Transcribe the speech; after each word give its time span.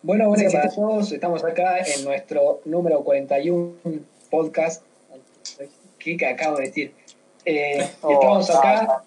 Bueno, 0.00 0.28
buenas 0.28 0.52
noches 0.52 0.72
a 0.72 0.74
todos. 0.74 1.10
Estamos 1.10 1.42
acá 1.42 1.78
en 1.78 2.04
nuestro 2.04 2.60
número 2.64 3.02
41 3.02 3.74
podcast. 4.30 4.82
¿Qué 5.98 6.16
acabo 6.24 6.58
de 6.58 6.66
decir? 6.66 6.94
Eh, 7.44 7.90
Oh, 8.02 8.12
estamos 8.12 8.50
ah, 8.50 8.58
acá. 8.58 9.04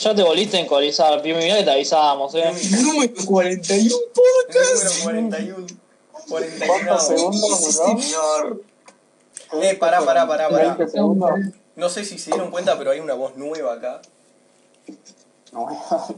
Ya 0.00 0.14
te 0.14 0.22
volviste 0.22 0.58
en 0.58 0.66
colizar, 0.66 1.22
Piumi, 1.22 1.44
mirá 1.44 1.58
que 1.58 1.62
te 1.62 1.70
avisábamos, 1.70 2.34
eh. 2.34 2.44
Número 2.82 3.12
41 3.24 3.96
Número 5.04 5.04
41. 5.04 5.66
41. 6.26 6.66
¿Cuántos 6.66 7.06
segundos? 7.06 7.58
Señor. 7.60 8.62
Eh, 9.62 9.76
pará, 9.76 10.00
pará, 10.04 10.26
pará, 10.26 10.48
pará. 10.48 10.74
20 10.74 10.88
segundos. 10.88 11.30
No 11.76 11.88
sé 11.88 12.04
si 12.04 12.18
se 12.18 12.30
dieron 12.32 12.50
cuenta, 12.50 12.76
pero 12.76 12.90
hay 12.90 12.98
una 12.98 13.14
voz 13.14 13.36
nueva 13.36 13.74
acá. 13.74 14.02
No, 15.52 15.68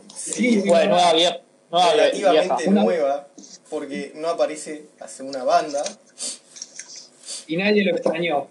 Sí, 0.16 0.62
Bueno, 0.66 0.94
nueva 0.94 1.12
vieja. 1.12 1.40
Relativamente 1.70 2.70
nueva, 2.70 3.28
porque 3.70 4.12
no 4.14 4.28
aparece 4.28 4.86
hace 5.00 5.22
una 5.22 5.44
banda. 5.44 5.82
Y 7.46 7.56
nadie 7.56 7.84
lo 7.84 7.92
extrañó. 7.92 8.48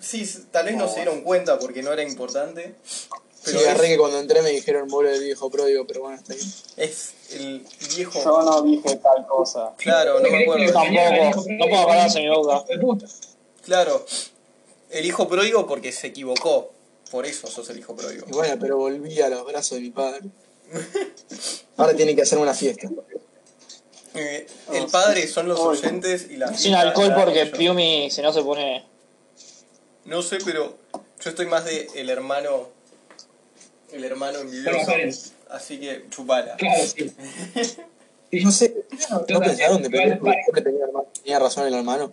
Sí, 0.00 0.30
tal 0.50 0.66
vez 0.66 0.76
no 0.76 0.88
se 0.88 0.96
dieron 0.96 1.22
cuenta 1.22 1.58
porque 1.58 1.82
no 1.82 1.92
era 1.92 2.02
importante. 2.02 2.74
Pero 3.44 3.58
Sí, 3.58 3.64
agarré 3.64 3.86
es, 3.86 3.92
que 3.92 3.98
cuando 3.98 4.18
entré 4.20 4.42
me 4.42 4.50
dijeron 4.50 4.88
vuelve 4.88 5.14
el 5.14 5.22
viejo 5.22 5.50
pródigo, 5.50 5.86
pero 5.86 6.02
bueno, 6.02 6.16
está 6.16 6.34
bien. 6.34 6.48
es 6.76 7.14
el 7.32 7.66
viejo. 7.94 8.22
Yo 8.22 8.42
no 8.42 8.62
dije 8.62 8.96
tal 8.96 9.26
cosa. 9.26 9.72
Claro, 9.76 10.20
no 10.20 10.30
me 10.30 10.42
acuerdo. 10.42 10.72
Tampoco, 10.72 11.44
no 11.50 11.66
puedo 11.66 11.82
acordarse 11.82 12.20
mi 12.20 12.28
boca. 12.28 12.64
Claro, 13.64 14.04
el 14.90 15.04
hijo 15.04 15.28
pródigo 15.28 15.66
porque 15.66 15.92
se 15.92 16.08
equivocó. 16.08 16.70
Por 17.10 17.26
eso 17.26 17.46
sos 17.46 17.68
el 17.70 17.78
hijo 17.78 17.94
pródigo. 17.94 18.26
Y 18.28 18.32
bueno, 18.32 18.56
pero 18.58 18.76
volví 18.76 19.20
a 19.20 19.28
los 19.28 19.44
brazos 19.46 19.76
de 19.76 19.80
mi 19.82 19.90
padre. 19.90 20.22
Ahora 21.76 21.94
tiene 21.94 22.14
que 22.14 22.22
hacer 22.22 22.38
una 22.38 22.54
fiesta. 22.54 22.88
Eh, 24.14 24.46
el 24.72 24.86
padre 24.86 25.26
son 25.26 25.48
los 25.48 25.58
oyentes 25.58 26.28
y 26.30 26.36
la 26.36 26.56
Sin 26.56 26.74
alcohol 26.74 27.12
porque. 27.16 27.46
Piumi 27.46 28.10
si 28.10 28.22
no 28.22 28.32
se 28.32 28.42
pone. 28.42 28.84
No 30.04 30.22
sé, 30.22 30.38
pero 30.44 30.76
yo 31.20 31.30
estoy 31.30 31.46
más 31.46 31.64
de 31.64 31.88
el 31.94 32.10
hermano. 32.10 32.68
El 33.92 34.04
hermano 34.04 34.38
envidioso. 34.40 34.92
Así 35.50 35.78
que 35.78 36.06
chupala. 36.10 36.56
Claro, 36.56 36.82
sí. 36.84 37.12
No 38.32 38.50
sé, 38.50 38.74
¿no 39.28 39.40
pensaron 39.40 39.82
de 39.82 39.88
hermano- 39.98 41.06
tenía 41.22 41.38
razón 41.38 41.66
el 41.68 41.74
hermano? 41.74 42.12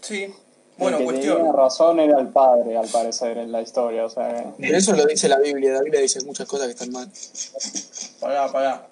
Sí. 0.00 0.32
Bueno, 0.82 0.98
el 0.98 1.02
que 1.02 1.12
cuestión. 1.12 1.36
tenía 1.38 1.52
razón 1.52 2.00
era 2.00 2.20
el 2.20 2.28
padre, 2.28 2.76
al 2.76 2.88
parecer, 2.88 3.38
en 3.38 3.52
la 3.52 3.62
historia. 3.62 4.04
O 4.04 4.10
sea, 4.10 4.52
Pero 4.58 4.76
eso 4.76 4.92
lo 4.92 5.06
dice 5.06 5.28
la 5.28 5.38
Biblia, 5.38 5.72
la 5.72 5.82
Biblia 5.82 6.00
dice 6.00 6.20
muchas 6.24 6.46
cosas 6.46 6.66
que 6.66 6.72
están 6.72 6.90
mal. 6.90 7.08
Pará, 8.20 8.50
pará. 8.50 8.88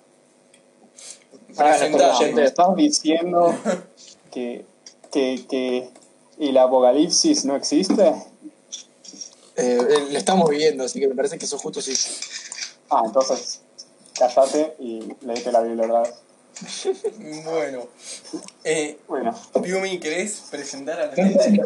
¿me 1.56 2.05
oyentes. 2.05 2.44
estás 2.47 2.77
diciendo 2.77 3.55
que, 4.30 4.64
que, 5.10 5.44
que 5.48 5.91
el 6.38 6.56
apocalipsis 6.56 7.44
no 7.44 7.56
existe? 7.56 8.08
Eh, 9.56 9.78
eh, 9.78 10.06
lo 10.10 10.19
estamos 10.19 10.48
viviendo, 10.48 10.84
así 10.84 11.00
que 11.00 11.08
me 11.08 11.14
parece 11.14 11.38
que 11.38 11.44
eso 11.44 11.58
justo 11.58 11.82
sí. 11.82 11.92
Ah, 12.88 13.02
entonces, 13.04 13.60
cállate 14.19 14.75
y 14.78 15.02
leíte 15.22 15.52
la 15.52 15.60
Biblia 15.60 15.84
otra 15.86 16.00
vez. 16.02 16.14
Bueno. 17.44 17.89
Eh, 18.64 18.98
Bueno, 19.08 19.34
Piumi, 19.62 19.98
¿querés 19.98 20.48
presentar 20.50 21.00
a 21.00 21.06
la 21.06 21.14
gente? 21.14 21.61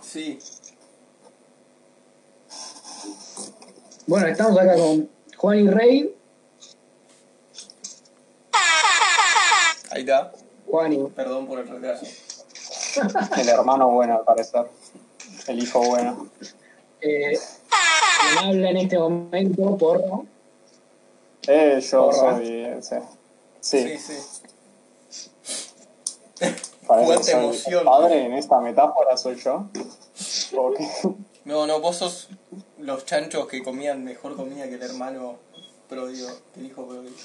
Sí. 0.00 0.38
Bueno, 4.06 4.26
estamos 4.26 4.58
acá 4.58 4.74
con 4.74 5.08
Juan 5.36 5.58
y 5.58 5.68
Rey. 5.68 6.14
Ahí 9.90 10.00
está. 10.00 10.32
Juan 10.66 10.92
y. 10.92 11.04
Perdón 11.08 11.46
por 11.46 11.60
el 11.60 11.68
retraso. 11.68 12.06
el 13.36 13.48
hermano 13.48 13.90
bueno, 13.90 14.18
al 14.18 14.24
parecer. 14.24 14.66
El 15.46 15.62
hijo 15.62 15.80
bueno. 15.80 16.28
Eh, 17.00 17.38
habla 18.38 18.70
en 18.70 18.76
este 18.76 18.98
momento, 18.98 19.76
porro. 19.76 20.26
Eh, 21.48 21.80
yo 21.80 22.04
Porra. 22.10 22.36
soy 22.36 22.64
ese. 22.64 23.02
Sí, 23.60 23.98
Sí, 23.98 23.98
sí. 23.98 24.14
Cuánta 26.86 27.30
emoción. 27.32 27.78
el 27.80 27.84
padre 27.84 28.26
en 28.26 28.32
esta 28.34 28.60
metáfora 28.60 29.16
soy 29.16 29.36
yo. 29.36 29.66
No, 31.44 31.66
no, 31.66 31.80
vos 31.80 31.96
sos 31.96 32.28
los 32.78 33.04
chanchos 33.04 33.48
que 33.48 33.64
comían 33.64 34.04
mejor 34.04 34.36
comida 34.36 34.68
que 34.68 34.76
el 34.76 34.82
hermano 34.82 35.38
pródigo, 35.88 36.28
que 36.54 36.60
el 36.60 36.66
hijo 36.66 36.86
pródigo. 36.86 37.16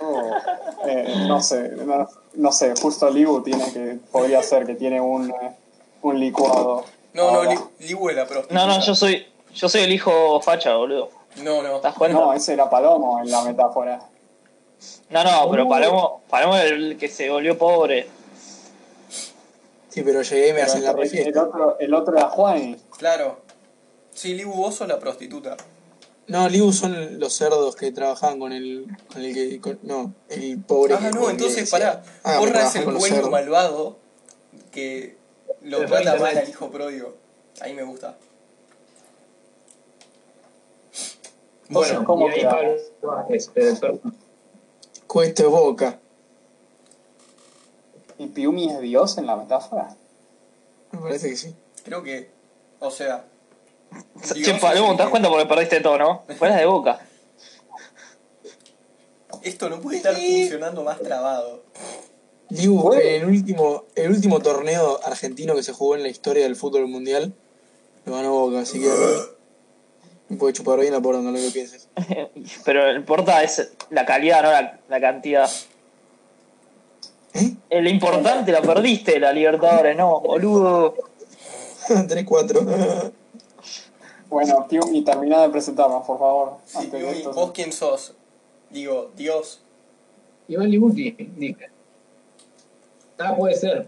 Oh, 0.00 0.30
eh, 0.86 1.12
no 1.26 1.42
sé, 1.42 1.70
no, 1.70 2.08
no 2.34 2.52
sé, 2.52 2.72
justo 2.80 3.10
Libu 3.10 3.42
tiene 3.42 3.72
que, 3.72 3.98
podría 4.12 4.44
ser 4.44 4.64
que 4.64 4.76
tiene 4.76 5.00
un, 5.00 5.28
eh, 5.30 5.56
un 6.02 6.20
licuado. 6.20 6.84
No, 7.14 7.32
no. 7.32 7.50
Li- 7.50 7.58
Libu 7.80 8.04
prostituta. 8.06 8.54
No, 8.54 8.68
no, 8.68 8.80
yo 8.80 8.94
soy. 8.94 9.26
Yo 9.52 9.68
soy 9.68 9.80
el 9.82 9.92
hijo 9.92 10.40
facha, 10.40 10.76
boludo. 10.76 11.10
No, 11.42 11.62
no. 11.62 11.76
¿Te 11.80 11.88
das 11.88 11.96
cuenta? 11.96 12.18
No, 12.18 12.32
ese 12.32 12.52
era 12.52 12.68
Palomo 12.70 13.20
en 13.20 13.30
la 13.30 13.42
metáfora. 13.42 14.00
No, 15.10 15.24
no, 15.24 15.50
pero 15.50 15.68
Palomo, 15.68 16.22
Palomo 16.28 16.56
es 16.56 16.70
el 16.72 16.96
que 16.98 17.08
se 17.08 17.30
volvió 17.30 17.56
pobre. 17.58 18.06
Sí, 19.88 20.02
pero 20.02 20.22
llegué 20.22 20.48
y 20.48 20.52
me 20.52 20.60
Pero 20.60 20.66
hacen 20.66 20.84
la 20.84 20.90
el, 20.90 20.96
el 20.96 21.02
refiesta. 21.02 21.42
otro, 21.44 21.78
el 21.78 21.94
otro 21.94 22.16
era 22.16 22.28
Juan. 22.28 22.76
Claro. 22.98 23.40
Sí, 24.12 24.34
Libu, 24.34 24.52
vos 24.52 24.74
sos 24.74 24.88
la 24.88 24.98
prostituta. 24.98 25.56
No, 26.26 26.48
Libu 26.48 26.72
son 26.72 27.18
los 27.20 27.32
cerdos 27.34 27.76
que 27.76 27.92
trabajaban 27.92 28.38
con 28.40 28.52
el. 28.52 28.86
Con 29.12 29.22
el 29.22 29.34
que. 29.34 29.60
con- 29.60 29.78
no, 29.82 30.12
el 30.30 30.58
pobre. 30.60 30.94
Ah, 30.94 31.10
no, 31.12 31.30
entonces 31.30 31.56
decía, 31.70 31.78
pará. 31.78 32.02
"Ah, 32.24 32.32
me 32.40 32.46
Porra 32.46 32.66
es 32.66 32.74
el 32.76 32.84
dueño 32.84 33.00
cerdos". 33.00 33.30
malvado 33.30 33.96
que 34.72 35.16
lo 35.62 35.84
trata 35.86 36.16
mal. 36.16 36.38
al 36.38 36.48
hijo 36.48 36.70
pródigo. 36.70 37.14
Ahí 37.60 37.72
me 37.74 37.82
gusta. 37.84 38.16
Bueno, 41.68 42.04
¿Cómo 42.04 42.28
y 42.28 42.32
ahí? 42.32 42.44
Pablo 42.44 44.00
Cuesta 45.06 45.46
boca. 45.46 45.98
¿Y 48.18 48.26
Piumi 48.26 48.70
es 48.70 48.80
Dios 48.80 49.18
en 49.18 49.26
la 49.26 49.36
metáfora? 49.36 49.96
Me 50.92 50.98
parece 50.98 51.30
que 51.30 51.36
sí. 51.36 51.54
creo 51.84 52.02
que. 52.02 52.30
O 52.80 52.90
sea. 52.90 53.24
Che, 54.22 54.54
Palomo, 54.54 54.96
¿te 54.96 55.02
das 55.02 55.10
cuenta 55.10 55.28
porque 55.28 55.46
perdiste 55.46 55.80
todo, 55.80 55.98
no? 55.98 56.24
Fuera 56.38 56.56
de 56.56 56.66
boca. 56.66 57.00
Esto 59.42 59.68
no 59.68 59.80
puede 59.80 59.98
estar 59.98 60.14
funcionando 60.14 60.82
más 60.82 60.98
trabado. 61.00 61.62
Libu, 62.50 62.92
en 62.94 63.22
el 63.22 63.24
último, 63.26 63.84
el 63.94 64.10
último 64.10 64.40
torneo 64.40 65.00
argentino 65.04 65.54
que 65.54 65.62
se 65.62 65.72
jugó 65.72 65.96
en 65.96 66.02
la 66.02 66.08
historia 66.08 66.44
del 66.44 66.56
fútbol 66.56 66.86
mundial, 66.88 67.34
lo 68.04 68.14
ganó 68.14 68.32
Boca, 68.32 68.60
así 68.60 68.80
que 68.80 68.88
puede 70.38 70.52
chupar 70.52 70.80
bien 70.80 70.92
la 70.92 71.00
porra, 71.00 71.20
no 71.20 71.30
lo 71.30 71.38
que 71.38 71.50
pienses. 71.50 71.88
Pero 72.64 72.92
lo 72.92 72.98
importa 72.98 73.42
es 73.42 73.72
la 73.90 74.04
calidad, 74.04 74.42
no 74.42 74.50
la, 74.50 74.78
la 74.88 75.00
cantidad. 75.00 75.48
¿Eh? 77.34 77.56
Lo 77.80 77.88
importante, 77.88 78.52
la 78.52 78.62
perdiste, 78.62 79.18
la 79.18 79.32
Libertadores, 79.32 79.96
no, 79.96 80.20
boludo. 80.20 80.94
3-4. 81.88 83.12
Bueno, 84.26 84.66
Piumi, 84.66 85.04
termina 85.04 85.40
de 85.42 85.48
presentarnos, 85.50 86.04
por 86.04 86.18
favor. 86.18 86.56
Sí, 86.64 86.90
esto. 86.92 87.32
¿vos 87.32 87.52
quién 87.52 87.72
sos? 87.72 88.14
Digo, 88.68 89.12
Dios. 89.14 89.60
Iván 90.48 90.70
Libuti, 90.70 91.14
dije. 91.36 91.70
Ah, 93.18 93.36
puede 93.36 93.54
ser. 93.54 93.86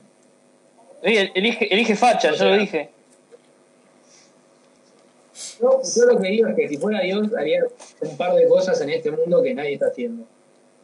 Elige, 1.02 1.74
elige 1.74 1.96
facha, 1.96 2.30
yo 2.32 2.44
lo 2.44 2.58
dije. 2.58 2.90
Yo, 5.60 5.80
yo 5.82 6.04
lo 6.06 6.20
que 6.20 6.28
digo 6.28 6.48
es 6.48 6.56
que 6.56 6.68
si 6.68 6.76
fuera 6.78 7.00
Dios 7.00 7.28
haría 7.38 7.64
un 8.00 8.16
par 8.16 8.34
de 8.34 8.46
cosas 8.48 8.80
en 8.80 8.90
este 8.90 9.10
mundo 9.10 9.42
que 9.42 9.54
nadie 9.54 9.74
está 9.74 9.86
haciendo. 9.88 10.24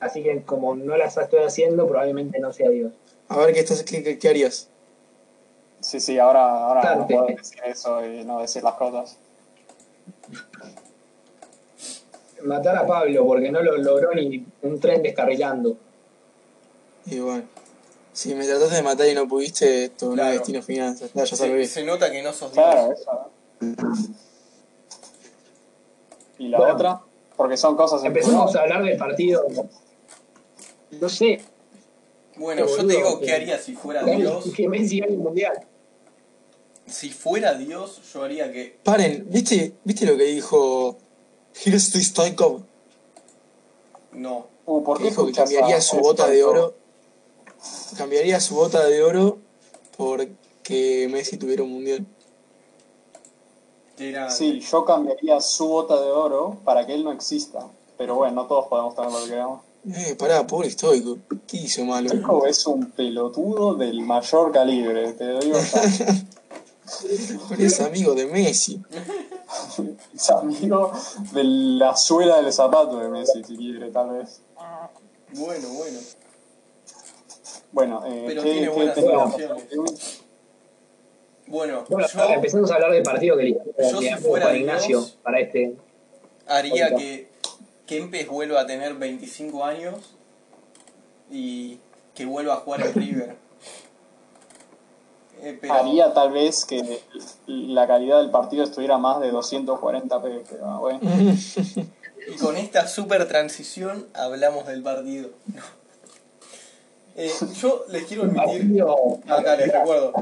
Así 0.00 0.22
que 0.22 0.43
como 0.43 0.75
no 0.75 0.96
las 0.96 1.16
estoy 1.16 1.40
haciendo, 1.44 1.87
probablemente 1.87 2.38
no 2.40 2.52
sea 2.52 2.69
Dios. 2.70 2.93
A 3.28 3.38
ver, 3.38 3.54
¿qué, 3.54 3.60
estás, 3.60 3.82
qué, 3.82 4.02
qué, 4.02 4.19
qué 4.19 4.28
harías? 4.28 4.69
Sí, 5.81 6.00
sí, 6.00 6.19
ahora, 6.19 6.66
ahora 6.66 6.81
Claro, 6.82 7.00
no 7.00 7.06
que- 7.06 7.14
puedo 7.14 7.26
decir 7.28 7.58
eso 7.64 8.04
y 8.06 8.25
no 8.25 8.40
decir 8.40 8.62
las 8.62 8.75
cosas. 8.75 9.16
Matar 12.43 12.76
a 12.76 12.87
Pablo 12.87 13.25
porque 13.25 13.50
no 13.52 13.62
lo 13.62 13.76
logró 13.78 14.12
ni 14.14 14.44
un 14.62 14.81
tren 14.81 15.02
descarrilando. 15.02 15.76
Y 17.06 17.20
bueno, 17.20 17.44
si 18.12 18.34
me 18.34 18.44
trataste 18.44 18.76
de 18.76 18.82
matar 18.82 19.06
y 19.08 19.14
no 19.14 19.28
pudiste, 19.28 19.84
esto 19.84 20.06
no 20.06 20.14
Claro. 20.14 20.31
es 20.32 20.38
destino 20.38 20.62
finanzas. 20.62 21.10
Ya, 21.14 21.20
ya 21.25 21.26
Se, 21.26 21.37
salvé. 21.37 21.66
se 21.66 21.84
nota 21.84 22.10
que 22.10 22.22
no 22.22 22.32
sos 22.32 22.52
Dios. 22.52 22.64
Claro, 22.64 22.93
eso. 22.93 23.31
¿Y 26.42 26.48
la 26.48 26.58
Bueno. 26.58 26.74
otra? 26.74 27.00
Porque 27.36 27.56
son 27.56 27.76
cosas 27.76 28.02
Empezamos 28.04 28.54
a 28.56 28.60
hablar 28.62 28.82
del 28.84 28.96
partido. 28.96 29.44
No 31.00 31.08
sé, 31.08 31.40
Bueno, 32.36 32.66
yo 32.66 32.76
te 32.86 32.96
digo 32.96 33.20
que- 33.20 33.26
qué 33.26 33.32
haría 33.32 33.58
si 33.58 33.74
fuera 33.74 34.02
Dios. 34.02 34.44
que 34.56 34.68
Messi 34.68 34.98
gane 35.00 35.12
el 35.12 35.18
mundial. 35.18 35.52
Si 36.86 37.10
fuera 37.10 37.54
Dios, 37.54 38.00
yo 38.12 38.24
haría 38.24 38.50
que. 38.52 38.76
Paren, 38.82 39.24
¿viste, 39.30 39.74
¿viste 39.84 40.04
lo 40.04 40.16
que 40.16 40.24
dijo 40.24 40.98
Hirsti 41.64 42.02
Stoikov? 42.02 42.62
No. 44.12 44.48
Uh, 44.66 44.82
¿por 44.82 44.98
qué 44.98 45.04
dijo 45.04 45.24
que 45.26 45.32
cambiaría 45.32 45.80
su 45.80 45.98
bota 45.98 46.28
de 46.28 46.42
oro. 46.42 46.74
Cambiaría 47.96 48.40
su 48.40 48.56
bota 48.56 48.84
de 48.84 49.02
oro 49.02 49.38
porque 49.96 51.08
Messi 51.10 51.36
tuviera 51.36 51.62
un 51.62 51.70
mundial. 51.70 52.04
Sí, 54.31 54.60
yo 54.60 54.84
cambiaría 54.84 55.40
su 55.40 55.69
bota 55.69 56.00
de 56.00 56.10
oro 56.10 56.58
para 56.64 56.87
que 56.87 56.94
él 56.94 57.04
no 57.04 57.12
exista. 57.12 57.66
Pero 57.96 58.16
bueno, 58.16 58.43
no 58.43 58.46
todos 58.46 58.66
podemos 58.66 58.94
tener 58.94 59.10
lo 59.12 59.22
que 59.22 59.31
queramos. 59.31 59.60
Eh, 59.84 60.14
pará, 60.16 60.46
pobre 60.46 60.69
estoico. 60.69 61.19
¿Qué 61.46 61.58
hizo 61.58 61.84
malo? 61.84 62.08
Chico 62.10 62.46
es 62.46 62.66
un 62.66 62.90
pelotudo 62.93 63.75
del 63.75 64.00
mayor 64.00 64.52
calibre, 64.52 65.12
te 65.12 65.25
lo 65.25 65.40
digo 65.40 65.58
ya. 65.58 65.82
Pero 67.49 67.62
es 67.62 67.81
amigo 67.81 68.14
de 68.14 68.26
Messi. 68.26 68.81
Es 70.14 70.31
amigo 70.31 70.93
de 71.32 71.44
la 71.44 71.94
suela 71.94 72.40
del 72.40 72.50
zapato 72.52 72.98
de 72.98 73.08
Messi, 73.08 73.44
si 73.44 73.55
quiere, 73.55 73.90
tal 73.90 74.10
vez. 74.10 74.40
Bueno, 75.34 75.69
bueno. 75.69 75.98
Bueno, 77.72 78.02
eh, 78.06 78.25
Pero 78.28 78.43
¿qué, 78.43 78.50
tiene 78.50 78.70
qué. 78.72 79.76
Bueno, 81.46 81.84
Bueno, 81.88 82.06
yo 82.08 82.24
empezamos 82.34 82.70
a 82.70 82.74
hablar 82.76 82.92
del 82.92 83.02
partido 83.02 83.36
que 83.36 83.52
Yo 83.90 84.00
si 84.00 84.10
fuera 84.16 84.54
Ignacio 84.56 84.98
Dios- 85.00 85.18
para 85.22 85.40
este. 85.40 85.74
haría 86.46 86.94
que 86.94 87.28
Kempes 87.86 88.28
vuelva 88.28 88.60
a 88.60 88.66
tener 88.66 88.94
25 88.94 89.64
años 89.64 89.96
y 91.30 91.78
que 92.14 92.24
vuelva 92.24 92.54
a 92.54 92.56
jugar 92.58 92.82
en 92.86 92.94
River. 92.94 93.36
Eh, 95.42 95.58
pero- 95.60 95.74
Haría 95.74 96.14
tal 96.14 96.30
vez 96.32 96.64
que 96.64 97.00
la 97.46 97.86
calidad 97.88 98.18
del 98.20 98.30
partido 98.30 98.62
estuviera 98.64 98.96
más 98.98 99.20
de 99.20 99.30
240p, 99.32 100.42
pero 100.48 100.78
bueno. 100.78 101.00
Y 102.28 102.36
con 102.36 102.56
esta 102.56 102.86
super 102.86 103.26
transición 103.26 104.06
hablamos 104.14 104.66
del 104.66 104.82
partido. 104.82 105.30
Eh, 107.14 107.30
yo 107.60 107.84
les 107.90 108.04
quiero 108.04 108.22
admitir. 108.22 108.82
Acá 109.28 109.54
les 109.56 109.70
recuerdo. 109.70 110.14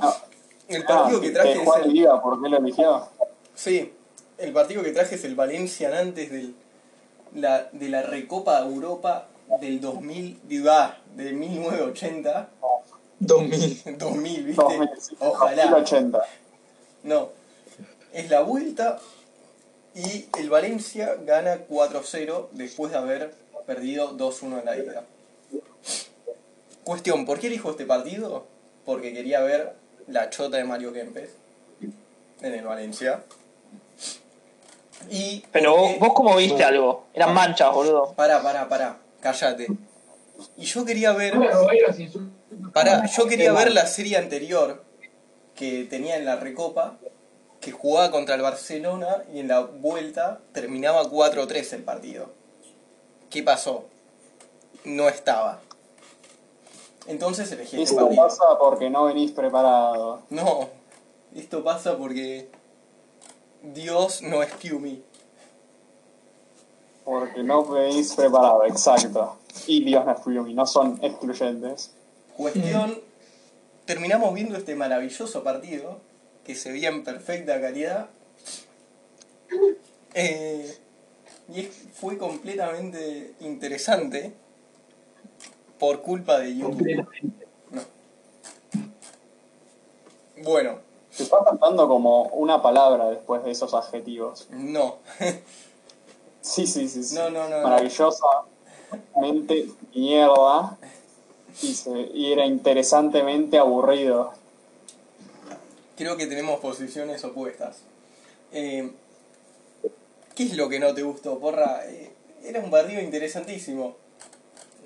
El 0.70 0.84
partido 0.84 1.18
Ah, 1.18 1.20
que 1.20 1.30
traje 1.30 1.52
que 1.54 1.62
es 1.62 1.68
el. 1.84 1.92
diga 1.92 2.22
por 2.22 2.42
qué 2.42 2.48
lo 2.48 2.56
eligió. 2.58 3.08
Sí, 3.54 3.92
el 4.38 4.52
partido 4.52 4.82
que 4.82 4.92
traje 4.92 5.16
es 5.16 5.24
el 5.24 5.34
Valencia 5.34 5.98
antes 5.98 6.30
del, 6.30 6.54
la, 7.34 7.68
de 7.72 7.88
la 7.88 8.02
Recopa 8.02 8.60
Europa 8.60 9.26
del 9.60 9.80
2000, 9.80 10.40
digo, 10.44 10.70
ah, 10.70 10.96
de 11.16 11.32
1980. 11.32 12.48
2000. 13.18 13.98
2000, 13.98 14.44
¿viste? 14.44 14.62
2000, 14.62 14.88
Ojalá. 15.18 15.62
2080. 15.64 16.22
No. 17.02 17.28
Es 18.12 18.30
la 18.30 18.40
vuelta 18.40 18.98
y 19.94 20.26
el 20.38 20.48
Valencia 20.50 21.16
gana 21.26 21.66
4-0 21.68 22.48
después 22.52 22.92
de 22.92 22.98
haber 22.98 23.34
perdido 23.66 24.16
2-1 24.16 24.60
en 24.60 24.64
la 24.64 24.76
ida. 24.76 25.04
Cuestión, 26.84 27.26
¿por 27.26 27.38
qué 27.38 27.48
elijo 27.48 27.70
este 27.70 27.84
partido? 27.84 28.46
Porque 28.84 29.12
quería 29.12 29.40
ver 29.40 29.74
la 30.10 30.30
chota 30.30 30.56
de 30.56 30.64
Mario 30.64 30.92
Kempes 30.92 31.30
en 32.42 32.54
el 32.54 32.64
Valencia. 32.64 33.22
Y 35.10 35.44
Pero 35.52 35.76
vos, 35.76 35.80
porque- 35.92 35.98
vos 35.98 36.12
cómo 36.14 36.36
viste 36.36 36.64
algo. 36.64 37.06
Eran 37.14 37.34
manchas, 37.34 37.72
boludo. 37.72 38.12
Pará, 38.14 38.42
pará, 38.42 38.68
pará, 38.68 38.98
cállate. 39.20 39.66
Y 40.56 40.64
yo 40.64 40.84
quería 40.84 41.12
ver... 41.12 41.34
Pará, 42.72 43.06
yo 43.06 43.26
quería 43.26 43.52
ver 43.52 43.72
la 43.72 43.86
serie 43.86 44.16
anterior 44.16 44.82
que 45.54 45.84
tenía 45.84 46.16
en 46.16 46.24
la 46.24 46.36
Recopa, 46.36 46.96
que 47.60 47.72
jugaba 47.72 48.10
contra 48.10 48.34
el 48.34 48.42
Barcelona 48.42 49.24
y 49.32 49.40
en 49.40 49.48
la 49.48 49.60
vuelta 49.60 50.40
terminaba 50.52 51.04
4-3 51.04 51.72
el 51.74 51.82
partido. 51.82 52.32
¿Qué 53.28 53.42
pasó? 53.42 53.84
No 54.84 55.08
estaba. 55.08 55.60
Entonces 57.06 57.50
elegí 57.52 57.76
este 57.76 57.94
Esto 57.94 58.06
partido. 58.06 58.24
pasa 58.24 58.44
porque 58.58 58.90
no 58.90 59.04
venís 59.04 59.32
preparado. 59.32 60.22
No, 60.30 60.68
esto 61.34 61.64
pasa 61.64 61.96
porque 61.96 62.48
Dios 63.62 64.22
no 64.22 64.42
es 64.42 64.52
Piumi. 64.52 65.02
Porque 67.04 67.42
no 67.42 67.64
venís 67.64 68.12
preparado, 68.14 68.64
exacto. 68.66 69.38
Y 69.66 69.84
Dios 69.84 70.04
no 70.04 70.12
es 70.12 70.22
Fiumi, 70.22 70.54
no 70.54 70.66
son 70.66 70.98
excluyentes. 71.02 71.92
Cuestión, 72.36 73.00
terminamos 73.86 74.32
viendo 74.34 74.56
este 74.56 74.74
maravilloso 74.76 75.42
partido 75.42 75.98
que 76.44 76.54
se 76.54 76.70
veía 76.70 76.90
en 76.90 77.02
perfecta 77.02 77.60
calidad. 77.60 78.08
Eh, 80.14 80.78
y 81.52 81.62
fue 81.62 82.18
completamente 82.18 83.34
interesante 83.40 84.32
por 85.80 86.02
culpa 86.02 86.38
de 86.38 86.56
YouTube. 86.56 87.06
Bueno, 90.42 90.78
Te 91.16 91.22
está 91.24 91.42
faltando 91.42 91.88
como 91.88 92.22
una 92.28 92.62
palabra 92.62 93.10
después 93.10 93.42
de 93.44 93.50
esos 93.50 93.74
adjetivos. 93.74 94.46
no. 94.50 94.98
Sí, 96.42 96.66
sí, 96.66 96.88
sí. 96.88 97.02
sí. 97.04 97.14
No, 97.16 97.28
no, 97.30 97.48
no, 97.50 97.58
no. 97.60 97.68
Maravillosamente 97.68 99.68
mierda. 99.94 100.78
Y, 101.62 101.74
se- 101.74 102.10
y 102.14 102.32
era 102.32 102.46
interesantemente 102.46 103.58
aburrido. 103.58 104.32
Creo 105.96 106.16
que 106.16 106.26
tenemos 106.26 106.60
posiciones 106.60 107.22
opuestas. 107.24 107.80
Eh, 108.52 108.90
¿Qué 110.34 110.44
es 110.44 110.56
lo 110.56 110.70
que 110.70 110.80
no 110.80 110.94
te 110.94 111.02
gustó, 111.02 111.38
porra? 111.38 111.84
Eh, 111.86 112.10
era 112.42 112.60
un 112.60 112.70
partido 112.70 113.02
interesantísimo. 113.02 113.96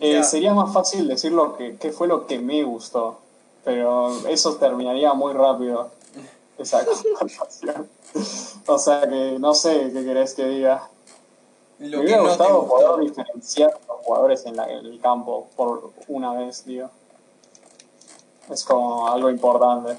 Eh, 0.00 0.23
sería 0.25 0.52
más 0.55 0.73
fácil 0.73 1.08
decir 1.08 1.32
lo 1.32 1.56
que, 1.56 1.76
qué 1.76 1.91
fue 1.93 2.08
lo 2.08 2.26
que 2.26 2.38
me 2.38 2.62
gustó. 2.64 3.19
Pero 3.64 4.11
eso 4.29 4.56
terminaría 4.56 5.14
muy 5.14 5.32
rápido. 5.32 5.91
Esa 6.58 6.85
conversación. 7.19 7.88
O 8.67 8.79
sea 8.79 9.08
que 9.08 9.38
no 9.38 9.55
sé 9.55 9.91
qué 9.93 10.05
querés 10.05 10.35
que 10.35 10.44
diga. 10.44 10.88
Lo 11.79 11.99
me 11.99 12.05
hubiera 12.05 12.19
no 12.19 12.23
te 12.25 12.29
gustado 12.29 12.67
poder 12.69 13.00
diferenciar 13.08 13.70
a 13.70 13.93
los 13.93 13.96
jugadores 14.05 14.46
en, 14.46 14.56
la- 14.56 14.70
en 14.70 14.87
el 14.87 15.00
campo 15.00 15.49
por 15.56 15.91
una 16.08 16.32
vez, 16.35 16.64
digo. 16.64 16.90
Es 18.50 18.62
como 18.64 19.08
algo 19.08 19.31
importante. 19.31 19.97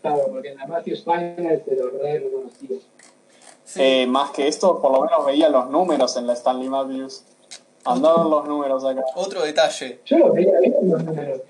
Claro, 0.00 0.22
porque 0.30 0.48
en 0.50 0.56
la 0.56 0.66
Matthews 0.66 1.02
Final 1.04 1.62
se 1.66 1.76
lo 1.76 1.90
re. 1.90 2.24
Sí. 3.64 3.80
Eh, 3.82 4.06
más 4.06 4.30
que 4.30 4.48
esto, 4.48 4.80
por 4.80 4.92
lo 4.92 5.02
menos 5.02 5.24
veía 5.26 5.48
los 5.48 5.68
números 5.68 6.16
en 6.16 6.26
la 6.26 6.32
Stanley 6.32 6.68
Matthews. 6.68 7.24
Andaban 7.84 8.30
los 8.30 8.46
números 8.46 8.84
acá. 8.84 9.02
Otro 9.14 9.42
detalle, 9.42 10.00
Yo 10.04 10.18
lo 10.18 10.32
veía 10.32 10.58
bien 10.60 10.74
los 10.82 11.02
números. 11.04 11.40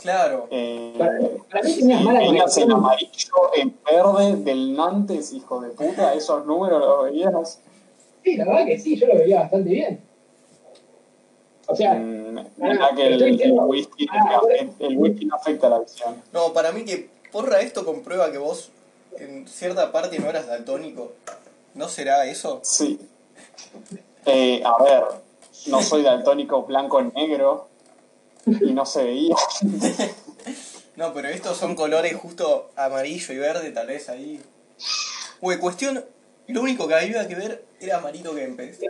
claro. 0.00 0.46
Eh, 0.50 0.94
Para, 0.96 1.18
para 1.50 1.62
mí 1.64 1.74
tenías 1.76 2.02
mala 2.02 2.20
veías 2.20 2.56
en 2.58 2.70
amarillo, 2.72 3.34
en 3.56 3.76
verde 3.90 4.36
del 4.44 4.74
Nantes, 4.76 5.32
hijo 5.32 5.60
de 5.60 5.70
puta, 5.70 6.14
esos 6.14 6.46
números 6.46 6.80
los 6.80 7.04
veías. 7.04 7.58
Sí, 8.22 8.36
la 8.36 8.44
verdad 8.44 8.66
que 8.66 8.78
sí, 8.78 8.96
yo 8.96 9.06
lo 9.08 9.14
veía 9.16 9.40
bastante 9.40 9.70
bien. 9.70 10.00
O 11.66 11.76
sea, 11.76 11.94
Mm, 11.94 12.46
que 12.96 13.06
el, 13.06 13.40
el 13.42 13.52
whisky, 13.60 14.06
Ah, 14.10 14.40
el, 14.58 14.72
el 14.78 14.98
whisky 14.98 15.24
no 15.26 15.36
afecta 15.36 15.68
la 15.68 15.78
visión. 15.80 16.16
No, 16.32 16.52
para 16.52 16.72
mí 16.72 16.84
que 16.84 17.08
porra 17.30 17.60
esto 17.60 17.84
comprueba 17.84 18.30
que 18.32 18.38
vos 18.38 18.70
en 19.18 19.46
cierta 19.46 19.92
parte 19.92 20.18
no 20.18 20.28
eras 20.28 20.46
daltónico. 20.48 21.12
¿No 21.74 21.88
será 21.88 22.26
eso? 22.26 22.60
Sí. 22.62 22.98
Eh, 24.26 24.62
a 24.64 24.82
ver, 24.82 25.04
no 25.66 25.82
soy 25.82 26.02
daltónico 26.02 26.62
blanco-negro 26.64 27.68
y 28.46 28.72
no 28.72 28.86
se 28.86 29.04
veía. 29.04 29.36
No, 30.96 31.14
pero 31.14 31.28
estos 31.28 31.56
son 31.56 31.76
colores 31.76 32.14
justo 32.14 32.70
amarillo 32.76 33.32
y 33.32 33.38
verde, 33.38 33.70
tal 33.70 33.86
vez 33.86 34.08
ahí. 34.08 34.40
Uy, 35.40 35.58
cuestión, 35.58 36.04
lo 36.46 36.60
único 36.60 36.88
que 36.88 36.94
había 36.94 37.26
que 37.26 37.34
ver 37.34 37.64
era 37.80 38.00
Marito 38.00 38.34
Kempes. 38.34 38.80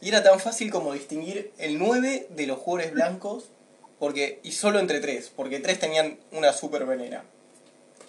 Y 0.00 0.08
era 0.08 0.22
tan 0.22 0.38
fácil 0.38 0.70
como 0.70 0.92
distinguir 0.92 1.52
el 1.58 1.78
9 1.78 2.28
de 2.30 2.46
los 2.46 2.58
jugadores 2.58 2.92
blancos, 2.92 3.50
porque 3.98 4.40
y 4.42 4.52
solo 4.52 4.78
entre 4.78 5.00
tres, 5.00 5.32
porque 5.34 5.60
tres 5.60 5.78
tenían 5.78 6.18
una 6.32 6.52
super 6.52 6.86
venera. 6.86 7.24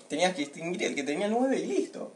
Tenías 0.08 0.34
que 0.34 0.42
distinguir 0.42 0.84
el 0.84 0.96
que 0.96 1.04
tenía 1.04 1.26
el 1.26 1.32
9 1.32 1.58
y 1.58 1.66
listo. 1.66 2.12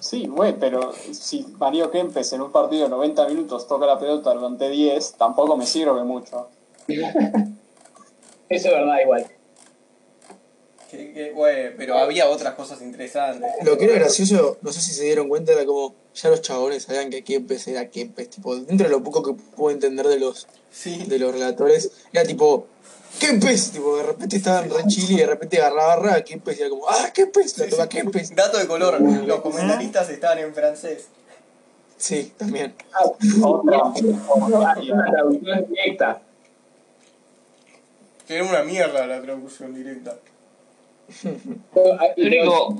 Sí, 0.00 0.26
güey, 0.26 0.58
pero 0.58 0.92
si 1.12 1.44
Mario 1.58 1.90
Kempes 1.90 2.32
en 2.32 2.40
un 2.42 2.50
partido 2.50 2.84
de 2.84 2.88
90 2.90 3.28
minutos 3.28 3.68
toca 3.68 3.86
la 3.86 3.98
pelota 3.98 4.32
durante 4.34 4.68
10, 4.68 5.12
tampoco 5.14 5.56
me 5.56 5.66
sirve 5.66 6.02
mucho. 6.02 6.48
eso 6.88 7.08
es 8.48 8.64
verdad 8.64 8.98
igual. 9.02 9.26
Que, 10.90 11.12
que, 11.12 11.30
güey, 11.30 11.74
pero 11.76 11.96
había 11.96 12.28
otras 12.28 12.54
cosas 12.54 12.82
interesantes. 12.82 13.50
Lo 13.64 13.78
que 13.78 13.84
era 13.84 13.94
gracioso, 13.94 14.58
no 14.60 14.72
sé 14.72 14.80
si 14.80 14.92
se 14.92 15.04
dieron 15.04 15.28
cuenta, 15.28 15.52
era 15.52 15.64
como 15.64 15.94
ya 16.14 16.28
los 16.28 16.42
chabones 16.42 16.82
sabían 16.82 17.08
que 17.08 17.24
Kempes 17.24 17.66
era 17.68 17.88
Kempes. 17.88 18.28
Tipo, 18.28 18.56
dentro 18.56 18.88
de 18.88 18.92
lo 18.92 19.02
poco 19.02 19.22
que 19.22 19.32
puedo 19.56 19.70
entender 19.74 20.06
de 20.08 20.18
los, 20.18 20.48
Sí. 20.70 21.04
de 21.06 21.18
los 21.18 21.32
relatores, 21.32 21.92
era 22.12 22.24
tipo, 22.24 22.66
Kempes. 23.18 23.70
Tipo, 23.72 23.96
de 23.96 24.02
repente 24.04 24.36
estaban 24.36 24.68
re 24.70 24.84
chile 24.88 25.14
y 25.14 25.16
de 25.18 25.26
repente 25.26 25.60
agarraba 25.62 26.14
a 26.16 26.22
Kempes 26.24 26.58
y 26.58 26.60
era 26.60 26.70
como, 26.70 26.88
ah, 26.88 27.10
Kempes, 27.14 27.56
la 27.58 27.64
Sí, 27.66 27.70
toca 27.70 27.82
sí. 27.84 27.88
Kempes. 27.88 28.34
Dato 28.34 28.58
de 28.58 28.66
color, 28.66 29.00
los 29.00 29.40
comentaristas 29.40 30.08
estaban 30.10 30.38
en 30.38 30.54
francés. 30.54 31.06
Sí, 31.96 32.32
también. 32.36 32.74
Otra. 33.42 33.82
una 34.34 34.74
traducción 35.10 35.66
directa. 35.68 36.20
Que 38.26 38.36
era 38.36 38.44
una 38.44 38.62
mierda 38.64 39.06
la 39.06 39.20
traducción 39.22 39.74
directa. 39.74 40.16
Único- 42.16 42.76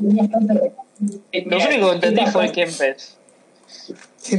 Lo 1.46 1.56
único 1.58 1.88
que 1.90 1.94
entendí 1.94 2.26
fue 2.32 2.50
Kempes. 2.52 3.16
Sí, 4.16 4.38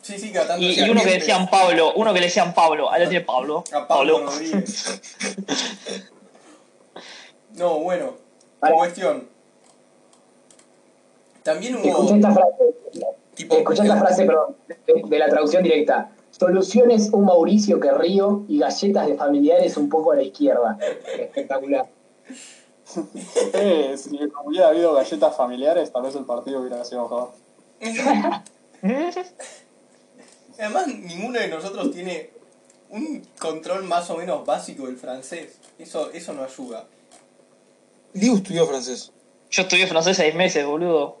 sí, 0.00 0.32
Y, 0.58 0.90
uno 0.90 1.02
que 1.02 1.10
decían 1.10 1.48
Pablo, 1.50 1.92
uno 1.96 2.14
que 2.14 2.20
le 2.20 2.26
decían 2.26 2.54
Pablo, 2.54 2.90
ahí 2.90 3.02
lo 3.02 3.08
tiene 3.08 3.24
Pablo. 3.24 3.64
A 3.72 3.86
Pablo 3.86 4.20
Rodríguez. 4.20 5.00
No, 7.54 7.80
bueno. 7.80 8.14
Para. 8.60 8.76
Cuestión. 8.76 9.28
También 11.42 11.74
Escuché 11.74 11.96
hubo. 11.96 12.14
esta 12.14 12.30
frase, 12.32 12.74
Tipo, 13.34 13.56
escuché 13.56 13.82
esta 13.82 13.96
frase, 13.96 14.26
perdón, 14.26 14.56
de, 14.68 15.02
de 15.08 15.18
la 15.18 15.28
traducción 15.28 15.64
directa. 15.64 16.12
Soluciones 16.30 17.10
un 17.10 17.24
Mauricio 17.24 17.80
que 17.80 17.90
río 17.90 18.44
y 18.48 18.58
galletas 18.58 19.08
de 19.08 19.14
familiares 19.14 19.76
un 19.76 19.88
poco 19.88 20.12
a 20.12 20.16
la 20.16 20.22
izquierda. 20.22 20.78
Espectacular. 21.18 21.88
Eh, 23.52 23.96
si 23.98 24.18
hubiera 24.46 24.68
habido 24.68 24.94
galletas 24.94 25.36
familiares, 25.36 25.92
tal 25.92 26.04
vez 26.04 26.14
el 26.14 26.24
partido 26.24 26.60
hubiera 26.60 26.82
sido 26.86 27.02
mejor. 27.02 27.32
Además, 30.58 30.86
ninguno 30.88 31.38
de 31.38 31.48
nosotros 31.48 31.90
tiene 31.92 32.30
un 32.90 33.26
control 33.38 33.84
más 33.84 34.10
o 34.10 34.16
menos 34.16 34.44
básico 34.44 34.86
del 34.86 34.96
francés. 34.96 35.58
Eso, 35.78 36.10
eso 36.12 36.32
no 36.32 36.42
ayuda. 36.44 36.86
Liu 38.14 38.36
estudió 38.36 38.66
francés. 38.66 39.12
Yo 39.50 39.62
estudié 39.62 39.86
francés 39.86 40.16
seis 40.16 40.34
meses, 40.34 40.66
boludo. 40.66 41.18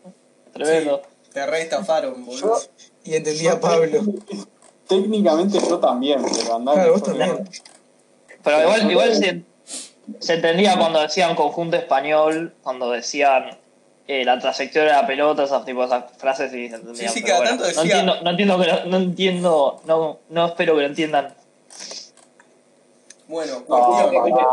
Tremendo. 0.52 1.02
Sí, 1.04 1.30
te 1.32 1.46
re 1.46 1.62
estafaron, 1.62 2.24
boludo. 2.24 2.60
Y 3.04 3.14
entendía 3.14 3.52
a 3.52 3.60
Pablo. 3.60 4.02
Técnicamente 4.88 5.58
yo 5.60 5.78
también, 5.78 6.22
pero 6.22 6.56
andar. 6.56 6.74
Claro, 6.74 6.92
vos 6.92 7.02
también. 7.02 7.48
Pero 8.42 8.62
igual, 8.62 8.90
igual 8.90 9.14
se, 9.14 9.44
se 10.18 10.34
entendía 10.34 10.78
cuando 10.78 11.00
decían 11.00 11.36
conjunto 11.36 11.76
español, 11.76 12.54
cuando 12.62 12.90
decían 12.90 13.58
eh, 14.08 14.24
la 14.24 14.38
trayectoria 14.38 14.88
de 14.96 15.00
la 15.02 15.06
pelota, 15.06 15.44
esas, 15.44 15.64
tipo, 15.64 15.84
esas 15.84 16.04
frases 16.16 16.52
y. 16.54 16.68
Sí, 16.96 17.08
sí, 17.08 17.22
cada 17.22 17.38
bueno, 17.40 17.50
tanto 17.58 17.62
no 17.64 17.68
decía- 17.68 17.82
entiendo, 18.00 18.20
no 18.22 18.30
entiendo, 18.30 18.58
que 18.58 18.66
lo- 18.66 18.84
no 18.86 18.96
entiendo, 18.96 19.80
no, 19.84 20.18
no 20.30 20.46
espero 20.46 20.74
que 20.74 20.80
lo 20.80 20.86
entiendan. 20.86 21.34
Bueno, 23.28 23.62
No, 23.68 23.76
cuestión. 24.08 24.34
pará, 24.34 24.46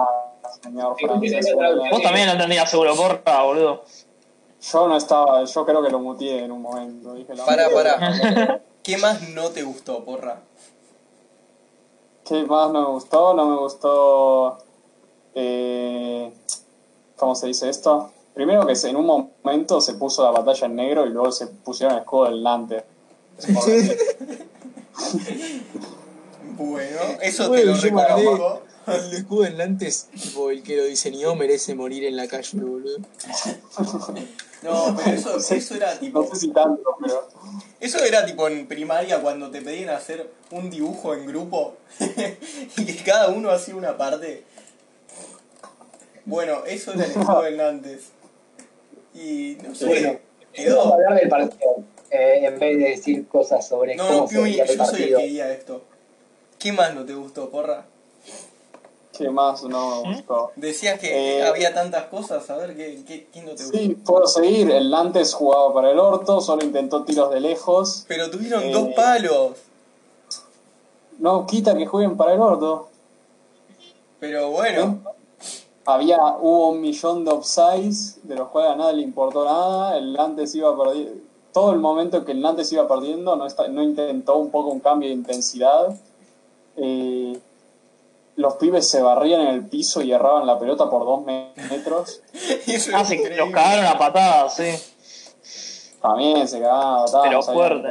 señor 0.62 0.96
francés. 1.00 1.56
Vos 1.92 2.02
también 2.02 2.28
lo 2.28 2.34
entendías 2.34 2.70
seguro, 2.70 2.96
porra, 2.96 3.42
boludo. 3.44 3.86
Yo 4.72 4.88
no 4.88 4.98
estaba, 4.98 5.44
yo 5.46 5.66
creo 5.66 5.82
que 5.84 5.90
lo 5.90 6.00
muteé 6.00 6.44
en 6.44 6.52
un 6.52 6.62
momento. 6.62 7.14
Dije, 7.14 7.34
la 7.36 7.46
Pará, 7.46 7.70
pará. 7.74 8.60
¿Qué 8.84 8.98
más 8.98 9.30
no 9.30 9.50
te 9.52 9.64
gustó, 9.64 10.04
porra? 10.04 10.40
¿Qué 12.26 12.44
más 12.44 12.72
no 12.72 12.82
me 12.82 12.88
gustó? 12.88 13.34
No 13.36 13.46
me 13.46 13.58
gustó. 13.58 14.58
Eh, 15.36 16.34
¿Cómo 17.16 17.36
se 17.36 17.48
dice 17.48 17.70
esto? 17.70 18.12
Primero 18.36 18.68
que 18.68 18.74
en 18.74 18.96
un 18.98 19.06
momento 19.06 19.80
se 19.82 19.94
puso 19.94 20.24
la 20.24 20.32
batalla 20.32 20.68
en 20.68 20.75
negro 20.75 21.06
y 21.06 21.10
luego 21.10 21.32
se 21.32 21.48
pusieron 21.48 21.96
el 21.96 22.01
escudo 22.01 22.25
del 22.25 22.44
Nantes. 22.44 22.84
Es 23.39 23.46
por 23.48 23.65
decir. 23.65 23.98
Bueno, 26.58 27.00
eso 27.22 27.44
te 27.44 27.50
Bueno, 27.50 27.72
lo 27.72 27.77
yo 27.77 27.92
mandé 27.94 28.15
reconozco. 28.15 28.62
el 28.88 29.13
escudo 29.13 29.44
del 29.44 29.58
Nantes, 29.58 30.08
tipo, 30.22 30.51
el 30.51 30.63
que 30.63 30.77
lo 30.77 30.84
diseñó 30.84 31.36
merece 31.36 31.75
morir 31.75 32.04
en 32.06 32.18
la 32.18 32.27
calle, 32.27 32.60
boludo. 32.60 32.98
No, 34.62 34.96
pero 34.98 35.15
eso, 35.15 35.38
eso 35.38 35.75
era 35.75 35.98
tipo. 36.00 36.22
No 36.22 36.27
sé 36.27 36.36
si 36.36 36.50
tanto, 36.50 36.96
pero. 37.01 37.27
Eso 37.80 38.00
era 38.04 38.25
tipo 38.25 38.48
en 38.48 38.68
primaria 38.68 39.22
cuando 39.22 39.50
te 39.51 39.62
pedían 39.62 39.89
hacer 39.89 40.30
un 40.51 40.70
dibujo 40.70 41.13
en 41.13 41.25
grupo 41.25 41.75
y 42.77 42.86
que 42.86 43.04
cada 43.04 43.30
uno 43.30 43.51
hacía 43.51 43.75
una 43.75 43.98
parte. 43.98 44.44
Bueno, 46.25 46.65
eso 46.65 46.94
era 46.94 47.06
el 47.06 47.12
escudo 47.12 47.42
del 47.44 47.58
Nantes. 47.58 48.12
Y 49.16 49.58
no 49.64 49.74
sé, 49.74 49.86
Bueno, 49.88 50.08
Vamos 50.10 50.20
a 50.48 50.52
quedó. 50.54 50.94
hablar 50.94 51.20
del 51.20 51.30
partido, 51.30 51.76
eh, 52.12 52.42
en 52.46 52.60
vez 52.60 52.78
de 52.78 52.84
decir 52.90 53.28
cosas 53.28 53.68
sobre 53.68 53.96
No, 53.96 54.08
cómo 54.08 54.28
se 54.28 54.36
Piumi, 54.36 54.52
el 54.52 54.58
yo 54.58 54.66
soy 54.66 54.74
el 54.74 54.78
partido. 54.78 55.20
que 55.20 55.26
guía 55.28 55.52
esto. 55.52 55.82
¿Qué 56.60 56.72
más 56.72 56.94
no 56.94 57.06
te 57.06 57.14
gustó, 57.14 57.50
porra? 57.50 57.86
¿Qué 59.18 59.30
más 59.30 59.64
no 59.64 60.04
me 60.04 60.16
gustó? 60.16 60.52
Decías 60.58 61.00
que 61.00 61.38
Eh, 61.40 61.44
había 61.44 61.74
tantas 61.74 62.04
cosas, 62.06 62.50
a 62.50 62.58
ver, 62.58 62.76
¿qué, 62.76 63.02
qué, 63.08 63.28
qué 63.32 63.42
no 63.44 63.52
te 63.56 63.64
gustó? 63.64 63.78
Sí, 63.78 63.90
puedo 64.06 64.28
seguir. 64.28 64.70
El 64.72 64.90
Nantes 64.92 65.34
jugaba 65.34 65.74
para 65.74 65.92
el 65.92 66.00
orto, 66.00 66.42
solo 66.42 66.64
intentó 66.66 67.04
tiros 67.06 67.32
de 67.32 67.40
lejos. 67.40 68.04
Pero 68.10 68.30
tuvieron 68.30 68.64
Eh, 68.64 68.72
dos 68.74 68.90
palos. 68.94 69.52
No 71.20 71.46
quita 71.48 71.78
que 71.78 71.86
jueguen 71.86 72.18
para 72.18 72.34
el 72.34 72.42
orto. 72.42 72.90
Pero 74.20 74.50
bueno, 74.52 75.02
Había, 75.88 76.18
hubo 76.39 76.70
un 76.70 76.82
millón 76.82 77.24
de 77.25 77.32
offsides, 77.32 78.20
de 78.24 78.36
los 78.36 78.50
cuales 78.50 78.72
a 78.72 78.75
nadie 78.75 78.96
le 78.98 79.01
importó 79.04 79.46
nada. 79.46 79.98
El 79.98 80.13
Nantes 80.13 80.56
iba 80.56 80.75
perdiendo. 80.77 81.22
Todo 81.54 81.72
el 81.72 81.80
momento 81.80 82.25
que 82.25 82.32
el 82.34 82.42
Nantes 82.42 82.72
iba 82.74 82.88
perdiendo, 82.88 83.36
no, 83.36 83.46
está- 83.46 83.68
no 83.68 83.82
intentó 83.84 84.36
un 84.38 84.50
poco 84.51 84.70
un 84.70 84.80
cambio 84.80 85.10
de 85.10 85.15
intensidad. 85.15 85.96
Eh, 86.75 87.39
los 88.36 88.56
pibes 88.56 88.89
se 88.89 89.01
barrían 89.01 89.42
en 89.42 89.48
el 89.48 89.65
piso 89.68 90.01
y 90.01 90.12
erraban 90.12 90.46
la 90.48 90.60
pelota 90.60 90.89
por 90.89 91.06
dos 91.06 91.24
me- 91.24 91.51
metros. 91.70 92.22
eso 92.68 92.92
Ah, 92.94 93.01
es 93.10 93.38
los 93.38 93.50
cagaron 93.51 93.86
a 93.86 93.98
patadas, 93.98 94.56
sí. 94.56 94.72
También 96.01 96.48
se 96.48 96.60
cagaban 96.60 97.00
a 97.00 97.06
patadas, 97.06 97.27
Pero 97.27 97.42
fuerte. 97.44 97.88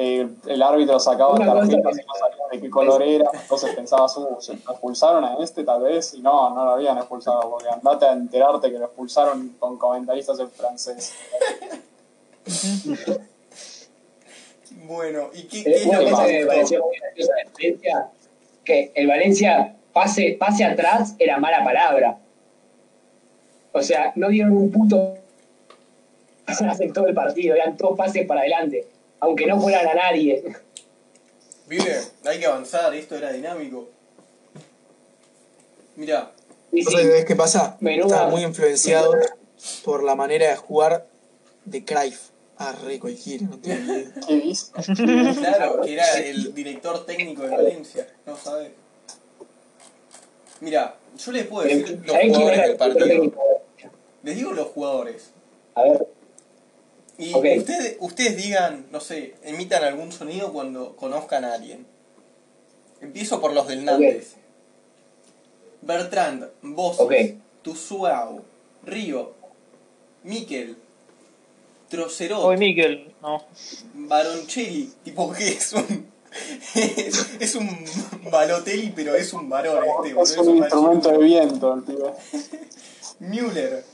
Eh, 0.00 0.28
el 0.46 0.62
árbitro 0.62 1.00
sacaba 1.00 1.32
Una 1.34 1.44
tarjetas 1.44 1.96
que- 1.96 2.02
y 2.02 2.06
no 2.06 2.14
sabía 2.14 2.44
de 2.52 2.60
qué 2.60 2.70
color 2.70 3.02
era, 3.02 3.28
entonces 3.34 3.74
pensabas, 3.74 4.16
uh, 4.16 4.36
¿se 4.38 4.52
lo 4.54 4.70
expulsaron 4.70 5.24
a 5.24 5.38
este 5.42 5.64
tal 5.64 5.82
vez? 5.82 6.14
Y 6.14 6.22
no, 6.22 6.54
no 6.54 6.64
lo 6.64 6.70
habían 6.70 6.98
expulsado, 6.98 7.50
porque 7.50 7.68
andate 7.68 8.06
a 8.06 8.12
enterarte 8.12 8.70
que 8.70 8.78
lo 8.78 8.84
expulsaron 8.84 9.56
con 9.58 9.76
comentaristas 9.76 10.38
en 10.38 10.50
francés. 10.52 11.14
Bueno, 14.86 15.30
¿y 15.34 15.42
qué, 15.48 15.60
Eh, 15.60 15.64
qué 15.64 15.74
es 15.74 15.86
lo 15.86 15.98
que 15.98 16.10
cosa 16.10 16.26
que 16.26 16.32
te 16.32 16.40
me 16.40 16.46
pareció 16.46 16.84
muy 16.84 16.96
graciosa 16.96 17.32
de 17.34 17.44
Valencia, 17.52 18.08
que 18.64 18.92
el 18.94 19.06
Valencia 19.08 19.76
pase, 19.92 20.36
pase 20.38 20.64
atrás 20.64 21.16
era 21.18 21.38
mala 21.38 21.64
palabra. 21.64 22.18
O 23.72 23.82
sea, 23.82 24.12
no 24.14 24.28
dieron 24.28 24.52
un 24.56 24.70
puto 24.70 25.14
en 26.80 26.92
todo 26.92 27.08
el 27.08 27.14
partido, 27.14 27.56
eran 27.56 27.76
todos 27.76 27.98
pases 27.98 28.24
para 28.28 28.42
adelante, 28.42 28.86
aunque 29.20 29.46
no 29.46 29.60
fueran 29.60 29.86
a 29.88 29.94
nadie. 29.94 30.44
Vive, 31.66 32.00
hay 32.24 32.38
que 32.40 32.46
avanzar, 32.46 32.94
esto 32.94 33.16
era 33.16 33.32
dinámico. 33.32 33.88
Mira, 35.96 36.32
Y 36.72 36.84
¿Vos 36.84 36.94
sí, 36.94 37.00
sabés 37.02 37.24
qué 37.24 37.34
pasa? 37.36 37.76
Menuda- 37.80 38.06
Estaba 38.14 38.30
muy 38.30 38.42
influenciado 38.42 39.12
por 39.84 40.02
la 40.04 40.14
manera 40.14 40.48
de 40.50 40.56
jugar 40.56 41.06
de 41.64 41.84
Cruyff. 41.84 42.28
Ah, 42.58 42.74
re 42.84 42.98
cualquiera, 42.98 43.46
no 43.46 43.58
tengo 43.58 43.76
ni 43.92 43.98
idea. 44.00 44.12
¿Qué 44.26 44.34
viste? 44.36 44.72
claro, 45.38 45.80
que 45.82 45.92
era 45.94 46.18
el 46.18 46.54
director 46.54 47.06
técnico 47.06 47.42
de 47.42 47.50
Valencia, 47.50 48.06
no 48.26 48.36
sabes. 48.36 48.72
Mira, 50.60 50.96
yo 51.16 51.32
les 51.32 51.46
puedo 51.46 51.66
decir 51.68 52.00
los 52.04 52.12
¿Saben 52.12 52.20
quién 52.32 52.34
jugadores 52.34 52.62
del 52.68 52.76
partido. 52.76 53.32
Les 54.24 54.36
digo 54.36 54.52
los 54.52 54.66
jugadores. 54.68 55.30
A 55.76 55.82
ver, 55.84 56.06
Y 57.18 57.34
ustedes, 57.34 57.96
ustedes 57.98 58.36
digan, 58.36 58.86
no 58.92 59.00
sé, 59.00 59.34
emitan 59.42 59.82
algún 59.82 60.12
sonido 60.12 60.52
cuando 60.52 60.94
conozcan 60.94 61.44
a 61.44 61.54
alguien. 61.54 61.84
Empiezo 63.00 63.40
por 63.40 63.52
los 63.52 63.66
del 63.66 63.84
Nantes. 63.84 64.36
Bertrand, 65.82 66.46
Bossos, 66.62 67.06
Ok. 67.06 67.12
Tusuau, 67.62 68.42
Río, 68.84 69.32
Miquel, 70.22 70.76
Trocerot, 71.88 72.44
Hoy 72.44 72.56
Miquel, 72.56 73.12
no. 73.20 73.44
Baroncelli, 73.94 74.92
tipo 75.04 75.32
que 75.32 75.48
es 75.48 75.72
un. 75.72 76.06
es, 76.74 77.30
es 77.40 77.54
un 77.54 77.84
Balotelli, 78.30 78.92
pero 78.94 79.14
es 79.14 79.32
un 79.32 79.48
varón 79.48 79.84
este. 80.06 80.20
Es 80.20 80.36
un 80.38 80.58
instrumento 80.58 81.10
de 81.10 81.18
viento 81.18 81.74
el 81.74 81.82
pibe. 81.82 82.12
Müller. 83.20 83.84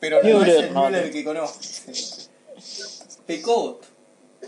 Pero 0.00 0.22
no 0.22 0.42
es 0.44 0.48
el. 0.54 0.70
Müller 0.70 1.10
que 1.12 1.24
conozco. 1.24 1.58
Pecot. 3.26 3.84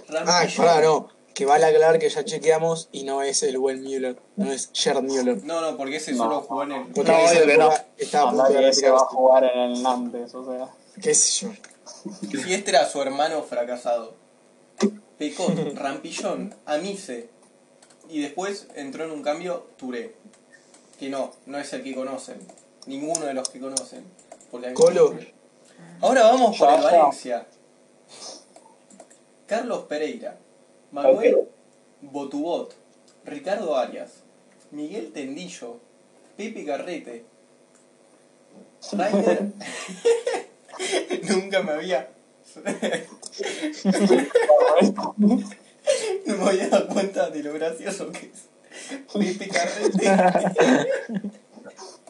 Rampillon. 0.08 0.56
pará, 0.56 0.80
no. 0.80 1.08
Que 1.34 1.46
vale 1.46 1.64
aclarar 1.64 1.98
que 1.98 2.10
ya 2.10 2.24
chequeamos 2.24 2.88
y 2.92 3.04
no 3.04 3.22
es 3.22 3.42
el 3.42 3.56
buen 3.58 3.82
Müller, 3.82 4.20
no 4.36 4.52
es 4.52 4.70
Gerd 4.74 5.02
Müller. 5.02 5.42
No, 5.44 5.60
no, 5.62 5.76
porque 5.78 5.96
ese 5.96 6.12
No. 6.12 6.24
solo 6.24 6.40
jugó 6.42 6.62
en 6.64 6.72
el. 6.72 6.80
No, 6.88 6.92
que 6.94 7.56
no. 7.56 7.70
estaba 7.96 8.28
a 8.28 8.32
punto 8.32 8.48
de 8.48 8.54
Nadie 8.54 8.72
se 8.74 8.90
va 8.90 8.98
a 8.98 9.00
retirarse. 9.00 9.14
jugar 9.16 9.44
en 9.44 9.58
el 9.60 9.82
Nantes, 9.82 10.34
o 10.34 10.44
sea. 10.44 10.68
¿Qué 11.00 11.14
sé 11.14 11.46
yo? 11.46 11.52
Si 12.42 12.52
este 12.52 12.70
era 12.70 12.86
su 12.88 13.00
hermano 13.00 13.42
fracasado. 13.44 14.14
Pecot, 15.18 15.74
Rampillón, 15.74 16.54
Amise. 16.66 17.30
Y 18.10 18.20
después 18.20 18.66
entró 18.74 19.04
en 19.04 19.12
un 19.12 19.22
cambio 19.22 19.68
Touré. 19.78 20.14
Que 20.98 21.08
no, 21.08 21.32
no 21.46 21.58
es 21.58 21.72
el 21.72 21.82
que 21.82 21.94
conocen. 21.94 22.38
Ninguno 22.86 23.24
de 23.24 23.32
los 23.32 23.48
que 23.48 23.58
conocen. 23.58 24.04
Colo. 24.74 25.14
Ahora 26.00 26.22
vamos 26.24 26.58
por 26.58 26.72
el. 26.72 26.82
Valencia. 26.82 27.46
Carlos 29.46 29.84
Pereira, 29.84 30.38
Manuel 30.92 31.48
Botubot, 32.00 32.74
Ricardo 33.24 33.76
Arias, 33.76 34.22
Miguel 34.70 35.12
Tendillo, 35.12 35.78
Pepe 36.36 36.64
Carrete, 36.64 37.24
Rainer... 38.92 39.52
Nunca 41.28 41.62
me 41.62 41.72
había... 41.72 42.08
no 46.26 46.36
me 46.36 46.44
había 46.50 46.68
dado 46.68 46.88
cuenta 46.88 47.30
de 47.30 47.42
lo 47.42 47.52
gracioso 47.52 48.10
que 48.10 48.32
es. 48.32 48.48
Pepe 49.12 49.48
Carrete. 49.48 50.00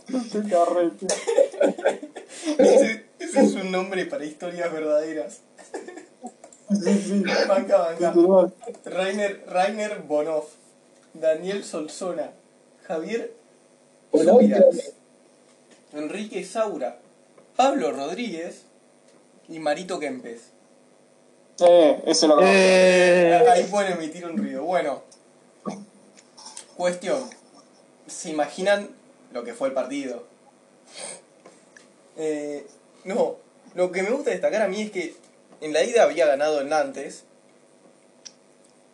Qué 0.06 0.42
carrete. 0.48 1.06
Ese, 3.22 3.40
es 3.40 3.54
un 3.54 3.70
nombre 3.70 4.04
para 4.06 4.24
historias 4.24 4.72
verdaderas. 4.72 5.40
Sí, 6.70 7.02
sí. 7.02 7.22
Banca, 7.48 7.78
banca. 7.78 8.14
Rainer, 8.84 9.44
Rainer 9.46 10.00
Bonoff, 10.00 10.54
Daniel 11.14 11.64
Solsona, 11.64 12.32
Javier 12.86 13.32
Bonoff, 14.10 14.40
Subirats, 14.40 14.92
Enrique 15.92 16.44
Saura, 16.44 16.98
Pablo 17.56 17.92
Rodríguez 17.92 18.62
y 19.48 19.58
Marito 19.58 19.98
Kempes. 20.00 20.50
Eh, 21.60 22.02
ese 22.06 22.26
lo. 22.26 22.38
Eh, 22.42 23.46
Ahí 23.50 23.64
pueden 23.64 23.92
emitir 23.92 24.26
un 24.26 24.36
ruido. 24.36 24.64
Bueno, 24.64 25.02
cuestión. 26.76 27.22
¿Se 28.06 28.30
imaginan 28.30 28.88
lo 29.32 29.44
que 29.44 29.54
fue 29.54 29.68
el 29.68 29.74
partido? 29.74 30.24
Eh, 32.16 32.66
no, 33.04 33.36
lo 33.74 33.90
que 33.92 34.02
me 34.02 34.10
gusta 34.10 34.30
destacar 34.30 34.62
a 34.62 34.68
mí 34.68 34.82
es 34.82 34.90
que 34.90 35.14
en 35.60 35.72
la 35.72 35.82
ida 35.84 36.02
había 36.04 36.26
ganado 36.26 36.60
el 36.60 36.68
Nantes. 36.68 37.24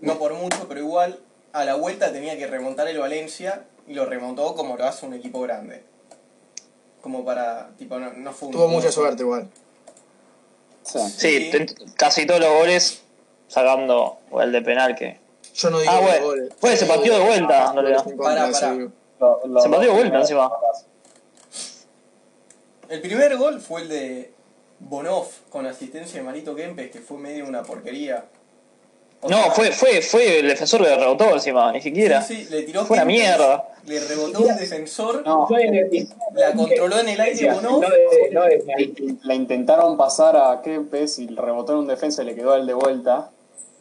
No 0.00 0.18
por 0.18 0.34
mucho, 0.34 0.66
pero 0.68 0.80
igual 0.80 1.18
a 1.52 1.64
la 1.64 1.74
vuelta 1.74 2.12
tenía 2.12 2.36
que 2.38 2.46
remontar 2.46 2.86
el 2.88 2.98
Valencia 2.98 3.64
y 3.86 3.94
lo 3.94 4.04
remontó 4.06 4.54
como 4.54 4.76
lo 4.76 4.84
hace 4.86 5.06
un 5.06 5.14
equipo 5.14 5.40
grande. 5.40 5.82
Como 7.00 7.24
para, 7.24 7.70
tipo, 7.78 7.98
no, 7.98 8.12
no 8.12 8.32
fue 8.32 8.48
un... 8.48 8.52
Tuvo 8.54 8.68
mucha 8.68 8.92
suerte 8.92 9.22
igual. 9.22 9.48
Sí. 10.84 10.98
sí, 11.16 11.48
ten- 11.50 11.66
casi 11.96 12.26
todos 12.26 12.40
los 12.40 12.52
goles 12.54 13.02
sacando 13.48 14.18
el 14.40 14.52
de 14.52 14.62
penal 14.62 14.94
que. 14.94 15.18
Yo 15.54 15.70
no 15.70 15.80
digo 15.80 15.92
Ah, 15.92 16.00
bueno. 16.00 16.24
goles. 16.26 16.54
Fue, 16.60 16.76
se 16.76 16.86
partió 16.86 17.18
de 17.18 17.24
vuelta. 17.24 17.72
Lo- 17.74 17.82
lo- 17.82 19.60
Se 19.60 19.68
partió 19.68 19.88
de 19.90 19.94
vuelta 19.96 20.18
encima. 20.20 20.50
El 22.88 23.00
primer 23.00 23.36
gol 23.36 23.60
fue 23.60 23.82
el 23.82 23.88
de 23.88 24.32
Bonoff 24.80 25.40
con 25.50 25.66
asistencia 25.66 26.18
de 26.20 26.24
Marito 26.24 26.54
Kempes, 26.54 26.90
que 26.90 27.00
fue 27.00 27.18
medio 27.18 27.46
una 27.46 27.62
porquería. 27.62 28.24
O 29.20 29.28
No, 29.28 29.36
sea, 29.42 29.50
fue, 29.50 29.72
fue, 29.72 30.00
fue 30.00 30.38
el 30.38 30.48
defensor 30.48 30.82
que 30.84 30.94
rebotó 30.94 31.34
encima, 31.34 31.72
ni 31.72 31.80
siquiera. 31.82 32.22
Sí, 32.22 32.44
sí, 32.44 32.50
le 32.50 32.62
tiró 32.62 32.84
Fue 32.86 32.96
una 32.96 33.04
mierda. 33.04 33.68
Le 33.84 33.98
rebotó 34.00 34.40
un 34.42 34.56
defensor, 34.56 35.22
No, 35.26 35.46
Fue 35.48 35.64
de- 35.68 36.06
la 36.34 36.52
controló 36.52 37.00
en 37.00 37.08
el 37.08 37.20
aire 37.20 37.52
Bonoff. 37.52 37.82
No 37.82 37.88
no 38.32 38.44
la 39.24 39.34
intentaron 39.34 39.96
pasar 39.96 40.36
a 40.36 40.62
Kempes 40.62 41.18
y 41.18 41.26
rebotó 41.26 41.72
en 41.72 41.78
un 41.80 41.86
defensa 41.88 42.22
y 42.22 42.26
le 42.26 42.34
quedó 42.36 42.54
el 42.54 42.66
de 42.66 42.74
vuelta. 42.74 43.30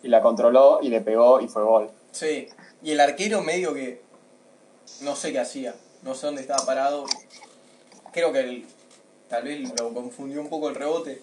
Y 0.04 0.08
la 0.10 0.22
controló 0.22 0.80
y 0.82 0.90
le 0.90 1.02
pegó 1.02 1.40
y 1.42 1.48
fue 1.48 1.64
gol. 1.64 1.90
Sí, 2.12 2.48
y 2.82 2.92
el 2.92 3.00
arquero 3.00 3.42
medio 3.42 3.74
que 3.74 4.02
no 5.02 5.16
sé 5.16 5.32
qué 5.32 5.40
hacía, 5.40 5.76
no 6.02 6.16
sé 6.16 6.26
dónde 6.26 6.42
estaba 6.42 6.66
parado. 6.66 7.06
Creo 8.12 8.32
que 8.32 8.40
el- 8.40 8.66
tal 9.30 9.44
vez 9.44 9.62
lo 9.80 9.94
confundió 9.94 10.42
un 10.42 10.50
poco 10.50 10.70
el 10.70 10.76
rebote, 10.76 11.22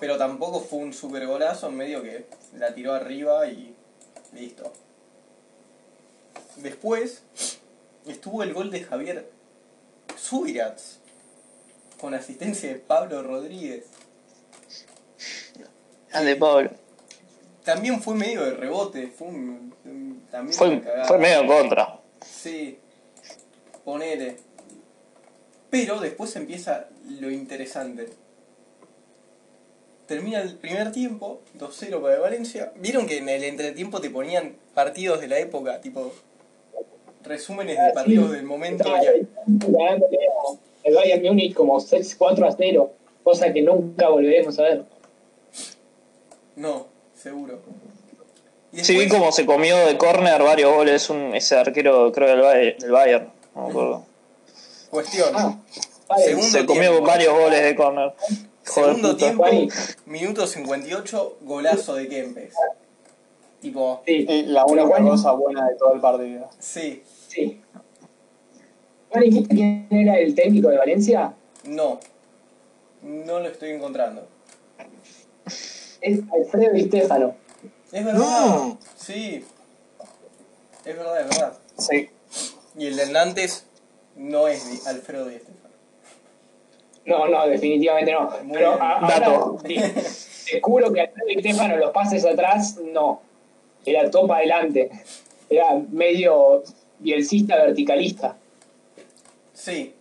pero 0.00 0.16
tampoco 0.18 0.60
fue 0.60 0.78
un 0.80 0.92
super 0.92 1.26
golazo, 1.26 1.70
medio 1.70 2.02
que 2.02 2.26
la 2.56 2.74
tiró 2.74 2.92
arriba 2.94 3.46
y 3.46 3.74
listo. 4.32 4.72
Después 6.56 7.22
estuvo 8.06 8.42
el 8.42 8.52
gol 8.52 8.70
de 8.70 8.82
Javier 8.84 9.30
Subirats 10.16 10.98
con 12.00 12.14
asistencia 12.14 12.68
de 12.68 12.76
Pablo 12.76 13.22
Rodríguez. 13.22 13.84
Grande 16.10 16.36
Pablo. 16.36 16.70
También 17.64 18.00
fue 18.02 18.14
medio 18.14 18.44
de 18.44 18.52
rebote, 18.54 19.08
fue 19.08 19.28
un, 19.28 19.74
un- 19.84 20.26
también 20.30 20.56
Fue, 20.56 20.82
fue 21.06 21.18
medio 21.18 21.40
en 21.40 21.46
contra. 21.46 21.98
Sí, 22.24 22.78
ponele. 23.84 24.36
Pero 25.70 25.98
después 25.98 26.34
empieza 26.36 26.88
lo 27.08 27.30
interesante. 27.30 28.08
Termina 30.06 30.42
el 30.42 30.54
primer 30.56 30.92
tiempo, 30.92 31.40
2-0 31.58 32.00
para 32.02 32.14
el 32.14 32.20
Valencia. 32.20 32.72
¿Vieron 32.76 33.06
que 33.06 33.18
en 33.18 33.28
el 33.28 33.42
entretiempo 33.44 34.00
te 34.00 34.10
ponían 34.10 34.54
partidos 34.74 35.20
de 35.20 35.28
la 35.28 35.38
época? 35.38 35.80
Tipo, 35.80 36.12
resúmenes 37.22 37.78
de 37.78 37.92
partidos 37.94 38.32
del 38.32 38.44
momento. 38.44 38.84
Ganándole 39.46 40.18
El 40.82 40.94
Bayern 40.94 41.22
Múnich 41.22 41.54
como 41.54 41.80
6 41.80 42.16
4 42.16 42.46
a 42.46 42.52
0, 42.52 42.92
cosa 43.22 43.50
que 43.52 43.62
nunca 43.62 44.10
volveremos 44.10 44.58
a 44.58 44.62
ver. 44.64 44.84
No, 46.56 46.86
seguro. 47.14 47.60
Y 48.72 48.80
Sí, 48.84 48.92
vi 48.92 48.98
después- 49.00 49.18
cómo 49.20 49.32
se 49.32 49.46
comió 49.46 49.76
de 49.86 49.96
córner 49.96 50.42
varios 50.42 50.74
goles 50.74 51.08
un, 51.08 51.34
ese 51.34 51.56
arquero, 51.56 52.12
creo, 52.12 52.28
del, 52.28 52.40
Bay- 52.42 52.76
del 52.78 52.90
Bayern. 52.90 53.32
No 53.54 53.62
me 53.62 53.70
acuerdo. 53.70 54.04
Cuestión. 54.90 55.28
Ah. 55.34 55.58
Segundo 56.18 56.48
Se 56.48 56.66
comió 56.66 56.90
tiempo. 56.90 57.06
varios 57.06 57.32
goles 57.34 57.62
de 57.62 57.74
córner. 57.76 58.12
Joder, 58.66 58.94
Segundo 58.96 59.10
puta. 59.12 59.18
tiempo, 59.26 59.44
minuto 60.06 60.46
58, 60.46 61.38
golazo 61.42 61.94
de 61.94 62.08
Kempes. 62.08 62.54
Tipo, 63.60 64.02
Sí, 64.06 64.26
la 64.46 64.64
única 64.66 65.00
cosa 65.02 65.32
buena 65.32 65.68
de 65.68 65.74
todo 65.76 65.94
el 65.94 66.00
partido. 66.00 66.48
sí, 66.58 67.02
sí. 67.28 67.60
¿y 69.22 69.46
¿Quién 69.46 69.86
era 69.90 70.18
el 70.18 70.34
técnico 70.34 70.68
de 70.68 70.78
Valencia? 70.78 71.34
no. 71.64 72.00
No 73.02 73.38
lo 73.38 73.48
estoy 73.48 73.70
encontrando. 73.72 74.26
Es 76.00 76.20
Alfredo 76.32 76.72
Di 76.72 76.84
Stefano. 76.86 77.34
Es 77.92 78.02
verdad. 78.02 78.18
No. 78.18 78.78
Sí. 78.96 79.44
Es 80.86 80.96
verdad, 80.96 81.20
es 81.20 81.28
verdad. 81.28 81.58
Sí. 81.76 82.08
Y 82.78 82.86
el 82.86 82.96
del 82.96 83.12
Nantes 83.12 83.66
no 84.16 84.48
es 84.48 84.86
Alfredo 84.86 85.26
Di. 85.26 85.38
No, 87.06 87.28
no, 87.28 87.46
definitivamente 87.46 88.12
no. 88.12 88.30
Muy 88.44 88.54
Pero 88.54 88.72
ahora, 88.82 89.20
Dato. 89.20 89.58
te 89.64 90.60
juro 90.62 90.92
que 90.92 91.00
Alfredo 91.02 91.26
Di 91.28 91.40
Stefano, 91.40 91.76
los 91.76 91.90
pases 91.90 92.24
atrás, 92.24 92.78
no. 92.92 93.20
Era 93.84 94.10
topa 94.10 94.38
adelante. 94.38 94.90
Era 95.50 95.78
medio 95.90 96.62
bielcista 96.98 97.56
verticalista. 97.56 98.36
Sí. 99.52 99.94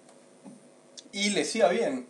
Y 1.11 1.31
les 1.31 1.53
iba 1.55 1.69
bien. 1.69 2.07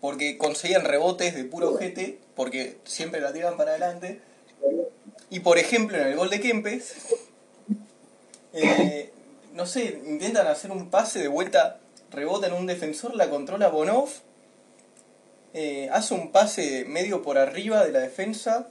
Porque 0.00 0.38
conseguían 0.38 0.84
rebotes 0.84 1.34
de 1.34 1.44
puro 1.44 1.74
GT. 1.74 2.18
Porque 2.36 2.76
siempre 2.84 3.20
la 3.20 3.32
tiran 3.32 3.56
para 3.56 3.72
adelante. 3.72 4.20
Y 5.30 5.40
por 5.40 5.58
ejemplo, 5.58 5.98
en 5.98 6.06
el 6.06 6.16
gol 6.16 6.30
de 6.30 6.40
Kempes. 6.40 6.94
eh, 8.52 9.10
no 9.54 9.66
sé, 9.66 10.00
intentan 10.06 10.46
hacer 10.46 10.70
un 10.70 10.90
pase 10.90 11.18
de 11.18 11.28
vuelta. 11.28 11.80
Rebota 12.10 12.46
en 12.46 12.52
un 12.52 12.66
defensor, 12.66 13.16
la 13.16 13.28
controla 13.28 13.68
Bonoff. 13.68 14.20
Eh, 15.58 15.88
hace 15.90 16.12
un 16.12 16.32
pase 16.32 16.84
medio 16.84 17.22
por 17.22 17.38
arriba 17.38 17.82
de 17.82 17.90
la 17.90 18.00
defensa. 18.00 18.68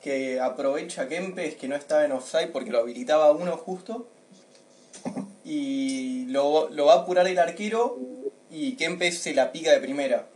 Que 0.00 0.40
aprovecha 0.40 1.08
Kempes 1.08 1.56
que 1.56 1.68
no 1.68 1.76
estaba 1.76 2.06
en 2.06 2.12
offside 2.12 2.50
porque 2.52 2.70
lo 2.70 2.78
habilitaba 2.78 3.32
uno 3.32 3.54
justo. 3.58 4.08
Y 5.44 6.24
lo, 6.28 6.70
lo 6.70 6.86
va 6.86 6.94
a 6.94 6.96
apurar 7.00 7.28
el 7.28 7.38
arquero. 7.38 7.98
Y 8.50 8.76
Kempes 8.76 9.18
se 9.18 9.34
la 9.34 9.52
pica 9.52 9.72
de 9.72 9.80
primera. 9.80 10.26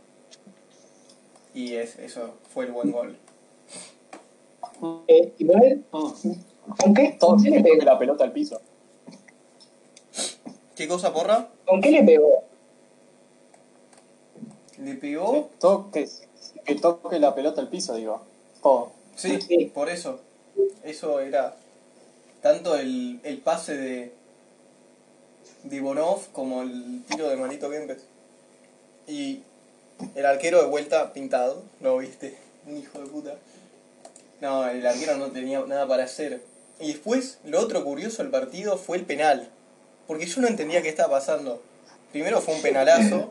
Y 1.55 1.73
es, 1.73 1.97
eso 1.97 2.35
fue 2.53 2.65
el 2.65 2.73
buen 2.73 2.91
gol. 2.91 3.17
Eh, 5.07 5.33
igual, 5.39 5.83
¿con 5.89 6.93
qué, 6.93 7.17
con 7.17 7.41
qué 7.41 7.49
le 7.49 7.63
pegó? 7.63 7.83
la 7.83 7.97
pelota 7.97 8.23
al 8.23 8.31
piso. 8.31 8.61
¿Qué 10.75 10.87
cosa, 10.87 11.11
porra? 11.11 11.49
¿Con 11.65 11.81
qué 11.81 11.89
le 11.89 12.03
pegó? 12.03 12.50
¿Le 14.81 14.95
pegó? 14.95 15.49
Toque, 15.59 16.09
que 16.65 16.75
toque 16.75 17.19
la 17.19 17.35
pelota 17.35 17.61
al 17.61 17.69
piso, 17.69 17.95
digo. 17.95 18.21
Todo. 18.61 18.91
Sí, 19.15 19.39
Sí. 19.41 19.65
por 19.73 19.89
eso. 19.89 20.19
Eso 20.83 21.19
era 21.19 21.55
tanto 22.41 22.75
el, 22.75 23.19
el 23.23 23.37
pase 23.37 23.77
de, 23.77 24.13
de 25.63 25.81
Bonov 25.81 26.31
como 26.31 26.63
el 26.63 27.03
tiro 27.07 27.29
de 27.29 27.35
Manito 27.35 27.69
Kempes. 27.69 27.99
Y 29.07 29.41
el 30.15 30.25
arquero 30.25 30.61
de 30.61 30.67
vuelta 30.67 31.13
pintado, 31.13 31.63
¿lo 31.81 31.97
viste? 31.97 32.37
Un 32.67 32.77
hijo 32.77 32.99
de 32.99 33.05
puta. 33.07 33.35
No, 34.39 34.67
el 34.67 34.85
arquero 34.85 35.17
no 35.17 35.27
tenía 35.27 35.59
nada 35.61 35.87
para 35.87 36.05
hacer. 36.05 36.41
Y 36.79 36.87
después, 36.93 37.37
lo 37.45 37.59
otro 37.59 37.83
curioso 37.83 38.23
del 38.23 38.31
partido 38.31 38.77
fue 38.77 38.97
el 38.97 39.05
penal. 39.05 39.49
Porque 40.07 40.25
yo 40.25 40.41
no 40.41 40.47
entendía 40.47 40.81
qué 40.81 40.89
estaba 40.89 41.11
pasando. 41.19 41.61
Primero 42.11 42.41
fue 42.41 42.55
un 42.55 42.61
penalazo. 42.63 43.29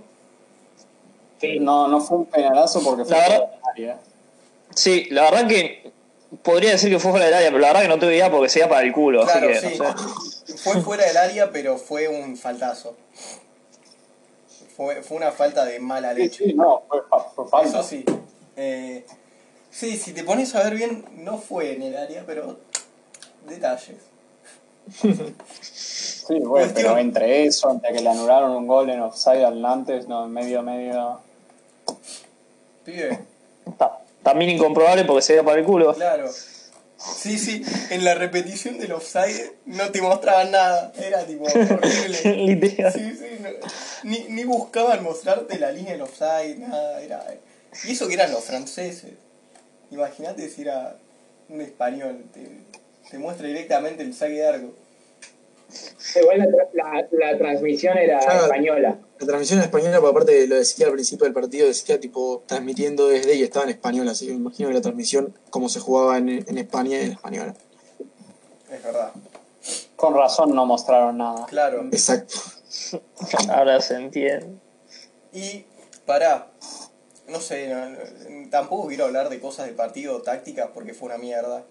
Sí. 1.40 1.58
No, 1.60 1.88
no 1.88 2.00
fue 2.00 2.18
un 2.18 2.26
penalazo 2.26 2.82
porque 2.82 3.04
fue 3.04 3.16
La 3.16 3.24
fuera 3.24 3.40
del 3.40 3.48
área. 3.72 3.98
Sí, 4.74 5.06
la 5.10 5.22
verdad 5.22 5.48
que 5.48 5.90
podría 6.42 6.72
decir 6.72 6.90
que 6.90 6.98
fue 6.98 7.10
fuera 7.10 7.26
del 7.26 7.34
área, 7.34 7.48
pero 7.48 7.60
la 7.60 7.68
verdad 7.68 7.82
que 7.82 7.88
no 7.88 7.98
tuve 7.98 8.14
idea 8.14 8.30
porque 8.30 8.48
se 8.48 8.58
iba 8.60 8.68
para 8.68 8.82
el 8.82 8.92
culo, 8.92 9.24
Claro, 9.24 9.48
así 9.50 9.60
que 9.68 9.74
sí. 9.74 9.78
no 9.78 9.98
sé. 9.98 10.56
Fue 10.58 10.80
fuera 10.82 11.04
del 11.06 11.16
área, 11.16 11.50
pero 11.50 11.78
fue 11.78 12.08
un 12.08 12.36
faltazo. 12.36 12.96
Fue, 14.76 15.02
fue 15.02 15.16
una 15.16 15.32
falta 15.32 15.64
de 15.64 15.80
mala 15.80 16.12
leche. 16.12 16.44
sí, 16.44 16.54
no, 16.54 16.82
fue, 16.88 17.00
fue 17.34 17.48
falta. 17.48 17.68
Eso 17.68 17.82
sí. 17.82 18.04
Eh, 18.56 19.04
sí, 19.70 19.96
si 19.96 20.12
te 20.12 20.24
pones 20.24 20.54
a 20.54 20.62
ver 20.62 20.74
bien, 20.74 21.04
no 21.16 21.38
fue 21.38 21.72
en 21.72 21.82
el 21.82 21.96
área, 21.96 22.24
pero 22.26 22.58
detalles. 23.48 23.96
Sí, 25.62 26.38
bueno, 26.40 26.72
pero 26.74 26.96
entre 26.98 27.44
eso, 27.44 27.70
entre 27.70 27.92
que 27.92 28.00
le 28.00 28.08
anularon 28.08 28.52
un 28.52 28.66
gol 28.66 28.90
en 28.90 29.00
offside 29.00 29.44
al 29.44 29.60
Nantes, 29.60 30.08
no, 30.08 30.26
medio, 30.28 30.62
medio. 30.62 31.20
Pibe, 32.84 33.18
Ta- 33.78 33.98
También 34.22 34.50
incomprobable 34.52 35.04
porque 35.04 35.22
se 35.22 35.34
iba 35.34 35.42
para 35.44 35.58
el 35.60 35.64
culo. 35.66 35.94
claro. 35.94 36.30
Sí, 37.02 37.38
sí, 37.38 37.62
en 37.88 38.04
la 38.04 38.14
repetición 38.14 38.78
del 38.78 38.92
offside 38.92 39.52
no 39.64 39.90
te 39.90 40.02
mostraban 40.02 40.50
nada. 40.50 40.92
Era 40.98 41.24
tipo 41.24 41.44
horrible. 41.44 42.18
Sí, 42.92 43.12
sí, 43.16 43.38
no- 43.40 43.48
ni, 44.02 44.18
ni 44.28 44.44
buscaban 44.44 45.02
mostrarte 45.02 45.58
la 45.58 45.72
línea 45.72 45.92
del 45.92 46.02
offside, 46.02 46.58
nada, 46.58 47.00
era... 47.00 47.24
Y 47.86 47.92
eso 47.92 48.06
que 48.06 48.14
eran 48.14 48.30
los 48.32 48.44
franceses. 48.44 49.12
Imagínate 49.90 50.46
si 50.50 50.60
era 50.62 50.96
un 51.48 51.62
español, 51.62 52.22
te, 52.34 52.46
te 53.10 53.18
muestra 53.18 53.46
directamente 53.46 54.02
el 54.02 54.12
saque 54.12 54.34
de 54.34 54.46
arco. 54.46 54.74
Igual 56.20 56.38
la, 56.38 56.44
tra- 56.46 56.68
la, 56.72 57.08
la 57.32 57.38
transmisión 57.38 57.96
era 57.98 58.18
Claro. 58.20 58.44
española. 58.44 58.98
La 59.18 59.26
transmisión 59.26 59.58
en 59.58 59.64
española, 59.66 60.00
por 60.00 60.10
aparte 60.10 60.46
lo 60.46 60.56
decía 60.56 60.86
al 60.86 60.92
principio 60.92 61.24
del 61.24 61.34
partido, 61.34 61.66
decía 61.66 62.00
tipo 62.00 62.42
transmitiendo 62.46 63.08
desde 63.08 63.34
y 63.34 63.42
estaba 63.42 63.64
en 63.64 63.70
español, 63.70 64.08
así 64.08 64.26
que 64.26 64.32
me 64.32 64.38
imagino 64.38 64.68
que 64.68 64.74
la 64.76 64.80
transmisión, 64.80 65.36
como 65.50 65.68
se 65.68 65.80
jugaba 65.80 66.18
en, 66.18 66.28
en 66.28 66.58
España, 66.58 67.00
en 67.00 67.12
española. 67.12 67.54
Es 68.70 68.82
verdad. 68.82 69.12
Con 69.96 70.14
razón 70.14 70.54
no 70.54 70.64
mostraron 70.64 71.18
nada. 71.18 71.46
Claro. 71.46 71.84
Exacto. 71.92 72.34
Ahora 73.50 73.80
se 73.80 73.94
entiende. 73.96 74.46
Y, 75.32 75.64
pará, 76.06 76.46
no 77.28 77.40
sé, 77.40 77.70
tampoco 78.50 78.88
quiero 78.88 79.04
hablar 79.04 79.28
de 79.28 79.38
cosas 79.38 79.66
del 79.66 79.74
partido, 79.74 80.22
tácticas, 80.22 80.70
porque 80.72 80.94
fue 80.94 81.06
una 81.08 81.18
mierda. 81.18 81.64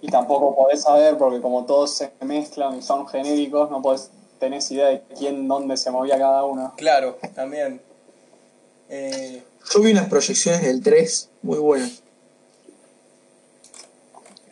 Y 0.00 0.08
tampoco 0.08 0.56
podés 0.56 0.82
saber, 0.82 1.18
porque 1.18 1.40
como 1.40 1.66
todos 1.66 1.94
se 1.94 2.12
mezclan 2.20 2.78
y 2.78 2.82
son 2.82 3.06
genéricos, 3.06 3.70
no 3.70 3.82
podés, 3.82 4.10
tenés 4.38 4.70
idea 4.70 4.86
de 4.86 5.02
quién, 5.18 5.46
dónde 5.48 5.76
se 5.76 5.90
movía 5.90 6.18
cada 6.18 6.44
uno. 6.44 6.72
claro, 6.76 7.18
también. 7.34 7.80
Eh, 8.88 9.42
Yo 9.72 9.80
vi 9.80 9.92
unas 9.92 10.08
proyecciones 10.08 10.62
del 10.62 10.82
3 10.82 11.28
muy 11.42 11.58
buenas. 11.58 12.02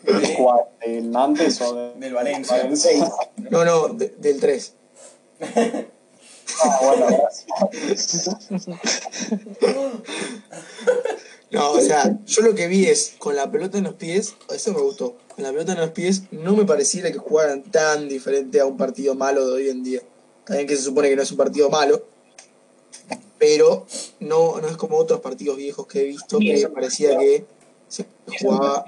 de- 0.03 0.35
¿Cuál? 0.37 0.65
¿Del 0.85 1.11
Nantes 1.11 1.61
o 1.63 1.75
de- 1.75 1.95
Del 1.95 2.15
Valencia. 2.15 2.69
No, 3.51 3.65
no, 3.65 3.89
de- 3.89 4.15
del 4.19 4.41
3. 4.41 4.75
Ah, 6.63 6.79
bueno, 6.83 7.07
gracias. 7.07 8.37
No, 11.51 11.73
o 11.73 11.81
sea, 11.81 12.19
yo 12.27 12.43
lo 12.43 12.55
que 12.55 12.67
vi 12.69 12.87
es 12.87 13.15
con 13.19 13.35
la 13.35 13.51
pelota 13.51 13.79
en 13.79 13.85
los 13.85 13.95
pies, 13.95 14.35
eso 14.55 14.73
me 14.75 14.81
gustó. 14.81 15.17
Con 15.35 15.45
la 15.45 15.51
pelota 15.51 15.73
en 15.73 15.81
los 15.81 15.91
pies 15.91 16.23
no 16.31 16.55
me 16.55 16.65
pareciera 16.67 17.11
que 17.11 17.19
jugaran 17.19 17.63
tan 17.63 18.09
diferente 18.09 18.61
a 18.61 18.67
un 18.67 18.77
partido 18.77 19.15
malo 19.15 19.47
de 19.47 19.53
hoy 19.55 19.69
en 19.71 19.83
día. 19.83 20.01
También 20.45 20.67
que 20.69 20.77
se 20.77 20.83
supone 20.83 21.09
que 21.09 21.17
no 21.17 21.23
es 21.23 21.31
un 21.31 21.39
partido 21.39 21.71
malo, 21.71 22.03
pero 23.39 23.87
no, 24.21 24.61
no 24.61 24.69
es 24.69 24.77
como 24.77 24.97
otros 24.99 25.21
partidos 25.21 25.57
viejos 25.57 25.87
que 25.87 26.01
he 26.01 26.05
visto 26.05 26.39
Sí, 26.39 26.45
que 26.47 26.55
eso- 26.55 26.73
parecía 26.73 27.17
que 27.19 27.47
se 27.89 28.05
jugaba. 28.43 28.85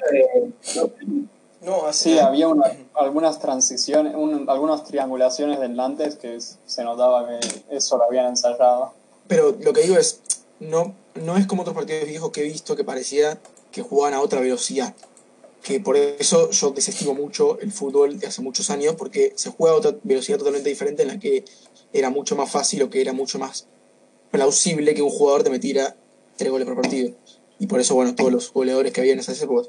No, 1.63 1.87
así. 1.87 2.13
Sí, 2.13 2.19
había 2.19 2.49
una- 2.49 2.73
algunas 2.95 3.39
transiciones, 3.39 4.15
un- 4.17 4.49
algunas 4.49 4.85
triangulaciones 4.85 5.61
del 5.61 5.77
Nantes 5.77 6.17
que 6.17 6.39
se 6.41 6.85
notaba 6.85 7.29
que 7.29 7.39
eso 7.77 7.99
lo 7.99 8.05
habían 8.05 8.27
ensayado. 8.27 8.93
Pero 9.29 9.55
lo 9.61 9.73
que 9.73 9.83
digo 9.83 9.97
es, 9.99 10.21
no, 10.59 10.95
no 11.15 11.37
es 11.37 11.47
como 11.47 11.63
otros 11.63 11.77
partidos 11.77 12.07
viejos 12.07 12.31
que 12.31 12.43
he 12.43 12.45
visto 12.45 12.77
que 12.77 12.85
parecía 12.85 13.41
que 13.73 13.83
jugaban 13.83 14.15
a 14.15 14.21
otra 14.21 14.41
velocidad. 14.41 14.95
Que 15.63 15.81
por 15.81 15.97
eso 15.97 16.51
yo 16.51 16.71
desestimo 16.71 17.15
mucho 17.15 17.59
el 17.61 17.71
fútbol 17.71 18.19
de 18.19 18.27
hace 18.27 18.41
muchos 18.41 18.71
años, 18.71 18.95
porque 18.97 19.33
se 19.37 19.51
juega 19.51 19.75
a 19.75 19.79
otra 19.79 19.97
velocidad 20.03 20.39
totalmente 20.39 20.71
diferente 20.71 21.03
en 21.03 21.09
la 21.09 21.19
que 21.19 21.45
era 21.93 22.11
mucho 22.11 22.37
más 22.37 22.51
fácil 22.51 22.83
o 22.83 22.91
que 22.91 23.01
era 23.01 23.13
mucho 23.13 23.39
más 23.39 23.67
plausible 24.31 24.95
que 24.95 25.03
un 25.03 25.11
jugador 25.11 25.43
te 25.43 25.51
metiera 25.51 25.97
tres 26.37 26.51
goles 26.51 26.67
por 26.67 26.77
partido. 26.77 27.13
Y 27.59 27.67
por 27.67 27.81
eso, 27.81 27.95
bueno, 27.95 28.15
todos 28.15 28.33
los 28.33 28.53
goleadores 28.53 28.93
que 28.93 29.01
había 29.01 29.13
en 29.13 29.19
esas 29.19 29.41
épocas. 29.43 29.69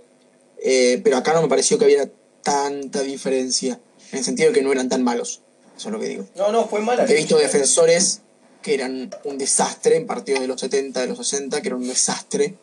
Eh, 0.63 1.01
pero 1.04 1.17
acá 1.17 1.34
no 1.34 1.41
me 1.41 1.49
pareció 1.49 1.77
que 1.77 1.86
había 1.86 2.10
tanta 2.43 3.01
diferencia, 3.01 3.80
en 4.12 4.19
el 4.19 4.23
sentido 4.23 4.49
de 4.49 4.56
que 4.56 4.62
no 4.62 4.71
eran 4.71 4.88
tan 4.88 5.04
malos. 5.04 5.41
Eso 5.75 5.89
es 5.89 5.93
lo 5.93 5.99
que 5.99 6.08
digo. 6.08 6.25
No, 6.36 6.51
no, 6.51 6.67
fue 6.67 6.80
mala. 6.82 7.06
He 7.06 7.15
visto 7.15 7.38
defensores 7.38 8.21
que 8.62 8.74
eran 8.74 9.10
un 9.24 9.38
desastre 9.38 9.97
en 9.97 10.08
partidos 10.08 10.41
de 10.41 10.47
los 10.47 10.60
70, 10.60 11.02
de 11.02 11.08
los 11.08 11.17
60, 11.17 11.62
que 11.62 11.67
eran 11.67 11.82
un 11.82 11.88
desastre. 11.88 12.56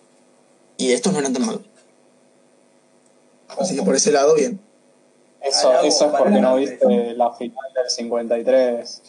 Y 0.77 0.93
estos 0.93 1.13
no 1.13 1.19
eran 1.19 1.33
tan 1.33 1.45
malos. 1.47 1.63
Así 3.49 3.75
que 3.77 3.83
por 3.83 3.97
ese 3.97 4.13
lado, 4.13 4.35
bien. 4.35 4.61
Eso, 5.41 5.73
eso 5.83 6.07
es 6.07 6.13
porque 6.13 6.41
no 6.41 6.57
viste 6.57 7.15
la 7.15 7.33
final 7.33 7.73
del 7.75 7.91
53. 7.91 9.03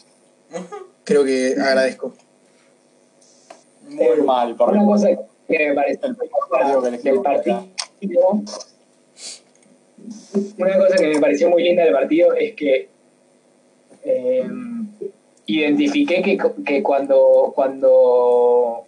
Creo 1.04 1.24
que 1.24 1.54
agradezco. 1.60 2.12
Muy 3.88 4.22
mal, 4.22 4.56
porque 4.56 4.78
Una 4.78 4.86
cosa 4.86 5.08
que 5.48 5.68
me 5.68 5.74
parece 5.74 6.06
el 6.06 6.16
partido 6.16 6.82
que 6.82 7.10
del 7.10 7.20
partido. 7.20 7.68
Una 10.58 10.78
cosa 10.78 10.96
que 10.96 11.06
me 11.08 11.20
pareció 11.20 11.50
muy 11.50 11.64
linda 11.64 11.84
del 11.84 11.92
partido 11.92 12.34
es 12.34 12.54
que 12.54 12.88
eh, 14.04 14.48
identifiqué 15.58 16.22
que, 16.22 16.38
que 16.64 16.82
cuando, 16.82 17.52
cuando, 17.54 18.84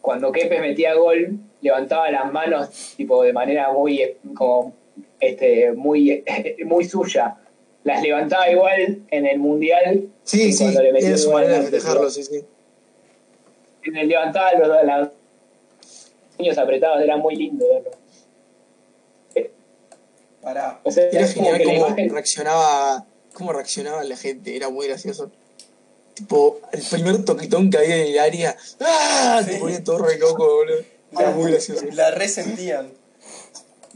cuando 0.00 0.32
Kepes 0.32 0.60
metía 0.60 0.94
gol, 0.94 1.38
levantaba 1.60 2.10
las 2.10 2.32
manos 2.32 2.94
tipo 2.96 3.22
de 3.22 3.32
manera 3.32 3.72
muy 3.72 4.16
como 4.34 4.74
este 5.20 5.72
muy 5.72 6.24
muy 6.64 6.84
suya. 6.84 7.36
Las 7.84 8.02
levantaba 8.02 8.50
igual 8.50 9.02
en 9.10 9.26
el 9.26 9.38
mundial. 9.38 10.08
Sí, 10.22 10.52
sí, 10.52 10.64
cuando 10.64 10.82
le 10.82 10.92
metió 10.92 11.16
su 11.16 11.32
manera 11.32 11.54
de 11.54 11.62
festejarlo, 11.62 12.10
sí, 12.10 12.22
sí. 12.24 12.44
En 13.84 13.96
el 13.96 14.08
levantaba 14.08 14.52
los, 14.54 14.68
los 14.68 15.08
niños 16.38 16.58
apretados, 16.58 17.00
era 17.02 17.16
muy 17.16 17.36
lindo 17.36 17.66
verlo. 17.66 17.90
Pará. 20.42 20.80
O 20.84 20.90
sea, 20.90 21.08
Era 21.08 21.26
genial 21.26 21.62
cómo 21.62 21.86
imagen 21.86 22.10
reaccionaba, 22.10 23.06
cómo 23.34 23.52
reaccionaba 23.52 24.02
la 24.04 24.16
gente, 24.16 24.56
era 24.56 24.70
muy 24.70 24.86
gracioso. 24.86 25.30
Tipo, 26.14 26.60
el 26.72 26.82
primer 26.82 27.24
toquetón 27.24 27.70
que 27.70 27.78
había 27.78 27.96
en 27.96 28.12
el 28.12 28.18
área, 28.18 28.56
¡ah! 28.80 29.42
Sí. 29.44 29.52
Te 29.52 29.58
ponía 29.58 29.82
todo 29.82 29.98
re 29.98 30.18
loco, 30.18 30.44
boludo. 30.44 30.84
Era 31.12 31.30
muy 31.32 31.50
gracioso. 31.50 31.84
La 31.92 32.10
resentían. 32.10 32.92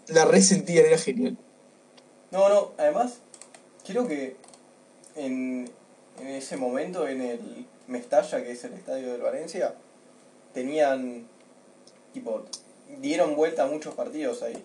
La 0.09 0.25
resentían, 0.25 0.87
era 0.87 0.99
genial. 0.99 1.37
No, 2.31 2.49
no, 2.49 2.73
además, 2.79 3.15
creo 3.87 4.09
que 4.09 4.37
en, 5.17 5.71
en 6.21 6.29
ese 6.29 6.57
momento, 6.57 7.07
en 7.07 7.21
el 7.21 7.67
Mestalla, 7.87 8.43
que 8.43 8.53
es 8.53 8.65
el 8.65 8.73
estadio 8.75 9.13
del 9.13 9.21
Valencia, 9.21 9.75
tenían, 10.53 11.27
tipo, 12.13 12.45
dieron 13.01 13.37
vuelta 13.37 13.65
a 13.65 13.67
muchos 13.67 13.95
partidos 13.95 14.43
ahí. 14.43 14.61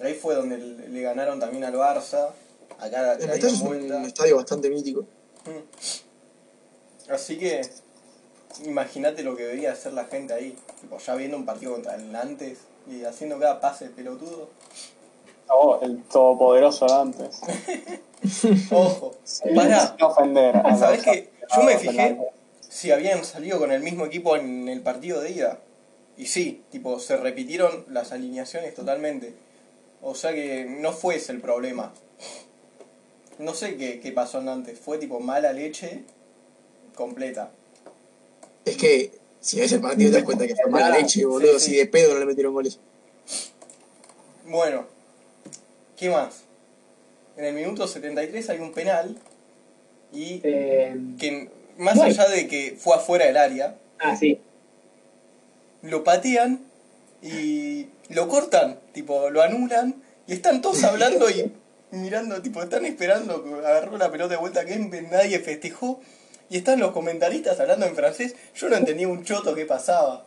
Ahí 0.00 0.14
fue 0.14 0.34
donde 0.34 0.58
le, 0.58 1.02
ganaron 1.02 1.38
también 1.38 1.64
al 1.64 1.74
Barça. 1.74 2.30
Acá 2.78 3.14
El 3.14 3.28
Mestalla 3.28 3.52
es 3.52 3.60
vuelta. 3.60 3.96
un 3.96 4.04
estadio 4.04 4.36
bastante 4.36 4.70
mítico. 4.70 5.06
Mm. 5.46 7.12
Así 7.12 7.38
que, 7.38 7.62
imagínate 8.64 9.22
lo 9.22 9.36
que 9.36 9.44
debería 9.44 9.72
hacer 9.72 9.92
la 9.92 10.04
gente 10.04 10.34
ahí. 10.34 10.56
Tipo, 10.80 10.98
ya 10.98 11.14
viendo 11.14 11.36
un 11.36 11.44
partido 11.44 11.72
contra 11.72 11.94
el 11.94 12.10
Nantes 12.12 12.58
y 12.86 13.04
haciendo 13.04 13.38
cada 13.38 13.60
pase 13.60 13.86
pelotudo. 13.86 14.48
Oh, 15.48 15.78
el 15.82 16.02
todopoderoso 16.04 16.86
de 16.86 16.92
antes. 16.94 17.40
Ojo, 18.70 19.16
pará. 19.54 19.96
ofender. 20.00 20.56
a 20.56 20.76
¿Sabés 20.76 21.04
los 21.04 21.14
qué? 21.14 21.30
Yo 21.54 21.62
me 21.64 21.76
fijé 21.76 22.18
si 22.60 22.90
habían 22.90 23.24
salido 23.24 23.58
con 23.58 23.70
el 23.70 23.82
mismo 23.82 24.06
equipo 24.06 24.36
en 24.36 24.68
el 24.68 24.80
partido 24.80 25.20
de 25.20 25.30
ida. 25.32 25.58
Y 26.16 26.26
sí, 26.26 26.62
tipo, 26.70 26.98
se 26.98 27.16
repitieron 27.16 27.84
las 27.88 28.12
alineaciones 28.12 28.74
totalmente. 28.74 29.34
O 30.00 30.14
sea 30.14 30.32
que 30.32 30.64
no 30.64 30.92
fue 30.92 31.16
ese 31.16 31.32
el 31.32 31.40
problema. 31.40 31.92
No 33.42 33.54
sé 33.54 33.76
qué, 33.76 33.98
qué 33.98 34.12
pasó 34.12 34.40
en 34.40 34.48
antes. 34.48 34.78
Fue 34.78 34.98
tipo 34.98 35.18
mala 35.18 35.52
leche 35.52 36.02
completa. 36.94 37.50
Es 38.64 38.76
que 38.76 39.10
si 39.40 39.58
ves 39.58 39.72
el 39.72 39.80
partido 39.80 40.10
te 40.10 40.16
das 40.18 40.24
cuenta 40.24 40.46
que 40.46 40.54
fue 40.54 40.70
mala 40.70 40.90
leche, 40.96 41.24
boludo. 41.24 41.58
Sí, 41.58 41.64
sí. 41.66 41.70
Si 41.72 41.76
de 41.78 41.86
pedo 41.86 42.14
no 42.14 42.20
le 42.20 42.26
metieron 42.26 42.52
goles. 42.52 42.78
Bueno, 44.46 44.86
¿qué 45.96 46.08
más? 46.08 46.42
En 47.36 47.46
el 47.46 47.54
minuto 47.54 47.88
73 47.88 48.50
hay 48.50 48.58
un 48.60 48.72
penal. 48.72 49.18
Y 50.12 50.40
eh, 50.44 50.96
que 51.18 51.48
más 51.78 51.96
Bueno. 51.96 52.12
allá 52.12 52.28
de 52.28 52.46
que 52.46 52.76
fue 52.78 52.94
afuera 52.94 53.26
del 53.26 53.38
área, 53.38 53.76
ah, 53.98 54.14
sí. 54.14 54.38
lo 55.82 56.04
patean 56.04 56.60
y 57.22 57.86
lo 58.10 58.28
cortan, 58.28 58.78
tipo, 58.92 59.30
lo 59.30 59.42
anulan 59.42 60.00
y 60.28 60.34
están 60.34 60.60
todos 60.60 60.84
hablando 60.84 61.30
y 61.30 61.50
mirando, 61.92 62.40
tipo, 62.42 62.62
están 62.62 62.84
esperando, 62.84 63.44
agarró 63.64 63.96
la 63.96 64.10
pelota 64.10 64.34
de 64.34 64.40
vuelta 64.40 64.64
que 64.64 64.76
nadie 64.76 65.38
festejó 65.38 66.00
y 66.48 66.56
están 66.58 66.80
los 66.80 66.92
comentaristas 66.92 67.60
hablando 67.60 67.86
en 67.86 67.94
francés. 67.94 68.34
Yo 68.54 68.68
no 68.68 68.76
entendía 68.76 69.08
un 69.08 69.24
choto 69.24 69.54
qué 69.54 69.64
pasaba. 69.66 70.24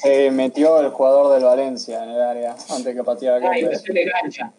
Se 0.00 0.30
metió 0.30 0.80
el 0.80 0.90
jugador 0.90 1.34
del 1.34 1.44
Valencia 1.44 2.02
en 2.04 2.10
el 2.10 2.22
área 2.22 2.56
antes 2.70 2.94
que 2.94 3.04
pateara 3.04 3.50
Ah, 3.50 3.58
invasión 3.58 3.94
de 3.94 4.10
cancha. 4.10 4.52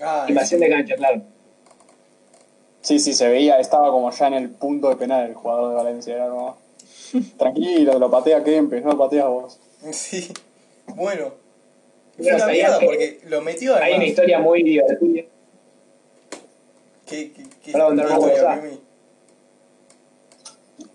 Ah, 0.00 0.26
Invasión 0.28 0.60
de 0.60 0.68
cancha, 0.70 0.96
claro. 0.96 1.22
Sí, 2.80 2.98
sí, 2.98 3.14
se 3.14 3.28
veía, 3.28 3.58
estaba 3.58 3.90
como 3.90 4.10
ya 4.10 4.26
en 4.26 4.34
el 4.34 4.50
punto 4.50 4.88
de 4.88 4.96
penal 4.96 5.26
el 5.26 5.34
jugador 5.34 5.70
de 5.70 5.76
Valencia. 5.76 6.14
Era 6.14 6.28
como, 6.28 6.56
tranquilo, 7.38 7.98
lo 7.98 8.10
patea 8.10 8.44
Kempes, 8.44 8.82
no 8.84 8.92
lo 8.92 8.98
pateas 8.98 9.26
vos. 9.26 9.60
sí. 9.92 10.32
Bueno. 10.88 11.43
Fue 12.16 12.24
Yo 12.26 12.30
una 12.36 12.38
sabía 12.38 12.54
mierda 12.64 12.78
que 12.78 12.86
porque 12.86 13.18
lo 13.26 13.40
metió 13.40 13.74
Hay 13.76 13.94
una 13.94 14.04
historia 14.04 14.38
muy 14.38 14.62
divertida. 14.62 15.24
¿Qué, 17.06 17.32
qué, 17.32 17.42
qué 17.64 17.72
Perdón, 17.72 17.96
no, 17.96 18.04
historia? 18.04 18.62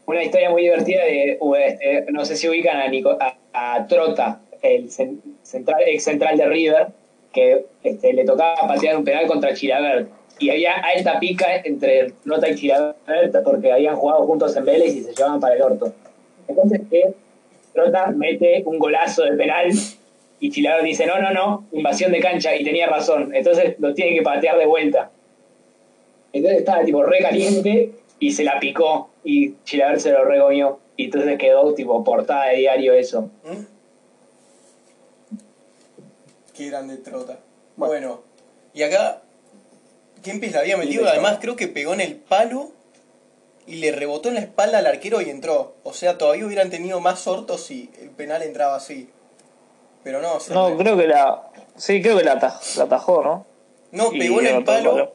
Una 0.05 0.23
historia 0.23 0.49
muy 0.49 0.63
divertida 0.63 1.03
de, 1.03 1.37
este, 1.67 2.11
no 2.11 2.25
sé 2.25 2.35
si 2.35 2.49
ubican 2.49 2.77
a, 2.77 2.87
Nico- 2.87 3.17
a, 3.19 3.37
a 3.53 3.85
Trota, 3.87 4.41
el 4.61 4.89
cen- 4.89 5.19
central, 5.43 5.83
ex 5.85 6.03
central 6.03 6.35
de 6.37 6.47
River, 6.47 6.87
que 7.31 7.65
este, 7.83 8.13
le 8.13 8.25
tocaba 8.25 8.55
patear 8.67 8.97
un 8.97 9.03
penal 9.03 9.27
contra 9.27 9.53
Chilabert. 9.53 10.09
Y 10.39 10.49
había 10.49 10.73
alta 10.73 11.19
pica 11.19 11.57
entre 11.57 12.11
Trota 12.23 12.49
y 12.49 12.55
Chilabert 12.55 13.43
porque 13.43 13.71
habían 13.71 13.95
jugado 13.97 14.25
juntos 14.25 14.55
en 14.55 14.65
Vélez 14.65 14.95
y 14.95 15.03
se 15.03 15.13
llevaban 15.13 15.39
para 15.39 15.55
el 15.55 15.61
orto. 15.61 15.93
Entonces 16.47 16.81
que 16.89 17.13
Trota 17.73 18.07
mete 18.07 18.63
un 18.65 18.79
golazo 18.79 19.23
de 19.23 19.33
penal 19.33 19.69
y 20.39 20.51
Chilabert 20.51 20.85
dice, 20.85 21.05
no, 21.05 21.19
no, 21.21 21.31
no, 21.31 21.67
invasión 21.71 22.11
de 22.11 22.19
cancha, 22.19 22.55
y 22.55 22.63
tenía 22.63 22.87
razón. 22.87 23.33
Entonces 23.35 23.75
lo 23.79 23.93
tiene 23.93 24.15
que 24.15 24.21
patear 24.21 24.57
de 24.57 24.65
vuelta. 24.65 25.11
Entonces 26.31 26.59
estaba 26.59 26.83
tipo 26.83 27.03
re 27.03 27.19
caliente 27.19 27.91
y 28.19 28.31
se 28.31 28.43
la 28.43 28.59
picó 28.59 29.09
y 29.23 29.55
Chilaver 29.63 29.99
se 29.99 30.11
lo 30.11 30.23
regoñó. 30.25 30.79
Y 30.95 31.05
entonces 31.05 31.37
quedó 31.37 31.73
tipo 31.73 32.03
portada 32.03 32.47
de 32.47 32.57
diario 32.57 32.93
eso. 32.93 33.29
¿Mm? 33.43 33.63
Qué 36.55 36.69
grande 36.69 36.97
trota. 36.97 37.39
Bueno, 37.75 38.21
y 38.73 38.83
acá 38.83 39.21
Kempes 40.21 40.51
la 40.51 40.59
había 40.59 40.77
metido, 40.77 41.07
además 41.07 41.37
creo 41.39 41.55
que 41.55 41.67
pegó 41.67 41.93
en 41.93 42.01
el 42.01 42.15
palo 42.15 42.71
y 43.65 43.75
le 43.75 43.91
rebotó 43.91 44.29
en 44.29 44.35
la 44.35 44.41
espalda 44.41 44.79
al 44.79 44.87
arquero 44.87 45.21
y 45.21 45.29
entró. 45.29 45.75
O 45.83 45.93
sea, 45.93 46.17
todavía 46.17 46.45
hubieran 46.45 46.69
tenido 46.69 46.99
más 46.99 47.19
sortos 47.19 47.63
si 47.63 47.89
el 48.01 48.09
penal 48.09 48.41
entraba 48.41 48.75
así. 48.75 49.09
Pero 50.03 50.21
no, 50.21 50.39
se 50.39 50.53
No, 50.53 50.69
re- 50.69 50.77
creo 50.77 50.97
que 50.97 51.07
la. 51.07 51.43
Sí, 51.75 52.01
creo 52.01 52.17
que 52.17 52.23
la, 52.23 52.39
ataj- 52.39 52.75
la 52.77 52.83
atajó, 52.85 53.23
¿no? 53.23 53.45
no 53.91 54.11
Y 54.13 54.19
pegó 54.19 54.39
en 54.41 54.47
el 54.47 54.63
palo. 54.63 55.13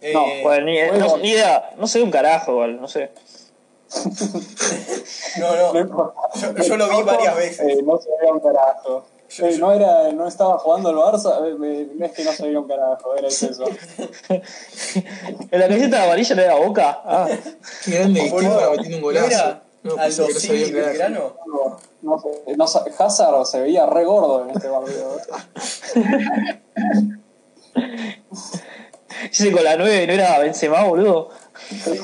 eh, 0.00 0.12
No, 0.14 0.24
Bueno, 0.42 0.66
ni, 0.66 0.78
Fue 0.88 0.98
no- 0.98 1.16
ni 1.18 1.30
idea, 1.30 1.70
no 1.76 1.86
sé 1.86 2.02
un 2.02 2.10
carajo 2.10 2.52
igual, 2.52 2.80
no 2.80 2.88
sé. 2.88 3.10
no, 5.38 5.56
no, 5.56 6.12
yo, 6.34 6.54
yo 6.62 6.76
lo 6.76 6.88
vi 6.88 7.02
varias 7.02 7.36
veces. 7.36 7.60
Eh, 7.78 7.82
no 7.84 7.98
se 7.98 8.08
veía 8.20 8.32
un 8.32 8.40
carajo. 8.40 9.04
Yo- 9.30 9.46
Eh, 9.46 9.52
yo- 9.52 9.58
no, 9.58 9.72
era, 9.72 10.10
no 10.12 10.26
estaba 10.26 10.58
jugando 10.58 10.90
el 10.90 10.96
Barça, 10.96 11.46
eh, 11.46 11.54
me- 11.58 12.06
es 12.06 12.12
que 12.12 12.24
no 12.24 12.32
se 12.32 12.44
veía 12.44 12.58
un 12.60 12.66
carajo, 12.68 13.14
era 13.16 13.28
eso. 13.28 13.46
¿En 14.28 15.60
la 15.60 15.68
camiseta 15.68 16.02
amarilla 16.04 16.34
no 16.34 16.42
era 16.42 16.54
boca? 16.56 17.00
Ah, 17.04 17.28
Qué 17.84 17.90
grande 17.92 18.28
Boludo, 18.30 18.56
para 18.58 18.70
metiendo 18.70 18.96
un 18.96 19.02
¿no 19.02 19.06
golazo. 19.20 19.60
No, 19.82 19.96
Civi 20.10 20.64
un 20.64 20.72
carajo. 20.72 20.88
Belgrano? 20.88 21.36
No, 22.02 22.18
sé, 22.18 22.28
no 22.56 22.64
Hazard 22.64 23.46
se 23.46 23.60
veía 23.60 23.86
re 23.86 24.04
gordo 24.04 24.44
en 24.44 24.50
este 24.50 24.68
partido. 24.68 25.16
ese 29.30 29.52
con 29.52 29.64
la 29.64 29.76
9 29.76 30.06
no 30.06 30.12
era 30.12 30.38
Benzema, 30.38 30.84
boludo. 30.84 31.30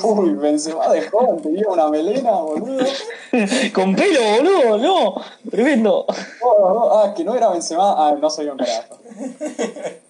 Uy, 0.03 0.33
Benzema 0.33 0.89
de 0.89 1.07
joven 1.07 1.41
tenía 1.41 1.67
una 1.67 1.89
melena, 1.89 2.31
boludo. 2.31 2.85
Con 3.73 3.95
pelo, 3.95 4.21
boludo, 4.37 4.77
no. 4.77 5.15
Tremendo. 5.49 6.05
Ah, 6.91 7.13
que 7.15 7.23
no 7.23 7.35
era 7.35 7.49
Benzema, 7.49 7.95
ah, 7.97 8.15
no 8.19 8.29
se 8.29 8.41
veía 8.41 8.53
un 8.53 8.59
carajo. 8.59 8.99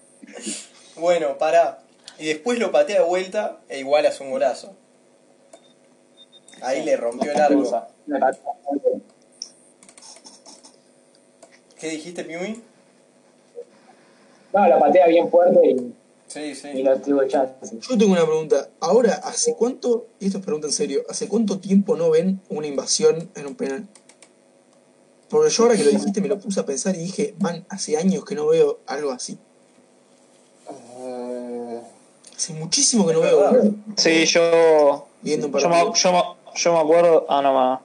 Bueno, 0.96 1.38
pará. 1.38 1.78
Y 2.18 2.26
después 2.26 2.58
lo 2.58 2.72
patea 2.72 3.02
de 3.02 3.06
vuelta 3.06 3.58
e 3.68 3.78
igual 3.78 4.04
hace 4.04 4.24
un 4.24 4.32
golazo. 4.32 4.74
Ahí 6.62 6.84
le 6.84 6.96
rompió 6.96 7.30
el 7.32 7.40
arco. 7.40 7.54
Excusa. 7.60 7.88
¿Qué 11.78 11.88
dijiste, 11.90 12.24
Piumi? 12.24 12.60
No, 14.52 14.66
la 14.66 14.78
patea 14.78 15.06
bien 15.06 15.30
fuerte 15.30 15.60
y, 15.70 15.94
Sí, 16.26 16.40
y 16.40 16.54
sí. 16.54 16.82
no 16.82 16.96
tuvo 17.00 17.24
chance. 17.26 17.78
Yo 17.80 17.96
tengo 17.98 18.12
una 18.12 18.26
pregunta. 18.26 18.68
Ahora, 18.80 19.14
¿hace 19.24 19.54
cuánto, 19.54 20.06
y 20.20 20.26
esto 20.26 20.38
es 20.38 20.44
pregunta 20.44 20.66
en 20.66 20.72
serio, 20.72 21.02
¿hace 21.08 21.28
cuánto 21.28 21.58
tiempo 21.58 21.96
no 21.96 22.10
ven 22.10 22.40
una 22.48 22.66
invasión 22.66 23.30
en 23.34 23.46
un 23.46 23.54
penal? 23.54 23.86
Porque 25.30 25.50
yo 25.50 25.62
ahora 25.64 25.76
que 25.76 25.84
lo 25.84 25.90
dijiste 25.90 26.20
me 26.20 26.28
lo 26.28 26.38
puse 26.38 26.60
a 26.60 26.66
pensar 26.66 26.94
y 26.96 26.98
dije, 26.98 27.34
man, 27.38 27.64
hace 27.68 27.96
años 27.96 28.24
que 28.24 28.34
no 28.34 28.46
veo 28.46 28.80
algo 28.86 29.10
así. 29.10 29.38
Eh, 30.98 31.80
Hace 32.34 32.52
muchísimo 32.54 33.06
que 33.06 33.12
no 33.14 33.20
veo 33.20 33.74
Sí, 33.96 34.24
yo. 34.26 35.06
viendo 35.22 35.46
un 35.48 35.52
Yo 35.52 35.60
partido. 35.68 35.90
me, 35.92 35.98
yo, 35.98 36.12
me, 36.12 36.18
yo 36.58 36.72
me 36.72 36.80
acuerdo. 36.80 37.26
Ah, 37.28 37.40
no, 37.42 37.52
ma. 37.54 37.80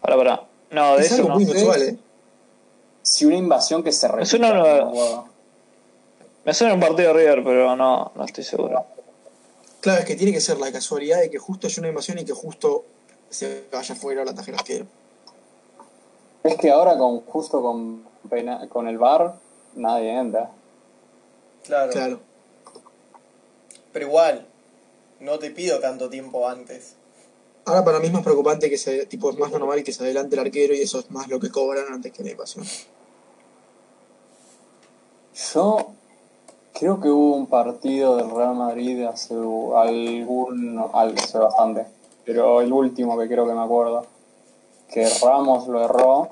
Pará, 0.00 0.16
pará. 0.16 0.44
No, 0.70 0.96
de 0.96 1.00
es 1.00 1.06
eso 1.06 1.16
algo 1.16 1.28
no. 1.30 1.34
muy 1.36 1.44
inusual, 1.44 1.82
¿eh? 1.82 1.98
si 3.02 3.24
una 3.26 3.36
invasión 3.36 3.82
que 3.82 3.92
se 3.92 4.06
repita. 4.08 4.22
Eso 4.24 4.38
no 4.38 4.54
lo- 4.54 4.62
me 4.62 4.70
acuerdo. 4.80 5.28
Me 6.44 6.52
suena 6.54 6.74
un 6.74 6.80
partido 6.80 7.08
de 7.14 7.20
River, 7.20 7.44
pero 7.44 7.74
no, 7.76 8.12
no 8.14 8.24
estoy 8.24 8.44
seguro. 8.44 8.84
Claro, 9.80 10.00
es 10.00 10.04
que 10.06 10.14
tiene 10.16 10.32
que 10.32 10.40
ser 10.40 10.58
la 10.58 10.70
casualidad 10.72 11.20
de 11.20 11.30
que 11.30 11.38
justo 11.38 11.66
haya 11.66 11.80
una 11.80 11.88
invasión 11.88 12.18
y 12.18 12.24
que 12.24 12.32
justo 12.32 12.84
se 13.30 13.64
vaya 13.72 13.94
fuera 13.94 14.24
la 14.24 14.34
tajera 14.34 14.58
arquero. 14.58 14.86
Es 16.42 16.56
que 16.56 16.70
ahora 16.70 16.96
con 16.98 17.20
justo 17.22 17.62
con, 17.62 18.04
pena- 18.28 18.68
con 18.68 18.88
el 18.88 18.98
bar 18.98 19.34
nadie 19.74 20.12
entra. 20.18 20.50
Claro. 21.64 21.92
Claro. 21.92 22.20
Pero 23.92 24.06
igual, 24.06 24.46
no 25.20 25.38
te 25.38 25.50
pido 25.50 25.78
tanto 25.80 26.10
tiempo 26.10 26.46
antes. 26.48 26.94
Ahora 27.66 27.84
para 27.84 27.98
mí 27.98 28.06
es 28.06 28.12
más 28.12 28.22
preocupante 28.22 28.68
que 28.68 28.76
se, 28.76 29.06
tipo, 29.06 29.30
es 29.30 29.38
más 29.38 29.50
normal 29.50 29.82
que 29.82 29.92
se 29.92 30.02
adelante 30.04 30.36
el 30.36 30.40
arquero 30.40 30.74
y 30.74 30.80
eso 30.80 30.98
es 30.98 31.10
más 31.10 31.28
lo 31.28 31.40
que 31.40 31.50
cobran 31.50 31.86
antes 31.90 32.12
que 32.12 32.22
la 32.22 32.30
invasión. 32.32 32.64
Yo 35.54 35.92
creo 36.72 37.00
que 37.00 37.08
hubo 37.08 37.36
un 37.36 37.46
partido 37.46 38.16
del 38.16 38.30
Real 38.30 38.54
Madrid 38.54 39.04
hace 39.04 39.34
algún 39.34 40.78
al- 40.92 41.14
hace 41.18 41.38
bastante, 41.38 41.86
pero 42.24 42.60
el 42.60 42.72
último 42.72 43.18
que 43.18 43.28
creo 43.28 43.46
que 43.46 43.54
me 43.54 43.62
acuerdo 43.62 44.06
que 44.92 45.08
Ramos 45.22 45.66
lo 45.66 45.82
erró 45.84 46.28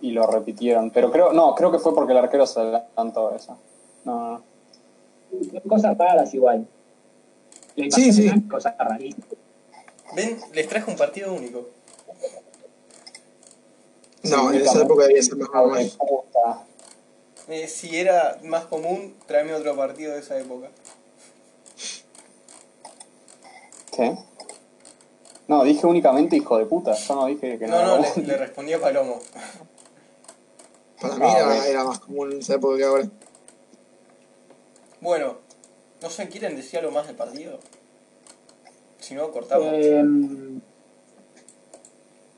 y 0.00 0.10
lo 0.10 0.26
repitieron, 0.26 0.90
pero 0.90 1.10
creo 1.10 1.32
no, 1.32 1.54
creo 1.54 1.70
que 1.72 1.78
fue 1.78 1.94
porque 1.94 2.12
el 2.12 2.18
arquero 2.18 2.46
se 2.46 2.60
adelantó 2.60 3.34
eso. 3.34 3.56
No, 4.04 4.20
no, 4.20 4.30
no. 4.32 4.42
Son 5.52 5.60
cosas 5.68 5.96
raras 5.96 6.34
igual. 6.34 6.66
Sí, 7.90 8.12
sí. 8.12 8.48
Cosas 8.48 8.74
rarísimas. 8.78 9.28
Ven, 10.14 10.40
les 10.52 10.68
traje 10.68 10.90
un 10.90 10.96
partido 10.96 11.32
único. 11.32 11.68
No, 14.22 14.50
en 14.52 14.60
esa 14.60 14.82
época 14.82 15.06
debía 15.06 15.22
ser 15.22 15.36
más 15.36 15.50
normal. 15.52 15.92
puta. 15.98 16.64
Eh, 17.48 17.68
si 17.68 17.96
era 17.96 18.38
más 18.42 18.64
común, 18.66 19.16
tráeme 19.26 19.54
otro 19.54 19.76
partido 19.76 20.12
de 20.14 20.20
esa 20.20 20.38
época. 20.38 20.68
¿Qué? 23.94 24.16
No, 25.48 25.62
dije 25.62 25.86
únicamente 25.86 26.36
hijo 26.36 26.58
de 26.58 26.66
puta, 26.66 26.92
yo 26.94 27.14
no 27.14 27.26
dije 27.26 27.58
que 27.58 27.66
No, 27.68 27.82
no. 27.82 27.98
no, 27.98 28.02
le, 28.16 28.22
le 28.26 28.36
respondió 28.36 28.80
Palomo. 28.80 29.20
Para 31.00 31.14
mí 31.16 31.24
Ah, 31.24 31.66
era 31.68 31.84
más 31.84 32.00
común 32.00 32.32
en 32.32 32.38
esa 32.40 32.54
época 32.54 32.76
que 32.78 32.84
ahora. 32.84 33.08
Bueno, 35.00 35.36
no 36.02 36.10
sé, 36.10 36.28
¿quieren 36.28 36.56
decir 36.56 36.80
algo 36.80 36.90
más 36.90 37.06
del 37.06 37.14
partido? 37.14 37.60
Si 39.06 39.14
no, 39.14 39.30
cortamos. 39.30 39.68
Eh, 39.72 40.02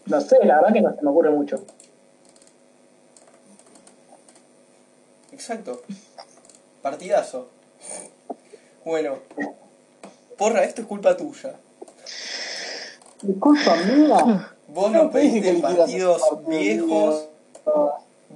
no 0.05 0.21
sé, 0.21 0.37
la 0.45 0.57
verdad 0.57 0.75
que 0.75 0.83
no 0.83 0.95
se 0.95 1.01
me 1.01 1.09
ocurre 1.09 1.31
mucho. 1.31 1.65
Exacto. 5.33 5.81
Partidazo. 6.83 7.49
Bueno. 8.85 9.17
Porra, 10.37 10.65
esto 10.65 10.83
es 10.83 10.87
culpa 10.87 11.17
tuya. 11.17 11.55
Disculpa 13.23 13.77
mía. 13.77 14.53
Vos 14.69 14.93
No 14.93 15.05
nos 15.05 15.13
pediste 15.13 15.55
partidos 15.55 16.23
viejos. 16.47 17.29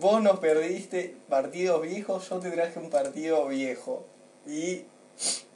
Vos 0.01 0.23
nos 0.23 0.39
perdiste 0.39 1.17
partidos 1.29 1.83
viejos. 1.83 2.31
Yo 2.31 2.39
te 2.39 2.51
traje 2.51 2.79
un 2.79 2.89
partido 2.89 3.47
viejo. 3.49 4.07
Y 4.47 4.87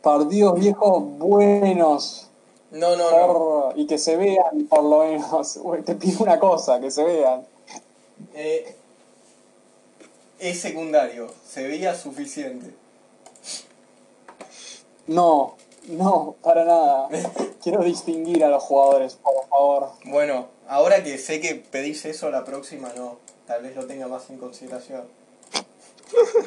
Partidos 0.03 0.61
viejos 0.61 1.19
buenos. 1.19 2.31
No, 2.71 2.97
no, 2.97 3.11
no. 3.11 3.73
Y 3.77 3.87
que 3.87 3.99
se 3.99 4.17
vean, 4.17 4.67
por 4.69 4.83
lo 4.83 5.05
menos. 5.05 5.57
Uy, 5.63 5.83
Te 5.83 5.95
pido 5.95 6.23
una 6.25 6.39
cosa, 6.39 6.81
que 6.81 6.91
se 6.91 7.05
vean. 7.05 7.47
Eh, 8.35 8.75
es 10.39 10.61
secundario. 10.61 11.33
Se 11.47 11.67
veía 11.67 11.95
suficiente. 11.95 12.75
No, 15.07 15.57
no, 15.89 16.35
para 16.43 16.65
nada. 16.65 17.09
Quiero 17.63 17.83
distinguir 17.83 18.45
a 18.45 18.49
los 18.49 18.63
jugadores, 18.63 19.15
por 19.15 19.47
favor. 19.49 19.91
Bueno, 20.05 20.47
ahora 20.69 21.03
que 21.03 21.19
sé 21.19 21.41
que 21.41 21.55
pedís 21.55 22.05
eso, 22.05 22.31
la 22.31 22.45
próxima 22.45 22.93
no. 22.97 23.19
Tal 23.47 23.63
vez 23.63 23.77
lo 23.77 23.87
tenga 23.87 24.09
más 24.09 24.29
en 24.31 24.39
consideración. 24.39 25.05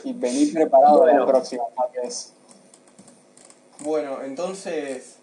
Y 0.03 0.13
venir 0.13 0.53
preparado 0.53 0.97
a 0.97 0.99
Bueno. 1.01 1.19
la 1.21 1.25
próxima, 1.25 1.63
tal 1.75 2.03
vez. 2.03 2.33
Bueno, 3.79 4.21
entonces 4.23 5.18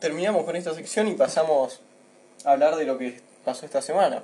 terminamos 0.00 0.44
con 0.44 0.56
esta 0.56 0.74
sección 0.74 1.08
y 1.08 1.12
pasamos 1.14 1.80
a 2.44 2.52
hablar 2.52 2.76
de 2.76 2.84
lo 2.84 2.98
que 2.98 3.20
pasó 3.44 3.66
esta 3.66 3.82
semana. 3.82 4.22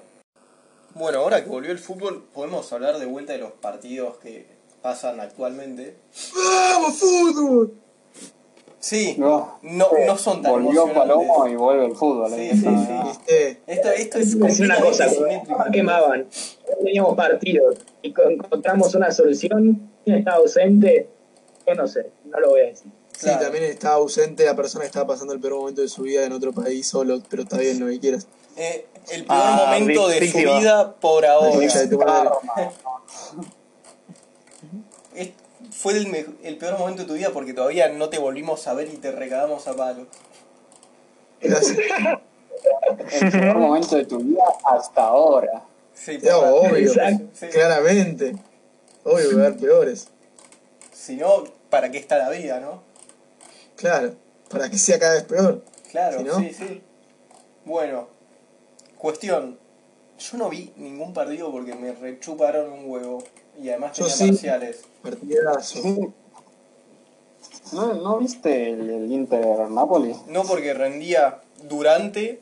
Bueno, 0.94 1.18
ahora 1.20 1.42
que 1.42 1.50
volvió 1.50 1.72
el 1.72 1.78
fútbol, 1.78 2.24
podemos 2.32 2.72
hablar 2.72 2.98
de 2.98 3.06
vuelta 3.06 3.32
de 3.32 3.38
los 3.40 3.52
partidos 3.52 4.16
que 4.18 4.46
pasan 4.82 5.18
actualmente. 5.20 5.96
¡Vamos, 6.34 6.98
fútbol! 6.98 7.74
Sí, 8.78 9.16
No, 9.18 9.58
no, 9.62 9.88
no 10.06 10.18
son 10.18 10.42
tan 10.42 10.52
Volvió 10.52 10.82
emocionantes. 10.84 11.26
Palomo 11.26 11.48
y 11.48 11.56
vuelve 11.56 11.87
el 11.87 11.96
fútbol. 11.96 12.30
Sí, 12.30 12.40
¿eh? 12.42 12.50
sí, 12.52 12.60
sí. 12.60 12.92
¿Viste? 13.06 13.60
Esto, 13.66 13.90
esto 13.90 14.18
es 14.18 14.34
Es 14.34 14.60
una 14.60 14.78
cosa, 14.78 15.08
simétrico. 15.08 15.56
¿por 15.56 15.64
qué 15.66 15.70
quemaban? 15.72 16.20
No 16.70 16.76
teníamos 16.84 17.16
partidos 17.16 17.78
y 18.02 18.12
co- 18.12 18.28
encontramos 18.28 18.94
una 18.94 19.10
solución. 19.10 19.90
¿Quién 20.04 20.18
estaba 20.18 20.37
ausente? 20.37 21.08
Yo 21.66 21.74
no 21.74 21.88
sé, 21.88 22.10
no 22.26 22.38
lo 22.40 22.50
voy 22.50 22.60
a 22.60 22.64
decir. 22.64 22.92
Sí, 23.16 23.27
Claro. 23.27 23.40
también 23.44 23.64
estaba 23.64 23.94
ausente 23.96 24.44
la 24.44 24.57
persona 24.57 24.83
que 24.83 24.88
estaba 24.88 25.07
pasando 25.07 25.33
el 25.33 25.40
peor 25.40 25.55
momento 25.55 25.81
de 25.83 25.88
su 25.88 26.03
vida 26.03 26.24
en 26.24 26.33
otro 26.33 26.53
país 26.53 26.87
solo, 26.87 27.22
pero 27.31 27.44
está 27.44 27.59
bien, 27.59 27.79
lo 27.81 27.87
que 27.87 28.00
quieras. 28.00 28.27
Eh, 28.57 28.87
el 29.11 29.24
peor 29.24 29.40
Ah, 29.42 29.64
momento 29.66 30.09
de 30.09 30.31
su 30.31 30.38
vida 30.38 30.94
por 30.96 31.24
ahora. 31.24 31.50
Fue 35.70 35.92
el, 35.92 36.57
peor 36.59 36.79
momento 36.79 37.03
de 37.03 37.09
tu 37.09 37.14
vida 37.14 37.31
porque 37.33 37.53
todavía 37.53 37.88
no 37.88 38.09
te 38.09 38.18
volvimos 38.18 38.66
a 38.68 38.74
ver 38.74 38.88
y 38.88 38.96
te 38.96 39.11
recagamos 39.12 39.66
a 39.68 39.74
palo. 39.77 40.07
Gracias. 41.40 41.77
El 43.20 43.31
peor 43.31 43.59
momento 43.59 43.96
de 43.96 44.07
tu 44.07 44.18
vida 44.18 44.44
hasta 44.64 45.03
ahora. 45.03 45.62
Sí, 45.92 46.18
No, 46.22 46.38
obvio. 46.38 46.90
Sí. 47.35 47.46
claramente. 47.53 48.35
Obvio 49.05 49.29
que 49.29 49.35
va 49.37 49.42
a 49.42 49.46
haber 49.48 49.59
peores. 49.61 50.09
Si 50.92 51.16
no, 51.16 51.44
¿para 51.68 51.90
qué 51.90 51.98
está 51.98 52.16
la 52.16 52.31
vida, 52.31 52.61
no? 52.61 52.83
Claro, 53.84 54.14
para 54.48 54.70
que 54.70 54.78
sea 54.78 54.98
cada 54.98 55.12
vez 55.12 55.24
peor. 55.24 55.62
Claro, 55.90 56.18
Si 56.18 56.24
no- 56.24 56.38
sí, 56.38 56.54
sí. 56.54 56.82
Bueno, 57.66 58.08
cuestión. 58.96 59.58
Yo 60.18 60.38
no 60.38 60.48
vi 60.48 60.72
ningún 60.76 61.12
partido 61.12 61.50
porque 61.52 61.74
me 61.74 61.92
rechuparon 61.92 62.72
un 62.72 62.90
huevo. 62.90 63.22
Y 63.60 63.68
además 63.68 63.94
Yo 63.98 64.04
tenía 64.06 64.16
sí. 64.16 64.28
parciales. 64.30 64.84
Partidazo. 65.02 66.12
¿No, 67.74 67.92
¿No 67.94 68.18
viste 68.18 68.70
el, 68.70 68.88
el 68.88 69.12
Inter 69.12 69.68
Napoli? 69.68 70.14
No 70.28 70.44
porque 70.44 70.72
rendía 70.72 71.42
durante 71.68 72.40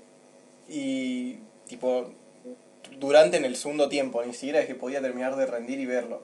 y 0.69 1.39
tipo 1.67 2.05
durante 3.01 3.37
en 3.37 3.45
el 3.45 3.57
segundo 3.57 3.89
tiempo, 3.89 4.23
ni 4.25 4.33
siquiera 4.33 4.61
es 4.61 4.67
que 4.67 4.77
podía 4.77 5.01
terminar 5.01 5.35
de 5.35 5.47
rendir 5.47 5.81
y 5.81 5.87
verlo. 5.87 6.23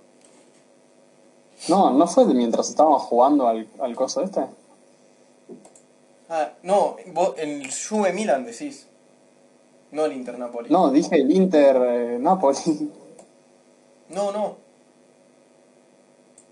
No, 1.69 1.91
¿no 1.91 2.07
fue 2.07 2.25
de 2.25 2.35
mientras 2.35 2.69
estábamos 2.69 3.03
jugando 3.03 3.49
al, 3.49 3.67
al 3.81 3.97
coso 3.97 4.23
este? 4.23 4.43
Ah, 6.29 6.53
no, 6.63 6.97
vos, 7.07 7.35
el 7.39 7.71
Juve 7.73 8.13
Milan 8.13 8.45
decís. 8.45 8.87
No 9.91 10.05
el 10.05 10.13
Inter 10.13 10.39
Napoli. 10.39 10.69
No, 10.71 10.91
dije 10.91 11.17
el 11.17 11.31
Inter 11.31 11.77
eh, 11.77 12.19
Napoli. 12.21 12.59
no, 14.11 14.31
no. 14.33 14.57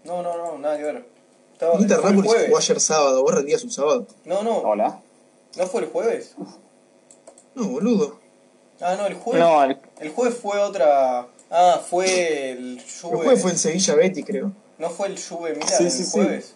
No, 0.04 0.22
no, 0.22 0.36
no, 0.38 0.58
nada 0.58 0.76
que 0.78 0.84
ver. 0.84 1.06
Estaba, 1.52 1.78
Inter 1.80 1.98
fue 1.98 2.10
el 2.10 2.16
Napoli 2.16 2.28
se 2.28 2.34
jueves. 2.34 2.46
jugó 2.48 2.58
ayer 2.58 2.80
sábado, 2.80 3.22
vos 3.22 3.34
rendías 3.34 3.64
un 3.64 3.70
sábado. 3.70 4.06
No, 4.24 4.42
no, 4.42 4.58
Hola. 4.58 5.00
no 5.56 5.66
fue 5.66 5.82
el 5.82 5.88
jueves. 5.88 6.34
No, 7.54 7.68
boludo. 7.68 8.18
Ah, 8.80 8.94
no, 8.98 9.06
el 9.06 9.14
jueves. 9.14 9.40
No, 9.42 9.64
el- 9.64 9.78
El 10.00 10.10
jueves 10.10 10.36
fue 10.38 10.58
otra. 10.58 11.26
Ah, 11.50 11.80
fue 11.88 12.50
el 12.52 12.80
Juve. 13.00 13.12
El 13.18 13.24
jueves 13.24 13.42
fue 13.42 13.50
el 13.52 13.58
Sevilla 13.58 13.94
Betty, 13.94 14.22
creo. 14.22 14.52
No 14.78 14.90
fue 14.90 15.08
el 15.08 15.18
Juve 15.22 15.54
Milan 15.54 15.68
Sí, 15.68 15.84
el 15.84 15.90
sí, 15.90 16.04
jueves. 16.10 16.46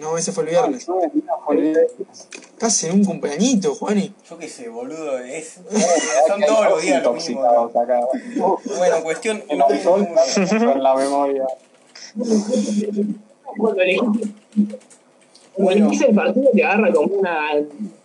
No, 0.00 0.16
ese 0.16 0.32
fue 0.32 0.44
el 0.44 0.50
viernes. 0.50 0.88
Ah, 0.88 0.92
no, 0.92 1.10
mira, 1.12 1.32
fue 1.44 1.56
el 1.56 1.60
viernes. 1.62 1.92
Estás 2.32 2.84
en 2.84 2.92
un 2.94 3.04
cumpleañito, 3.04 3.74
Juani. 3.74 4.12
Yo 4.28 4.38
qué 4.38 4.48
sé, 4.48 4.68
boludo. 4.68 5.18
Es, 5.18 5.60
son 6.26 6.42
Hay 6.42 6.48
todos 6.48 6.70
los 6.70 6.82
días 6.82 7.02
lo 7.02 7.12
mismo. 7.12 7.44
acá. 7.44 8.00
Bueno, 8.78 9.02
cuestión. 9.02 9.42
El 9.48 9.58
ninguno. 9.58 10.06
en 10.36 10.82
la 10.82 10.94
memoria. 10.96 11.46
Cuando 13.56 13.82
Bueno. 15.56 15.90
el 16.08 16.14
partido 16.14 16.50
te 16.54 16.64
agarra 16.64 16.92
como 16.92 17.14
una, 17.16 17.50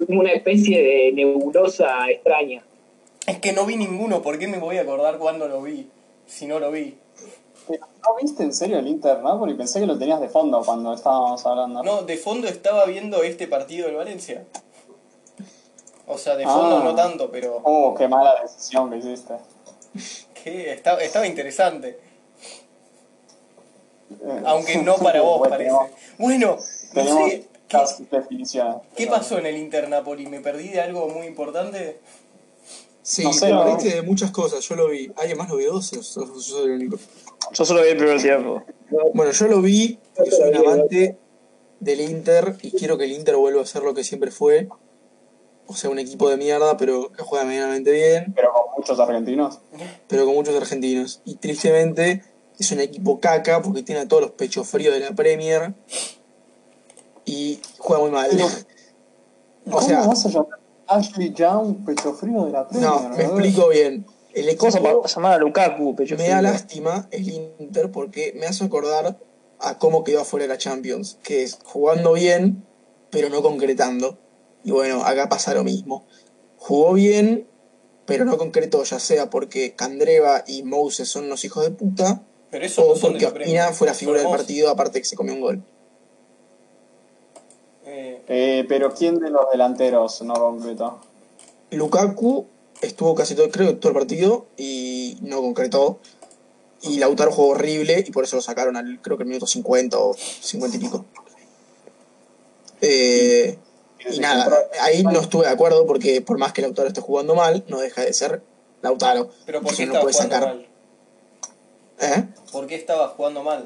una 0.08 0.32
especie 0.32 0.82
de 0.82 1.12
nebulosa 1.13 2.10
extraña. 2.10 2.63
Es 3.28 3.39
que 3.39 3.54
no 3.54 3.65
vi 3.65 3.78
ninguno. 3.78 4.21
¿Por 4.21 4.38
qué 4.38 4.47
me 4.47 4.58
voy 4.58 4.78
a 4.78 4.82
acordar 4.82 5.17
cuándo 5.17 5.47
lo 5.47 5.62
vi? 5.62 5.88
Si 6.26 6.45
no 6.45 6.60
lo 6.60 6.71
vi. 6.71 6.97
¿No 8.05 8.15
viste 8.21 8.43
en 8.43 8.53
serio 8.53 8.79
el 8.79 8.87
Inter 8.87 9.21
Napoli? 9.21 9.53
Pensé 9.53 9.79
que 9.79 9.85
lo 9.85 9.97
tenías 9.97 10.19
de 10.19 10.27
fondo 10.29 10.61
cuando 10.65 10.93
estábamos 10.93 11.45
hablando. 11.45 11.83
No, 11.83 12.03
de 12.03 12.17
fondo 12.17 12.47
estaba 12.47 12.85
viendo 12.85 13.23
este 13.23 13.47
partido 13.47 13.87
del 13.87 13.95
Valencia. 13.95 14.45
O 16.07 16.17
sea, 16.17 16.35
de 16.35 16.43
fondo 16.43 16.77
Ah. 16.77 16.83
no 16.83 16.95
tanto, 16.95 17.31
pero 17.31 17.61
Oh, 17.63 17.95
qué 17.95 18.07
mala 18.09 18.35
decisión 18.41 18.89
que 18.89 18.97
hiciste. 18.97 19.35
que 20.43 20.73
estaba, 20.73 21.01
estaba 21.01 21.25
interesante. 21.25 21.97
Eh, 24.21 24.41
Aunque 24.45 24.77
no 24.83 24.95
para 24.97 25.21
vos, 25.21 25.39
bueno, 25.39 25.49
parece. 25.51 25.69
Tenemos, 25.71 25.89
Bueno, 26.17 26.57
no 26.93 27.01
sé. 27.29 27.47
¿Qué, 27.69 27.77
las 27.77 28.09
definiciones. 28.11 28.75
qué 28.95 29.07
pasó 29.07 29.37
en 29.39 29.45
el 29.47 29.57
Inter 29.57 29.87
Napoli? 29.89 30.27
¿Me 30.27 30.41
perdí 30.41 30.67
de 30.69 30.81
algo 30.81 31.07
muy 31.07 31.25
importante? 31.25 31.99
Sí, 33.01 33.23
No 33.23 33.33
sé, 33.33 33.47
te 33.47 33.51
¿no? 33.53 33.63
perdiste 33.63 33.95
de 33.95 34.01
muchas 34.03 34.31
cosas, 34.31 34.59
yo 34.67 34.75
lo 34.75 34.89
vi. 34.89 35.11
¿Alguien 35.17 35.37
más 35.37 35.49
lo 35.49 35.55
vio? 35.57 35.75
¿O 35.75 35.81
sos- 35.81 36.05
sos- 36.05 36.45
sos 36.45 36.65
el 36.65 36.71
único? 36.71 36.97
Yo 37.51 37.65
solo 37.65 37.82
vi 37.82 37.89
el 37.89 37.97
primer 37.97 38.21
tiempo. 38.21 38.63
Bueno, 39.13 39.32
yo 39.32 39.47
lo 39.47 39.62
vi, 39.62 39.99
yo 40.17 40.25
soy 40.32 40.49
un 40.49 40.56
amante 40.58 41.17
del 41.79 42.01
Inter 42.01 42.56
y 42.62 42.71
quiero 42.71 42.97
que 42.97 43.06
el 43.06 43.12
Inter 43.12 43.36
vuelva 43.36 43.62
a 43.62 43.65
ser 43.65 43.84
lo 43.84 43.93
que 43.93 44.03
siempre 44.03 44.32
fue. 44.32 44.69
O 45.67 45.75
sea, 45.75 45.89
un 45.89 45.99
equipo 45.99 46.29
de 46.29 46.38
mierda, 46.38 46.77
pero 46.77 47.12
que 47.12 47.23
juega 47.23 47.45
medianamente 47.45 47.91
bien, 47.91 48.34
Pero 48.36 48.51
con 48.53 48.63
muchos 48.77 48.99
argentinos. 48.99 49.60
pero 50.08 50.25
con 50.25 50.36
muchos 50.36 50.56
argentinos. 50.56 51.21
Y 51.25 51.36
tristemente 51.36 52.23
es 52.60 52.71
un 52.71 52.79
equipo 52.82 53.19
caca 53.19 53.62
porque 53.62 53.82
tiene 53.82 54.01
a 54.01 54.08
todos 54.08 54.21
los 54.21 54.32
pechos 54.32 54.67
fríos 54.67 54.93
de 54.93 54.99
la 54.99 55.12
Premier 55.15 55.73
y 57.25 57.60
juega 57.79 58.01
muy 58.03 58.12
mal. 58.12 58.29
O 59.65 59.71
¿Cómo 59.71 59.82
sea, 59.82 60.06
vas 60.06 60.25
a 60.25 60.29
llamar 60.29 60.60
Ashley 60.88 61.34
Young 61.34 61.86
pecho 61.86 62.13
frío 62.13 62.45
de 62.45 62.51
la 62.51 62.67
Premier? 62.67 62.89
no, 62.89 63.10
me 63.10 63.23
explico 63.23 63.69
bien. 63.69 64.06
El 64.33 64.49
equipo 64.49 64.71
para 64.71 65.07
llamar 65.07 65.33
a 65.33 65.37
Lukaku, 65.37 65.95
me 66.17 66.27
da 66.27 66.41
lástima 66.41 67.07
el 67.11 67.29
Inter 67.29 67.91
porque 67.91 68.33
me 68.35 68.47
hace 68.47 68.63
acordar 68.63 69.17
a 69.59 69.77
cómo 69.77 70.03
quedó 70.03 70.21
afuera 70.21 70.43
de 70.43 70.49
la 70.49 70.57
Champions, 70.57 71.19
que 71.23 71.43
es 71.43 71.59
jugando 71.63 72.13
bien, 72.13 72.65
pero 73.11 73.29
no 73.29 73.41
concretando. 73.43 74.17
Y 74.63 74.71
bueno, 74.71 75.05
acá 75.05 75.29
pasa 75.29 75.53
lo 75.53 75.63
mismo. 75.63 76.05
Jugó 76.57 76.93
bien, 76.93 77.47
pero 78.05 78.25
no 78.25 78.37
concretó, 78.37 78.83
ya 78.83 78.99
sea 78.99 79.29
porque 79.29 79.75
Candreva 79.75 80.43
y 80.47 80.63
Moses 80.63 81.09
son 81.09 81.25
unos 81.25 81.45
hijos 81.45 81.63
de 81.63 81.71
puta, 81.71 82.23
Pero 82.49 82.65
eso 82.65 82.83
o 82.85 82.95
no 82.95 83.01
porque. 83.01 83.25
Ospina 83.25 83.71
fue 83.71 83.87
la 83.87 83.93
figura 83.93 84.19
del 84.19 84.29
partido, 84.29 84.69
aparte 84.69 84.99
que 84.99 85.05
se 85.05 85.15
comió 85.15 85.33
un 85.33 85.41
gol. 85.41 85.63
Eh, 87.86 88.23
Eh, 88.27 88.65
pero 88.67 88.93
¿quién 88.93 89.19
de 89.19 89.29
los 89.29 89.51
delanteros 89.51 90.21
no 90.23 90.34
concretó? 90.34 90.99
Lukaku 91.71 92.47
estuvo 92.84 93.15
casi 93.15 93.36
todo, 93.36 93.49
creo, 93.49 93.77
todo 93.77 93.91
el 93.91 93.97
partido 93.97 94.45
y 94.57 95.17
no 95.21 95.41
concretó. 95.41 95.99
Y 96.81 96.99
Lautaro 96.99 97.31
jugó 97.31 97.49
horrible 97.49 98.03
y 98.05 98.11
por 98.11 98.25
eso 98.25 98.36
lo 98.36 98.41
sacaron 98.41 98.75
al, 98.75 98.99
creo 99.01 99.17
que 99.17 99.23
el 99.23 99.29
minuto 99.29 99.47
50 99.47 99.97
o 99.97 100.13
50 100.13 100.77
y 100.77 100.79
pico. 100.79 101.05
Eh, 102.81 103.57
y 104.11 104.19
nada, 104.19 104.51
ahí 104.81 105.03
no 105.03 105.21
estuve 105.21 105.45
de 105.45 105.51
acuerdo 105.51 105.86
porque 105.86 106.21
por 106.21 106.38
más 106.38 106.51
que 106.51 106.61
Lautaro 106.61 106.89
esté 106.89 106.99
jugando 106.99 107.36
mal, 107.36 107.63
no 107.69 107.79
deja 107.79 108.01
de 108.01 108.13
ser 108.13 108.43
Lautaro. 108.81 109.29
pero 109.45 109.61
¿por 109.61 109.73
qué 109.73 109.86
no 109.86 110.01
puede 110.01 110.13
sacar. 110.13 110.43
mal? 110.43 110.67
¿Eh? 112.01 112.25
¿Por 112.51 112.67
qué 112.67 112.75
estaba 112.75 113.07
jugando 113.09 113.43
mal? 113.43 113.65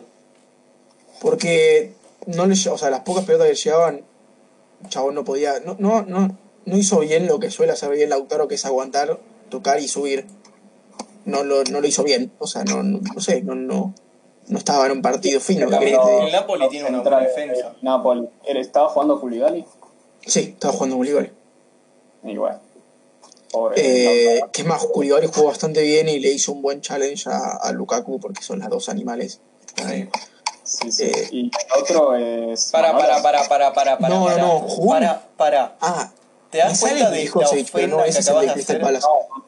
Porque 1.20 1.94
no 2.28 2.46
le, 2.46 2.54
o 2.54 2.78
sea, 2.78 2.92
las 2.92 3.00
pocas 3.00 3.26
pelotas 3.26 3.48
que 3.48 3.54
le 3.54 3.60
llegaban, 3.60 4.02
Chabón 4.90 5.16
no 5.16 5.24
podía, 5.24 5.60
no, 5.62 5.76
no, 5.80 6.04
no, 6.04 6.38
no 6.68 6.78
hizo 6.78 7.00
bien 7.00 7.28
lo 7.28 7.40
que 7.40 7.50
suele 7.50 7.72
hacer 7.72 7.90
bien 7.92 8.10
Lautaro, 8.10 8.48
que 8.48 8.56
es 8.56 8.66
aguantar, 8.66 9.20
tocar 9.50 9.80
y 9.80 9.88
subir. 9.88 10.28
No 11.26 11.44
lo, 11.44 11.64
no 11.64 11.82
lo 11.82 11.88
hizo 11.88 12.04
bien, 12.04 12.32
o 12.40 12.48
sea, 12.48 12.64
no, 12.64 12.84
no, 12.84 13.00
no 13.00 13.22
sé, 13.22 13.42
no, 13.42 13.56
no, 13.56 13.94
no 14.48 14.58
estaba 14.58 14.86
en 14.86 14.92
un 14.94 15.02
partido 15.02 15.40
fino. 15.40 15.66
¿qué 15.66 15.72
También 15.72 16.00
querés 16.00 16.20
que 16.20 16.26
el? 16.28 16.32
Napoli 16.32 16.70
tiene 16.70 16.90
una 16.90 17.02
buena 17.02 17.20
Central, 17.20 17.48
defensa. 17.48 17.68
eh, 17.70 17.78
Napoli. 17.82 18.30
¿Él 18.46 18.58
¿Estaba 18.58 18.90
jugando 18.90 19.20
Culigali? 19.20 19.66
Sí, 20.26 20.40
estaba 20.54 20.74
jugando 20.74 20.98
bueno. 20.98 22.60
Pobre. 23.52 23.76
Eh, 23.78 24.42
que 24.52 24.62
es 24.62 24.68
más, 24.68 24.86
Koulibaly 24.86 25.28
jugó 25.28 25.48
bastante 25.48 25.82
bien 25.82 26.10
y 26.10 26.20
le 26.20 26.32
hizo 26.32 26.52
un 26.52 26.62
buen 26.62 26.82
challenge 26.82 27.30
a, 27.30 27.56
a 27.56 27.72
Lukaku 27.72 28.20
porque 28.20 28.44
son 28.44 28.60
las 28.60 28.70
dos 28.70 28.90
animales. 28.90 29.40
Sí, 30.64 30.92
sí. 30.92 31.04
eh, 31.06 31.28
y 31.32 31.40
el 31.46 31.82
otro 31.82 32.16
es. 32.16 32.72
Para, 32.72 32.92
para, 32.92 33.22
para, 33.22 33.48
para, 33.48 33.74
para, 33.74 33.98
para. 33.98 34.14
No, 34.14 34.26
para, 34.26 34.38
no, 34.38 34.60
jugó. 34.60 34.90
Para, 34.90 35.22
para. 35.38 35.78
Ah, 35.80 36.12
¿Te 36.52 36.60
das 36.60 36.80
cuenta 36.80 37.10
de 37.10 37.26
la 37.26 37.32
pero 37.74 37.88
no, 37.88 38.04
ese 38.04 38.14
que 38.14 38.20
es 38.20 38.28
el 38.28 38.36
acabas 38.36 38.56
de 38.56 38.62
hacer? 38.62 38.82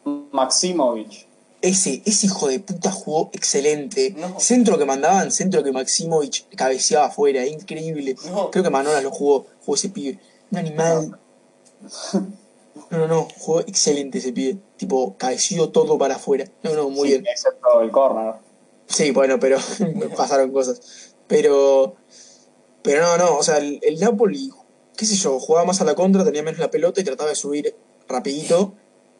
No, 0.05 0.29
Maximovic. 0.31 1.27
Ese, 1.61 2.01
ese 2.05 2.27
hijo 2.27 2.47
de 2.47 2.59
puta 2.59 2.91
jugó 2.91 3.29
excelente. 3.33 4.13
No. 4.17 4.39
Centro 4.39 4.77
que 4.77 4.85
mandaban, 4.85 5.31
centro 5.31 5.63
que 5.63 5.71
Maximovic 5.71 6.55
cabeceaba 6.55 7.07
afuera, 7.07 7.45
increíble. 7.45 8.15
No. 8.29 8.49
Creo 8.51 8.63
que 8.63 8.69
Manolas 8.69 9.03
lo 9.03 9.11
jugó, 9.11 9.45
jugó 9.65 9.75
ese 9.75 9.89
pibe. 9.89 10.19
Un 10.51 10.57
animal. 10.57 11.19
No, 12.91 12.97
no, 12.97 13.07
no, 13.07 13.27
jugó 13.37 13.59
excelente 13.61 14.19
ese 14.19 14.31
pibe. 14.31 14.57
Tipo, 14.77 15.15
cabeció 15.17 15.69
todo 15.69 15.97
para 15.97 16.15
afuera. 16.15 16.45
No, 16.63 16.73
no, 16.73 16.89
muy 16.89 17.09
Sí, 17.09 17.13
bien. 17.13 17.27
Excepto 17.27 17.81
el 17.81 17.91
corner. 17.91 18.35
Sí, 18.87 19.11
bueno, 19.11 19.39
pero 19.39 19.57
pasaron 20.17 20.51
cosas. 20.51 21.13
Pero, 21.27 21.95
pero 22.81 23.01
no, 23.01 23.17
no, 23.17 23.37
o 23.37 23.43
sea, 23.43 23.57
el, 23.57 23.79
el 23.83 23.99
Napoli, 23.99 24.51
qué 24.99 25.05
sé 25.05 25.15
yo, 25.15 25.39
jugaba 25.39 25.65
más 25.65 25.79
a 25.79 25.85
la 25.85 25.95
contra, 25.95 26.25
tenía 26.25 26.43
menos 26.43 26.59
la 26.59 26.69
pelota 26.69 26.99
y 26.99 27.05
trataba 27.05 27.29
de 27.29 27.35
subir 27.37 27.73
rapidito. 28.09 28.73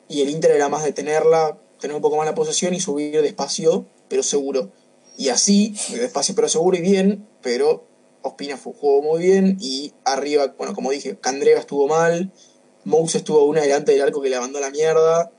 Y 0.10 0.20
el 0.22 0.30
Inter 0.30 0.52
era 0.52 0.68
más 0.68 0.84
de 0.84 0.92
tenerla, 0.92 1.58
tener 1.80 1.96
un 1.96 2.02
poco 2.02 2.18
más 2.18 2.26
la 2.26 2.36
posesión 2.36 2.74
y 2.74 2.82
subir 2.82 3.22
despacio, 3.22 3.86
pero 4.10 4.22
seguro. 4.22 4.74
Y 5.18 5.30
así, 5.30 5.74
despacio 5.92 6.36
pero 6.36 6.50
seguro 6.50 6.76
y 6.76 6.82
bien, 6.82 7.26
pero 7.42 7.86
Ospina 8.24 8.58
jugó 8.58 9.02
muy 9.02 9.24
bien 9.24 9.56
y 9.62 9.94
arriba, 10.04 10.54
bueno, 10.58 10.76
como 10.76 10.92
dije, 10.92 11.18
Candreva 11.18 11.62
estuvo 11.62 11.88
mal, 11.88 12.34
Mous 12.84 13.16
estuvo 13.16 13.46
una 13.46 13.62
delante 13.62 13.94
del 13.94 14.02
arco 14.02 14.22
que 14.22 14.30
le 14.30 14.38
mandó 14.38 14.60
la 14.60 14.72
mierda, 14.72 15.32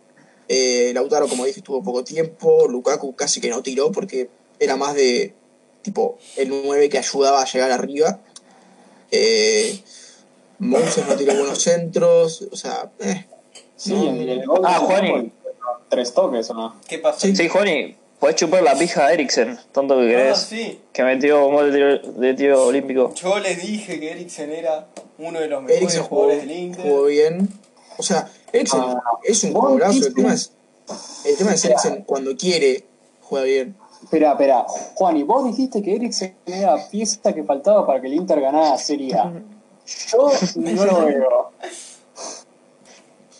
eh, 0.48 0.92
Lautaro, 0.94 1.28
como 1.28 1.44
dije, 1.44 1.60
estuvo 1.60 1.82
poco 1.82 2.02
tiempo, 2.02 2.66
Lukaku 2.66 3.14
casi 3.14 3.42
que 3.42 3.50
no 3.50 3.62
tiró 3.62 3.92
porque 3.92 4.30
era 4.58 4.76
más 4.76 4.94
de 4.94 5.34
tipo 5.82 6.16
el 6.38 6.48
9 6.48 6.88
que 6.88 6.96
ayudaba 6.96 7.42
a 7.42 7.44
llegar 7.44 7.70
arriba. 7.72 8.20
Eh, 9.10 9.78
Moses 10.60 11.04
no 11.08 11.14
tiró 11.16 11.34
buenos 11.34 11.60
centros, 11.60 12.42
o 12.52 12.56
sea, 12.56 12.90
eh, 13.00 13.26
Sí, 13.76 13.94
No, 13.94 14.10
el, 14.10 14.44
Ah, 14.64 14.78
Juani. 14.78 15.32
Tres 15.88 16.12
toques 16.14 16.48
o 16.50 16.54
no. 16.54 16.76
¿Qué 16.86 16.98
pasa? 16.98 17.18
Sí. 17.20 17.34
Sí, 17.34 17.48
Juani, 17.48 17.96
podés 18.20 18.36
chupar 18.36 18.62
la 18.62 18.74
pija 18.76 19.06
a 19.06 19.12
Eriksen, 19.12 19.58
tanto 19.72 19.96
que 19.96 20.04
Ah, 20.04 20.08
querés. 20.18 20.38
sí. 20.38 20.80
Que 20.92 21.02
metió 21.02 21.46
un 21.46 21.54
gol 21.54 21.72
de 21.72 21.78
tiro, 21.98 22.12
de 22.20 22.34
tiro 22.34 22.66
olímpico. 22.66 23.12
Yo 23.14 23.38
les 23.40 23.60
dije 23.62 23.98
que 23.98 24.10
Eriksen 24.12 24.52
era 24.52 24.86
uno 25.18 25.40
de 25.40 25.48
los 25.48 25.62
mejores 25.62 25.78
Eriksen 25.82 26.02
jugó, 26.02 26.20
jugadores 26.22 26.46
del 26.46 26.56
Inter. 26.58 26.82
jugó 26.84 27.04
bien. 27.06 27.48
O 27.96 28.02
sea, 28.02 28.30
Eriksen 28.52 28.80
Ah, 28.80 29.00
es 29.24 29.42
un 29.44 29.52
jugadorazo. 29.54 30.06
El 30.06 30.14
tema 30.14 30.34
es, 30.34 30.52
el 31.24 31.36
tema 31.38 31.54
es 31.54 31.64
Eriksen 31.64 32.02
cuando 32.04 32.36
quiere 32.36 32.84
juega 33.22 33.46
bien. 33.46 33.76
Espera, 34.04 34.32
espera. 34.32 34.64
Juan, 34.94 35.16
y 35.16 35.22
vos 35.22 35.44
dijiste 35.46 35.82
que 35.82 35.96
Eriksen 35.96 36.34
era 36.46 36.76
pieza 36.90 37.32
que 37.32 37.42
faltaba 37.44 37.86
para 37.86 38.00
que 38.00 38.06
el 38.08 38.14
Inter 38.14 38.40
ganara 38.40 38.70
la 38.70 38.78
Serie 38.78 39.14
A. 39.14 39.32
Yo 40.12 40.30
no 40.56 40.84
lo 40.86 41.06
veo. 41.06 41.50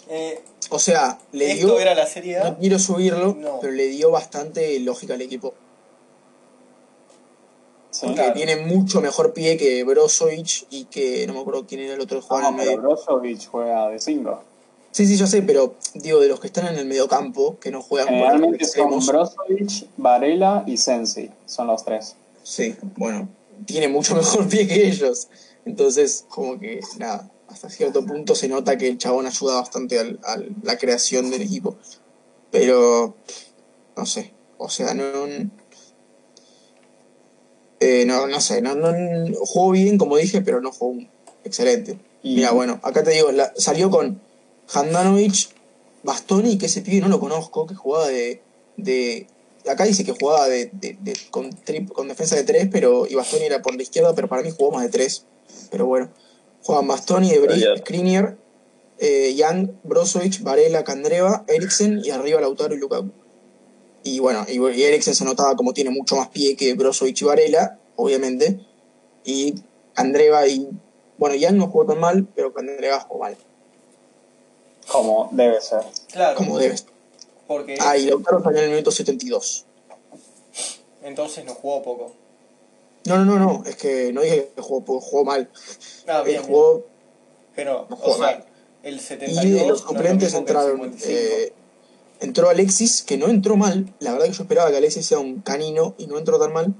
Eh, 0.09 0.42
O 0.70 0.78
sea, 0.78 1.18
le 1.32 1.53
esto 1.53 1.66
dio. 1.68 1.80
era 1.80 1.94
la 1.94 2.07
Serie 2.07 2.38
A. 2.38 2.44
No 2.51 2.59
quiero 2.59 2.78
subirlo, 2.78 3.34
No. 3.38 3.59
pero 3.61 3.72
le 3.72 3.86
dio 3.88 4.11
bastante 4.11 4.78
lógica 4.80 5.14
al 5.14 5.22
equipo. 5.22 5.55
Sí. 7.90 8.07
Porque 8.07 8.14
Claro. 8.22 8.32
tiene 8.34 8.57
mucho 8.57 9.01
mejor 9.01 9.32
pie 9.32 9.57
que 9.57 9.82
Brozovic 9.84 10.66
y 10.70 10.84
que 10.84 11.26
no 11.26 11.34
me 11.34 11.40
acuerdo 11.40 11.66
quién 11.66 11.80
era 11.80 11.94
el 11.94 12.01
otro 12.01 12.20
que 12.20 12.26
jugaba 12.26 12.51
No, 12.51 12.57
en 12.57 12.61
el 12.61 12.66
pero 12.68 12.82
medio. 12.82 12.88
Brozovic 12.96 13.48
juega 13.51 13.88
de 13.88 13.98
5. 13.98 14.42
Sí, 14.92 15.07
sí, 15.07 15.16
yo 15.16 15.26
sé, 15.26 15.42
pero 15.42 15.74
digo, 15.94 16.18
de 16.20 16.28
los 16.28 16.40
que 16.40 16.48
están 16.48 16.66
en 16.66 16.76
el 16.76 16.86
mediocampo, 16.86 17.59
que 17.61 17.70
no 17.70 17.80
juegan 17.82 18.09
Generalmente 18.09 18.64
son. 18.64 19.05
Brozovic, 19.07 19.86
Varela 19.96 20.64
y 20.66 20.76
Sensi. 20.76 21.30
Son 21.46 21.66
los 21.68 21.84
tres. 21.84 22.16
Sí, 22.42 22.74
bueno, 22.96 23.28
tiene 23.66 23.86
mucho 23.88 24.14
mejor 24.16 24.48
pie 24.48 24.66
que 24.66 24.88
ellos. 24.88 25.28
Entonces, 25.64 26.24
como 26.28 26.58
que, 26.58 26.80
nada, 26.98 27.30
hasta 27.48 27.68
cierto 27.70 28.04
punto 28.04 28.34
se 28.34 28.48
nota 28.48 28.78
que 28.78 28.88
el 28.88 28.98
chabón 28.98 29.26
ayuda 29.26 29.56
bastante 29.61 29.98
al- 29.98 30.18
a 30.24 30.36
la 30.62 30.78
creación 30.78 31.30
del 31.30 31.42
equipo. 31.42 31.76
Pero, 32.50 33.14
no 33.96 34.06
sé, 34.06 34.32
o 34.58 34.68
sea, 34.68 34.94
no... 34.94 35.04
eh, 37.80 38.04
no, 38.06 38.26
no 38.26 38.40
sé, 38.40 38.61
no, 38.62 38.74
no, 38.74 38.88
jugó 39.46 39.70
bien, 39.72 39.98
como 39.98 40.16
dije, 40.16 40.42
pero 40.42 40.61
no 40.61 40.72
jugó 40.72 41.00
excelente. 41.44 41.98
Y- 42.22 42.36
Mira, 42.36 42.50
bueno, 42.52 42.80
acá 42.82 43.02
te 43.02 43.11
digo, 43.12 43.32
la- 43.32 43.52
salió 43.56 43.90
con 43.90 44.20
Handanovic, 44.72 45.48
Bastoni, 46.02 46.58
que 46.58 46.66
ese 46.66 46.82
pibe 46.82 47.00
no 47.00 47.08
lo 47.08 47.20
conozco, 47.20 47.66
que 47.66 47.74
jugaba 47.74 48.08
de... 48.08 48.42
de 48.76 49.26
acá 49.68 49.84
dice 49.84 50.04
que 50.04 50.12
jugaba 50.12 50.48
de, 50.48 50.70
de- 50.72 50.96
de- 51.00 51.16
con, 51.30 51.50
tri- 51.50 51.90
con 51.90 52.08
defensa 52.08 52.36
de 52.36 52.44
3, 52.44 52.68
pero 52.70 53.06
y 53.06 53.14
Bastoni 53.14 53.44
era 53.44 53.62
por 53.62 53.74
la 53.76 53.82
izquierda, 53.82 54.14
pero 54.14 54.28
para 54.28 54.42
mí 54.42 54.50
jugó 54.56 54.70
más 54.72 54.82
de 54.84 54.90
3. 54.90 55.26
Pero 55.70 55.86
bueno, 55.86 56.11
jugaban 56.62 56.86
Bastoni, 56.88 57.30
Debris. 57.30 57.64
Skriniar, 57.78 58.36
eh, 58.98 59.34
Young, 59.36 59.70
Brozovic, 59.84 60.42
Varela, 60.42 60.84
Candreva, 60.84 61.44
Eriksen 61.48 62.00
y 62.04 62.11
arriba 62.11 62.40
Lautaro 62.40 62.74
y 62.74 62.78
Lukaku. 62.78 63.11
Y 64.02 64.18
bueno, 64.20 64.46
y, 64.48 64.58
y 64.58 64.82
Eriksen 64.82 65.14
se 65.14 65.24
notaba 65.24 65.56
como 65.56 65.72
tiene 65.74 65.90
mucho 65.90 66.16
más 66.16 66.28
pie 66.28 66.56
que 66.56 66.72
Brozovic 66.74 67.20
y 67.20 67.24
Varela, 67.24 67.78
obviamente. 67.96 68.61
Y 69.24 69.54
Candreva 69.94 70.46
y. 70.46 70.68
Bueno, 71.18 71.34
Young 71.34 71.56
no 71.56 71.68
jugó 71.68 71.84
tan 71.86 72.00
mal, 72.00 72.26
pero 72.34 72.52
Candreva 72.54 72.98
jugó 73.00 73.20
mal, 73.20 73.36
Como 74.90 75.28
debe 75.32 75.61
ser. 75.61 75.82
Claro. 76.12 76.36
como 76.36 76.58
debes. 76.58 76.86
Porque 77.51 77.76
Ah, 77.80 77.98
y 77.98 78.07
Lautaro 78.07 78.40
salió 78.44 78.59
en 78.61 78.64
el 78.66 78.70
minuto 78.70 78.92
72. 78.92 79.64
entonces 81.03 81.44
no 81.44 81.53
jugó 81.55 81.82
poco. 81.82 82.12
No, 83.07 83.16
no, 83.18 83.24
no, 83.24 83.38
no, 83.40 83.64
es 83.66 83.74
que 83.74 84.12
no 84.12 84.20
dije 84.20 84.51
que 84.55 84.62
jugó, 84.62 84.84
poco, 84.84 85.01
jugó 85.01 85.24
mal. 85.24 85.51
Ah, 86.07 86.18
Él 86.20 86.24
bien. 86.26 86.42
bien. 86.42 86.42
jugó 86.44 86.86
Pero, 87.57 87.86
no 87.90 87.96
o 87.96 87.98
jugó 87.98 88.16
sea, 88.18 88.26
mal. 88.26 88.44
el 88.84 89.01
72 89.01 89.44
Y 89.44 89.51
de 89.51 89.59
los 89.59 89.66
no 89.66 89.74
es 89.74 89.80
lo 89.82 89.88
suplentes 89.88 90.34
entraron. 90.34 90.76
55. 90.92 91.07
eh, 91.09 91.53
entró 92.20 92.51
Alexis, 92.51 93.03
que 93.03 93.16
no 93.18 93.26
entró 93.26 93.57
mal. 93.57 93.92
La 93.98 94.12
verdad 94.12 94.26
que 94.26 94.32
yo 94.32 94.42
esperaba 94.44 94.70
que 94.70 94.76
Alexis 94.76 95.05
sea 95.07 95.18
un 95.18 95.40
canino 95.40 95.96
y 95.98 96.07
no 96.07 96.18
entró 96.18 96.38
tan 96.38 96.53
mal. 96.53 96.72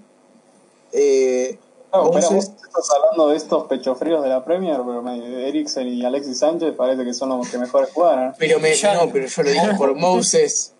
Eh, 0.93 1.59
No, 1.93 2.11
pero 2.11 2.31
Moses- 2.31 2.51
vos 2.53 2.65
estás 2.65 2.91
hablando 2.97 3.29
de 3.29 3.37
estos 3.37 3.65
pechofríos 3.67 4.23
de 4.23 4.29
la 4.29 4.45
Premier, 4.45 4.77
pero 4.87 5.03
me- 5.03 5.49
Eriksen 5.49 5.89
y 5.89 6.05
Alexis 6.05 6.39
Sánchez 6.39 6.75
parece 6.77 7.05
que 7.05 7.13
son 7.15 7.31
los 7.31 7.49
que 7.49 7.59
mejores 7.59 7.91
juegan. 7.93 8.35
pero 8.39 8.61
me, 8.61 8.75
Ya- 8.75 8.95
no, 8.95 9.11
pero 9.13 9.27
yo 9.27 9.43
lo 9.43 9.51
dije 9.51 9.75
por 9.77 9.95
Moses. 9.97 10.73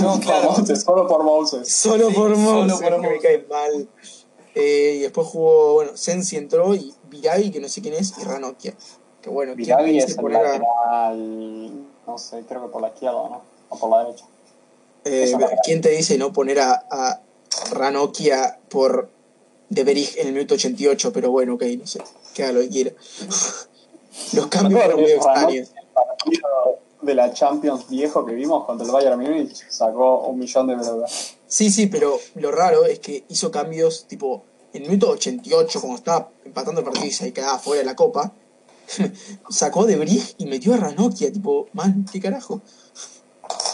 No, 0.00 0.20
claro. 0.20 0.50
Moses, 0.50 0.82
solo 0.82 1.06
por 1.08 1.24
Moses. 1.24 1.74
Solo 1.74 2.08
Sí, 2.08 2.14
por 2.14 2.34
solo 2.36 2.38
Moses, 2.38 2.72
por 2.80 2.90
que 2.90 2.98
me 2.98 3.06
Moses. 3.08 3.22
cae 3.22 3.46
mal. 3.48 3.88
Eh, 4.54 4.94
y 4.96 4.98
después 5.00 5.26
jugó, 5.28 5.72
bueno, 5.74 5.92
Sensi 5.96 6.36
entró 6.36 6.74
y 6.74 6.92
Viragi, 7.08 7.50
que 7.50 7.60
no 7.60 7.68
sé 7.68 7.80
quién 7.80 7.94
es, 7.94 8.12
y 8.18 8.24
Ranocchia. 8.24 8.74
Que 9.22 9.30
bueno, 9.30 9.54
¿quién 9.54 9.64
Viragui 9.66 9.92
dice 9.92 10.06
es 10.12 10.18
el 10.18 10.36
a- 10.36 10.42
lateral, 10.42 11.70
no 12.06 12.18
sé, 12.18 12.42
creo 12.46 12.62
que 12.62 12.68
por 12.68 12.82
la 12.82 12.88
izquierda, 12.88 13.14
¿no? 13.30 13.40
O 13.70 13.78
por 13.78 13.88
la 13.90 14.04
derecha. 14.04 14.26
Eh. 15.04 15.32
¿Quién 15.64 15.80
te 15.80 15.88
dice 15.90 16.18
no 16.18 16.32
poner 16.32 16.60
a, 16.60 16.84
a 16.90 17.20
Ranocchia 17.70 18.58
por 18.68 19.08
Deberich 19.74 20.16
en 20.16 20.28
el 20.28 20.32
minuto 20.32 20.54
88? 20.54 21.12
Pero 21.12 21.30
bueno, 21.30 21.54
ok, 21.54 21.62
no 21.78 21.86
sé, 21.86 22.00
que 22.34 22.42
haga 22.44 22.52
lo 22.52 22.60
que 22.60 22.68
quiera. 22.68 22.92
Los 24.34 24.46
cambios 24.48 24.82
fueron 24.82 25.00
medio 25.00 25.16
extraños. 25.16 25.68
el 25.70 25.88
partido 25.94 26.48
de 27.00 27.14
la 27.14 27.32
Champions 27.32 27.88
viejo 27.88 28.24
que 28.24 28.34
vimos 28.34 28.64
contra 28.64 28.86
el 28.86 28.92
Bayern 28.92 29.20
Múnich 29.20 29.64
sacó 29.68 30.20
un 30.20 30.38
millón 30.38 30.66
de 30.68 30.76
pelotas. 30.76 31.34
Sí, 31.46 31.70
sí, 31.70 31.86
pero 31.86 32.18
lo 32.36 32.52
raro 32.52 32.84
es 32.84 33.00
que 33.00 33.24
hizo 33.28 33.50
cambios 33.50 34.06
tipo 34.06 34.44
en 34.72 34.82
el 34.82 34.88
minuto 34.88 35.10
88, 35.10 35.80
cuando 35.80 35.98
estaba 35.98 36.30
empatando 36.44 36.80
el 36.80 36.84
partido 36.84 37.06
y 37.06 37.10
se 37.10 37.32
quedaba 37.32 37.58
fuera 37.58 37.80
de 37.80 37.86
la 37.86 37.96
copa. 37.96 38.32
sacó 39.50 39.84
de 39.86 39.96
Brig 39.96 40.34
y 40.38 40.46
metió 40.46 40.74
a 40.74 40.76
Ranocchia, 40.76 41.32
tipo, 41.32 41.66
man, 41.72 42.06
¿qué 42.10 42.20
carajo? 42.20 42.60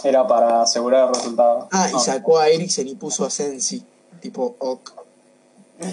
Era 0.05 0.27
para 0.27 0.63
asegurar 0.63 1.09
el 1.09 1.15
resultado. 1.15 1.69
Ah, 1.71 1.89
y 1.91 1.93
No, 1.93 2.01
sacó 2.01 2.39
a 2.39 2.49
Eriksen 2.49 2.89
y 2.89 2.95
puso 2.95 3.25
a 3.25 3.31
Sensi, 3.31 3.83
tipo, 4.21 4.57
ok. 4.59 4.93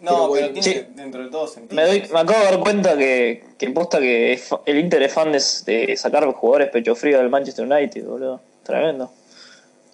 No, 0.00 0.32
Pero 0.32 0.46
tiene 0.54 0.62
Sí. 0.62 0.86
dentro 0.94 1.22
de 1.22 1.28
todo 1.30 1.46
sentido. 1.46 1.76
Me, 1.76 1.86
doy, 1.86 2.08
me 2.10 2.20
acabo 2.20 2.38
de 2.38 2.44
dar 2.46 2.60
cuenta 2.60 2.96
que, 2.96 3.44
que 3.58 3.68
posta 3.70 3.98
que 4.00 4.32
es 4.32 4.48
el 4.64 4.78
Inter 4.78 5.02
es 5.02 5.12
fan 5.12 5.30
de, 5.30 5.42
de 5.66 5.94
sacar 5.98 6.24
jugadores 6.32 6.70
pecho 6.70 6.94
frío 6.96 7.18
del 7.18 7.28
Manchester 7.28 7.66
United, 7.70 8.06
boludo. 8.06 8.40
Tremendo. 8.62 9.12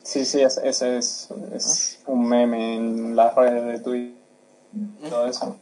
Sí, 0.04 0.24
sí, 0.24 0.42
ese 0.42 0.68
es, 0.68 0.82
es, 0.82 1.28
es 1.52 1.98
un 2.06 2.28
meme 2.28 2.76
en 2.76 3.16
las 3.16 3.34
redes 3.34 3.64
de 3.66 3.78
Twitter. 3.80 4.14
Todo 5.10 5.26
eso. 5.26 5.56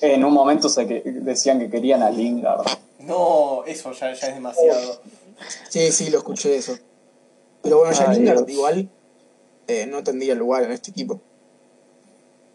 En 0.00 0.24
un 0.24 0.32
momento 0.32 0.70
se 0.70 0.86
que, 0.86 1.02
decían 1.04 1.58
que 1.58 1.68
querían 1.68 2.02
a 2.02 2.08
Lingard. 2.10 2.64
No, 3.00 3.64
eso 3.66 3.92
ya, 3.92 4.14
ya 4.14 4.28
es 4.28 4.34
demasiado. 4.36 5.02
Sí, 5.68 5.92
sí, 5.92 6.08
lo 6.08 6.16
escuché 6.18 6.56
eso. 6.56 6.78
Pero 7.62 7.76
bueno, 7.80 7.92
ya 7.92 8.08
Ay, 8.08 8.16
Lingard 8.20 8.46
Dios. 8.46 8.56
igual 8.56 8.88
eh, 9.68 9.84
no 9.84 10.02
tendría 10.02 10.34
lugar 10.34 10.62
en 10.64 10.72
este 10.72 10.90
equipo. 10.92 11.20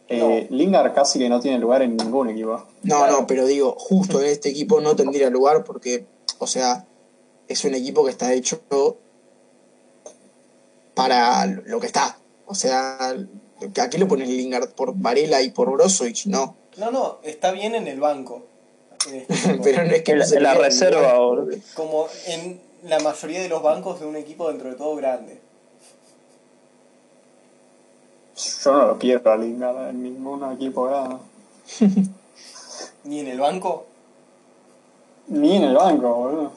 Eh, 0.07 0.47
Lingard 0.51 0.93
casi 0.93 1.17
que 1.17 1.29
no 1.29 1.39
tiene 1.39 1.57
lugar 1.57 1.81
en 1.81 1.97
ningún 1.97 2.29
equipo. 2.29 2.63
No, 2.83 3.07
no, 3.07 3.25
pero 3.25 3.45
digo, 3.45 3.75
justo 3.77 4.21
en 4.21 4.27
este 4.27 4.49
equipo 4.49 4.79
no 4.79 4.95
tendría 4.95 5.29
lugar 5.29 5.63
porque, 5.63 6.05
o 6.37 6.47
sea, 6.47 6.85
es 7.47 7.63
un 7.65 7.73
equipo 7.73 8.05
que 8.05 8.11
está 8.11 8.33
hecho 8.33 8.61
para 10.93 11.45
lo 11.47 11.79
que 11.79 11.87
está. 11.87 12.19
O 12.45 12.53
sea, 12.53 13.09
¿a 13.09 13.89
qué 13.89 13.97
le 13.97 14.05
pones 14.05 14.29
Lingard? 14.29 14.69
¿Por 14.73 14.93
Varela 14.95 15.41
y 15.41 15.49
por 15.49 15.71
Brozovic? 15.71 16.25
No. 16.25 16.55
No, 16.77 16.91
no, 16.91 17.19
está 17.23 17.51
bien 17.51 17.73
en 17.73 17.87
el 17.87 17.99
banco. 17.99 18.45
en 19.09 19.15
este 19.15 19.59
pero 19.63 19.85
no 19.85 19.91
es 19.91 20.03
que 20.03 20.11
En 20.11 20.19
no 20.19 20.25
la, 20.25 20.39
la 20.39 20.53
reserva. 20.53 21.17
Como 21.73 22.07
en 22.27 22.61
la 22.83 22.99
mayoría 22.99 23.41
de 23.41 23.49
los 23.49 23.63
bancos 23.63 23.99
de 23.99 24.05
un 24.05 24.15
equipo 24.15 24.49
dentro 24.49 24.69
de 24.69 24.75
todo 24.75 24.95
grande. 24.95 25.39
Yo 28.35 28.73
no 28.73 28.87
lo 28.87 28.97
quiero 28.97 29.31
a 29.31 29.37
Lingard 29.37 29.89
en 29.89 30.03
ningún 30.03 30.51
equipo 30.53 30.83
grande. 30.85 31.17
Ni 33.05 33.19
en 33.21 33.27
el 33.27 33.39
banco. 33.39 33.85
Ni 35.27 35.55
en 35.55 35.63
el 35.63 35.75
banco, 35.75 36.13
boludo. 36.13 36.51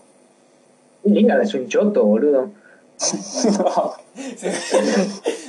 Lingard 1.04 1.42
es 1.42 1.54
un 1.54 1.68
choto, 1.68 2.04
boludo. 2.04 2.50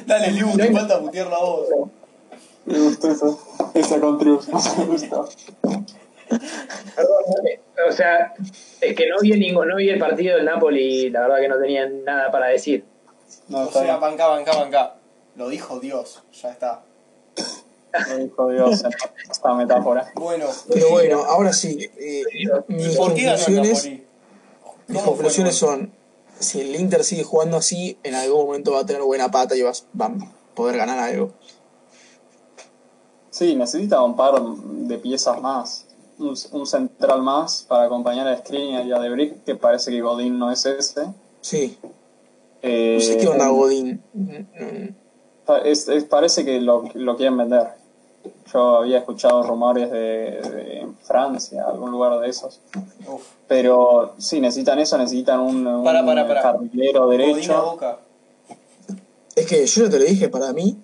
Dale, 0.06 0.32
Liu, 0.32 0.56
te 0.56 0.72
falta 0.72 1.00
putear 1.00 1.28
la 1.28 1.40
voz. 1.40 1.68
Me 2.66 2.80
gustó 2.80 3.10
esa, 3.12 3.26
esa 3.74 4.00
contribución. 4.00 4.58
Me 4.78 4.86
gustó. 4.86 5.28
Perdón, 6.96 7.24
o 7.88 7.92
sea, 7.92 8.34
es 8.82 8.96
que 8.96 9.10
no 9.10 9.16
vi, 9.22 9.32
el, 9.32 9.40
ningún- 9.40 9.68
no 9.68 9.78
vi 9.78 9.90
el 9.90 9.98
partido 9.98 10.36
del 10.36 10.46
Napoli 10.46 11.06
y 11.06 11.10
la 11.10 11.22
verdad 11.22 11.40
que 11.40 11.48
no 11.48 11.58
tenía 11.60 11.88
nada 11.90 12.30
para 12.32 12.48
decir. 12.48 12.86
No, 13.48 13.62
O 13.62 13.72
sea, 13.72 13.82
bien. 13.84 14.00
banca, 14.00 14.28
banca, 14.28 14.52
banca. 14.56 14.94
Lo 15.36 15.50
dijo 15.50 15.80
Dios, 15.80 16.24
ya 16.42 16.52
está. 16.52 16.84
Lo 18.10 18.18
dijo 18.18 18.50
Dios 18.50 18.84
en 18.84 18.92
esta 19.32 19.54
metáfora. 19.54 20.12
Bueno, 20.16 20.46
Pero 20.68 20.90
bueno, 20.90 21.24
ahora 21.24 21.54
sí, 21.54 21.90
eh, 21.98 22.24
¿y 22.34 22.74
mis 22.74 22.96
por 22.96 23.14
qué 23.14 23.24
ganó 23.24 23.38
el 23.38 23.46
conclusiones, 23.46 23.86
mis 23.86 24.98
¿Cómo 24.98 25.12
conclusiones 25.12 25.56
son, 25.56 25.92
si 26.40 26.62
el 26.62 26.76
Inter 26.76 27.04
sigue 27.04 27.24
jugando 27.24 27.58
así, 27.58 27.98
en 28.04 28.16
algún 28.16 28.48
momento 28.48 28.74
va 28.74 28.82
a 28.82 28.86
tener 28.86 29.02
buena 29.02 29.30
pata 29.32 29.56
y 29.56 29.62
va, 29.62 29.72
a 29.72 30.12
poder 30.56 30.78
ganar 30.78 31.00
algo. 31.00 31.32
Sí, 33.30 33.56
necesita 33.56 34.02
un 34.02 34.16
par 34.16 34.42
de 34.42 34.98
piezas 34.98 35.40
más. 35.42 35.86
Un, 36.18 36.36
un 36.52 36.68
central 36.68 37.22
más 37.22 37.64
para 37.68 37.84
acompañar 37.86 38.28
a 38.28 38.38
Skriniar 38.38 38.86
y 38.86 38.92
a 38.92 39.00
De 39.00 39.10
Brick, 39.10 39.46
que 39.46 39.56
parece 39.56 39.92
que 39.92 40.02
Godín 40.02 40.38
no 40.38 40.52
es 40.52 40.66
ese. 40.66 41.14
Sí, 41.42 41.78
Eh, 42.62 42.96
no 43.00 43.06
sé 43.06 43.18
qué 43.18 43.28
onda 43.28 43.48
Godín. 43.48 44.02
Es- 45.58 45.88
es- 45.88 46.04
parece 46.06 46.46
que 46.46 46.60
lo, 46.62 46.84
lo 46.94 47.16
quieren 47.18 47.38
vender. 47.38 47.68
Yo 48.54 48.78
había 48.78 48.98
escuchado 49.00 49.44
rumores 49.44 49.92
de, 49.92 49.98
de 50.42 50.88
Francia, 51.04 51.64
algún 51.68 51.92
lugar 51.92 52.20
de 52.20 52.30
esos. 52.30 52.60
Uf, 53.08 53.24
Pero 53.48 54.16
sí, 54.18 54.40
necesitan 54.42 54.80
eso, 54.80 54.98
necesitan 54.98 55.40
un, 55.40 55.66
un 55.66 55.84
Para, 55.84 56.06
para, 56.06 56.28
para. 56.28 56.42
carrilero 56.42 57.08
derecho. 57.08 57.72
boca. 57.74 58.00
Es 59.36 59.46
que 59.46 59.66
yo 59.66 59.84
ya 59.86 59.90
te 59.90 60.00
lo 60.00 60.06
dije, 60.06 60.28
para 60.30 60.52
mí, 60.52 60.78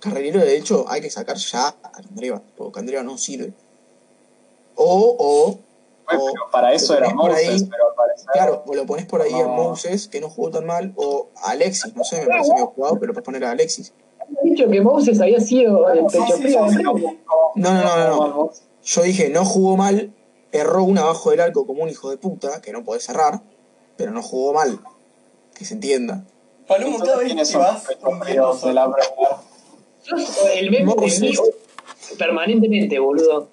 carrilero 0.00 0.40
derecho 0.40 0.86
hay 0.88 1.00
que 1.00 1.10
sacar 1.10 1.36
ya 1.36 1.68
a 1.68 1.90
Candreva, 1.92 2.42
porque 2.56 2.72
Candreva 2.72 3.02
no 3.02 3.16
sirve. 3.18 3.52
O, 4.74 5.16
o, 5.18 5.58
o- 6.18 6.50
para 6.50 6.72
eso 6.72 6.96
era 6.96 7.10
Moses, 7.14 7.48
ahí, 7.48 7.68
pero 7.70 7.88
al 7.90 7.94
parecer. 7.94 8.26
Claro, 8.32 8.62
o 8.66 8.74
lo 8.74 8.86
pones 8.86 9.06
por 9.06 9.22
ahí 9.22 9.32
a 9.34 9.42
No. 9.42 9.48
Moses, 9.48 10.08
que 10.08 10.20
no 10.20 10.28
jugó 10.30 10.50
tan 10.50 10.66
mal, 10.66 10.92
o 10.96 11.28
a 11.42 11.50
Alexis, 11.50 11.94
no 11.94 12.04
sé, 12.04 12.20
me 12.22 12.26
parece 12.26 12.52
medio 12.52 12.66
jugado, 12.68 12.98
pero 13.00 13.12
puedes 13.12 13.24
poner 13.24 13.44
a 13.44 13.50
Alexis. 13.52 13.92
Has 14.20 14.28
dicho 14.44 14.68
que 14.68 14.80
Moses 14.80 15.20
había 15.20 15.40
sido 15.40 15.88
el 15.90 16.04
pecho 16.06 16.24
sí, 16.36 16.42
frío. 16.42 16.68
sí, 16.68 16.76
sí. 16.76 16.82
¿no? 16.82 16.92
No, 17.56 17.74
no, 17.74 18.08
no, 18.08 18.28
no. 18.28 18.50
Yo 18.82 19.02
dije, 19.02 19.28
no 19.28 19.44
jugó 19.44 19.76
mal, 19.76 20.12
erró 20.52 20.84
una 20.84 21.02
abajo 21.02 21.30
del 21.30 21.40
arco 21.40 21.66
como 21.66 21.82
un 21.82 21.88
hijo 21.88 22.10
de 22.10 22.16
puta, 22.16 22.60
que 22.60 22.72
no 22.72 22.84
puede 22.84 23.00
cerrar, 23.00 23.40
pero 23.96 24.12
no 24.12 24.22
jugó 24.22 24.52
mal. 24.54 24.80
Que 25.54 25.64
se 25.64 25.74
entienda. 25.74 26.24
Palomo, 26.66 26.98
cada 27.00 27.16
vez 27.16 27.26
¿Quiénes 27.26 27.50
que 27.50 27.58
vas? 27.58 27.82
Sos 30.02 30.38
el 30.54 30.70
meme 30.70 30.94
de 30.94 31.20
mí 31.20 31.32
permanentemente, 32.18 32.98
boludo. 32.98 33.48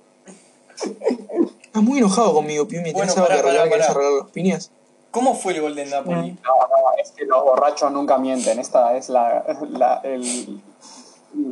Estás 1.78 1.90
muy 1.90 2.00
enojado 2.00 2.34
conmigo, 2.34 2.68
Piumi. 2.68 2.92
Bueno, 2.92 3.14
¿Tienes 3.14 3.18
algo 3.18 3.28
pará, 3.28 3.36
que 3.36 3.48
arreglar? 3.50 3.70
pará, 3.70 3.70
¿Querés 3.70 3.88
pará. 3.88 4.00
arreglar 4.00 4.24
las 4.24 4.32
piñas? 4.32 4.72
¿Cómo 5.12 5.36
fue 5.36 5.54
el 5.54 5.62
gol 5.62 5.76
del 5.76 5.90
Napoli? 5.92 6.32
No, 6.44 6.52
no, 6.58 6.76
es 7.00 7.12
que 7.12 7.26
los 7.26 7.44
borrachos 7.44 7.92
nunca 7.92 8.18
mienten. 8.18 8.58
Esta 8.58 8.98
es 8.98 9.10
la, 9.10 9.46
la, 9.70 10.02
el- 10.04 10.60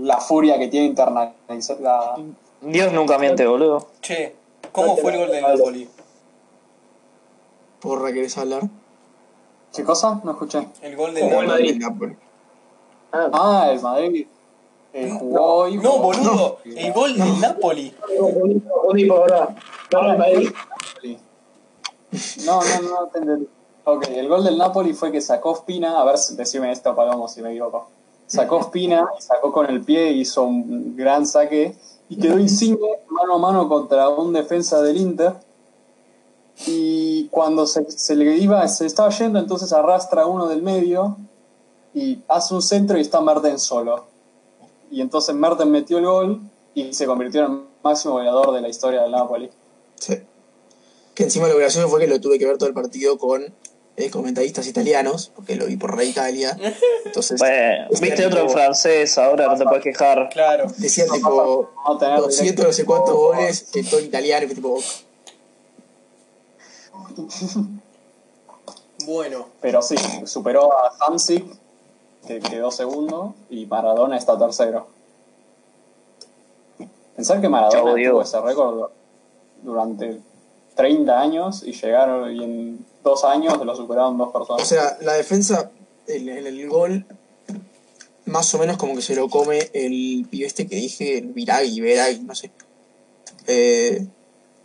la 0.01 0.17
furia 0.17 0.57
que 0.57 0.67
tiene 0.67 0.87
internalizada. 0.87 2.15
Dios 2.61 2.91
nunca 2.91 3.19
miente, 3.19 3.45
boludo. 3.45 3.87
Che, 4.01 4.35
¿cómo 4.71 4.97
fue 4.97 5.11
el 5.13 5.19
gol 5.19 5.29
del 5.31 5.43
Napoli? 5.43 5.89
Porra, 7.79 8.11
¿querés 8.11 8.35
hablar? 8.39 8.63
¿Qué 9.75 9.83
cosa? 9.83 10.21
No 10.23 10.31
escuché. 10.31 10.67
El 10.81 10.95
gol 10.95 11.13
del 11.13 11.29
Napoli. 11.29 11.47
Madrid. 11.47 11.77
Napoli. 11.79 12.17
Ah, 13.11 13.27
Ah, 13.31 13.69
el 13.71 13.79
Madrid. 13.79 14.25
Eh, 14.91 15.15
jugó 15.19 15.53
hoy. 15.55 15.77
No, 15.77 15.91
jugó- 15.91 16.03
boludo, 16.03 16.57
el 16.65 16.93
gol 16.93 17.15
del 17.15 17.39
Napoli. 17.41 17.93
Madrid. 19.91 20.49
No, 22.45 22.59
no, 22.61 22.81
no, 22.89 23.07
te 23.11 23.19
entendí. 23.19 23.47
Ok, 23.87 24.07
el 24.07 24.27
gol 24.27 24.43
del 24.43 24.57
Napoli 24.57 24.93
fue 24.93 25.11
que 25.11 25.21
sacó 25.21 25.55
Spina, 25.55 26.01
a 26.01 26.03
ver, 26.05 26.15
decime 26.31 26.71
esto, 26.71 26.95
Palomo, 26.95 27.27
si 27.27 27.41
me 27.41 27.51
equivoco. 27.51 27.87
Sacó 28.25 28.63
Spina, 28.63 29.07
sacó 29.19 29.51
con 29.51 29.67
el 29.67 29.83
pie, 29.83 30.11
hizo 30.11 30.43
un 30.43 30.95
gran 30.95 31.27
saque 31.27 31.77
y 32.09 32.17
quedó 32.17 32.39
Insigne 32.39 32.79
mano 33.09 33.35
a 33.35 33.37
mano 33.37 33.69
contra 33.69 34.09
un 34.09 34.33
defensa 34.33 34.81
del 34.81 34.97
Inter. 34.97 35.35
Y 36.65 37.27
cuando 37.27 37.67
se, 37.67 38.15
le 38.15 38.37
iba, 38.37 38.67
se 38.67 38.87
estaba 38.87 39.09
yendo, 39.09 39.37
entonces 39.37 39.71
arrastra 39.71 40.25
uno 40.25 40.47
del 40.47 40.63
medio 40.63 41.17
y 41.93 42.23
hace 42.27 42.55
un 42.55 42.63
centro 42.63 42.97
y 42.97 43.01
está 43.01 43.21
Mertens 43.21 43.61
solo. 43.61 44.05
Y 44.89 45.01
entonces 45.01 45.35
Mertens 45.35 45.69
metió 45.69 45.99
el 45.99 46.05
gol 46.05 46.41
y 46.73 46.91
se 46.93 47.05
convirtió 47.05 47.45
en 47.45 47.51
el 47.51 47.59
máximo 47.83 48.15
goleador 48.15 48.51
de 48.51 48.61
la 48.61 48.69
historia 48.69 49.03
del 49.03 49.11
Napoli. 49.11 49.51
Sí. 49.99 50.19
Que 51.13 51.23
encima 51.23 51.47
lo 51.47 51.57
gracioso 51.57 51.87
fue 51.89 52.01
que 52.01 52.07
lo 52.07 52.19
tuve 52.19 52.37
que 52.37 52.45
ver 52.45 52.57
todo 52.57 52.67
el 52.67 52.75
partido 52.75 53.17
con 53.17 53.53
eh, 53.97 54.09
comentaristas 54.09 54.67
italianos, 54.67 55.31
porque 55.33 55.55
lo 55.55 55.67
vi 55.67 55.77
por 55.77 55.95
Rey 55.95 56.09
Italia. 56.09 56.57
Entonces, 57.05 57.39
Bueno, 57.39 57.87
viste 58.01 58.25
otro 58.25 58.41
en 58.41 58.49
francés, 58.49 59.17
ahora 59.17 59.47
no 59.47 59.57
te 59.57 59.63
puedes 59.63 59.83
quejar. 59.83 60.29
Claro. 60.29 60.65
Decía 60.77 61.05
tipo 61.05 61.69
Vamos 61.85 61.95
a 61.95 62.05
tener 62.05 62.19
200 62.19 62.65
no 62.65 62.73
sé 62.73 62.85
cuántos 62.85 63.15
goles, 63.15 63.67
que 63.71 63.83
todo 63.83 64.01
en 64.01 64.07
italiano, 64.07 64.47
tipo, 64.53 64.77
Bueno, 69.05 69.47
Pero 69.61 69.81
sí, 69.81 69.95
superó 70.25 70.73
a 70.77 70.91
Hamsik, 70.99 71.45
que 72.27 72.39
quedó 72.41 72.71
segundo, 72.71 73.35
y 73.49 73.65
Maradona 73.65 74.17
está 74.17 74.37
tercero. 74.37 74.87
Pensar 77.15 77.39
que 77.39 77.47
Maradona 77.47 77.93
tuvo 77.93 78.21
ese 78.21 78.41
récord 78.41 78.89
durante 79.65 80.19
30 80.75 81.19
años 81.19 81.63
y 81.65 81.71
llegaron 81.71 82.33
y 82.35 82.43
en 82.43 82.85
dos 83.03 83.23
años 83.23 83.63
lo 83.63 83.75
superaron 83.75 84.17
dos 84.17 84.31
personas. 84.31 84.63
O 84.63 84.65
sea, 84.65 84.97
la 85.01 85.13
defensa 85.13 85.71
en, 86.07 86.29
en 86.29 86.47
el 86.47 86.69
gol, 86.69 87.05
más 88.25 88.53
o 88.53 88.57
menos 88.57 88.77
como 88.77 88.95
que 88.95 89.01
se 89.01 89.15
lo 89.15 89.29
come 89.29 89.69
el 89.73 90.27
pibe 90.29 90.45
este 90.45 90.67
que 90.67 90.75
dije, 90.75 91.17
el 91.17 91.27
Viragui, 91.27 91.81
Viragui, 91.81 92.19
no 92.19 92.35
sé. 92.35 92.51
Eh, 93.47 94.05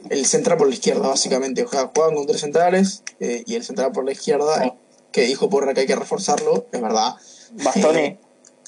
el 0.08 0.24
central 0.26 0.56
por 0.56 0.68
la 0.68 0.74
izquierda, 0.74 1.08
básicamente. 1.08 1.62
O 1.62 1.68
sea, 1.68 1.90
juegan 1.94 2.14
con 2.14 2.26
tres 2.26 2.40
centrales 2.40 3.02
eh, 3.20 3.44
y 3.46 3.54
el 3.54 3.64
central 3.64 3.92
por 3.92 4.04
la 4.04 4.12
izquierda, 4.12 4.74
que 5.12 5.22
dijo 5.22 5.50
Porra 5.50 5.74
que 5.74 5.80
hay 5.80 5.86
que 5.86 5.96
reforzarlo, 5.96 6.66
es 6.72 6.80
verdad. 6.80 7.16
Bastoni. 7.62 8.18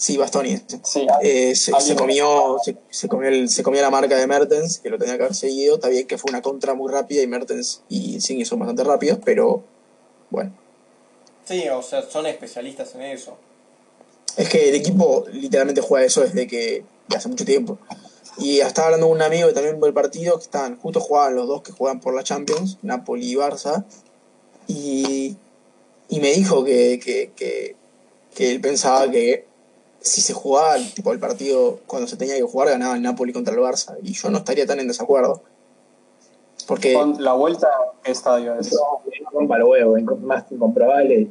Sí, 0.03 0.17
Bastoni. 0.17 0.59
sí, 0.83 1.07
Eh, 1.23 1.55
se, 1.55 1.71
comió, 1.95 2.57
se, 2.65 2.77
se 2.91 3.07
comió 3.07 3.29
el- 3.29 3.49
se 3.49 3.63
comió 3.63 3.81
la 3.83 3.91
marca 3.91 4.17
de 4.17 4.27
Mertens, 4.27 4.81
que 4.81 4.91
lo 4.91 4.99
tenía 4.99 5.17
que 5.17 5.23
haber 5.23 5.35
seguido. 5.37 5.77
Está 5.77 5.89
bien 5.91 6.09
que 6.09 6.19
fue 6.19 6.31
una 6.31 6.43
contra 6.43 6.75
muy 6.75 6.91
rápida 6.91 7.23
y 7.23 7.29
Mertens 7.29 7.83
y 7.89 8.15
Insigne 8.15 8.45
son 8.45 8.59
bastante 8.59 8.83
rápidos, 8.83 9.21
pero 9.25 9.63
bueno. 10.31 10.53
sí, 11.45 11.69
o 11.69 11.81
sea, 11.83 12.03
son 12.03 12.27
especialistas 12.27 12.97
en 12.97 13.03
eso. 13.03 13.37
Es 14.37 14.49
que 14.49 14.71
el 14.71 14.75
equipo 14.75 15.25
literalmente 15.33 15.81
juega 15.83 16.05
eso 16.05 16.23
desde 16.23 16.49
que 16.49 16.83
hace 17.15 17.29
mucho 17.29 17.45
tiempo. 17.45 17.79
Y 18.39 18.59
estaba 18.59 18.87
hablando 18.89 19.07
con 19.07 19.17
un 19.19 19.23
amigo 19.23 19.47
que 19.47 19.55
también 19.55 19.79
por 19.79 19.87
el 19.87 19.95
partido, 19.95 20.37
que 20.39 20.43
estaban, 20.43 20.79
justo 20.81 20.99
jugaban 20.99 21.37
los 21.37 21.47
dos 21.47 21.63
que 21.63 21.71
juegan 21.71 22.01
por 22.01 22.13
la 22.13 22.25
Champions, 22.25 22.79
Napoli 22.83 23.31
y 23.31 23.35
Barça, 23.37 23.85
y, 24.67 25.37
y 26.09 26.19
me 26.19 26.33
dijo 26.33 26.65
que, 26.65 26.99
que, 26.99 27.31
que, 27.37 27.77
que 28.35 28.51
él 28.51 28.61
pensaba 28.61 29.09
que 29.09 29.52
si 30.03 30.21
se 30.21 30.33
jugaba 30.33 30.77
tipo 30.95 31.13
el 31.13 31.19
partido 31.19 31.81
cuando 31.87 32.09
se 32.09 32.17
tenía 32.17 32.37
que 32.37 32.43
jugar 32.43 32.69
ganaba 32.69 32.97
el 32.97 33.03
Napoli 33.03 33.33
contra 33.33 33.55
el 33.55 33.61
Barça, 33.61 33.97
y 34.03 34.13
yo 34.13 34.31
no 34.31 34.39
estaría 34.39 34.67
tan 34.67 34.81
en 34.81 34.89
desacuerdo. 34.89 35.43
Porque 36.67 36.95
con 36.95 37.23
la 37.23 37.33
vuelta, 37.33 37.69
¿qué 38.03 38.13
estadio 38.13 38.55
es? 38.59 38.73
No, 38.73 39.03
rompa 39.33 39.57
el 39.57 39.65
huevo, 39.65 39.97
más 40.21 40.45
incomprobable. 40.51 41.29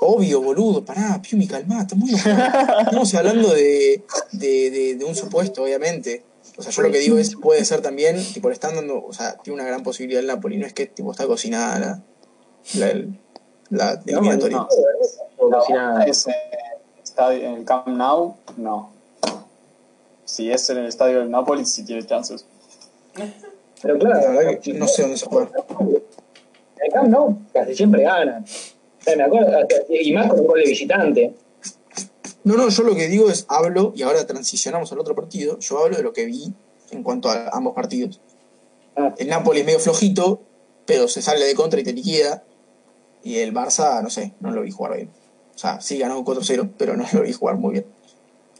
Obvio, 0.00 0.40
boludo, 0.40 0.84
pará, 0.84 1.20
Piumi, 1.20 1.46
calmá, 1.46 1.82
estamos, 1.82 2.10
enojado. 2.10 2.80
estamos 2.80 3.14
hablando 3.14 3.52
de, 3.52 4.04
de, 4.32 4.70
de, 4.70 4.94
de 4.96 5.04
un 5.04 5.14
supuesto, 5.14 5.62
obviamente. 5.62 6.24
O 6.56 6.62
sea, 6.62 6.72
yo 6.72 6.82
lo 6.82 6.90
que 6.90 6.98
digo 6.98 7.18
es, 7.18 7.36
puede 7.36 7.64
ser 7.64 7.82
también, 7.82 8.16
tipo, 8.32 8.48
le 8.48 8.54
están 8.54 8.74
dando, 8.74 9.04
o 9.04 9.12
sea, 9.12 9.36
tiene 9.38 9.60
una 9.60 9.68
gran 9.68 9.82
posibilidad 9.82 10.20
el 10.20 10.26
Napoli, 10.26 10.56
no 10.56 10.66
es 10.66 10.72
que 10.72 10.86
tipo 10.86 11.10
está 11.10 11.26
cocinada 11.26 11.78
la, 11.78 12.02
la, 12.74 12.94
la 13.70 14.02
eliminatoria. 14.06 14.58
no. 14.58 14.68
O 15.40 15.62
si 15.64 15.72
nada. 15.72 16.04
Ese 16.04 16.34
estadio 17.18 17.48
en 17.48 17.54
el 17.54 17.64
Camp 17.64 17.88
Nou, 17.88 18.36
no. 18.56 18.92
Si 20.24 20.52
es 20.52 20.70
en 20.70 20.78
el 20.78 20.86
estadio 20.86 21.18
del 21.18 21.30
Napoli, 21.30 21.64
sí 21.64 21.84
tiene 21.84 22.06
chances. 22.06 22.44
Pero 23.82 23.94
La 23.94 23.98
claro, 24.00 24.32
verdad 24.38 24.60
que 24.60 24.72
no 24.74 24.86
sé 24.86 25.02
dónde 25.02 25.16
se 25.16 25.26
juega. 25.26 25.50
en 25.80 25.96
el 26.86 26.92
Camp 26.92 27.08
Nou 27.08 27.36
casi 27.52 27.74
siempre 27.74 28.02
ganan. 28.04 28.44
O 28.44 29.02
sea, 29.02 29.16
me 29.16 29.24
acuerdo, 29.24 29.50
y 29.88 30.12
más 30.12 30.28
con 30.28 30.40
un 30.40 30.46
gol 30.46 30.60
de 30.60 30.66
visitante. 30.70 31.34
No, 32.44 32.56
no, 32.56 32.68
yo 32.68 32.82
lo 32.84 32.94
que 32.94 33.08
digo 33.08 33.28
es, 33.30 33.46
hablo, 33.48 33.92
y 33.96 34.02
ahora 34.02 34.24
transicionamos 34.24 34.92
al 34.92 35.00
otro 35.00 35.16
partido, 35.16 35.58
yo 35.58 35.78
hablo 35.82 35.96
de 35.96 36.04
lo 36.04 36.12
que 36.12 36.24
vi 36.24 36.52
en 36.92 37.02
cuanto 37.02 37.30
a 37.30 37.48
ambos 37.48 37.74
partidos. 37.74 38.20
Ah, 38.96 39.12
El 39.18 39.28
Napoli 39.28 39.60
es 39.60 39.66
medio 39.66 39.80
flojito, 39.80 40.40
pero 40.86 41.08
se 41.08 41.20
sale 41.20 41.44
de 41.44 41.54
contra 41.56 41.80
y 41.80 41.82
te 41.84 41.92
liquida. 41.92 42.44
Y 43.24 43.38
el 43.38 43.52
Barça, 43.52 44.00
no 44.02 44.08
sé, 44.08 44.34
no 44.38 44.52
lo 44.52 44.62
vi 44.62 44.70
jugar 44.70 44.94
bien. 44.94 45.10
O 45.58 45.60
sea, 45.60 45.80
sí 45.80 45.98
ganó 45.98 46.24
4-0, 46.24 46.70
pero 46.78 46.96
no 46.96 47.04
lo 47.12 47.22
vi 47.22 47.32
jugar 47.32 47.56
muy 47.56 47.72
bien. 47.72 47.86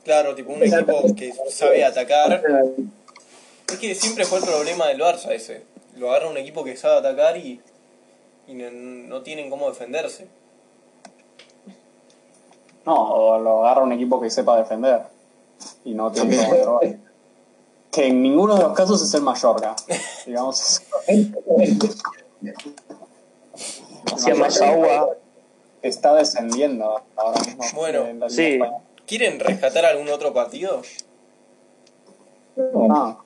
Claro, 0.02 0.34
tipo 0.34 0.52
un 0.52 0.64
equipo 0.64 1.14
que 1.14 1.32
sabe 1.48 1.84
atacar. 1.84 2.42
Es 3.68 3.78
que 3.78 3.94
siempre 3.94 4.24
fue 4.24 4.38
el 4.40 4.44
problema 4.44 4.88
del 4.88 4.98
Barça 5.00 5.30
ese. 5.30 5.62
Lo 5.96 6.10
agarra 6.10 6.28
un 6.28 6.36
equipo 6.38 6.64
que 6.64 6.76
sabe 6.76 6.96
atacar 6.96 7.36
y, 7.36 7.60
y 8.48 8.54
no, 8.54 8.68
no 8.72 9.22
tienen 9.22 9.48
cómo 9.48 9.68
defenderse. 9.68 10.26
No, 12.84 12.96
o 12.96 13.38
lo 13.38 13.64
agarra 13.64 13.84
un 13.84 13.92
equipo 13.92 14.20
que 14.20 14.28
sepa 14.28 14.56
defender. 14.56 15.02
Y 15.84 15.94
no 15.94 16.10
tiene 16.10 16.36
cómo 16.36 16.48
controlar. 16.48 16.96
Que 17.92 18.08
en 18.08 18.20
ninguno 18.24 18.56
de 18.56 18.62
los 18.64 18.72
casos 18.72 19.00
es 19.00 19.14
el 19.14 19.22
Mallorca. 19.22 19.76
Digamos, 20.26 20.82
Hacía 24.12 24.34
más 24.34 24.60
agua. 24.62 25.16
Está 25.82 26.14
descendiendo 26.14 27.02
ahora 27.16 27.40
mismo. 27.40 27.62
Bueno, 27.74 28.06
en 28.06 28.20
la 28.20 28.28
sí. 28.28 28.58
¿Quieren 29.06 29.40
rescatar 29.40 29.84
algún 29.86 30.08
otro 30.10 30.32
partido? 30.34 30.82
Ah, 32.90 33.16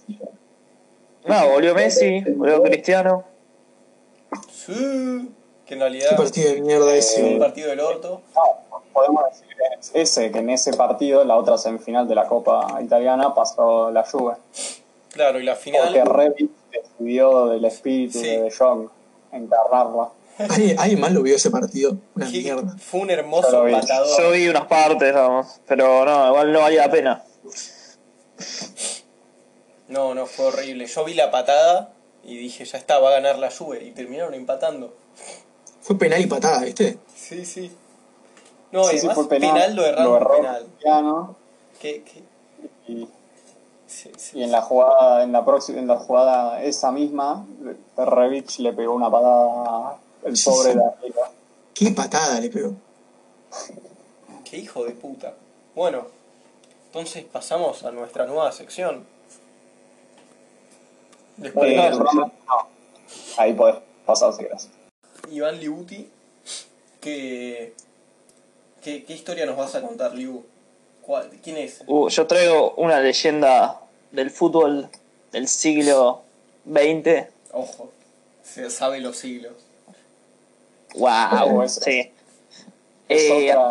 No, 1.25 1.49
volvió 1.51 1.75
Messi, 1.75 2.21
volvió 2.37 2.63
Cristiano. 2.63 3.25
Sí. 4.51 4.73
Que 5.67 5.75
en 5.75 5.79
¿Qué 5.81 5.85
realidad 5.85 6.17
partido 6.17 6.53
de 6.55 6.61
mierda 6.61 6.95
es 6.95 7.17
un 7.19 7.27
ese? 7.27 7.37
partido 7.39 7.71
del 7.71 7.81
orto. 7.81 8.21
podemos 8.93 9.25
decir 9.31 9.47
que 9.49 9.79
es 9.81 9.91
ese, 9.95 10.31
que 10.31 10.39
en 10.41 10.51
ese 10.51 10.73
partido, 10.75 11.25
la 11.25 11.37
otra 11.37 11.57
semifinal 11.57 12.07
de 12.07 12.15
la 12.15 12.27
Copa 12.27 12.79
Italiana, 12.83 13.35
pasó 13.35 13.91
la 13.91 14.05
Juve. 14.05 14.35
Claro, 15.13 15.41
y 15.41 15.45
la 15.45 15.55
Porque 15.55 15.71
final. 15.71 16.07
Revit 16.07 16.51
decidió 16.71 17.47
del 17.49 17.65
espíritu 17.65 18.19
Sí. 18.19 18.27
de 18.29 18.43
De 18.43 18.51
Jong 18.51 18.89
encarnarla. 19.33 20.09
¿Alguien, 20.51 20.79
alguien 20.79 21.01
más 21.01 21.13
lo 21.13 21.23
vio 21.23 21.37
ese 21.37 21.51
partido? 21.51 21.97
Una 22.15 22.27
mierda. 22.29 22.77
fue 22.79 23.01
un 23.01 23.11
hermoso 23.11 23.65
patador. 23.71 24.19
Yo 24.19 24.31
vi 24.31 24.49
unas 24.49 24.67
partes, 24.67 25.13
vamos, 25.15 25.61
pero 25.67 26.05
no, 26.05 26.29
igual 26.29 26.53
no 26.53 26.61
valía 26.61 26.87
la 26.87 26.91
pena. 26.91 27.25
No, 29.89 30.15
no, 30.15 30.27
fue 30.27 30.47
horrible. 30.47 30.87
Yo 30.87 31.05
vi 31.05 31.15
la 31.15 31.31
patada 31.31 31.93
y 32.25 32.37
dije, 32.37 32.65
ya 32.65 32.79
está, 32.79 32.99
va 32.99 33.09
a 33.11 33.13
ganar 33.13 33.39
la 33.39 33.51
Juve. 33.51 33.85
Y 33.85 33.91
terminaron 33.93 34.35
empatando. 34.35 34.95
Fue 35.81 35.99
penal 35.99 36.21
y 36.21 36.27
patada, 36.27 36.61
¿viste? 36.65 36.99
Sí, 37.15 37.45
sí. 37.45 37.71
No, 38.71 38.85
Sí, 38.85 38.97
y 38.97 38.99
sí, 39.01 39.07
además 39.07 39.15
fue 39.17 39.29
penal, 39.29 39.75
lo 39.77 39.85
erraron 39.85 40.13
lo 40.13 40.17
erró 40.17 40.37
penal. 40.37 40.65
Cristiano, 40.65 41.37
¿Qué, 41.81 42.03
qué? 42.05 42.23
y, 42.93 43.09
Sí, 43.87 44.11
sí. 44.17 44.39
y 44.39 44.43
en 44.43 44.51
la 44.51 44.63
jugada, 44.63 45.23
en 45.23 45.33
la 45.33 45.45
próxima, 45.45 45.79
en 45.79 45.87
la 45.87 45.97
jugada 45.99 46.63
esa 46.63 46.91
misma, 46.93 47.45
Revich 47.99 48.61
le 48.61 48.73
pegó 48.73 48.95
una 48.95 49.11
patada 49.11 49.99
el 50.25 50.37
Sí, 50.37 50.45
pobre. 50.51 50.75
Qué 51.75 51.91
patada 51.91 52.41
le 52.41 52.51
pegó. 52.51 52.75
Qué 54.49 54.59
hijo 54.59 54.85
de 54.85 54.93
puta. 54.93 55.35
Bueno, 55.75 56.07
entonces 56.87 57.25
pasamos 57.25 57.83
a 57.85 57.91
nuestra 57.91 58.27
nueva 58.27 58.53
sección. 58.53 59.07
Después 61.37 61.71
Eh, 61.73 61.75
de 61.77 61.91
no, 61.91 62.31
ahí 63.39 63.53
podés 63.55 63.77
pasar 64.05 64.33
si 64.33 64.43
querés. 64.45 64.69
Iván 65.31 65.59
Liuti, 65.59 66.09
¿qué, 67.01 67.75
qué, 68.83 69.05
qué 69.05 69.13
historia 69.15 69.47
nos 69.47 69.57
vas 69.57 69.75
a 69.75 69.81
contar, 69.83 70.15
Liu? 70.15 70.45
¿Cuál- 71.01 71.31
¿Quién 71.43 71.57
es? 71.57 71.83
Uh, 71.87 72.09
yo 72.09 72.27
traigo 72.27 72.75
una 72.77 73.01
leyenda 73.01 73.81
del 74.13 74.31
fútbol 74.31 74.89
del 75.33 75.49
siglo 75.49 76.23
XX. 76.71 77.27
Ojo, 77.53 77.91
se 78.43 78.69
sabe 78.71 79.01
los 79.01 79.17
siglos. 79.17 79.55
Wow, 80.95 81.63
es- 81.63 81.75
sí. 81.77 82.13
es 83.09 83.23
Eh, 83.31 83.51
otra-. 83.55 83.63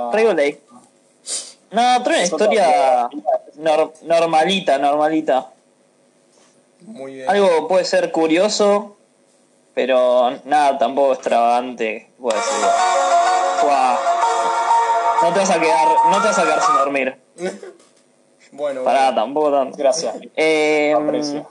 No, 1.71 2.03
traigo 2.03 2.19
una 2.19 2.23
historia 2.23 3.09
nor- 3.57 3.93
normalita, 4.01 4.77
normalita. 4.77 5.51
Muy 6.81 7.13
bien. 7.15 7.29
Algo 7.29 7.67
puede 7.67 7.85
ser 7.85 8.11
curioso, 8.11 8.97
pero 9.73 10.31
nada 10.45 10.77
tampoco 10.77 11.13
extravagante. 11.13 12.09
Puedo 12.19 12.35
decir. 12.35 12.65
Guau. 13.63 13.97
No 15.21 15.33
te 15.33 15.39
vas 15.39 15.49
a 15.51 15.59
quedar, 15.59 15.87
no 16.09 16.21
te 16.21 16.27
vas 16.27 16.39
a 16.39 16.43
quedar 16.43 16.61
sin 16.61 16.75
dormir. 16.75 17.17
Bueno, 18.53 18.83
Pará, 18.83 19.05
bueno. 19.05 19.21
tampoco 19.21 19.51
tanto. 19.53 19.77
Gracias. 19.77 20.13
Eh, 20.35 20.93
Aprecio. 20.93 21.49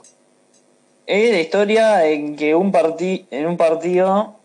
es 1.07 1.31
la 1.31 1.39
historia 1.39 2.05
en 2.05 2.35
que 2.35 2.53
un 2.53 2.71
parti 2.71 3.25
en 3.31 3.47
un 3.47 3.57
partido 3.57 4.35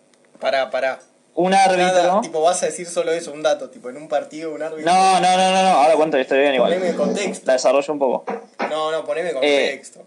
pará, 0.41 0.71
pará. 0.71 0.99
Un 1.37 1.51
Nada, 1.51 1.65
árbitro. 1.65 2.21
tipo, 2.23 2.41
vas 2.43 2.63
a 2.63 2.67
decir 2.67 2.87
solo 2.87 3.13
eso, 3.13 3.33
un 3.33 3.43
dato, 3.43 3.71
tipo, 3.71 3.89
en 3.91 3.97
un 3.97 4.09
partido, 4.09 4.53
un 4.53 4.63
árbitro. 4.63 4.91
No, 4.93 5.21
no, 5.21 5.37
no, 5.37 5.51
no, 5.53 5.63
no, 5.63 5.69
ahora 5.69 5.95
cuento 5.95 6.17
la 6.17 6.23
historia 6.23 6.51
bien 6.51 6.63
Poneme 6.63 6.89
igual. 6.89 6.97
contexto. 7.09 7.47
La 7.47 7.53
desarrollo 7.55 7.93
un 7.93 7.99
poco. 7.99 8.25
No, 8.71 8.91
no, 8.91 9.05
poneme 9.05 9.33
contexto. 9.33 10.01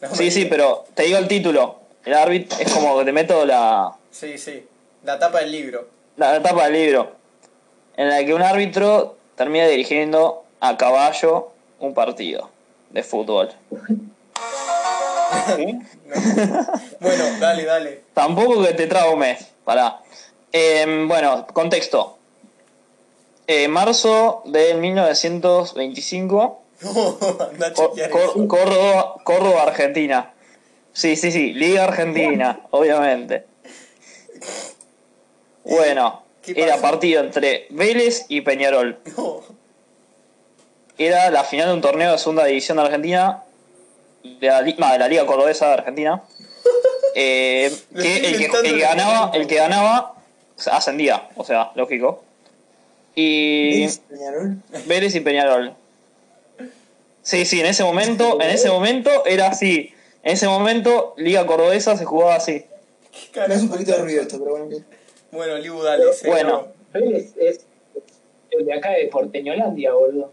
No 0.00 0.08
me 0.10 0.14
Sí, 0.16 0.30
sí, 0.30 0.44
pero 0.44 0.84
te 0.94 1.02
digo 1.04 1.18
el 1.18 1.26
título. 1.26 1.80
El 2.04 2.14
árbitro 2.14 2.58
es 2.60 2.72
como 2.72 2.98
que 2.98 3.04
te 3.04 3.12
meto 3.12 3.44
la, 3.44 3.92
Sí, 4.10 4.38
sí. 4.38 4.66
La 5.04 5.18
tapa 5.18 5.40
del 5.40 5.50
libro. 5.52 5.88
la 6.16 6.36
etapa 6.36 6.64
del 6.64 6.72
libro. 6.74 7.12
En 7.96 8.08
la 8.08 8.24
que 8.24 8.32
un 8.34 8.42
árbitro 8.42 9.16
termina 9.36 9.66
dirigiendo 9.66 10.44
a 10.60 10.76
caballo 10.76 11.50
un 11.80 11.94
partido 11.94 12.50
de 12.90 13.02
fútbol. 13.02 13.50
¿Sí? 15.56 15.78
Bueno, 17.00 17.24
dale, 17.40 17.64
dale. 17.64 18.02
Tampoco 18.14 18.62
que 18.64 18.72
te 18.74 18.86
traume. 18.86 19.36
Pará. 19.64 20.00
Eh, 20.52 21.04
bueno, 21.06 21.46
contexto. 21.52 22.16
Eh, 23.46 23.68
marzo 23.68 24.42
de 24.46 24.74
1925. 24.74 26.62
Anda 27.52 27.66
a 27.68 27.72
Cor-. 27.72 28.46
Córdoba, 28.46 29.14
Córdoba, 29.24 29.62
Argentina. 29.62 30.32
Sí, 30.92 31.16
sí, 31.16 31.30
sí, 31.32 31.52
Liga 31.54 31.84
Argentina, 31.84 32.60
obviamente. 32.70 33.44
Bueno, 35.64 36.22
¿Qué 36.42 36.54
era 36.56 36.78
partido 36.78 37.20
entre 37.22 37.66
Vélez 37.70 38.26
y 38.28 38.40
Peñarol. 38.40 38.98
No. 39.16 39.40
Era 40.96 41.30
la 41.30 41.44
final 41.44 41.68
de 41.68 41.74
un 41.74 41.80
torneo 41.80 42.12
de 42.12 42.18
segunda 42.18 42.44
división 42.44 42.76
de 42.78 42.82
Argentina, 42.84 43.44
de 44.24 44.46
la, 44.46 44.62
li- 44.62 44.74
no, 44.78 44.90
de 44.92 44.98
la 44.98 45.08
Liga 45.08 45.26
Cordobesa 45.26 45.66
de 45.68 45.72
Argentina. 45.74 46.22
Eh, 47.20 47.74
que 47.96 48.20
que, 48.38 48.48
que 48.62 48.78
ganaba, 48.78 49.30
el 49.34 49.46
que 49.48 49.56
ganaba 49.56 50.14
ascendía, 50.66 51.28
o 51.36 51.44
sea, 51.44 51.70
lógico. 51.74 52.22
Y 53.14 53.88
Peñarol? 54.08 54.56
Vélez 54.86 55.14
y 55.14 55.20
Peñarol. 55.20 55.74
Sí, 57.22 57.44
sí, 57.44 57.60
en 57.60 57.66
ese 57.66 57.84
momento, 57.84 58.40
en 58.40 58.50
ese 58.50 58.70
momento 58.70 59.24
era 59.26 59.48
así. 59.48 59.92
En 60.22 60.32
ese 60.32 60.48
momento, 60.48 61.14
Liga 61.16 61.46
Cordobesa 61.46 61.96
se 61.96 62.04
jugaba 62.04 62.34
así. 62.36 62.64
¿Qué 63.32 63.40
Me 63.40 63.54
hace 63.54 63.64
un 63.64 63.70
poquito 63.70 63.92
de 63.92 63.98
ruido 63.98 64.22
esto, 64.22 64.38
pero 64.38 64.52
bueno. 64.52 64.84
Bueno, 65.30 65.58
Liu, 65.58 65.82
dale. 65.82 66.12
seguro. 66.12 66.32
Bueno. 66.32 66.68
Vélez 66.92 67.32
es 67.36 67.60
el 68.50 68.64
de 68.64 68.72
acá 68.72 68.90
de 68.90 69.08
Porteñolandia, 69.08 69.92
boludo. 69.92 70.32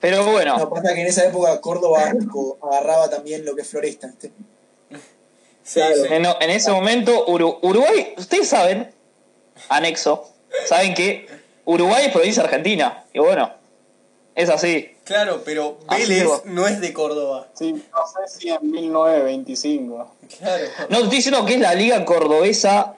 Pero 0.00 0.24
bueno, 0.24 0.58
No, 0.58 0.68
pasa 0.70 0.94
que 0.94 1.00
en 1.02 1.06
esa 1.06 1.26
época 1.26 1.60
Córdoba 1.60 2.12
agarraba 2.62 3.08
también 3.08 3.44
lo 3.44 3.54
que 3.54 3.62
es 3.62 3.68
Floresta. 3.68 4.12
Sí, 4.18 4.32
sí. 5.62 5.80
en, 5.80 6.24
en 6.26 6.50
ese 6.50 6.70
momento, 6.70 7.26
Uru- 7.26 7.58
Uruguay, 7.62 8.14
ustedes 8.16 8.48
saben, 8.48 8.90
anexo, 9.68 10.28
saben 10.66 10.94
que 10.94 11.26
Uruguay 11.64 12.06
es 12.06 12.12
provincia 12.12 12.42
argentina. 12.42 13.04
Y 13.12 13.18
bueno, 13.18 13.50
es 14.34 14.48
así. 14.50 14.88
Claro, 15.04 15.42
pero 15.44 15.78
Vélez 15.90 16.28
no 16.44 16.66
es 16.68 16.80
de 16.80 16.92
Córdoba. 16.92 17.48
Sí, 17.54 17.72
no 17.72 17.80
sé 18.28 18.38
si 18.40 18.48
en 18.50 18.70
1925. 18.70 20.14
Claro. 20.38 20.64
No, 20.88 20.96
te 20.98 21.02
estoy 21.04 21.16
diciendo 21.16 21.44
que 21.44 21.54
es 21.54 21.60
la 21.60 21.74
Liga 21.74 22.04
Cordobesa 22.04 22.96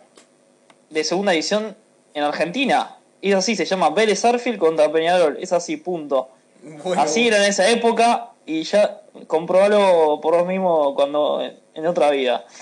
de 0.91 1.05
segunda 1.05 1.33
división 1.33 1.77
en 2.15 2.23
Argentina. 2.25 2.97
Y 3.21 3.31
es 3.33 3.37
así, 3.39 3.57
se 3.57 3.65
llama 3.65 3.89
Vélez 3.91 4.23
Arfield 4.25 4.59
contra 4.59 4.93
Peñarol. 4.93 5.39
Es 5.41 5.53
así, 5.53 5.77
punto. 5.79 6.29
Bueno, 6.63 7.01
Así 7.03 7.27
era 7.29 7.39
en 7.39 7.45
esa 7.45 7.69
época 7.71 8.31
y 8.47 8.63
ya 8.65 9.01
comprobalo 9.27 10.21
por 10.23 10.37
vos 10.37 10.47
mismo 10.47 10.95
cuando 10.95 11.43
en 11.75 11.87
otra 11.87 12.11
vida. 12.11 12.45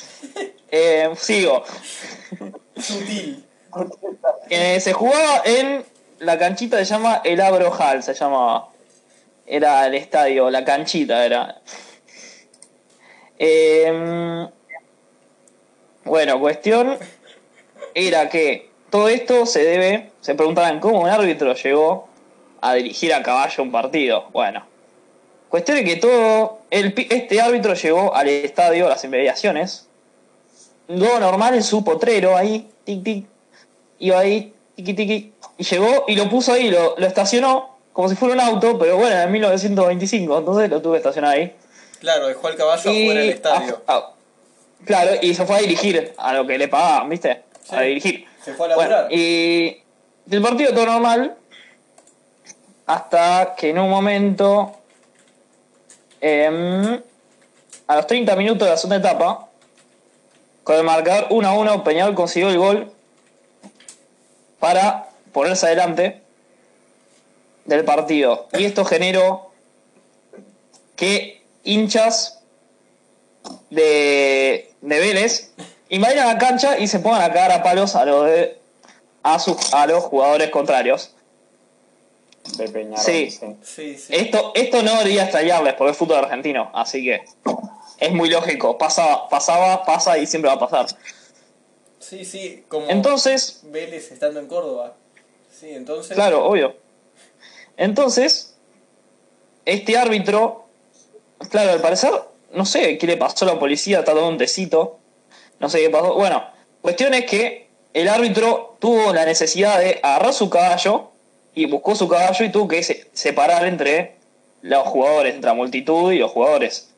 Eh, 0.74 1.10
sigo. 1.18 1.64
sutil. 2.78 3.44
Eh, 4.48 4.80
se 4.80 4.94
jugaba 4.94 5.42
en 5.44 5.84
la 6.20 6.38
canchita 6.38 6.78
se 6.78 6.86
llama 6.86 7.20
el 7.24 7.40
Abro 7.42 7.70
Hall, 7.70 8.02
se 8.02 8.14
llamaba. 8.14 8.70
Era 9.46 9.86
el 9.86 9.94
estadio, 9.94 10.48
la 10.48 10.64
canchita 10.64 11.26
era. 11.26 11.60
Eh, 13.38 14.48
bueno, 16.04 16.40
cuestión 16.40 16.96
era 17.94 18.28
que 18.28 18.70
todo 18.88 19.08
esto 19.08 19.46
se 19.46 19.64
debe, 19.64 20.12
se 20.20 20.34
preguntaban 20.34 20.80
cómo 20.80 21.00
un 21.00 21.08
árbitro 21.08 21.54
llegó 21.54 22.08
a 22.60 22.74
dirigir 22.74 23.12
a 23.12 23.22
caballo 23.22 23.62
un 23.62 23.72
partido. 23.72 24.28
Bueno, 24.32 24.64
cuestión 25.53 25.76
es 25.76 25.84
que 25.84 25.96
todo, 25.96 26.61
el, 26.70 26.94
este 27.11 27.38
árbitro 27.40 27.74
llegó 27.74 28.14
al 28.14 28.26
estadio, 28.28 28.86
a 28.86 28.88
las 28.88 29.05
inmediaciones, 29.05 29.86
luego 30.88 31.20
normal 31.20 31.55
en 31.55 31.62
su 31.62 31.84
potrero 31.84 32.34
ahí, 32.34 32.70
tic 32.84 33.05
tic, 33.05 33.26
iba 33.98 34.18
ahí, 34.18 34.55
tiqui 34.74 34.94
tiqui, 34.94 35.32
y 35.59 35.64
llegó 35.64 36.07
y 36.09 36.16
lo 36.16 36.30
puso 36.30 36.55
ahí, 36.55 36.70
lo, 36.70 36.94
lo 36.96 37.07
estacionó 37.07 37.76
como 37.92 38.09
si 38.09 38.16
fuera 38.16 38.32
un 38.32 38.40
auto, 38.40 38.78
pero 38.78 38.96
bueno, 38.96 39.14
en 39.20 39.30
1925, 39.30 40.38
entonces 40.38 40.70
lo 40.70 40.80
tuve 40.80 40.94
que 40.94 40.98
estacionar 40.98 41.34
ahí. 41.34 41.55
Claro, 42.00 42.28
dejó 42.28 42.46
al 42.48 42.57
caballo 42.57 42.90
Y- 42.90 43.03
afuera 43.03 43.20
del 43.20 43.28
estadio. 43.30 43.82
claro, 44.86 45.11
y 45.20 45.34
se 45.34 45.44
fue 45.44 45.57
a 45.57 45.61
dirigir 45.61 46.14
a 46.16 46.32
lo 46.32 46.46
que 46.46 46.57
le 46.57 46.68
pagaban, 46.68 47.11
¿viste? 47.11 47.42
Sí. 47.62 47.76
A 47.76 47.82
dirigir. 47.82 48.24
Se 48.42 48.55
fue 48.55 48.64
a 48.64 48.68
laburar. 48.70 48.90
Bueno, 49.09 49.09
y 49.22 49.82
el 50.30 50.40
partido 50.40 50.72
todo 50.72 50.86
normal, 50.86 51.36
hasta 52.86 53.55
que 53.57 53.68
en 53.70 53.78
un 53.78 53.90
momento, 53.90 54.72
em, 56.22 57.02
a 57.86 57.96
los 57.96 58.06
30 58.06 58.34
minutos 58.36 58.66
de 58.66 58.70
la 58.70 58.76
segunda 58.78 58.96
etapa, 58.96 59.48
con 60.64 60.76
el 60.76 60.84
marcador 60.84 61.26
1 61.30 61.48
a 61.48 61.54
1, 61.54 61.84
Peñarol 61.84 62.14
consiguió 62.14 62.48
el 62.48 62.58
gol 62.58 62.92
para 64.60 65.10
ponerse 65.32 65.66
adelante 65.66 66.22
del 67.64 67.84
partido. 67.84 68.48
Y 68.52 68.64
esto 68.64 68.84
generó 68.84 69.50
que 70.96 71.42
hinchas 71.64 72.40
de, 73.70 74.72
de 74.80 74.98
Vélez 75.00 75.52
invaden 75.88 76.18
la 76.18 76.38
cancha 76.38 76.78
y 76.78 76.86
se 76.86 77.00
pongan 77.00 77.22
a 77.22 77.32
cagar 77.32 77.52
a 77.52 77.62
palos 77.62 77.96
a, 77.96 78.04
los 78.04 78.26
de, 78.26 78.58
a, 79.22 79.38
sus, 79.38 79.74
a 79.74 79.86
los 79.86 80.04
jugadores 80.04 80.50
contrarios. 80.50 81.14
De 82.57 82.68
Peñarol. 82.68 82.99
Sí. 82.99 83.30
Sí, 83.62 83.97
sí. 83.97 84.14
Esto, 84.14 84.53
esto 84.55 84.82
no 84.82 84.93
debería 84.99 85.22
extrañarles 85.22 85.74
porque 85.74 85.93
es 85.93 85.97
fútbol 85.97 86.18
argentino, 86.18 86.70
así 86.74 87.05
que 87.05 87.24
es 87.99 88.12
muy 88.12 88.28
lógico. 88.28 88.76
Pasaba, 88.76 89.28
pasaba, 89.28 89.84
pasa 89.84 90.18
y 90.18 90.26
siempre 90.26 90.49
va 90.49 90.57
a 90.57 90.59
pasar. 90.59 90.86
Sí, 92.01 92.24
sí, 92.24 92.64
como 92.68 92.88
Entonces, 92.90 93.61
Vélez 93.64 94.11
estando 94.11 94.40
en 94.40 94.49
Córdoba. 94.49 94.97
Sí, 95.51 95.70
entonces. 95.70 96.14
Claro, 96.14 96.45
obvio. 96.45 96.76
Entonces, 97.76 98.57
este 99.64 99.97
árbitro, 99.97 100.66
claro, 101.49 101.70
al 101.70 101.80
parecer, 101.80 102.12
no 102.53 102.66
sé 102.66 102.99
qué 102.99 103.07
le 103.07 103.16
pasó 103.16 103.45
a 103.45 103.55
la 103.55 103.59
policía, 103.59 104.01
está 104.01 104.12
todo 104.12 104.28
un 104.28 104.36
tecito, 104.36 104.99
no 105.61 105.68
sé 105.68 105.80
qué 105.80 105.90
pasó. 105.90 106.14
Bueno, 106.14 106.45
cuestión 106.80 107.14
es 107.14 107.24
que 107.24 107.68
el 107.95 108.09
árbitro 108.09 108.76
tuvo 108.80 109.12
la 109.12 109.24
necesidad 109.24 109.78
de 109.78 110.01
agarrar 110.03 110.34
su 110.34 110.51
caballo 110.51 111.11
y 111.55 111.66
buscó 111.66 111.94
su 111.94 112.09
caballo 112.09 112.44
y 112.44 112.50
tuvo 112.50 112.68
que 112.68 112.82
se- 112.82 113.07
separar 113.12 113.66
entre 113.66 114.16
los 114.62 114.86
jugadores, 114.88 115.34
entre 115.34 115.48
la 115.48 115.55
multitud 115.55 116.12
y 116.12 116.18
los 116.18 116.30
jugadores. 116.30 116.88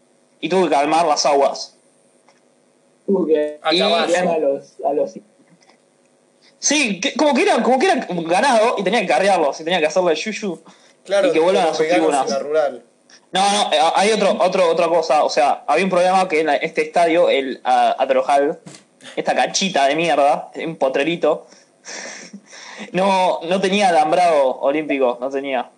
Y 0.41 0.49
tuvo 0.49 0.65
que 0.65 0.71
calmar 0.71 1.07
las 1.07 1.25
aguas. 1.27 1.77
Tuvo 3.07 3.27
que 3.27 3.59
A 3.63 3.75
Y- 3.75 3.79
caballo. 3.79 4.31
a 4.33 4.39
los, 4.39 4.73
a 4.85 4.93
los 4.93 5.13
Sí, 6.59 7.01
que- 7.01 7.15
como 7.15 7.35
que 7.35 7.43
era, 7.43 7.63
como 7.63 7.79
que 7.79 7.87
era 7.87 8.07
ganado 8.09 8.77
y 8.79 8.83
tenía 8.85 9.01
que 9.01 9.07
carrearlos 9.07 9.61
y 9.61 9.65
tenía 9.65 9.81
que 9.81 9.87
hacerle 9.87 10.15
yuyu. 10.15 10.63
Claro, 11.05 11.29
y 11.29 11.33
que 11.33 11.39
vuelvan 11.41 11.69
a 11.69 11.75
sus 11.75 11.87
tribunas. 11.87 12.27
en 12.27 12.33
la 12.33 12.39
rural. 12.39 12.83
No, 13.33 13.53
no, 13.53 13.73
eh, 13.73 13.79
hay 13.97 14.13
otro, 14.13 14.37
otro, 14.41 14.71
otra 14.71 14.89
cosa. 14.89 15.25
O 15.25 15.29
sea, 15.29 15.65
había 15.67 15.85
un 15.85 15.91
problema 15.91 16.27
que 16.29 16.41
en 16.41 16.49
este 16.49 16.83
estadio, 16.83 17.29
el 17.29 17.61
a- 17.65 17.97
Atrojal, 18.03 18.61
esta 19.17 19.35
canchita 19.35 19.87
de 19.87 19.97
mierda, 19.97 20.51
un 20.65 20.77
potrerito, 20.77 21.47
no, 22.93 23.41
no 23.43 23.61
tenía 23.61 23.89
alambrado 23.89 24.57
olímpico, 24.61 25.19
no 25.21 25.31
tenía. 25.31 25.71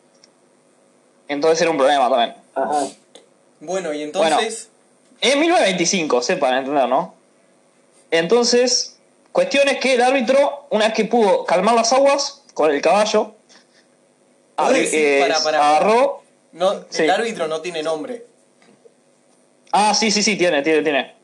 Entonces 1.29 1.61
era 1.63 1.71
un 1.71 1.77
problema 1.79 2.09
también. 2.09 2.35
Ajá. 2.55 2.87
Bueno, 3.61 3.93
y 3.93 4.03
entonces. 4.03 4.69
En 5.21 5.41
1925, 5.41 6.23
sepan 6.23 6.55
entender, 6.59 6.89
¿no? 6.89 7.15
Entonces, 8.11 8.99
cuestión 9.33 9.67
es 9.69 9.79
que 9.79 9.95
el 9.95 10.03
árbitro, 10.03 10.67
una 10.71 10.87
vez 10.87 10.95
que 10.95 11.05
pudo 11.07 11.45
calmar 11.45 11.75
las 11.75 11.93
aguas 11.93 12.43
con 12.55 12.71
el 12.71 12.81
caballo, 12.83 13.35
eh, 14.75 15.29
agarró. 15.47 16.23
No, 16.53 16.85
Sí. 16.91 17.03
el 17.05 17.11
árbitro 17.11 17.49
no 17.49 17.61
tiene 17.61 17.83
nombre. 17.83 18.27
Ah, 19.73 19.95
sí, 19.95 20.11
sí, 20.11 20.23
sí, 20.23 20.37
tiene, 20.37 20.63
tiene, 20.63 20.83
tiene. 20.83 21.15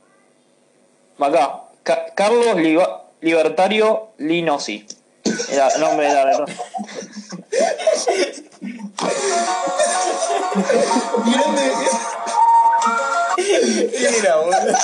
Acá. 1.19 1.61
Ca- 1.83 2.07
Carlos 2.15 2.57
Liba- 2.57 3.05
Libertario 3.21 4.09
Linosi. 4.19 4.87
Era 5.51 5.69
el 5.69 5.81
nombre 5.81 6.07
del 6.09 6.17
árbitro. 6.17 6.47
Era, 13.39 14.37
boludo. 14.37 14.77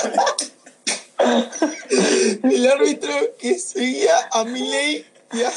El 2.43 2.67
árbitro 2.71 3.11
que 3.37 3.57
seguía 3.59 4.15
a 4.31 4.43
Milei 4.45 5.05
y 5.33 5.43
a- 5.43 5.51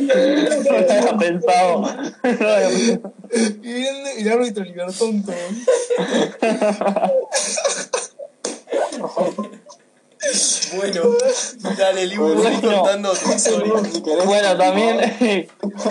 No 0.00 0.72
lo 0.72 0.90
había 0.90 1.18
pensado. 1.18 1.80
No 1.80 2.48
había 2.48 2.68
pensado. 2.68 3.12
grande 3.62 4.12
el 4.20 4.32
árbitro 4.32 4.64
libertonto. 4.64 5.32
Bueno, 10.76 11.02
dale, 11.78 12.06
Libu, 12.06 12.24
Bueno. 12.34 12.42
seguí 12.42 12.60
contando 12.74 13.12
tu 13.12 13.32
historia. 13.32 13.72
Bueno, 14.24 14.56
también 14.56 15.16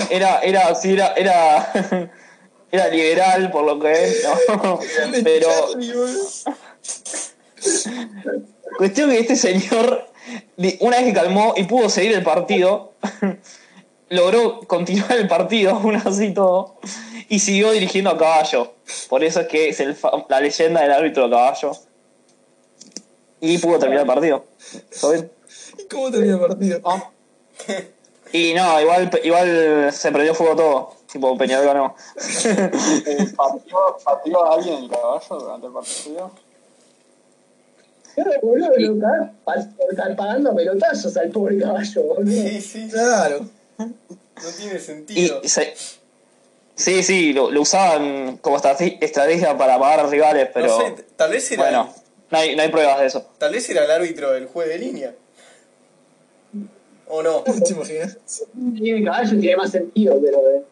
era, 0.09 0.39
era, 0.39 0.75
sí, 0.75 0.93
era, 0.93 1.13
era, 1.13 1.71
era 2.71 2.87
liberal 2.89 3.51
por 3.51 3.63
lo 3.65 3.79
que 3.79 3.91
es, 4.05 4.27
¿no? 4.49 4.79
Pero 5.23 5.47
cuestión 8.77 9.09
que 9.11 9.19
este 9.19 9.35
señor, 9.35 10.07
di- 10.57 10.77
una 10.81 10.97
vez 10.97 11.05
que 11.05 11.13
calmó 11.13 11.53
y 11.55 11.63
pudo 11.63 11.89
seguir 11.89 12.13
el 12.13 12.23
partido, 12.23 12.93
logró 14.09 14.59
continuar 14.61 15.13
el 15.13 15.27
partido, 15.27 15.71
aún 15.75 15.95
así 15.95 16.33
todo, 16.33 16.79
y 17.29 17.39
siguió 17.39 17.71
dirigiendo 17.71 18.09
a 18.11 18.17
caballo. 18.17 18.73
Por 19.09 19.23
eso 19.23 19.41
es 19.41 19.47
que 19.47 19.69
es 19.69 19.79
el 19.79 19.95
la 20.29 20.39
leyenda 20.41 20.81
del 20.81 20.91
árbitro 20.91 21.25
a 21.25 21.29
caballo. 21.29 21.71
Y 23.53 23.57
pudo 23.57 23.79
terminar 23.79 24.01
el 24.01 24.07
partido. 24.07 24.45
¿Y 25.77 25.83
cómo 25.87 26.11
termina 26.11 26.33
el 26.35 26.39
partido? 26.39 26.81
Ah, 26.85 27.09
Y 28.31 28.53
no, 28.53 28.81
igual, 28.81 29.09
igual 29.23 29.89
se 29.93 30.11
prendió 30.11 30.33
fuego 30.35 30.55
todo. 30.55 30.95
Tipo, 31.11 31.37
Peñarol 31.37 31.65
ganó. 31.67 31.95
eh, 32.45 33.27
¿pateó, 33.35 33.97
pateó 34.03 34.45
a 34.45 34.55
alguien 34.55 34.83
el 34.83 34.89
caballo 34.89 35.35
durante 35.39 35.67
el 35.67 35.73
partido? 35.73 36.31
Claro, 38.15 38.31
boludo, 38.41 38.69
lo 38.77 38.99
pa- 39.43 40.15
pagando 40.15 40.55
pelotazos 40.55 41.15
al 41.17 41.29
pobre 41.29 41.57
caballo, 41.59 42.01
boludo. 42.03 42.31
Sí, 42.49 42.61
sí, 42.61 42.89
Claro. 42.89 43.45
no 43.77 44.51
tiene 44.57 44.75
Y 44.75 44.79
sentido. 44.79 45.41
se- 45.43 45.73
sí, 46.75 47.03
sí, 47.03 47.33
lo, 47.33 47.51
lo 47.51 47.61
usaban 47.61 48.37
como 48.37 48.57
estrate- 48.57 48.97
estrategia 49.01 49.57
para 49.57 49.77
pagar 49.79 50.01
a 50.01 50.07
rivales, 50.07 50.49
pero 50.53 50.67
no 50.67 50.77
sé, 50.77 51.05
tal 51.15 51.31
vez 51.31 51.51
era. 51.51 51.63
bueno, 51.63 51.93
no 52.35 52.41
hay, 52.41 52.55
no 52.55 52.61
hay 52.63 52.69
pruebas 52.69 52.99
de 52.99 53.05
eso. 53.05 53.25
Tal 53.37 53.53
vez 53.53 53.69
era 53.69 53.85
el 53.85 53.91
árbitro 53.91 54.31
del 54.31 54.47
juez 54.47 54.67
de 54.67 54.77
línea. 54.77 55.15
¿O 57.07 57.23
no? 57.23 57.43
¿Te 57.65 57.73
imaginas? 57.73 58.17
Tiene 58.75 59.03
caballo 59.05 59.39
tiene 59.39 59.57
más 59.57 59.71
sentido, 59.71 60.19
pero 60.21 60.39
eh, 60.49 60.63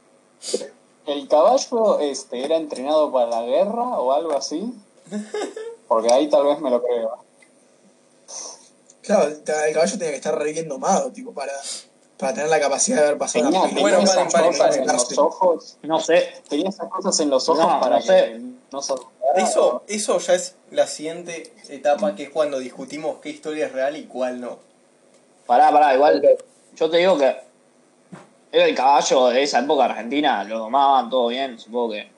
¿El 1.06 1.28
caballo 1.28 2.00
este, 2.00 2.44
era 2.44 2.58
entrenado 2.58 3.12
para 3.12 3.30
la 3.30 3.42
guerra 3.44 4.00
o 4.00 4.12
algo 4.12 4.34
así? 4.34 4.74
Porque 5.88 6.12
ahí 6.12 6.30
tal 6.30 6.46
vez 6.46 6.60
me 6.60 6.70
lo 6.70 6.82
creo. 6.84 7.24
Claro, 9.02 9.28
el 9.28 9.34
el 9.34 9.74
caballo 9.74 9.98
tenía 9.98 10.12
que 10.12 10.16
estar 10.16 10.38
re 10.38 10.54
bien 10.54 10.68
domado, 10.68 11.12
tipo, 11.12 11.34
para, 11.34 11.54
para 12.24 12.34
tener 12.36 12.50
la 12.50 12.60
capacidad 12.60 12.98
de 12.98 13.04
haber 13.06 13.18
pasado 13.18 13.46
Tenía, 13.46 13.62
una 13.62 13.82
Bueno, 13.82 14.00
esas 14.00 14.16
paren, 14.16 14.32
paren, 14.32 14.52
cosas 14.52 14.68
paren. 14.70 14.82
en 14.90 14.96
los 14.96 15.18
ojos. 15.18 15.78
No 15.84 16.00
sé. 16.00 16.42
Tenía 16.50 16.70
esas 16.70 16.90
cosas 16.90 17.20
en 17.20 17.30
los 17.30 17.48
ojos 17.50 17.64
No, 17.66 17.80
para 17.80 17.98
no 17.98 18.02
sé. 18.02 18.40
no 18.72 18.80
Eso, 19.36 19.84
eso 19.88 20.18
ya 20.20 20.34
es 20.34 20.56
la 20.72 20.88
siguiente 20.88 21.54
etapa, 21.70 22.16
que 22.16 22.24
es 22.24 22.30
cuando 22.30 22.60
discutimos 22.60 23.18
qué 23.22 23.30
historia 23.30 23.66
es 23.68 23.72
real 23.74 23.96
y 23.98 24.06
cuál 24.06 24.40
no. 24.42 24.60
Pará, 25.46 25.72
pará, 25.72 25.94
igual. 25.94 26.22
Yo 26.76 26.90
te 26.90 26.98
digo 26.98 27.18
que 27.18 27.36
era 28.52 28.66
el 28.66 28.76
caballo 28.76 29.28
de 29.28 29.44
esa 29.44 29.60
época 29.60 29.86
argentina, 29.86 30.44
lo 30.44 30.60
domaban 30.60 31.10
todo 31.10 31.28
bien, 31.28 31.60
supongo 31.60 31.92
que 31.94 32.10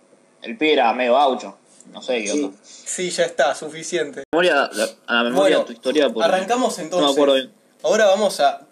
el 0.44 0.58
pie 0.58 0.74
era 0.74 0.94
medio 0.94 1.14
gaucho. 1.14 1.58
No 1.92 2.02
sé 2.02 2.22
qué 2.24 2.28
Sí. 2.28 2.44
onda. 2.44 2.58
Sí, 2.64 3.10
ya 3.10 3.24
está, 3.24 3.56
suficiente. 3.56 4.24
A 4.32 4.38
la 4.42 5.24
memoria 5.24 5.32
Bueno, 5.34 5.60
de 5.60 5.66
tu 5.66 5.72
historia. 5.74 6.10
porque 6.12 6.28
Arrancamos 6.28 6.78
No 6.78 6.84
entonces. 6.84 7.08
me 7.08 7.14
acuerdo 7.14 7.34
bien. 7.36 7.54
Ahora 7.84 8.06
vamos 8.08 8.40
a 8.40 8.65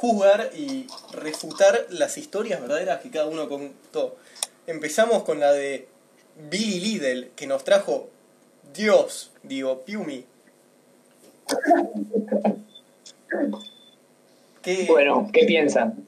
juzgar 0.00 0.50
y 0.54 0.86
refutar 1.12 1.86
las 1.90 2.18
historias 2.18 2.60
verdaderas 2.60 3.00
que 3.00 3.10
cada 3.10 3.26
uno 3.26 3.48
contó. 3.48 4.16
Empezamos 4.66 5.22
con 5.22 5.40
la 5.40 5.52
de 5.52 5.88
Billy 6.50 6.80
Lidl, 6.98 7.30
que 7.34 7.46
nos 7.46 7.64
trajo 7.64 8.08
Dios, 8.74 9.30
digo, 9.42 9.80
Piumi. 9.82 10.24
¿Qué, 14.62 14.84
Bueno, 14.88 15.28
¿qué 15.32 15.44
piensan? 15.44 16.04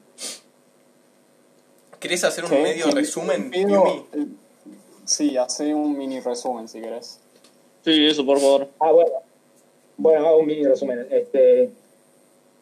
¿Querés 1.99 2.23
hacer 2.23 2.43
un 2.45 2.51
¿Qué? 2.51 2.61
medio 2.61 2.91
resumen, 2.91 3.49
Pido- 3.49 3.83
Piumi? 3.83 4.05
eh, 4.13 4.27
Sí, 5.05 5.37
hace 5.37 5.73
un 5.73 5.97
mini 5.97 6.19
resumen 6.19 6.67
si 6.67 6.79
querés. 6.81 7.19
Sí, 7.83 8.05
eso, 8.05 8.23
por 8.25 8.39
favor. 8.39 8.69
Ah, 8.79 8.91
bueno. 8.91 9.09
Bueno, 9.97 10.27
hago 10.27 10.37
un 10.37 10.45
mini 10.45 10.63
resumen. 10.65 11.07
Este, 11.09 11.71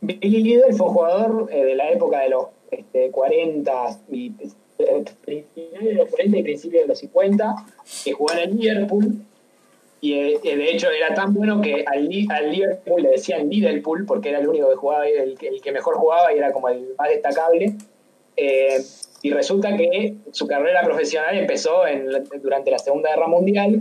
Billy 0.01 0.43
Lidl 0.43 0.73
fue 0.75 0.87
jugador 0.89 1.49
eh, 1.51 1.63
de 1.63 1.75
la 1.75 1.89
época 1.91 2.19
de 2.21 2.29
los 2.29 2.45
este, 2.71 3.09
40 3.11 3.99
y 4.11 4.31
los 5.93 6.09
40 6.09 6.37
y 6.37 6.43
principios 6.43 6.83
de 6.83 6.87
los 6.87 6.99
50, 6.99 7.55
que 8.03 8.11
jugó 8.13 8.31
en 8.33 8.39
el 8.39 8.57
Liverpool. 8.57 9.15
Y 9.99 10.13
eh, 10.13 10.39
eh, 10.43 10.55
de 10.57 10.71
hecho 10.71 10.89
era 10.91 11.15
tan 11.15 11.33
bueno 11.33 11.59
que 11.61 11.83
al, 11.87 12.07
Li- 12.07 12.27
al 12.29 12.51
Liverpool 12.51 13.01
le 13.01 13.09
decían 13.09 13.49
Liverpool 13.49 14.05
porque 14.05 14.29
era 14.29 14.39
el 14.39 14.47
único 14.47 14.69
que 14.69 14.75
jugaba, 14.75 15.07
el, 15.07 15.35
que- 15.37 15.71
mejor 15.71 15.95
jugaba 15.95 16.31
y 16.33 16.37
era 16.37 16.51
como 16.51 16.69
el 16.69 16.93
más 16.97 17.09
destacable. 17.09 17.73
Y 19.23 19.31
resulta 19.31 19.75
que 19.75 20.13
su 20.31 20.45
carrera 20.45 20.83
profesional 20.83 21.35
empezó 21.35 21.81
durante 22.41 22.69
la 22.69 22.77
Segunda 22.77 23.09
Guerra 23.09 23.27
Mundial 23.27 23.79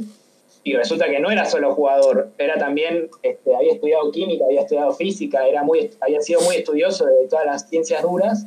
y 0.67 0.75
resulta 0.75 1.09
que 1.09 1.21
no 1.21 1.31
era 1.31 1.45
solo 1.45 1.73
jugador, 1.77 2.33
era 2.39 2.59
también, 2.59 3.09
este, 3.23 3.55
había 3.55 3.75
estudiado 3.75 4.11
química, 4.11 4.47
había 4.47 4.62
estudiado 4.62 4.93
física, 4.95 5.47
era 5.47 5.62
muy, 5.62 5.93
había 6.01 6.21
sido 6.21 6.41
muy 6.41 6.57
estudioso 6.57 7.07
de 7.07 7.29
todas 7.29 7.47
las 7.47 7.69
ciencias 7.69 8.03
duras, 8.03 8.45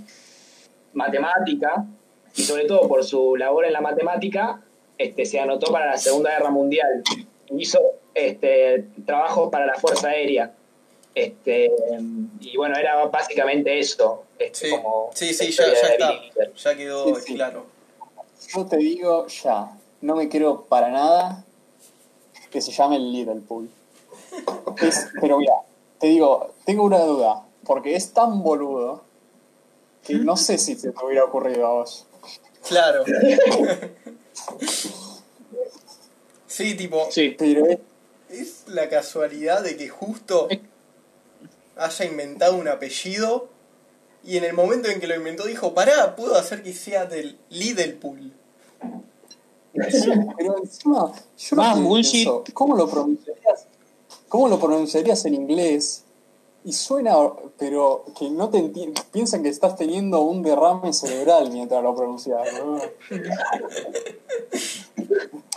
matemática, 0.91 1.85
y 2.35 2.41
sobre 2.41 2.65
todo 2.65 2.89
por 2.89 3.05
su 3.05 3.37
labor 3.37 3.63
en 3.63 3.71
la 3.71 3.79
matemática, 3.79 4.61
este, 4.97 5.25
se 5.25 5.39
anotó 5.39 5.71
para 5.71 5.85
la 5.85 5.97
Segunda 5.97 6.31
Guerra 6.31 6.49
Mundial. 6.49 7.03
Hizo 7.57 7.79
este, 8.13 8.87
trabajos 9.05 9.49
para 9.49 9.65
la 9.65 9.75
Fuerza 9.75 10.09
Aérea. 10.09 10.51
Este, 11.15 11.71
y 12.41 12.57
bueno, 12.57 12.75
era 12.77 13.05
básicamente 13.05 13.79
eso. 13.79 14.25
Este, 14.37 14.67
Sí, 14.67 14.71
como 14.71 15.09
sí, 15.13 15.33
sí, 15.33 15.51
ya, 15.51 15.67
ya 15.67 15.87
está. 15.87 16.19
Ya 16.53 16.75
quedó 16.75 17.15
Sí, 17.15 17.21
sí. 17.27 17.35
claro. 17.35 17.65
Yo 18.53 18.65
te 18.65 18.75
digo 18.75 19.25
ya, 19.27 19.71
no 20.01 20.17
me 20.17 20.27
creo 20.27 20.65
para 20.65 20.89
nada 20.89 21.45
que 22.51 22.61
se 22.61 22.71
llame 22.71 22.95
el 22.97 23.11
Liverpool. 23.11 23.69
Es- 24.81 25.07
pero 25.19 25.37
mira, 25.39 25.53
te 25.99 26.07
digo, 26.07 26.53
tengo 26.65 26.83
una 26.83 26.99
duda, 26.99 27.43
porque 27.65 27.95
es 27.95 28.11
tan 28.13 28.41
boludo 28.43 29.03
que 30.03 30.15
no 30.15 30.37
sé 30.37 30.57
si 30.57 30.75
se 30.75 30.91
te 30.91 31.05
hubiera 31.05 31.25
ocurrido 31.25 31.65
a 31.67 31.71
vos. 31.73 32.05
Claro. 32.67 33.03
sí, 36.47 36.75
tipo, 36.75 37.07
Sí. 37.11 37.35
Pero 37.37 37.65
es, 37.67 37.79
es 38.29 38.63
la 38.67 38.89
casualidad 38.89 39.63
de 39.63 39.77
que 39.77 39.89
justo 39.89 40.47
haya 41.77 42.05
inventado 42.05 42.55
un 42.55 42.67
apellido 42.67 43.49
y 44.23 44.37
en 44.37 44.43
el 44.43 44.53
momento 44.53 44.89
en 44.89 44.99
que 44.99 45.07
lo 45.07 45.15
inventó 45.15 45.45
dijo, 45.45 45.73
pará, 45.73 46.15
puedo 46.15 46.35
hacer 46.35 46.61
que 46.63 46.73
sea 46.73 47.05
del 47.05 47.37
Liverpool. 47.49 48.33
Pero 49.73 50.57
encima, 50.57 51.11
yo 51.37 51.55
Más 51.55 51.77
no 51.77 51.87
bullshit. 51.87 52.11
pienso, 52.11 52.43
¿cómo 52.53 52.75
lo 52.75 52.89
pronunciarías? 52.89 53.65
¿Cómo 54.27 54.47
lo 54.47 54.59
pronunciarías 54.59 55.25
en 55.25 55.35
inglés? 55.35 56.03
Y 56.65 56.73
suena, 56.73 57.15
pero 57.57 58.03
que 58.17 58.29
no 58.29 58.49
te 58.49 58.61
piensan 59.11 59.43
que 59.43 59.49
estás 59.49 59.75
teniendo 59.77 60.21
un 60.21 60.43
derrame 60.43 60.91
cerebral 60.93 61.51
mientras 61.51 61.81
lo 61.81 61.95
pronuncias. 61.95 62.41
¿no? 62.53 62.79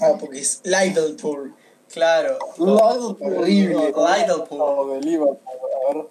Ah, 0.00 0.14
porque 0.18 0.40
es 0.40 0.60
Liverpool. 0.64 1.54
Claro. 1.92 2.38
Liverpool. 2.56 3.16
Horrible. 3.20 3.92
Liverpool. 3.92 4.90
De 4.90 5.00
Liverpool, 5.00 5.38
a 5.90 5.94
ver. 5.94 6.06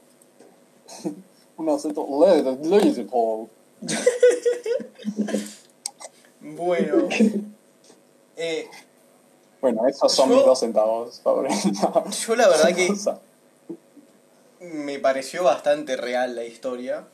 Un 1.58 1.70
acento. 1.70 2.06
Liverpool. 2.62 3.50
Bueno. 6.44 7.08
Eh, 8.38 8.68
Bueno, 9.62 9.86
esos 9.88 10.12
son 10.12 10.30
Yo- 10.30 10.36
mis 10.38 10.46
dos 10.46 10.60
centavos, 10.60 11.22
favoritos. 11.22 11.64
yo 12.28 12.36
la 12.36 12.48
verdad 12.48 12.76
que 12.76 12.90
me 14.66 15.00
pareció 15.00 15.44
bastante 15.44 15.96
real 15.98 16.36
la 16.36 16.44
historia. 16.44 17.06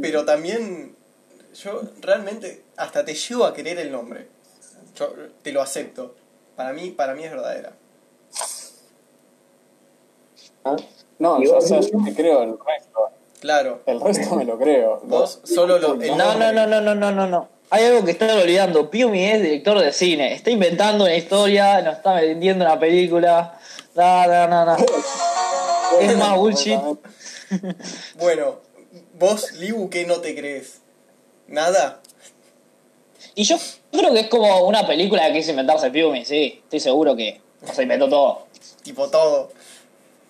Pero 0.00 0.24
también 0.24 0.96
yo 1.54 1.82
realmente 2.00 2.64
hasta 2.76 3.04
te 3.04 3.14
llevo 3.14 3.44
a 3.44 3.52
querer 3.54 3.78
el 3.78 3.92
nombre. 3.92 4.28
Yo 4.96 5.12
te 5.42 5.52
lo 5.52 5.60
acepto. 5.62 6.14
Para 6.56 6.72
mí, 6.72 6.90
para 6.90 7.14
mí 7.14 7.24
es 7.24 7.30
verdadera. 7.30 7.72
¿Ah? 10.64 10.76
No, 11.18 11.40
¿Y 11.40 11.46
yo, 11.46 11.56
o 11.56 11.60
sea, 11.60 11.80
yo 11.80 11.98
me 11.98 12.14
creo 12.14 12.42
el 12.42 12.58
resto. 12.58 13.10
Claro. 13.40 13.82
El 13.86 14.00
resto 14.00 14.36
me 14.36 14.44
lo 14.44 14.58
creo. 14.58 15.00
Vos 15.04 15.40
solo 15.44 15.78
lo- 15.78 15.94
el 16.00 16.16
No, 16.16 16.34
no, 16.36 16.52
no, 16.52 16.66
no, 16.66 16.80
no, 16.80 16.94
no, 16.94 17.10
no, 17.12 17.26
no. 17.26 17.48
Hay 17.70 17.84
algo 17.84 18.04
que 18.04 18.10
están 18.10 18.30
olvidando. 18.30 18.90
Piumi 18.90 19.24
es 19.24 19.42
director 19.42 19.78
de 19.78 19.92
cine. 19.92 20.34
Está 20.34 20.50
inventando 20.50 21.04
una 21.04 21.14
historia, 21.14 21.80
nos 21.82 21.98
está 21.98 22.14
vendiendo 22.14 22.64
una 22.64 22.78
película. 22.80 23.58
No, 23.94 24.48
no. 24.48 24.76
Es 26.00 26.16
más 26.16 26.36
bullshit. 26.36 26.80
Bueno, 28.14 28.60
vos, 29.14 29.52
Libu, 29.54 29.90
¿qué 29.90 30.06
no 30.06 30.20
te 30.20 30.36
crees? 30.36 30.82
¿Nada? 31.48 32.00
Y 33.34 33.42
yo 33.42 33.56
creo 33.90 34.12
que 34.12 34.20
es 34.20 34.28
como 34.28 34.68
una 34.68 34.86
película 34.86 35.26
que 35.26 35.32
quiso 35.32 35.50
inventarse 35.50 35.90
Piumi, 35.90 36.24
sí. 36.24 36.60
Estoy 36.62 36.78
seguro 36.78 37.16
que 37.16 37.40
se 37.72 37.82
inventó 37.82 38.08
todo. 38.08 38.46
Tipo 38.84 39.10
todo. 39.10 39.50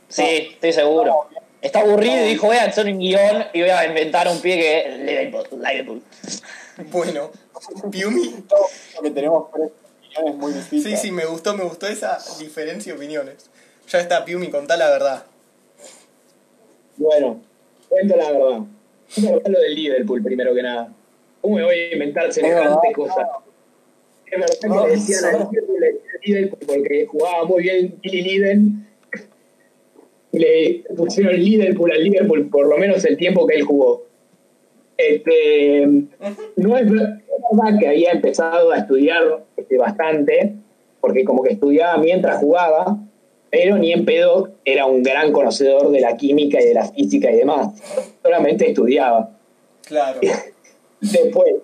Sí, 0.09 0.49
estoy 0.53 0.73
seguro. 0.73 1.29
Está 1.61 1.81
aburrido 1.81 2.25
y 2.25 2.31
dijo, 2.31 2.47
voy 2.47 2.57
a 2.57 2.65
hacer 2.65 2.87
un 2.87 2.99
guion 2.99 3.47
y 3.53 3.61
voy 3.61 3.71
a 3.71 3.85
inventar 3.85 4.27
un 4.29 4.41
pie 4.41 4.57
que 4.57 4.79
es 4.81 4.99
Liverpool. 5.01 5.63
Liverpool. 5.63 6.03
Bueno, 6.93 7.31
Piumi. 7.91 8.35
que 9.03 9.11
tenemos 9.11 9.51
tres 9.53 9.71
opiniones 9.99 10.37
muy 10.37 10.53
distintas. 10.53 11.01
Sí, 11.01 11.09
sí, 11.09 11.13
me 11.13 11.25
gustó, 11.25 11.55
me 11.57 11.65
gustó 11.65 11.87
esa 11.87 12.19
diferencia 12.39 12.93
de 12.93 12.99
opiniones. 12.99 13.51
Ya 13.89 14.01
está, 14.01 14.25
Piumi, 14.25 14.51
contá 14.51 14.77
la 14.77 14.91
verdad. 14.91 15.25
Bueno, 16.97 17.41
cuento 17.89 18.17
la 18.17 18.31
verdad. 18.33 18.61
Vamos 19.17 19.31
a 19.33 19.35
hablar 19.35 19.51
lo 19.51 19.61
del 19.61 19.75
Liverpool 19.75 20.23
primero 20.23 20.55
que 20.55 20.63
nada. 20.63 20.93
¿Cómo 21.41 21.57
me 21.57 21.65
voy 21.65 21.75
a 21.75 21.93
inventar 21.93 22.33
semejante 22.33 22.93
cosa? 22.93 23.27
Es 24.27 24.39
verdad 24.39 24.55
que 24.61 24.69
No, 24.69 24.87
le 24.87 24.93
decían 24.93 25.25
al. 25.25 25.33
Liverpool, 25.51 25.81
le 25.81 25.93
decían 25.93 26.21
Liverpool 26.23 26.61
porque 26.67 27.07
jugaba 27.07 27.45
muy 27.45 27.63
bien 27.63 27.99
Billy 28.03 28.23
Lidl. 28.23 28.87
Le 30.33 30.85
pusieron 30.97 31.35
Liverpool 31.35 31.91
al 31.91 32.05
Liverpool 32.05 32.49
por 32.51 32.69
lo 32.69 32.77
menos 32.77 33.05
el 33.05 33.17
tiempo 33.17 33.47
que 33.47 33.57
él 33.57 33.63
jugó. 33.63 34.07
Este, 35.09 35.87
no 36.57 36.77
es 36.77 36.91
ver- 36.91 37.23
es 37.27 37.59
verdad 37.59 37.79
que 37.79 37.89
había 37.89 38.11
empezado 38.13 38.71
a 38.71 38.79
estudiar 38.79 39.23
este, 39.57 39.79
bastante, 39.79 40.55
porque 41.01 41.25
como 41.25 41.43
que 41.43 41.53
estudiaba 41.55 41.97
mientras 41.99 42.39
jugaba, 42.39 42.99
pero 43.51 43.79
ni 43.79 43.93
en 43.93 44.05
pedo 44.05 44.51
era 44.65 44.87
un 44.87 45.03
gran 45.03 45.33
conocedor 45.33 45.91
de 45.91 46.01
la 46.01 46.17
química 46.17 46.61
y 46.61 46.67
de 46.67 46.75
la 46.75 46.85
física 46.89 47.31
y 47.31 47.37
demás. 47.37 47.69
Solamente 48.23 48.69
estudiaba. 48.69 49.31
Claro. 49.87 50.21
Después, 51.01 51.55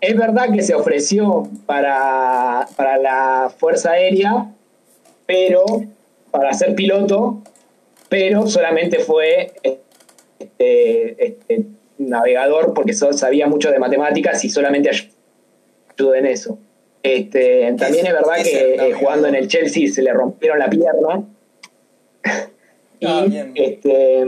es 0.00 0.16
verdad 0.16 0.52
que 0.52 0.62
se 0.62 0.74
ofreció 0.74 1.48
para, 1.66 2.66
para 2.76 2.96
la 2.96 3.52
Fuerza 3.56 3.92
Aérea, 3.92 4.52
pero 5.26 5.64
para 6.30 6.52
ser 6.54 6.74
piloto, 6.74 7.42
pero 8.08 8.46
solamente 8.46 8.98
fue 9.00 9.52
este, 10.38 11.24
este, 11.26 11.66
navegador 11.98 12.74
porque 12.74 12.92
so- 12.92 13.12
sabía 13.12 13.46
mucho 13.46 13.70
de 13.70 13.78
matemáticas 13.78 14.44
y 14.44 14.48
solamente 14.50 14.90
ayudó 14.90 16.14
en 16.14 16.26
eso. 16.26 16.58
Este, 17.02 17.72
también 17.78 18.06
es 18.06 18.12
verdad 18.12 18.34
¿Qué 18.36 18.42
es 18.42 18.48
que 18.48 18.74
eh, 18.88 18.92
jugando 18.92 19.28
en 19.28 19.34
el 19.36 19.46
Chelsea 19.48 19.88
se 19.88 20.02
le 20.02 20.12
rompieron 20.12 20.58
la 20.58 20.68
pierna. 20.68 21.24
y 23.00 23.06
Ah, 23.06 23.24
bien. 23.28 23.52
este, 23.54 24.24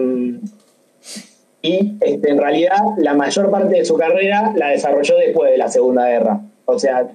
y 1.63 1.97
este, 2.01 2.31
en 2.31 2.39
realidad 2.39 2.79
la 2.99 3.15
mayor 3.15 3.51
parte 3.51 3.77
de 3.77 3.85
su 3.85 3.97
carrera 3.97 4.53
la 4.57 4.69
desarrolló 4.69 5.17
después 5.17 5.51
de 5.51 5.59
la 5.59 5.69
Segunda 5.69 6.09
Guerra. 6.09 6.41
O 6.67 6.79
sea, 6.79 7.09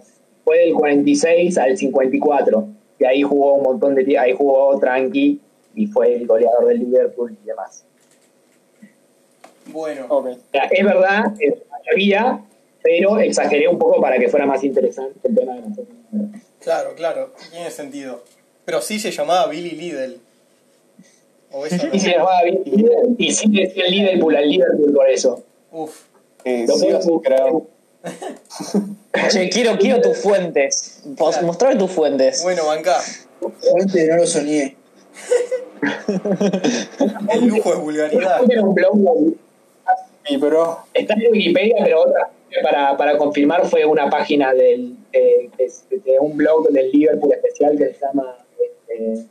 fue 0.43 0.59
del 0.59 0.73
46 0.73 1.57
al 1.57 1.77
54. 1.77 2.67
Y 2.99 3.05
ahí 3.05 3.21
jugó 3.21 3.53
un 3.53 3.63
montón 3.63 3.95
de 3.95 4.17
ahí 4.19 4.33
jugó 4.33 4.77
tranqui 4.79 5.39
y 5.75 5.87
fue 5.87 6.13
el 6.15 6.27
goleador 6.27 6.65
del 6.67 6.79
Liverpool 6.79 7.37
y 7.41 7.47
demás. 7.47 7.85
Bueno, 9.67 10.05
Ok. 10.09 10.27
O 10.27 10.37
sea, 10.51 10.63
es 10.71 10.85
verdad, 10.85 11.33
es 11.39 11.53
sabía, 11.89 12.39
pero 12.81 13.19
exageré 13.19 13.67
un 13.67 13.77
poco 13.77 14.01
para 14.01 14.17
que 14.17 14.29
fuera 14.29 14.45
más 14.45 14.63
interesante 14.63 15.19
el 15.23 15.35
tema 15.35 15.55
de 15.55 15.61
nosotros. 15.61 15.87
claro, 16.59 16.95
claro, 16.95 17.33
tiene 17.51 17.69
sentido. 17.71 18.23
Pero 18.65 18.81
sí 18.81 18.99
se 18.99 19.11
llamaba 19.11 19.47
Billy 19.47 19.71
Lidl. 19.71 20.19
O 21.51 21.65
eso 21.65 21.87
Y 21.91 21.99
se 21.99 22.11
llamaba 22.11 22.43
Billy 22.43 22.63
Liverpool, 22.65 23.15
y 23.17 23.31
sí 23.33 23.49
decía 23.51 23.85
el 23.85 23.91
Liverpool 23.91 24.35
al 24.35 24.49
Liverpool 24.49 24.93
por 24.93 25.09
eso. 25.09 25.43
Uf, 25.71 26.01
Eh, 26.45 26.65
Lo 26.67 26.75
sí, 26.75 26.85
puedo 26.85 26.99
quiero, 29.51 29.77
quiero 29.77 30.01
tus 30.01 30.17
fuentes. 30.17 31.01
Claro. 31.15 31.45
Mostrame 31.47 31.75
tus 31.77 31.91
fuentes. 31.91 32.43
bueno, 32.43 32.65
banca. 32.65 32.97
Realmente 33.61 34.07
no 34.07 34.17
lo 34.17 34.27
soñé. 34.27 34.75
El 37.29 37.45
lujo 37.47 37.73
es 37.73 37.79
vulgaridad. 37.79 38.41
Era 38.49 38.61
un 38.61 38.73
blog, 38.73 38.97
Y 38.97 39.35
pero 40.39 40.79
está 40.93 41.13
en 41.15 41.31
Wikipedia, 41.31 41.75
pero 41.83 42.01
otra 42.01 42.29
para, 42.61 42.95
para 42.97 43.17
confirmar 43.17 43.65
fue 43.65 43.83
una 43.85 44.09
página 44.09 44.53
del, 44.53 44.95
de, 45.11 45.49
de- 45.57 45.97
de 45.99 46.19
un 46.19 46.37
blog 46.37 46.69
del 46.69 46.91
Liverpool 46.91 47.33
especial 47.33 47.75
que 47.77 47.93
se 47.93 47.99
llama. 47.99 48.37
este, 48.59 49.25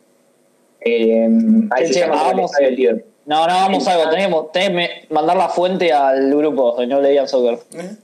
eh, 0.81 1.29
ahí 1.71 1.87
se 1.87 1.93
Che, 1.95 2.01
llama 2.01 2.21
hagamos- 2.21 2.51
el 2.61 2.75
Liverpool. 2.75 3.05
No, 3.25 3.47
no, 3.47 3.55
vamos 3.55 3.87
a 3.87 3.95
algo. 3.95 4.11
Tenemos, 4.11 4.51
tenés 4.51 4.89
que 5.07 5.15
mandar 5.15 5.37
la 5.37 5.49
fuente 5.49 5.93
al 5.93 6.35
grupo 6.37 6.77
de 6.81 6.89
No 6.89 7.01
Leían 7.01 7.29
Soccer. 7.29 7.59
¿Eh? 7.75 7.97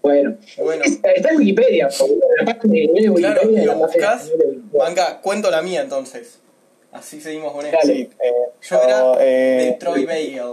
Bueno, 0.00 0.36
Bueno. 0.58 0.84
está 0.84 1.10
está 1.10 1.30
en 1.30 1.38
Wikipedia, 1.38 1.88
la 1.88 2.44
página 2.54 2.72
de 2.74 2.86
Wikipedia. 3.10 3.34
Claro, 3.34 3.50
la 3.50 3.64
lo. 3.74 4.78
Banca, 4.78 5.20
cuento 5.20 5.50
la 5.50 5.60
mía 5.62 5.80
entonces. 5.80 6.38
Así 6.92 7.20
seguimos 7.20 7.52
con 7.52 7.66
esto. 7.66 7.76
Dale. 7.82 7.94
sí, 7.94 8.10
eh, 8.22 8.32
Yo 8.62 8.80
era 8.82 9.14
eh, 9.18 9.64
de 9.64 9.72
Troy 9.80 10.04
Bagel. 10.04 10.52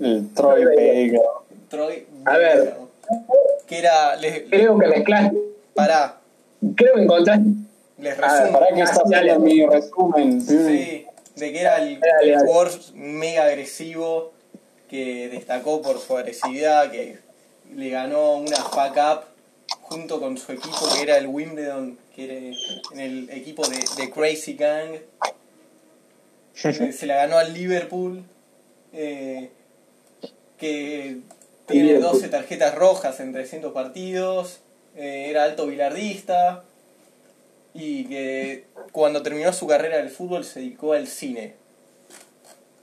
El 0.00 0.28
Troy 0.34 0.64
Bagel. 0.64 1.20
Troy 1.68 2.06
A 2.24 2.36
ver. 2.38 2.58
Bagel. 2.58 2.74
Que 3.66 3.78
era. 3.78 4.16
Les, 4.16 4.42
Creo 4.48 4.78
que 4.78 4.86
mezclaste, 4.88 5.36
pará, 5.74 6.18
creo 6.76 6.94
que 6.94 7.02
encontraste. 7.02 7.44
les 7.98 8.18
A 8.18 8.20
ver, 8.20 8.30
resumo. 8.42 8.58
¿Para 8.58 8.74
qué 8.74 8.80
está 8.82 9.02
haciendo 9.04 9.40
mi 9.40 9.66
resumen? 9.66 10.40
Sí, 10.42 11.06
de 11.36 11.52
que 11.52 11.60
era 11.60 11.76
el, 11.82 12.00
Dale, 12.00 12.32
el 12.32 12.38
dale. 12.38 12.70
mega 12.94 13.44
agresivo 13.44 14.32
que 14.88 15.28
destacó 15.28 15.82
por 15.82 15.98
su 15.98 16.16
agresividad, 16.16 16.90
que 16.90 17.18
le 17.74 17.90
ganó 17.90 18.36
una 18.36 18.56
fuck 18.56 18.96
up 18.96 19.20
junto 19.82 20.20
con 20.20 20.36
su 20.38 20.52
equipo 20.52 20.78
que 20.94 21.02
era 21.02 21.16
el 21.18 21.26
Wimbledon, 21.26 21.98
que 22.14 22.24
era 22.24 22.34
en 22.92 23.00
el 23.00 23.30
equipo 23.30 23.66
de, 23.66 23.78
de 23.96 24.10
Crazy 24.10 24.54
Gang. 24.54 24.98
Se 26.54 27.06
la 27.06 27.16
ganó 27.16 27.36
al 27.38 27.52
Liverpool, 27.52 28.22
eh, 28.92 29.50
que 30.58 31.18
tiene 31.66 31.88
Liverpool. 31.88 32.12
12 32.12 32.28
tarjetas 32.28 32.74
rojas 32.74 33.20
en 33.20 33.32
300 33.32 33.72
partidos, 33.72 34.60
eh, 34.96 35.26
era 35.28 35.44
alto 35.44 35.66
bilardista 35.66 36.62
y 37.74 38.04
que 38.04 38.64
cuando 38.92 39.22
terminó 39.22 39.52
su 39.52 39.66
carrera 39.66 39.98
del 39.98 40.10
fútbol 40.10 40.44
se 40.44 40.60
dedicó 40.60 40.92
al 40.94 41.06
cine. 41.08 41.54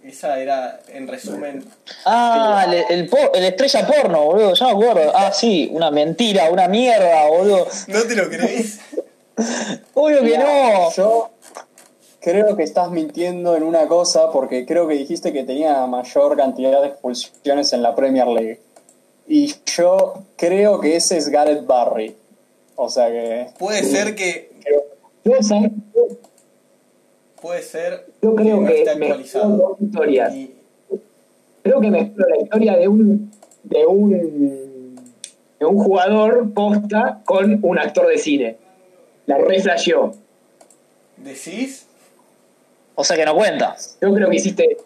Esa 0.04 0.38
era, 0.40 0.82
en 0.90 1.08
resumen, 1.08 1.64
Ah, 2.06 2.66
el, 2.68 2.84
el, 2.90 3.08
po- 3.08 3.32
el 3.34 3.46
estrella 3.46 3.88
porno, 3.88 4.26
boludo. 4.26 4.54
Ya 4.54 4.66
me 4.66 4.72
acuerdo. 4.74 5.12
Ah, 5.16 5.32
sí, 5.32 5.70
una 5.72 5.92
mentira, 5.92 6.52
una 6.52 6.68
mierda, 6.68 7.26
boludo. 7.28 7.68
¿no 7.88 8.04
te 8.04 8.16
lo 8.16 8.30
crees? 8.30 8.80
Obvio 9.94 10.22
que 10.22 10.38
no. 10.38 10.92
Yo 10.94 11.30
creo 12.24 12.56
que 12.56 12.64
estás 12.64 12.90
mintiendo 12.90 13.56
en 13.58 13.64
una 13.64 13.88
cosa 13.88 14.32
porque 14.32 14.66
creo 14.66 14.88
que 14.88 14.94
dijiste 14.96 15.34
que 15.34 15.44
tenía 15.44 15.86
mayor 15.88 16.38
cantidad 16.38 16.82
de 16.82 16.88
expulsiones 16.88 17.74
en 17.74 17.84
la 17.84 17.94
Premier 17.96 18.28
League. 18.28 18.62
Y 19.28 19.54
yo 19.76 20.24
creo 20.38 20.80
que 20.80 20.96
ese 20.96 21.18
es 21.18 21.30
Gareth 21.30 21.66
Barry. 21.66 22.16
O 22.76 22.90
sea 22.90 23.10
que. 23.12 23.48
Puede 23.60 23.84
ser 23.84 24.16
que, 24.16 24.52
puede 27.42 27.62
ser 27.62 28.06
Yo 28.22 28.36
creo 28.36 28.62
no 28.62 28.68
que 28.68 28.80
está 28.80 28.96
mezcló 28.96 29.06
actualizado. 29.16 29.58
dos 29.58 29.82
historias. 29.82 30.34
Y- 30.34 30.56
Creo 31.62 31.80
que 31.80 31.92
mezcló 31.92 32.26
la 32.28 32.38
historia 32.44 32.76
de 32.78 32.88
un 32.90 33.32
de 33.64 33.86
un 33.86 34.96
de 35.60 35.66
un 35.66 35.78
jugador 35.78 36.54
posta 36.54 37.22
con 37.26 37.60
un 37.64 37.80
actor 37.80 38.08
de 38.08 38.18
cine. 38.18 38.58
La 39.28 39.38
reflasheó. 39.38 40.12
¿Decís? 41.18 41.86
O 42.96 43.04
sea 43.04 43.16
que 43.18 43.26
no 43.26 43.36
cuenta. 43.36 43.76
Yo 44.02 44.14
creo 44.14 44.30
que 44.30 44.36
hiciste. 44.36 44.78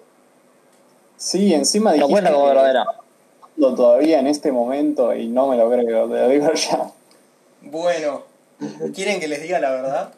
Sí, 1.17 1.53
encima 1.53 1.89
No 1.91 1.93
dijiste 1.95 2.11
cuenta 2.13 2.31
como 2.31 2.43
que 2.45 2.49
verdadera. 2.53 2.85
lo 3.57 3.75
todavía 3.75 4.19
en 4.19 4.27
este 4.27 4.51
momento 4.51 5.13
y 5.15 5.27
no 5.27 5.47
me 5.47 5.57
lo 5.57 5.69
creo, 5.69 6.07
te 6.09 6.15
lo 6.15 6.29
digo 6.29 6.53
ya. 6.53 6.91
Bueno, 7.61 8.23
¿quieren 8.93 9.19
que 9.19 9.27
les 9.27 9.41
diga 9.41 9.59
la 9.59 9.71
verdad? 9.71 10.13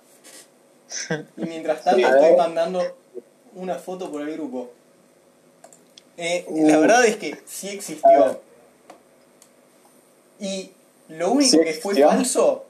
Y 1.38 1.46
mientras 1.46 1.84
tanto 1.84 2.02
estoy 2.06 2.22
ver. 2.22 2.38
mandando 2.38 2.84
una 3.56 3.76
foto 3.76 4.12
por 4.12 4.22
el 4.22 4.34
grupo. 4.34 4.70
Eh, 6.18 6.46
la 6.52 6.78
verdad 6.80 7.06
es 7.06 7.16
que 7.16 7.38
sí 7.46 7.70
existió. 7.70 8.42
Y 10.40 10.72
lo 11.08 11.32
único 11.32 11.52
¿Sí 11.52 11.60
que 11.64 11.74
fue 11.74 11.96
falso 12.04 12.66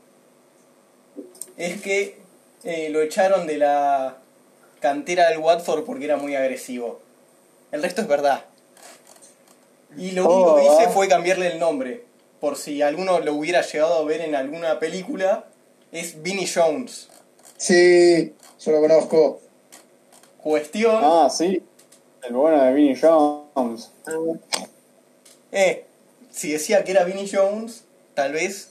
es 1.58 1.82
que 1.82 2.20
eh, 2.64 2.90
lo 2.90 3.02
echaron 3.02 3.48
de 3.48 3.58
la 3.58 4.18
cantera 4.80 5.30
del 5.30 5.40
Watford 5.40 5.84
porque 5.86 6.06
era 6.06 6.18
muy 6.18 6.36
agresivo. 6.36 7.00
El 7.72 7.82
resto 7.84 8.02
es 8.02 8.08
verdad. 8.08 8.46
Y 9.98 10.12
lo 10.12 10.26
único 10.30 10.54
Oh, 10.54 10.56
que 10.58 10.64
hice 10.66 10.86
ah. 10.88 10.92
fue 10.92 11.08
cambiarle 11.08 11.48
el 11.48 11.60
nombre. 11.60 12.04
Por 12.40 12.56
si 12.58 12.82
alguno 12.82 13.20
lo 13.20 13.34
hubiera 13.34 13.62
llegado 13.62 13.96
a 14.00 14.04
ver 14.06 14.22
en 14.22 14.36
alguna 14.36 14.80
película, 14.80 15.46
es 15.92 16.22
Vinnie 16.22 16.50
Jones. 16.54 17.10
Sí, 17.58 18.34
yo 18.60 18.72
lo 18.72 18.80
conozco. 18.82 19.42
Cuestión, 20.42 21.02
Ah, 21.04 21.30
sí. 21.30 21.62
El 22.24 22.34
bueno 22.34 22.64
de 22.64 22.74
Vinnie 22.74 22.98
Jones. 23.00 23.92
eh, 25.52 25.86
si 26.32 26.52
decía 26.52 26.84
que 26.84 26.92
era 26.92 27.04
Vinnie 27.04 27.30
Jones, 27.32 27.84
tal 28.14 28.34
vez 28.34 28.70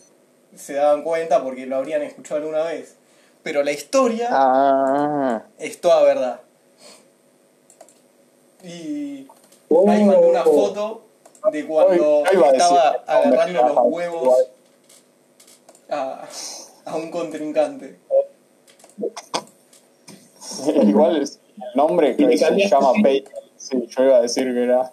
se 0.57 0.75
daban 0.75 1.03
cuenta 1.03 1.43
porque 1.43 1.67
lo 1.67 1.77
habrían 1.77 2.03
escuchado 2.03 2.37
alguna 2.41 2.63
vez. 2.63 2.95
Pero 3.49 3.63
la 3.63 3.73
historia 3.73 4.29
Ah. 4.31 5.43
es 5.59 5.81
toda 5.81 6.03
verdad. 6.03 6.41
Y 8.63 9.27
Oh. 9.71 9.89
ahí 9.89 10.05
mandé 10.05 10.27
una 10.27 10.45
foto 10.45 11.07
de 11.51 11.67
cuando 11.67 12.25
estaba 12.27 12.91
agarrando 13.07 13.63
los 13.69 13.79
huevos 13.87 14.35
a, 15.89 16.29
a 16.85 16.97
un 16.97 17.11
contrincante. 17.11 17.99
Igual 20.67 21.23
es- 21.23 21.41
el 21.57 21.63
nombre 21.75 22.17
que 22.17 22.37
se 22.37 22.69
llama 22.69 22.93
Peyton. 23.03 23.33
Sí, 23.57 23.87
yo 23.89 24.03
iba 24.05 24.17
a 24.19 24.21
decir 24.21 24.45
que 24.53 24.63
era 24.65 24.93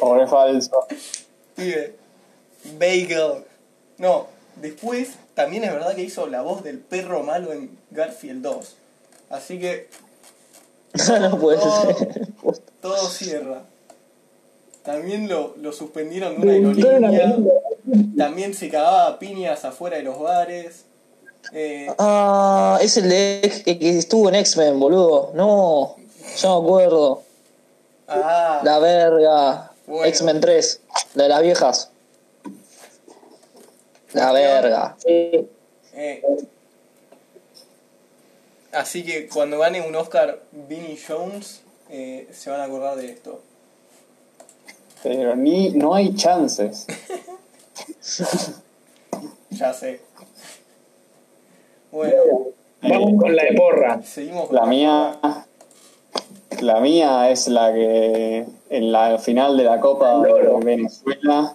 re 0.00 0.26
falso. 0.26 0.86
Pibe, 1.54 1.94
Bagel. 2.78 3.44
No, 3.98 4.28
después 4.56 5.10
también 5.34 5.64
es 5.64 5.72
verdad 5.72 5.94
que 5.94 6.02
hizo 6.02 6.26
la 6.26 6.42
voz 6.42 6.62
del 6.62 6.78
perro 6.78 7.22
malo 7.22 7.52
en 7.52 7.78
Garfield 7.90 8.42
2. 8.42 8.76
Así 9.30 9.58
que 9.58 9.88
no 11.20 11.38
puede 11.38 11.58
todo, 11.58 11.94
ser. 11.96 12.28
todo 12.80 13.08
cierra. 13.08 13.62
También 14.82 15.28
lo, 15.28 15.54
lo 15.58 15.72
suspendieron 15.72 16.40
de 16.40 16.58
una 16.58 17.08
aerolínea. 17.08 17.36
También 18.16 18.52
se 18.52 18.68
cagaba 18.68 19.06
a 19.06 19.18
piñas 19.18 19.64
afuera 19.64 19.96
de 19.96 20.02
los 20.02 20.18
bares. 20.18 20.84
Eh, 21.52 21.86
Ah, 21.98 22.78
es 22.82 22.96
el 22.96 23.08
de 23.08 23.62
que 23.64 23.78
que 23.78 23.98
estuvo 23.98 24.28
en 24.28 24.34
X-Men, 24.36 24.78
boludo. 24.80 25.30
No, 25.34 25.96
yo 26.36 26.60
me 26.60 26.66
acuerdo. 26.66 27.22
ah, 28.08 28.60
La 28.64 28.78
verga. 28.80 29.70
Bueno. 29.86 30.04
X-Men 30.06 30.40
3, 30.40 30.80
la 31.14 31.22
de 31.24 31.28
las 31.28 31.42
viejas. 31.42 31.90
La 34.12 34.32
verga. 34.32 34.96
Sí. 34.98 35.48
eh. 35.94 36.22
Así 38.72 39.04
que 39.04 39.28
cuando 39.28 39.58
gane 39.58 39.86
un 39.86 39.94
Oscar 39.94 40.40
Vinnie 40.50 40.98
Jones, 41.06 41.62
eh, 41.90 42.28
se 42.32 42.50
van 42.50 42.60
a 42.60 42.64
acordar 42.64 42.96
de 42.96 43.06
esto. 43.10 43.40
Pero 45.02 45.36
ni, 45.36 45.70
no 45.70 45.94
hay 45.94 46.14
chances. 46.14 46.86
Ya 49.50 49.72
sé. 49.74 50.00
Bueno, 51.90 52.14
Vamos 52.80 53.20
con 53.20 53.36
la 53.36 53.44
de 53.44 53.52
porra. 53.52 54.02
seguimos 54.02 54.46
con 54.48 54.56
La 54.56 54.64
mía. 54.66 55.18
La 56.60 56.80
mía 56.80 57.30
es 57.30 57.48
la 57.48 57.72
que 57.72 58.46
en 58.70 58.92
la 58.92 59.18
final 59.18 59.56
de 59.56 59.64
la 59.64 59.78
Copa 59.80 60.20
de. 60.20 60.32
Venezuela 60.64 61.54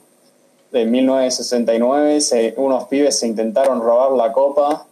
de 0.71 0.85
1969, 0.85 2.21
se- 2.21 2.53
unos 2.57 2.85
pibes 2.87 3.17
se 3.19 3.27
intentaron 3.27 3.81
robar 3.81 4.11
la 4.11 4.31
copa 4.33 4.85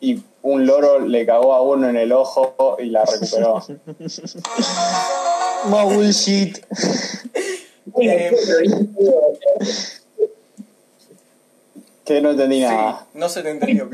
y 0.00 0.22
un 0.42 0.66
loro 0.66 0.98
le 1.00 1.24
cagó 1.24 1.54
a 1.54 1.62
uno 1.62 1.88
en 1.88 1.96
el 1.96 2.12
ojo 2.12 2.76
y 2.78 2.86
la 2.86 3.04
recuperó. 3.04 3.62
Más 5.70 5.84
bullshit. 5.94 6.58
Eh, 8.00 8.30
que 12.04 12.20
no 12.20 12.30
entendí 12.32 12.56
sí, 12.56 12.62
nada. 12.62 13.06
no 13.14 13.28
se 13.28 13.42
te 13.42 13.50
entendió. 13.50 13.88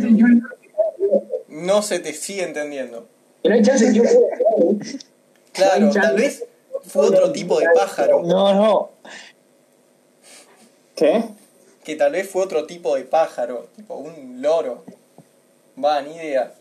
No 1.49 1.83
se 1.83 1.99
te 2.01 2.13
sigue 2.13 2.43
entendiendo. 2.45 3.07
No 3.45 3.55
hay 3.55 3.63
chance 3.63 3.93
que 3.93 4.03
Claro, 5.53 5.91
tal 5.91 6.17
vez 6.17 6.45
fue 6.87 7.07
otro 7.07 7.31
tipo 7.33 7.59
de 7.61 7.67
pájaro. 7.75 8.23
No, 8.25 8.55
no. 8.55 8.91
¿Qué? 11.01 11.25
Que 11.83 11.97
tal 11.97 12.13
vez 12.13 12.29
fue 12.29 12.43
otro 12.43 12.67
tipo 12.67 12.95
de 12.95 13.05
pájaro. 13.05 13.69
Tipo 13.75 13.95
un 13.95 14.43
loro. 14.43 14.85
Va, 15.83 16.03
ni 16.03 16.15
idea. 16.15 16.53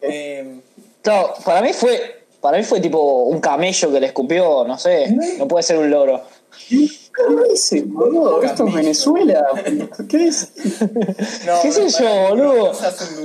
Eh, 0.00 0.60
Claro, 1.02 1.34
para 1.44 1.60
mí 1.60 1.74
fue. 1.74 2.22
Para 2.40 2.56
mí 2.56 2.64
fue 2.64 2.80
tipo 2.80 3.24
un 3.24 3.38
camello 3.40 3.92
que 3.92 4.00
le 4.00 4.06
escupió, 4.06 4.64
no 4.66 4.78
sé. 4.78 5.14
No 5.38 5.46
puede 5.46 5.62
ser 5.62 5.78
un 5.78 5.90
loro. 5.90 6.22
¿Qué 6.68 6.88
dice, 7.50 7.82
boludo? 7.82 8.42
Esto 8.42 8.66
es 8.66 8.74
Venezuela. 8.74 9.46
¿Qué 10.08 10.26
es? 10.28 10.52
no, 11.46 11.62
¿Qué 11.62 11.70
sé 11.70 11.82
no, 11.82 11.88
yo, 11.88 12.28
boludo? 12.30 12.72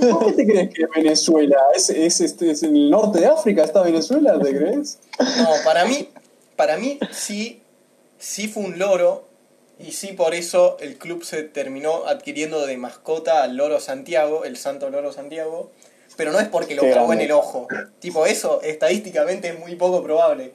no 0.01 0.19
¿Por 0.19 0.25
qué 0.27 0.31
te 0.33 0.45
crees 0.45 0.73
que 0.73 0.83
es 0.83 0.89
Venezuela? 0.93 1.57
¿Es, 1.75 1.89
es, 1.89 2.21
este, 2.21 2.51
es 2.51 2.63
en 2.63 2.75
el 2.75 2.89
norte 2.89 3.21
de 3.21 3.27
África? 3.27 3.63
¿Está 3.63 3.81
Venezuela? 3.83 4.37
¿Te 4.39 4.55
crees? 4.55 4.99
No, 5.19 5.49
para 5.63 5.85
mí, 5.85 6.09
para 6.55 6.77
mí 6.77 6.99
sí, 7.11 7.61
sí 8.19 8.47
fue 8.49 8.63
un 8.63 8.77
loro 8.77 9.25
y 9.79 9.91
sí 9.91 10.13
por 10.13 10.33
eso 10.33 10.77
el 10.79 10.97
club 10.97 11.23
se 11.23 11.43
terminó 11.43 12.05
adquiriendo 12.07 12.65
de 12.65 12.77
mascota 12.77 13.43
al 13.43 13.57
loro 13.57 13.79
Santiago, 13.79 14.43
el 14.43 14.57
santo 14.57 14.89
loro 14.89 15.13
Santiago, 15.13 15.71
pero 16.15 16.31
no 16.31 16.39
es 16.39 16.47
porque 16.47 16.75
lo 16.75 16.81
cagó 16.81 17.13
en 17.13 17.21
el 17.21 17.31
ojo. 17.31 17.67
Tipo, 17.99 18.25
eso 18.25 18.61
estadísticamente 18.63 19.49
es 19.49 19.59
muy 19.59 19.75
poco 19.75 20.01
probable. 20.01 20.51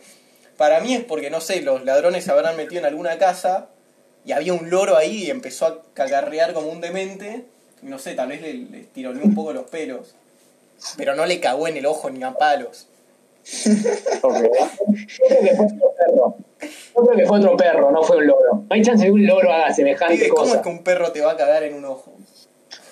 Para 0.56 0.80
mí 0.80 0.94
es 0.94 1.04
porque, 1.04 1.30
no 1.30 1.40
sé, 1.40 1.62
los 1.62 1.84
ladrones 1.84 2.24
se 2.24 2.32
habrán 2.32 2.56
metido 2.56 2.80
en 2.80 2.86
alguna 2.86 3.18
casa 3.18 3.68
y 4.24 4.32
había 4.32 4.54
un 4.54 4.70
loro 4.70 4.96
ahí 4.96 5.24
y 5.24 5.30
empezó 5.30 5.66
a 5.66 5.82
cagarrear 5.94 6.52
como 6.52 6.68
un 6.68 6.80
demente. 6.80 7.44
No 7.80 7.98
sé, 7.98 8.14
tal 8.14 8.28
vez 8.28 8.42
le, 8.42 8.54
le 8.54 8.80
tironeó 8.84 9.24
un 9.24 9.34
poco 9.34 9.52
los 9.52 9.68
pelos. 9.68 10.14
Pero 10.96 11.14
no 11.14 11.26
le 11.26 11.40
cagó 11.40 11.68
en 11.68 11.76
el 11.76 11.86
ojo 11.86 12.10
ni 12.10 12.24
a 12.24 12.32
palos. 12.32 12.88
Ok. 14.22 14.36
Yo 14.36 15.26
creo 15.28 15.40
que 15.42 15.56
fue 15.56 15.66
otro 15.66 15.94
perro. 15.96 16.36
Yo 16.94 17.02
creo 17.04 17.16
que 17.16 17.26
fue 17.26 17.38
otro 17.38 17.56
perro, 17.56 17.90
no 17.90 18.02
fue 18.02 18.16
un 18.18 18.26
loro. 18.26 18.54
No 18.54 18.66
hay 18.70 18.82
chance 18.82 19.04
de 19.04 19.08
que 19.10 19.12
un 19.12 19.26
loro 19.26 19.52
haga 19.52 19.72
semejante 19.74 20.28
¿Cómo 20.28 20.44
es 20.44 20.50
cosa. 20.50 20.62
que 20.62 20.68
un 20.68 20.82
perro 20.84 21.10
te 21.12 21.20
va 21.20 21.32
a 21.32 21.36
cagar 21.36 21.62
en 21.64 21.74
un 21.74 21.84
ojo? 21.84 22.12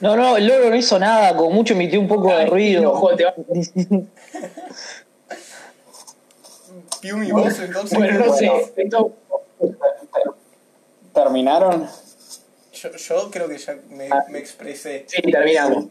No, 0.00 0.16
no, 0.16 0.36
el 0.36 0.46
loro 0.46 0.70
no 0.70 0.76
hizo 0.76 0.98
nada, 0.98 1.36
como 1.36 1.50
mucho 1.50 1.74
emitió 1.74 2.00
un 2.00 2.08
poco 2.08 2.34
de 2.34 2.46
ruido. 2.46 2.90
ojo, 2.92 3.14
te 3.14 3.24
va- 3.24 3.34
Piumi, 7.00 7.30
vos 7.32 7.58
entonces. 7.58 7.96
Bueno, 7.98 8.26
no 8.26 8.32
sé. 8.34 8.50
Esto- 8.76 9.12
¿Terminaron? 11.14 11.88
Yo, 12.72 12.90
yo 12.96 13.30
creo 13.30 13.48
que 13.48 13.58
ya 13.58 13.76
me, 13.90 14.08
Ah. 14.10 14.24
me 14.28 14.38
expresé. 14.38 15.04
Sí, 15.08 15.20
terminamos. 15.22 15.86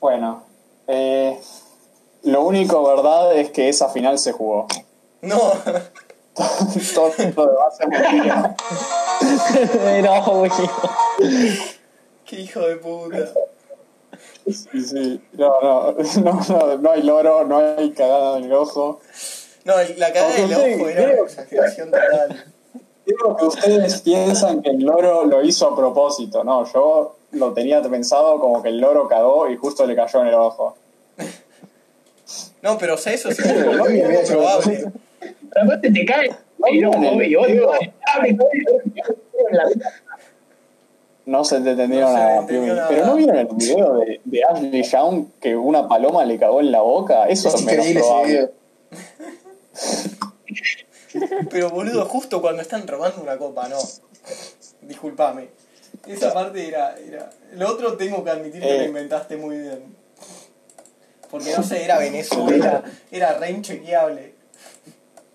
Bueno, 0.00 0.44
eh, 0.86 1.38
lo 2.26 2.42
único 2.42 2.82
verdad 2.82 3.34
es 3.36 3.50
que 3.50 3.68
esa 3.68 3.88
final 3.88 4.18
se 4.18 4.32
jugó. 4.32 4.66
No, 5.22 5.38
Todo 6.94 7.12
lo 7.34 7.46
demás 7.46 7.80
es 7.80 7.88
mentira. 7.88 8.56
no, 10.02 10.22
güey. 10.32 10.50
qué 12.26 12.40
hijo 12.40 12.60
de 12.60 12.76
puta. 12.76 13.32
Sí, 14.46 14.82
sí. 14.82 15.20
No, 15.32 15.60
no, 15.62 15.96
no, 16.22 16.40
no, 16.48 16.78
no 16.78 16.90
hay 16.90 17.02
loro, 17.02 17.44
no 17.44 17.58
hay 17.58 17.90
cagada 17.92 18.38
en 18.38 18.44
el 18.44 18.52
ojo. 18.52 19.00
No, 19.64 19.74
la 19.96 20.12
cagada 20.12 20.34
del 20.34 20.52
ojo 20.52 20.88
era 20.88 21.02
una 21.12 21.22
exageración 21.22 21.90
total. 21.90 22.44
Digo 23.06 23.36
que 23.36 23.44
ustedes 23.44 24.02
piensan 24.02 24.62
que 24.62 24.70
el 24.70 24.82
loro 24.82 25.24
lo 25.24 25.42
hizo 25.42 25.68
a 25.68 25.76
propósito, 25.76 26.42
no, 26.42 26.70
yo 26.72 27.16
lo 27.30 27.52
tenía 27.52 27.80
pensado 27.82 28.40
como 28.40 28.62
que 28.62 28.68
el 28.70 28.78
loro 28.78 29.06
cagó 29.06 29.48
y 29.48 29.56
justo 29.56 29.86
le 29.86 29.94
cayó 29.94 30.20
en 30.22 30.26
el 30.26 30.34
ojo. 30.34 30.76
No, 32.62 32.76
pero 32.78 32.94
o 32.94 32.98
sea, 32.98 33.12
eso 33.12 33.30
sí 33.30 33.42
es 33.44 33.66
muy 33.66 34.00
poco 34.00 34.26
probable. 34.26 34.84
Pero 35.20 35.64
aparte 35.64 35.90
te 35.90 36.04
cae 36.04 36.30
No 41.24 41.44
se 41.44 41.60
te 41.60 41.70
entendieron 41.70 42.12
No 42.12 42.18
nada, 42.18 42.46
nada. 42.46 42.88
Pero 42.88 43.06
¿no 43.06 43.14
vieron 43.16 43.36
el 43.36 43.46
video 43.46 43.94
de, 43.98 44.20
de 44.24 44.44
Ashley 44.44 44.82
Young 44.82 45.26
que 45.40 45.56
una 45.56 45.88
paloma 45.88 46.24
le 46.24 46.38
cagó 46.38 46.60
en 46.60 46.70
la 46.70 46.80
boca? 46.82 47.26
Eso 47.28 47.48
Es 47.48 47.62
menos 47.64 47.86
probable. 47.88 48.50
Pero 51.50 51.70
boludo, 51.70 52.04
justo 52.06 52.40
cuando 52.40 52.62
están 52.62 52.86
robando 52.86 53.22
una 53.22 53.36
copa, 53.38 53.68
no. 53.68 53.78
Disculpame. 54.82 55.48
Esa 56.06 56.32
parte 56.32 56.68
era, 56.68 56.94
era. 56.96 57.30
Lo 57.54 57.68
otro 57.70 57.96
tengo 57.96 58.22
que 58.22 58.30
admitir 58.30 58.60
que 58.60 58.74
Eh. 58.76 58.78
lo 58.78 58.84
inventaste 58.84 59.36
muy 59.36 59.58
bien. 59.58 59.82
Porque 61.36 61.54
no 61.54 61.62
sé, 61.62 61.84
era 61.84 61.98
Venezuela, 61.98 62.82
era 63.10 63.34
re 63.38 63.50
inchequeable. 63.50 64.34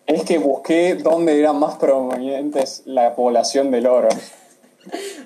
Es 0.07 0.23
que 0.23 0.39
busqué 0.39 0.95
dónde 0.95 1.39
eran 1.39 1.57
más 1.59 1.75
prominentes 1.75 2.81
la 2.85 3.13
población 3.15 3.69
de 3.71 3.81
loros. 3.81 4.15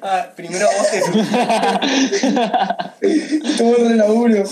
Ah, 0.01 0.32
primero 0.36 0.67
vos 0.67 0.91
te 0.91 0.99
Todo 3.57 3.78
el 3.88 3.97
laburo. 3.97 4.43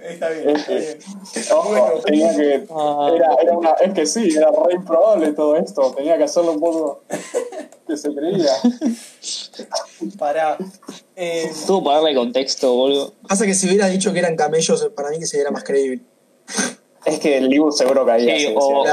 Está 0.00 0.30
bien, 0.30 0.56
está 0.56 0.72
bien. 0.72 0.98
Ojo, 1.52 1.68
Bueno. 1.68 2.00
tenía 2.00 2.34
que. 2.34 2.54
Era, 2.54 3.28
era 3.42 3.52
una, 3.58 3.72
es 3.72 3.92
que 3.92 4.06
sí, 4.06 4.30
era 4.34 4.48
re 4.50 4.74
improbable 4.74 5.32
todo 5.32 5.56
esto. 5.56 5.92
Tenía 5.92 6.16
que 6.16 6.24
hacerlo 6.24 6.52
un 6.52 6.60
poco 6.60 7.02
que 7.86 7.96
se 7.96 8.14
creía. 8.14 8.52
Pará. 10.18 10.56
Eh, 11.20 11.50
Tuvo 11.66 11.82
para 11.82 11.96
darle 11.96 12.14
contexto, 12.14 12.72
boludo. 12.74 13.12
Pasa 13.26 13.44
que 13.44 13.52
si 13.52 13.66
hubiera 13.66 13.88
dicho 13.88 14.12
que 14.12 14.20
eran 14.20 14.36
camellos, 14.36 14.88
para 14.94 15.10
mí 15.10 15.18
que 15.18 15.26
se 15.26 15.40
era 15.40 15.50
más 15.50 15.64
creíble. 15.64 16.02
Es 17.04 17.18
que 17.18 17.38
el 17.38 17.48
Libu 17.48 17.72
seguro 17.72 18.06
caía. 18.06 18.38
Sí, 18.38 18.54
o-. 18.56 18.84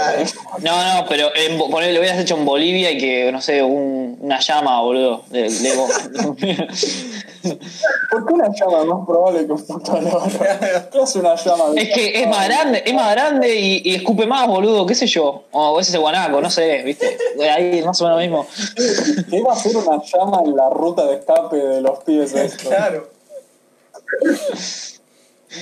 No, 0.63 0.95
no, 0.95 1.05
pero 1.07 1.30
en, 1.36 1.59
ponele, 1.69 1.93
lo 1.93 1.99
hubieras 1.99 2.19
hecho 2.19 2.36
en 2.36 2.45
Bolivia 2.45 2.89
y 2.89 2.97
que, 2.97 3.32
no 3.32 3.41
sé, 3.41 3.61
un, 3.61 4.17
una 4.21 4.39
llama, 4.39 4.82
boludo. 4.82 5.23
De, 5.30 5.43
de 5.43 6.67
¿Por 8.12 8.26
qué 8.26 8.34
una 8.34 8.48
llama 8.54 8.80
es 8.82 8.86
más 8.86 9.06
probable 9.06 9.46
que 9.46 9.52
un 9.52 9.66
puto? 9.66 10.00
¿Qué 10.91 11.00
hace 11.02 11.20
una 11.20 11.36
llama? 11.36 11.64
es 11.76 11.89
que 11.93 12.22
es 12.22 12.28
más 12.28 12.48
grande, 12.48 12.84
es 12.86 12.93
más 12.93 13.12
grande 13.12 13.56
y, 13.56 13.82
y 13.86 13.96
escupe 13.96 14.26
más, 14.26 14.48
boludo, 14.48 14.86
qué 14.86 14.96
sé 14.96 15.07
yo. 15.07 15.44
O 15.52 15.80
ese 15.80 15.91
es 15.94 15.98
guanaco, 15.99 16.41
no 16.41 16.49
sé, 16.49 16.82
viste. 16.84 17.18
Ahí 17.49 17.82
más 17.84 17.99
o 18.02 18.06
menos 18.06 18.19
lo 18.19 18.22
mismo. 18.24 18.48
¿Qué 19.30 19.41
va 19.41 19.53
a 19.53 19.56
hacer 19.56 19.76
una 19.78 20.02
llama 20.03 20.41
en 20.45 20.56
la 20.56 20.69
ruta 20.69 21.06
de 21.06 21.15
escape 21.15 21.56
de 21.57 21.82
los 21.82 21.99
pies 22.03 22.34
de 22.34 22.45
esto? 22.45 22.69
claro. 22.69 23.10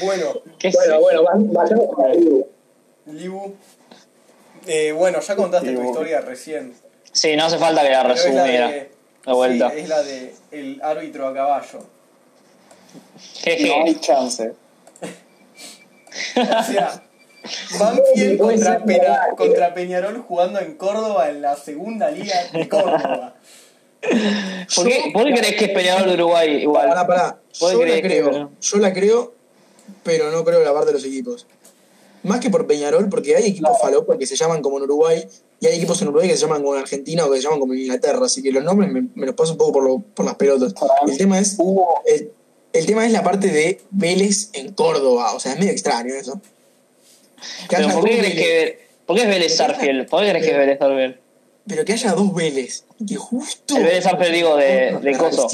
Bueno, 0.03 0.25
¿Qué 0.57 0.71
sé 0.71 0.77
Bueno, 0.99 1.01
bueno, 1.01 1.23
va- 1.23 1.63
vayamos 1.63 1.93
con 1.93 2.11
el 2.11 2.19
Libu. 2.19 2.47
Libu. 3.07 3.53
Eh, 4.65 4.91
bueno, 4.91 5.19
ya 5.19 5.35
contaste 5.35 5.67
tu 5.71 5.79
Libu. 5.79 5.89
historia 5.91 6.21
recién. 6.21 6.73
Sí, 7.11 7.35
no 7.35 7.45
hace 7.45 7.57
falta 7.57 7.83
que 7.83 7.89
la 7.91 8.03
la 8.03 8.09
resumiera. 8.09 8.67
de. 8.69 8.91
De 9.25 9.33
vuelta. 9.33 9.69
Sí, 9.71 9.79
es 9.79 9.89
la 9.89 10.03
de 10.03 10.33
el 10.53 10.79
árbitro 10.81 11.27
a 11.27 11.33
caballo. 11.33 11.79
Jeje. 13.41 13.67
No 13.67 13.85
hay 13.85 13.95
chance. 13.95 14.53
O 16.35 16.63
sea, 16.63 17.03
Banfield 17.79 18.39
contra, 18.39 18.79
contra 19.35 19.73
Peñarol 19.73 20.21
jugando 20.21 20.59
en 20.59 20.75
Córdoba 20.77 21.29
en 21.29 21.41
la 21.41 21.55
segunda 21.55 22.09
liga 22.11 22.35
de 22.53 22.69
Córdoba. 22.69 23.35
¿Por 24.75 24.87
qué, 24.87 25.11
¿Por 25.13 25.25
qué 25.25 25.33
crees 25.33 25.55
que 25.55 25.65
es 25.65 25.71
peleador 25.71 26.07
de 26.07 26.13
Uruguay 26.15 26.61
igual? 26.61 26.89
Pará, 26.89 27.07
pará. 27.07 27.39
¿Vos 27.59 27.71
Yo 27.73 27.83
la 27.85 27.95
que- 27.95 28.01
creo. 28.01 28.51
Yo 28.61 28.77
la 28.77 28.93
creo, 28.93 29.33
pero 30.03 30.29
no 30.31 30.43
creo 30.43 30.63
la 30.63 30.71
parte 30.73 30.87
de 30.87 30.93
los 30.93 31.05
equipos. 31.05 31.47
Más 32.23 32.39
que 32.39 32.49
por 32.49 32.67
Peñarol, 32.67 33.09
porque 33.09 33.35
hay 33.35 33.47
equipos 33.47 33.77
falopa 33.81 34.17
que 34.17 34.25
se 34.25 34.35
llaman 34.35 34.61
como 34.61 34.77
en 34.77 34.83
Uruguay, 34.83 35.27
y 35.63 35.67
hay 35.67 35.77
equipos 35.77 36.01
en 36.01 36.09
Uruguay 36.09 36.27
que 36.27 36.35
se 36.35 36.41
llaman 36.41 36.61
como 36.61 36.75
en 36.75 36.81
Argentina 36.81 37.25
o 37.25 37.31
que 37.31 37.37
se 37.37 37.43
llaman 37.43 37.59
como 37.59 37.73
Inglaterra, 37.73 38.25
así 38.25 38.41
que 38.43 38.51
los 38.51 38.63
nombres 38.63 38.91
me, 38.91 39.07
me 39.15 39.25
los 39.25 39.33
paso 39.35 39.53
un 39.53 39.57
poco 39.57 39.71
por, 39.73 39.83
lo- 39.83 39.99
por 39.99 40.25
las 40.25 40.35
pelotas. 40.35 40.73
El 41.07 41.17
tema 41.17 41.39
es 41.39 41.55
Hubo. 41.57 42.01
el, 42.05 42.31
el 42.73 42.85
tema 42.85 43.05
es 43.05 43.11
la 43.13 43.23
parte 43.23 43.47
de 43.47 43.79
Vélez 43.91 44.49
en 44.53 44.73
Córdoba, 44.73 45.33
o 45.33 45.39
sea, 45.39 45.53
es 45.53 45.59
medio 45.59 45.71
extraño 45.71 46.13
eso. 46.13 46.41
Que 47.69 47.77
Pero 47.77 47.89
¿por 47.89 48.03
qué 48.05 48.17
crees 48.17 48.33
que 48.35 48.83
¿Por 49.05 49.15
qué 49.15 49.21
es 49.23 49.27
Vélez 49.29 49.55
Sarfield? 49.55 50.07
¿Por 50.09 50.21
qué 50.23 50.29
crees 50.31 50.45
que 50.45 50.51
es 50.51 50.57
Vélez 50.57 50.79
Sarfield? 50.79 51.15
pero 51.65 51.85
que 51.85 51.93
haya 51.93 52.11
dos 52.11 52.33
Vélez, 52.35 52.83
que 53.07 53.15
justo... 53.15 53.77
El 53.77 53.83
Vélez 53.83 54.03
Sarfield, 54.03 54.33
digo, 54.35 54.57
de, 54.57 54.97
de 55.01 55.17
Coso. 55.17 55.47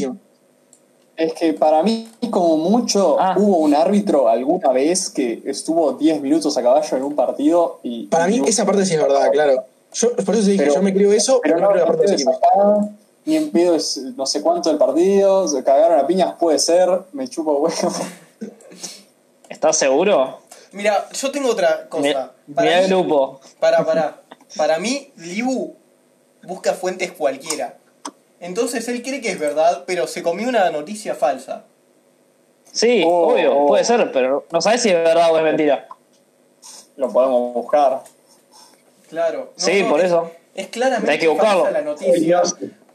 Es 1.18 1.34
que 1.34 1.54
para 1.54 1.84
mí, 1.84 2.08
como 2.32 2.58
mucho, 2.58 3.18
Ah. 3.20 3.36
hubo 3.38 3.58
un 3.58 3.76
árbitro 3.76 4.30
alguna 4.30 4.72
vez 4.72 5.10
que 5.10 5.42
estuvo 5.46 5.92
10 5.94 6.22
minutos 6.22 6.58
a 6.58 6.64
caballo 6.64 6.98
en 6.98 7.04
un 7.04 7.16
partido 7.16 7.80
y. 7.84 8.08
Para 8.08 8.28
mí 8.28 8.42
esa 8.48 8.66
parte 8.66 8.86
sí 8.86 8.94
es 8.96 9.02
verdad, 9.02 9.30
claro. 9.32 9.66
Yo, 9.94 10.16
por 10.18 10.36
eso 10.36 10.46
dije, 10.48 10.64
Pero- 10.64 10.76
yo 10.76 10.82
me 10.82 10.94
creo 10.94 11.12
eso, 11.14 11.40
Pero 11.42 11.56
pero 11.56 11.68
no 11.68 11.74
creo 11.74 11.86
la 11.86 11.92
parte 11.92 12.12
de 12.12 12.18
sacada, 12.20 12.90
ni 13.26 13.36
en 13.38 13.52
pedo 13.52 13.76
es 13.76 13.98
no 14.16 14.26
sé 14.26 14.42
cuánto 14.42 14.70
del 14.70 14.78
partido, 14.78 15.48
se 15.48 15.64
cagaron 15.64 16.00
a 16.00 16.06
piñas, 16.08 16.34
puede 16.40 16.60
ser, 16.60 16.90
me 17.14 17.28
chupo 17.28 17.54
huevo. 17.60 17.92
¿Estás 19.50 19.78
seguro? 19.78 20.40
Mira, 20.72 21.08
yo 21.12 21.32
tengo 21.32 21.50
otra 21.50 21.90
cosa. 21.90 22.02
Mira, 22.04 22.32
Para 22.54 22.68
mira 22.68 22.80
el 22.82 22.90
mí- 22.90 23.02
grupo. 23.02 23.40
Para, 23.60 23.84
para. 23.86 24.22
Para 24.56 24.80
mí, 24.80 25.12
Libu 25.18 25.76
busca 26.44 26.74
fuentes 26.74 27.12
cualquiera. 27.12 27.78
Entonces 28.40 28.88
él 28.88 29.02
cree 29.04 29.22
que 29.22 29.30
es 29.32 29.40
verdad, 29.40 29.84
pero 29.86 30.08
se 30.08 30.24
comió 30.24 30.48
una 30.50 30.70
noticia 30.72 31.14
falsa. 31.14 31.66
Sí, 32.72 33.04
Oh, 33.06 33.34
obvio, 33.34 33.58
oh. 33.58 33.68
puede 33.68 33.84
ser, 33.84 34.12
pero 34.12 34.46
no 34.52 34.62
sabes 34.62 34.82
si 34.84 34.90
es 34.90 34.96
verdad 34.96 35.32
o 35.32 35.38
es 35.38 35.44
mentira. 35.44 35.88
Lo 36.96 37.10
podemos 37.12 37.54
buscar. 37.54 38.02
Claro. 39.10 39.54
No, 39.58 39.64
sí, 39.66 39.82
no, 39.84 39.90
por 39.90 40.00
es- 40.00 40.06
eso. 40.08 40.32
Es 40.56 40.68
claramente 40.68 41.12
Hay 41.12 41.20
que 41.20 41.28
buscarlo. 41.28 41.64
falsa 41.64 41.80
la 41.80 41.86
noticia. 41.86 42.42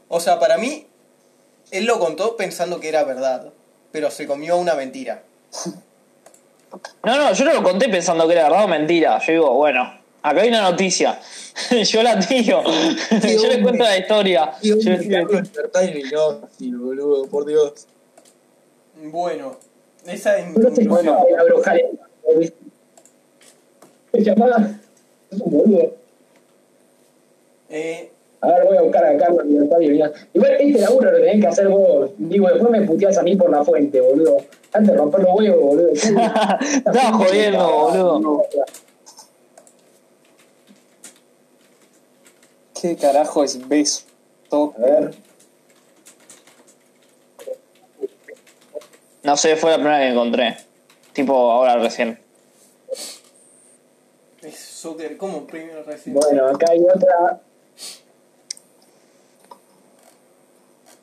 O 0.07 0.19
sea, 0.19 0.39
para 0.39 0.57
mí, 0.57 0.85
él 1.71 1.85
lo 1.85 1.99
contó 1.99 2.37
pensando 2.37 2.79
que 2.79 2.89
era 2.89 3.03
verdad, 3.03 3.51
pero 3.91 4.11
se 4.11 4.27
comió 4.27 4.57
una 4.57 4.75
mentira. 4.75 5.23
No, 7.03 7.17
no, 7.17 7.33
yo 7.33 7.45
no 7.45 7.53
lo 7.53 7.63
conté 7.63 7.89
pensando 7.89 8.27
que 8.27 8.33
era 8.33 8.43
verdad 8.43 8.65
o 8.65 8.67
mentira. 8.67 9.19
Yo 9.25 9.31
digo, 9.33 9.53
bueno, 9.55 9.97
acá 10.21 10.41
hay 10.41 10.49
una 10.49 10.61
noticia. 10.69 11.19
yo 11.85 12.03
la 12.03 12.19
tiro. 12.19 12.63
yo 13.11 13.47
les 13.47 13.61
cuento 13.63 13.83
la 13.83 13.97
historia. 13.97 14.51
Yo 14.61 14.75
boludo, 16.59 17.27
por 17.27 17.45
Dios. 17.45 17.87
Bueno, 19.03 19.57
esa 20.05 20.37
es 20.37 20.47
mi 20.47 20.53
conclusión. 20.53 20.87
cómo 20.87 21.25
la 21.35 21.43
brujería. 21.45 21.87
Se 24.11 24.23
llamaba. 24.23 24.69
Es 25.31 25.39
un 25.41 25.51
boludo. 25.51 25.95
Eh, 27.69 28.11
A 28.41 28.47
ver, 28.47 28.65
voy 28.65 28.77
a 28.77 28.81
buscar 28.81 29.05
a 29.05 29.17
Carlos 29.17 29.45
Libertad. 29.45 29.79
Igual 29.79 30.13
este 30.59 30.79
laburo 30.81 31.11
lo 31.11 31.17
tenés 31.17 31.41
que 31.41 31.47
hacer 31.47 31.67
vos. 31.67 32.11
Digo, 32.17 32.47
después 32.47 32.69
me 32.69 32.81
puteás 32.81 33.17
a 33.17 33.23
mí 33.23 33.35
por 33.35 33.49
la 33.49 33.63
fuente, 33.63 33.99
boludo. 34.01 34.37
Antes 34.71 34.91
de 34.91 34.97
romper 34.97 35.21
los 35.21 35.31
huevos, 35.33 35.61
boludo. 35.61 35.89
Estaba 35.93 37.13
jodiendo, 37.13 37.67
boludo. 37.71 38.45
¿Qué 42.79 42.95
carajo 42.97 43.43
es 43.43 43.67
beso? 43.67 44.03
A 44.51 44.71
ver. 44.79 45.15
No 49.23 49.35
sé, 49.37 49.55
fue 49.55 49.71
la 49.71 49.77
primera 49.77 49.99
que 49.99 50.09
encontré. 50.09 50.57
Tipo, 51.13 51.51
ahora 51.51 51.77
recién. 51.77 52.19
es 54.43 54.55
soccer, 54.59 55.17
¿cómo 55.17 55.47
primero 55.47 55.81
recién? 55.83 56.13
Bueno, 56.13 56.47
acá 56.47 56.67
hay 56.69 56.81
otra. 56.83 57.41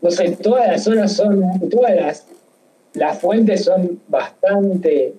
No 0.02 0.10
sé, 0.10 0.32
todas 0.32 0.66
las 0.66 0.84
zonas 0.84 1.12
son. 1.14 1.68
Todas 1.70 1.94
las, 1.96 2.26
las 2.94 3.18
fuentes 3.18 3.64
son 3.64 4.00
bastante. 4.08 5.14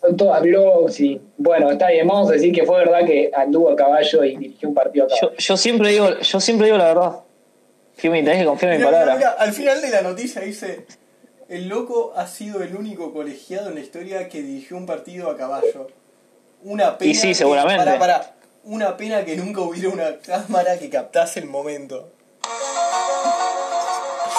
Son 0.00 0.16
todas 0.16 0.42
blogs 0.42 1.00
y. 1.00 1.20
Bueno, 1.36 1.70
está 1.70 1.90
bien, 1.90 2.06
vamos 2.06 2.30
a 2.30 2.34
decir 2.34 2.52
que 2.54 2.64
fue 2.64 2.78
verdad 2.78 3.04
que 3.06 3.30
anduvo 3.34 3.70
a 3.70 3.76
caballo 3.76 4.24
y 4.24 4.36
dirigió 4.36 4.68
un 4.68 4.74
partido 4.74 5.06
a 5.06 5.08
Yo, 5.08 5.14
caballo. 5.20 5.36
yo 5.38 5.56
siempre 5.56 5.90
digo, 5.90 6.18
yo 6.20 6.40
siempre 6.40 6.66
digo 6.66 6.78
la 6.78 6.84
verdad. 6.86 7.12
Firme, 7.94 8.22
tenés 8.22 8.38
que 8.40 8.44
confiar 8.46 8.72
en 8.74 8.78
mi 8.78 8.84
palabra. 8.84 9.16
mira, 9.16 9.30
al 9.32 9.52
final 9.52 9.80
de 9.82 9.90
la 9.90 10.02
noticia 10.02 10.40
dice: 10.40 10.86
El 11.48 11.68
loco 11.68 12.12
ha 12.16 12.26
sido 12.28 12.62
el 12.62 12.76
único 12.76 13.12
colegiado 13.12 13.68
en 13.70 13.74
la 13.74 13.80
historia 13.80 14.28
que 14.28 14.40
dirigió 14.40 14.76
un 14.76 14.86
partido 14.86 15.28
a 15.30 15.36
caballo. 15.36 15.88
Una 16.62 16.96
pena. 16.96 17.10
Y 17.10 17.14
sí, 17.14 17.28
que- 17.28 17.34
seguramente. 17.34 17.84
Para, 17.84 17.98
para, 17.98 18.34
una 18.68 18.96
pena 18.96 19.24
que 19.24 19.34
nunca 19.36 19.62
hubiera 19.62 19.88
una 19.88 20.18
cámara 20.18 20.78
que 20.78 20.90
captase 20.90 21.40
el 21.40 21.46
momento. 21.46 22.08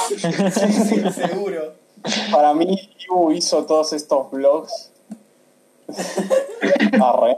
sí, 0.08 0.18
sí, 0.22 1.12
seguro. 1.12 1.74
Para 2.32 2.54
mí, 2.54 2.90
Ibu 3.08 3.32
hizo 3.32 3.66
todos 3.66 3.92
estos 3.94 4.32
vlogs. 4.32 4.92
Arre. 7.02 7.38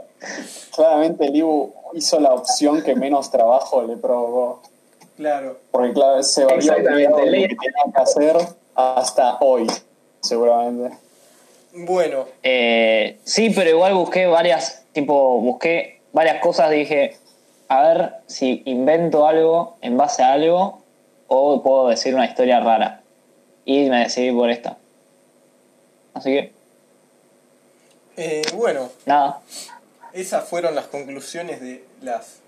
Claramente 0.74 1.26
el 1.26 1.36
Ibu 1.36 1.72
hizo 1.94 2.20
la 2.20 2.32
opción 2.32 2.82
que 2.82 2.94
menos 2.94 3.30
trabajo 3.30 3.82
le 3.82 3.96
provocó. 3.96 4.62
Claro. 5.16 5.58
Porque 5.70 5.92
claro, 5.92 6.22
se 6.22 6.44
ley- 6.46 6.66
lo 6.66 6.74
que 6.76 6.82
tenía 6.82 7.48
que 7.48 8.00
hacer 8.02 8.36
hasta 8.74 9.38
hoy, 9.40 9.66
seguramente. 10.20 10.96
Bueno, 11.74 12.26
Eh, 12.42 13.18
sí, 13.24 13.50
pero 13.50 13.70
igual 13.70 13.94
busqué 13.94 14.26
varias, 14.26 14.84
tipo, 14.92 15.40
busqué 15.40 16.01
varias 16.12 16.40
cosas, 16.40 16.70
dije, 16.70 17.16
a 17.68 17.82
ver 17.82 18.14
si 18.26 18.62
invento 18.66 19.26
algo 19.26 19.76
en 19.80 19.96
base 19.96 20.22
a 20.22 20.32
algo 20.32 20.80
o 21.28 21.62
puedo 21.62 21.88
decir 21.88 22.14
una 22.14 22.26
historia 22.26 22.60
rara. 22.60 23.02
Y 23.64 23.88
me 23.88 24.00
decidí 24.00 24.32
por 24.32 24.50
esta. 24.50 24.76
Así 26.14 26.30
que, 26.30 26.52
eh, 28.16 28.42
bueno, 28.54 28.88
nada. 29.06 29.40
esas 30.12 30.44
fueron 30.44 30.74
las 30.74 30.86
conclusiones 30.88 31.60
de 31.60 31.84
las 32.02 32.40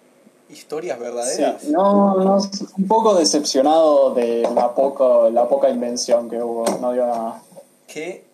historias 0.50 0.98
Sí, 0.98 1.02
verdaderas. 1.04 1.64
no, 1.64 2.16
no, 2.16 2.38
un 2.76 2.86
poco 2.88 3.14
decepcionado 3.14 4.12
de 4.12 4.42
la 4.54 4.74
poco, 4.74 5.30
la 5.30 5.48
poca 5.48 5.70
invención 5.70 6.28
que 6.28 6.42
hubo, 6.42 6.64
no 6.80 6.92
dio 6.92 7.06
nada. 7.06 7.40
Que, 7.86 8.24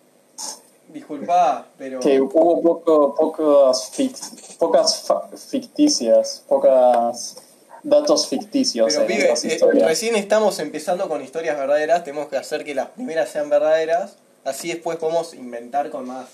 disculpa, 0.93 1.65
pero. 1.77 1.99
Que 1.99 2.19
hubo 2.21 2.61
poco, 2.61 3.15
pocos 3.15 3.91
fic- 3.93 4.57
pocas 4.57 5.03
fa- 5.03 5.27
ficticias, 5.35 6.43
pocas 6.47 7.37
datos 7.83 8.27
ficticios 8.27 8.93
Pero 8.93 9.01
en 9.01 9.07
pibe, 9.07 9.23
estas 9.23 9.43
eh, 9.45 9.47
historias. 9.55 9.87
recién 9.87 10.15
estamos 10.15 10.59
empezando 10.59 11.07
con 11.09 11.21
historias 11.23 11.57
verdaderas, 11.57 12.03
tenemos 12.03 12.27
que 12.29 12.37
hacer 12.37 12.63
que 12.63 12.75
las 12.75 12.89
primeras 12.89 13.29
sean 13.29 13.49
verdaderas, 13.49 14.17
así 14.45 14.67
después 14.67 14.97
podemos 14.97 15.33
inventar 15.33 15.89
con 15.89 16.05
más 16.07 16.25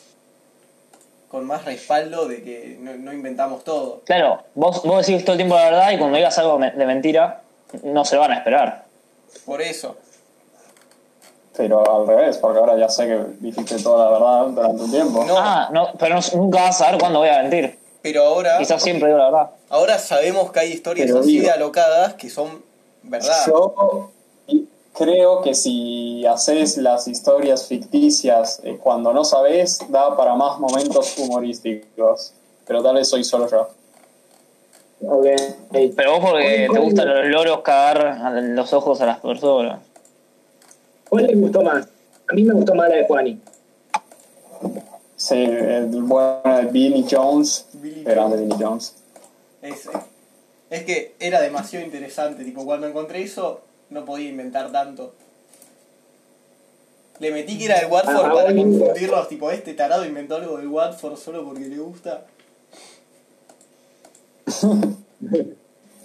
con 1.30 1.46
más 1.46 1.66
respaldo 1.66 2.26
de 2.28 2.42
que 2.42 2.78
no, 2.80 2.94
no 2.96 3.12
inventamos 3.14 3.64
todo. 3.66 4.02
Claro, 4.06 4.44
vos, 4.56 4.82
vos 4.84 5.06
decís 5.06 5.24
todo 5.26 5.34
el 5.34 5.38
tiempo 5.40 5.56
la 5.56 5.66
verdad 5.66 5.92
y 5.92 5.98
cuando 5.98 6.16
digas 6.18 6.38
algo 6.38 6.58
de 6.58 6.86
mentira, 6.86 7.42
no 7.84 8.06
se 8.06 8.16
van 8.16 8.32
a 8.32 8.38
esperar. 8.38 8.86
Por 9.46 9.62
eso. 9.62 9.98
Pero 11.58 11.84
al 12.00 12.06
revés, 12.08 12.38
porque 12.38 12.60
ahora 12.60 12.78
ya 12.78 12.88
sé 12.88 13.08
que 13.08 13.20
dijiste 13.40 13.80
toda 13.82 14.06
la 14.06 14.12
verdad 14.12 14.46
durante 14.48 14.84
un 14.84 14.92
tiempo. 14.92 15.26
No. 15.26 15.36
Ah, 15.38 15.70
no, 15.74 15.88
pero 15.98 16.16
no- 16.16 16.22
nunca 16.40 16.62
vas 16.62 16.80
a 16.82 16.86
saber 16.86 17.00
cuándo 17.00 17.20
voy 17.20 17.30
a 17.30 17.42
mentir. 17.42 17.78
Pero 18.04 18.24
ahora, 18.24 18.60
Quizás 18.60 18.82
siempre 18.84 19.08
digo 19.08 19.18
la 19.18 19.26
verdad. 19.26 19.50
ahora 19.70 19.98
sabemos 19.98 20.52
que 20.52 20.60
hay 20.60 20.72
historias 20.74 21.08
Pero 21.08 21.20
así 21.22 21.32
digo- 21.32 21.46
de 21.46 21.52
alocadas 21.52 22.14
que 22.14 22.30
son 22.30 22.62
verdad. 23.04 23.44
Yo 23.48 24.12
creo 24.94 25.42
que 25.42 25.54
si 25.56 26.26
haces 26.26 26.78
las 26.78 27.08
historias 27.08 27.66
ficticias 27.68 28.62
eh, 28.64 28.78
cuando 28.82 29.14
no 29.14 29.24
sabes, 29.26 29.80
da 29.90 30.16
para 30.16 30.36
más 30.36 30.60
momentos 30.60 31.18
humorísticos. 31.18 32.34
Pero 32.66 32.84
tal 32.84 32.96
vez 32.96 33.10
soy 33.10 33.24
solo 33.24 33.50
yo. 33.50 33.68
Ok. 35.08 35.26
Pero 35.96 36.12
vos 36.20 36.32
porque 36.32 36.68
te 36.72 36.80
gustan 36.80 37.08
los 37.14 37.26
loros 37.26 37.62
cagar 37.62 38.18
los 38.42 38.74
ojos 38.74 39.00
a 39.02 39.06
las 39.06 39.20
personas. 39.20 39.80
¿Cuál 41.10 41.28
le 41.28 41.36
gustó 41.36 41.62
más? 41.62 41.88
A 42.30 42.34
mí 42.34 42.44
me 42.44 42.54
gustó 42.54 42.76
más 42.76 42.90
la 42.90 42.96
de 42.96 43.06
Juani. 43.06 43.40
Sí, 45.16 45.36
el 45.36 46.04
bueno 46.04 46.42
de 46.44 46.66
Billy 46.66 47.06
Jones. 47.10 47.66
Billy 47.74 48.04
Jones. 48.06 48.40
Billy 48.40 48.56
Jones. 48.60 48.96
Es, 49.62 49.90
es 50.70 50.84
que 50.84 51.16
era 51.20 51.42
demasiado 51.42 51.86
interesante, 51.86 52.44
tipo, 52.44 52.66
cuando 52.66 52.88
encontré 52.88 53.24
eso 53.24 53.62
no 53.90 54.06
podía 54.06 54.30
inventar 54.30 54.72
tanto. 54.72 55.14
Le 57.20 57.32
metí 57.32 57.58
que 57.58 57.66
era 57.66 57.80
del 57.80 57.90
Watford 57.92 58.16
Ah, 58.16 58.34
para 58.34 58.56
confundirlos, 58.56 59.28
tipo, 59.28 59.50
este 59.50 59.74
tarado 59.74 60.06
inventó 60.06 60.36
algo 60.36 60.58
del 60.58 60.68
Watford 60.68 61.18
solo 61.18 61.44
porque 61.44 61.62
le 61.62 61.78
gusta. 61.78 62.26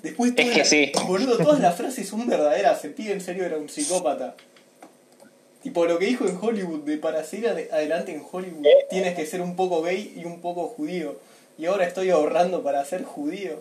Después 0.02 0.32
Es 0.36 0.50
que 0.50 0.64
sí. 0.64 0.92
Boludo, 1.06 1.36
todas 1.36 1.60
las 1.60 1.76
frases 1.76 2.08
son 2.08 2.26
verdaderas, 2.26 2.84
el 2.84 2.94
pibe 2.94 3.12
en 3.12 3.20
serio 3.20 3.44
era 3.44 3.58
un 3.58 3.68
psicópata. 3.68 4.34
Tipo, 5.62 5.84
lo 5.86 5.98
que 5.98 6.06
dijo 6.06 6.26
en 6.26 6.38
Hollywood, 6.40 6.80
de 6.80 6.98
para 6.98 7.22
seguir 7.24 7.46
ade- 7.48 7.70
adelante 7.72 8.12
en 8.12 8.22
Hollywood 8.30 8.64
tienes 8.90 9.14
que 9.14 9.26
ser 9.26 9.40
un 9.40 9.54
poco 9.54 9.80
gay 9.82 10.12
y 10.16 10.24
un 10.24 10.40
poco 10.40 10.66
judío. 10.68 11.16
Y 11.58 11.66
ahora 11.66 11.86
estoy 11.86 12.10
ahorrando 12.10 12.62
para 12.62 12.84
ser 12.84 13.04
judío. 13.04 13.60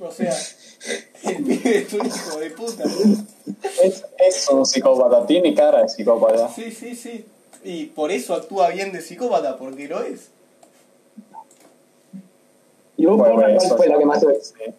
O 0.00 0.10
sea, 0.10 0.34
el 1.24 1.44
pibe 1.44 1.78
es 1.78 1.92
un 1.92 2.06
hijo 2.06 2.38
de 2.40 2.50
puta. 2.50 2.84
Es, 3.82 4.04
es 4.18 4.48
un 4.48 4.64
psicópata, 4.64 5.26
tiene 5.26 5.54
cara 5.54 5.82
de 5.82 5.88
psicópata. 5.90 6.48
Sí, 6.54 6.70
sí, 6.70 6.96
sí. 6.96 7.26
Y 7.62 7.86
por 7.86 8.10
eso 8.10 8.34
actúa 8.34 8.70
bien 8.70 8.90
de 8.92 9.02
psicópata, 9.02 9.58
porque 9.58 9.86
lo 9.88 10.02
es. 10.02 10.28
¿Y 12.96 13.04
vos, 13.06 13.18
Bueno, 13.18 13.34
cuál 13.36 13.76
fue 13.76 13.86
la 13.88 13.98
que 13.98 14.04
más 14.06 14.20
te. 14.20 14.74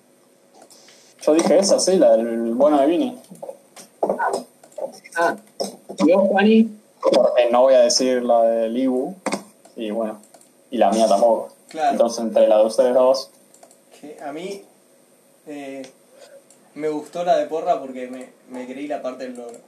Yo 1.22 1.34
dije 1.34 1.60
esa, 1.60 1.80
sí, 1.80 1.98
la 1.98 2.18
del 2.18 2.54
bueno 2.54 2.80
de 2.82 2.88
Vini. 2.88 3.18
Ah, 5.16 5.36
¿y 6.00 6.12
vos, 6.12 6.28
Juani? 6.30 6.70
Porque 7.02 7.50
no 7.52 7.62
voy 7.62 7.74
a 7.74 7.82
decir 7.82 8.24
la 8.24 8.44
del 8.44 8.78
Ibu. 8.78 9.16
Y 9.76 9.92
bueno, 9.92 10.22
y 10.72 10.78
la 10.78 10.92
mía 10.92 11.08
tampoco. 11.08 11.50
Claro. 11.70 11.92
Entonces, 11.92 12.24
entre 12.24 12.48
la 12.48 12.58
de 12.60 12.66
ustedes 12.66 12.94
dos, 12.94 13.30
Que 14.00 14.18
a 14.22 14.32
mí 14.32 14.64
eh, 15.48 15.82
me 16.76 16.90
gustó 16.90 17.24
la 17.24 17.38
de 17.38 17.48
porra 17.48 17.80
porque 17.80 18.08
me, 18.08 18.30
me 18.50 18.66
creí 18.68 18.88
la 18.88 19.02
parte 19.02 19.24
del 19.24 19.36
logro. 19.38 19.60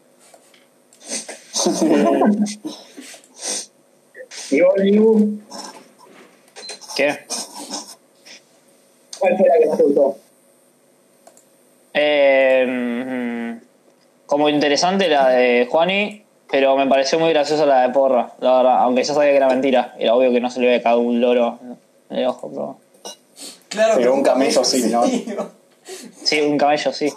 Y 4.52 4.62
vos, 4.62 4.78
Liu, 4.78 5.40
¿Qué? 6.96 7.18
¿cuál 9.20 9.38
fue 9.38 9.48
la 9.48 9.58
que 9.58 9.66
más 9.66 9.78
te 9.78 9.84
gustó? 9.84 10.18
Eh, 11.94 12.66
mm, 12.68 13.65
como 14.26 14.50
interesante 14.50 15.08
la 15.08 15.30
de 15.30 15.68
Juani, 15.70 16.24
pero 16.50 16.76
me 16.78 16.88
pareció 16.88 17.20
muy 17.20 17.30
graciosa 17.30 17.66
la 17.66 17.82
de 17.82 17.90
Porra, 17.94 18.34
la 18.40 18.58
verdad, 18.58 18.78
aunque 18.80 19.04
ya 19.04 19.14
sabía 19.14 19.32
que 19.32 19.38
era 19.38 19.48
mentira. 19.48 19.96
Era 19.98 20.16
obvio 20.16 20.32
que 20.32 20.40
no 20.42 20.50
se 20.50 20.60
le 20.60 20.68
había 20.68 20.84
caído 20.84 21.00
un 21.00 21.20
loro 21.22 21.60
en 22.10 22.18
el 22.18 22.26
ojo, 22.28 22.50
pero... 22.50 22.78
Claro, 23.70 23.96
Pero 23.98 24.14
un 24.14 24.24
camello 24.24 24.64
sí, 24.64 24.84
¿no? 24.90 25.04
Sí, 26.24 26.42
un 26.42 26.58
camello, 26.58 26.94
sí. 26.94 27.12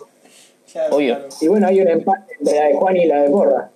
Claro, 0.72 0.96
Obvio. 0.96 1.14
claro. 1.14 1.28
Y 1.40 1.46
bueno, 1.48 1.66
hay 1.68 1.80
un 1.80 1.88
empate 1.88 2.34
entre 2.40 2.56
la 2.56 2.64
de 2.64 2.74
Juan 2.74 2.96
y 2.96 3.04
la 3.06 3.22
de 3.22 3.30
Porra. 3.30 3.70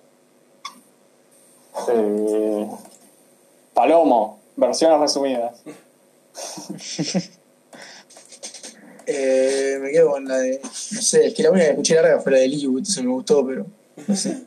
eh, 1.89 2.67
Palomo, 3.73 4.39
versiones 4.55 4.99
resumidas. 4.99 5.61
Eh, 9.05 9.77
me 9.81 9.91
quedo 9.91 10.11
con 10.11 10.25
la 10.27 10.37
de. 10.37 10.59
No 10.61 11.01
sé, 11.01 11.27
es 11.27 11.33
que 11.33 11.43
la 11.43 11.51
única 11.51 11.65
que 11.65 11.71
escuché 11.71 11.95
larga 11.95 12.19
fue 12.19 12.31
la 12.31 12.39
de 12.39 12.47
Liu, 12.47 12.77
entonces 12.77 13.03
me 13.03 13.11
gustó, 13.11 13.45
pero. 13.45 13.65
No 14.07 14.15
sé. 14.15 14.37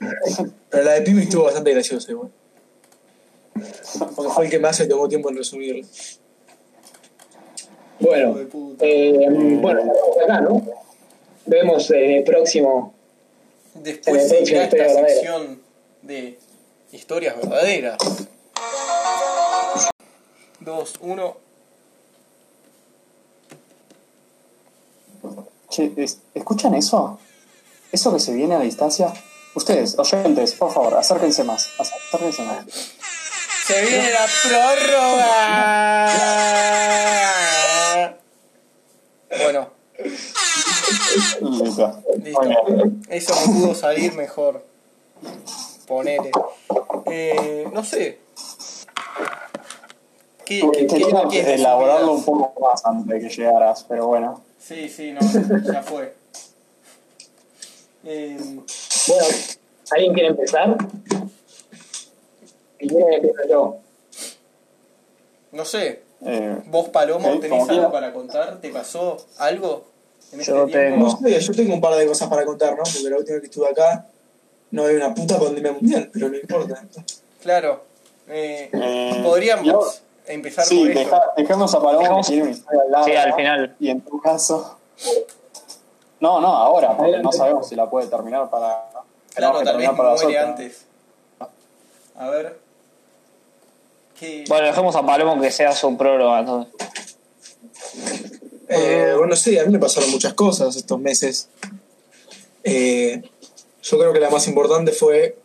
Pero 0.70 0.84
la 0.84 0.92
de 0.94 1.02
Pimi 1.02 1.22
estuvo 1.22 1.44
bastante 1.44 1.72
graciosa 1.72 2.10
igual. 2.10 2.30
Porque 4.16 4.32
fue 4.32 4.44
el 4.46 4.50
que 4.50 4.58
más 4.58 4.76
se 4.76 4.86
tomó 4.86 5.08
tiempo 5.08 5.30
en 5.30 5.36
resumirlo. 5.36 5.86
Bueno, 8.00 8.34
de 8.34 8.48
eh, 8.80 9.28
bueno, 9.60 9.92
acá, 10.24 10.40
¿no? 10.40 10.66
Vemos 11.46 11.90
en 11.92 12.10
el 12.10 12.24
próximo. 12.24 12.92
Después 13.74 14.30
echa 14.32 14.64
esta 14.64 14.76
verdadera. 14.76 15.08
sección 15.08 15.62
de 16.02 16.38
historias 16.92 17.36
verdaderas. 17.36 17.98
2, 20.60 20.94
1. 21.00 21.43
Che, 25.74 25.92
es- 25.96 26.18
¿escuchan 26.34 26.74
eso? 26.74 27.18
¿Eso 27.90 28.12
que 28.12 28.20
se 28.20 28.32
viene 28.32 28.54
a 28.54 28.60
distancia? 28.60 29.12
Ustedes, 29.56 29.98
oyentes, 29.98 30.52
por 30.52 30.72
favor, 30.72 30.94
acérquense 30.94 31.42
más. 31.42 31.68
Acérquense 31.78 32.42
más. 32.44 32.64
Se 33.66 33.82
viene 33.82 34.10
la 34.10 34.26
prórroga. 38.04 38.16
Bueno, 39.42 39.68
Listo. 41.40 42.02
listo. 42.22 42.42
Eso 43.08 43.34
me 43.34 43.46
pudo 43.60 43.74
salir 43.74 44.12
mejor. 44.14 44.64
Ponele. 45.88 46.30
Eh, 47.06 47.66
no 47.72 47.82
sé. 47.84 48.20
¿Qué, 50.44 50.60
qué, 50.72 50.86
qué- 51.30 51.54
elaborarlo 51.54 52.12
un 52.12 52.24
poco 52.24 52.60
más 52.60 52.84
antes 52.84 53.06
de 53.08 53.20
que 53.28 53.34
llegaras, 53.34 53.84
pero 53.88 54.06
bueno. 54.06 54.42
Sí, 54.66 54.88
sí, 54.88 55.12
no, 55.12 55.20
ya 55.72 55.82
fue. 55.82 56.14
Eh, 58.04 58.36
Bueno, 58.38 59.24
¿alguien 59.90 60.12
quiere 60.14 60.28
empezar? 60.30 60.76
Si 62.80 62.86
quieren, 62.88 63.12
empiezo 63.14 63.48
yo. 63.48 63.76
no 65.52 65.64
sé, 65.64 66.02
Eh, 66.26 66.56
vos 66.66 66.88
Palomo 66.88 67.34
Ok, 67.34 67.40
tenés 67.42 67.68
algo 67.68 67.92
para 67.92 68.12
contar, 68.14 68.58
¿te 68.60 68.70
pasó 68.70 69.18
algo 69.38 69.84
en 70.32 70.40
este 70.40 70.52
Yo 70.52 70.66
tengo. 70.66 70.96
No 70.96 71.18
sé, 71.18 71.38
yo 71.40 71.52
tengo 71.52 71.74
un 71.74 71.80
par 71.82 71.94
de 71.98 72.06
cosas 72.06 72.28
para 72.30 72.44
contar, 72.46 72.70
¿no? 72.76 72.82
Porque 72.82 73.10
la 73.10 73.16
última 73.18 73.34
vez 73.34 73.40
que 73.42 73.46
estuve 73.48 73.68
acá 73.68 74.06
no 74.70 74.84
había 74.84 74.96
una 74.96 75.14
puta 75.14 75.38
pandemia 75.38 75.72
mundial, 75.72 76.08
pero 76.12 76.30
no 76.30 76.36
importa. 76.36 76.82
Claro. 77.42 77.84
Eh, 78.28 78.70
Eh, 78.72 79.20
podríamos 79.22 79.66
yo- 79.66 79.92
empezar 80.26 80.64
sí, 80.64 80.78
por 80.78 80.94
deja, 80.94 81.16
a 81.16 81.82
Paloma 81.82 82.20
que 82.26 82.42
una 82.42 82.50
historia 82.50 82.82
larga. 82.88 83.04
Sí, 83.04 83.16
al 83.16 83.34
final. 83.34 83.76
Y 83.78 83.90
en 83.90 84.00
tu 84.00 84.20
caso. 84.20 84.78
No, 86.20 86.40
no, 86.40 86.48
ahora, 86.48 86.96
porque 86.96 87.18
no 87.18 87.32
sabemos 87.32 87.68
si 87.68 87.76
la 87.76 87.88
puede 87.88 88.06
terminar 88.06 88.48
para. 88.50 88.88
Claro, 89.34 89.62
tal 89.62 89.76
vez 89.76 89.90
para 89.90 90.14
muere 90.14 90.38
antes. 90.38 90.86
A 92.16 92.30
ver. 92.30 92.60
¿Qué? 94.18 94.44
Bueno, 94.48 94.66
dejemos 94.66 94.94
a 94.94 95.04
Palomo 95.04 95.40
que 95.40 95.50
sea 95.50 95.72
su 95.72 95.96
prólogo, 95.96 96.38
entonces. 96.38 96.72
Eh, 98.68 99.12
bueno, 99.12 99.28
no 99.28 99.36
sé, 99.36 99.60
a 99.60 99.64
mí 99.64 99.72
me 99.72 99.78
pasaron 99.78 100.10
muchas 100.10 100.34
cosas 100.34 100.74
estos 100.76 100.98
meses. 100.98 101.48
Eh, 102.62 103.22
yo 103.82 103.98
creo 103.98 104.12
que 104.12 104.20
la 104.20 104.30
más 104.30 104.48
importante 104.48 104.92
fue 104.92 105.36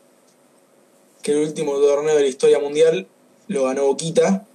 que 1.21 1.33
el 1.33 1.39
último 1.39 1.73
torneo 1.73 2.15
de 2.15 2.21
la 2.21 2.27
historia 2.27 2.59
mundial 2.59 3.07
lo 3.47 3.65
ganó 3.65 3.85
Boquita, 3.87 4.45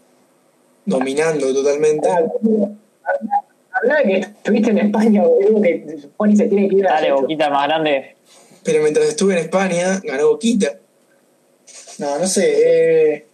dominando 0.85 1.53
totalmente. 1.53 2.09
Habla 2.09 3.97
de 3.97 4.03
que 4.05 4.19
estuviste 4.19 4.71
en 4.71 4.79
España, 4.79 5.23
boludo, 5.23 5.63
que 5.63 5.99
Juan 6.17 6.33
y 6.33 6.37
se 6.37 6.47
tiene 6.47 6.69
que 6.69 6.77
ir 6.77 6.87
a 6.87 6.95
Dale, 6.95 7.13
boquita 7.13 7.51
más 7.51 7.69
grande. 7.69 8.17
Pero 8.63 8.83
mientras 8.83 9.07
estuve 9.07 9.35
en 9.35 9.41
España, 9.41 10.01
ganó 10.03 10.29
Boquita. 10.29 10.79
No, 11.99 12.19
no 12.19 12.27
sé, 12.27 13.15
eh, 13.15 13.27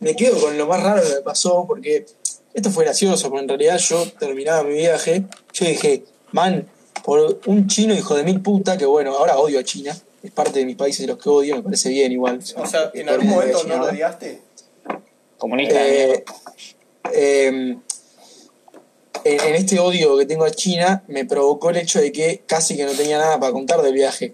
me 0.00 0.14
quedo 0.16 0.38
con 0.40 0.58
lo 0.58 0.66
más 0.66 0.82
raro 0.82 1.02
que 1.02 1.14
me 1.14 1.20
pasó, 1.22 1.64
porque 1.66 2.04
esto 2.52 2.70
fue 2.70 2.84
gracioso, 2.84 3.30
porque 3.30 3.42
en 3.42 3.48
realidad 3.48 3.78
yo 3.78 4.04
terminaba 4.18 4.64
mi 4.64 4.74
viaje, 4.74 5.24
yo 5.52 5.66
dije, 5.66 6.04
man, 6.32 6.66
por 7.04 7.40
un 7.46 7.66
chino 7.68 7.94
hijo 7.94 8.14
de 8.14 8.24
mil 8.24 8.40
puta, 8.40 8.76
que 8.76 8.84
bueno, 8.84 9.16
ahora 9.16 9.38
odio 9.38 9.60
a 9.60 9.64
China, 9.64 9.96
es 10.22 10.30
parte 10.30 10.58
de 10.58 10.66
mis 10.66 10.76
países 10.76 11.06
de 11.06 11.12
los 11.12 11.22
que 11.22 11.28
odio, 11.28 11.56
me 11.56 11.62
parece 11.62 11.88
bien 11.90 12.12
igual. 12.12 12.40
O 12.56 12.66
sea, 12.66 12.90
¿en 12.94 13.08
algún 13.08 13.28
momento 13.28 13.60
a 13.60 13.64
no 13.64 13.76
lo 13.78 13.84
odiaste? 13.86 14.40
Comunista 15.38 15.86
Eh. 15.86 16.24
Eh, 17.12 17.76
en, 19.24 19.54
este 19.54 19.78
odio 19.78 20.16
que 20.18 20.26
tengo 20.26 20.44
a 20.44 20.50
China 20.50 21.02
me 21.08 21.24
provocó 21.24 21.70
el 21.70 21.78
hecho 21.78 22.00
de 22.00 22.12
que 22.12 22.42
casi 22.46 22.76
que 22.76 22.84
no 22.84 22.92
tenía 22.92 23.18
nada 23.18 23.38
para 23.40 23.52
contar 23.52 23.82
del 23.82 23.94
viaje. 23.94 24.32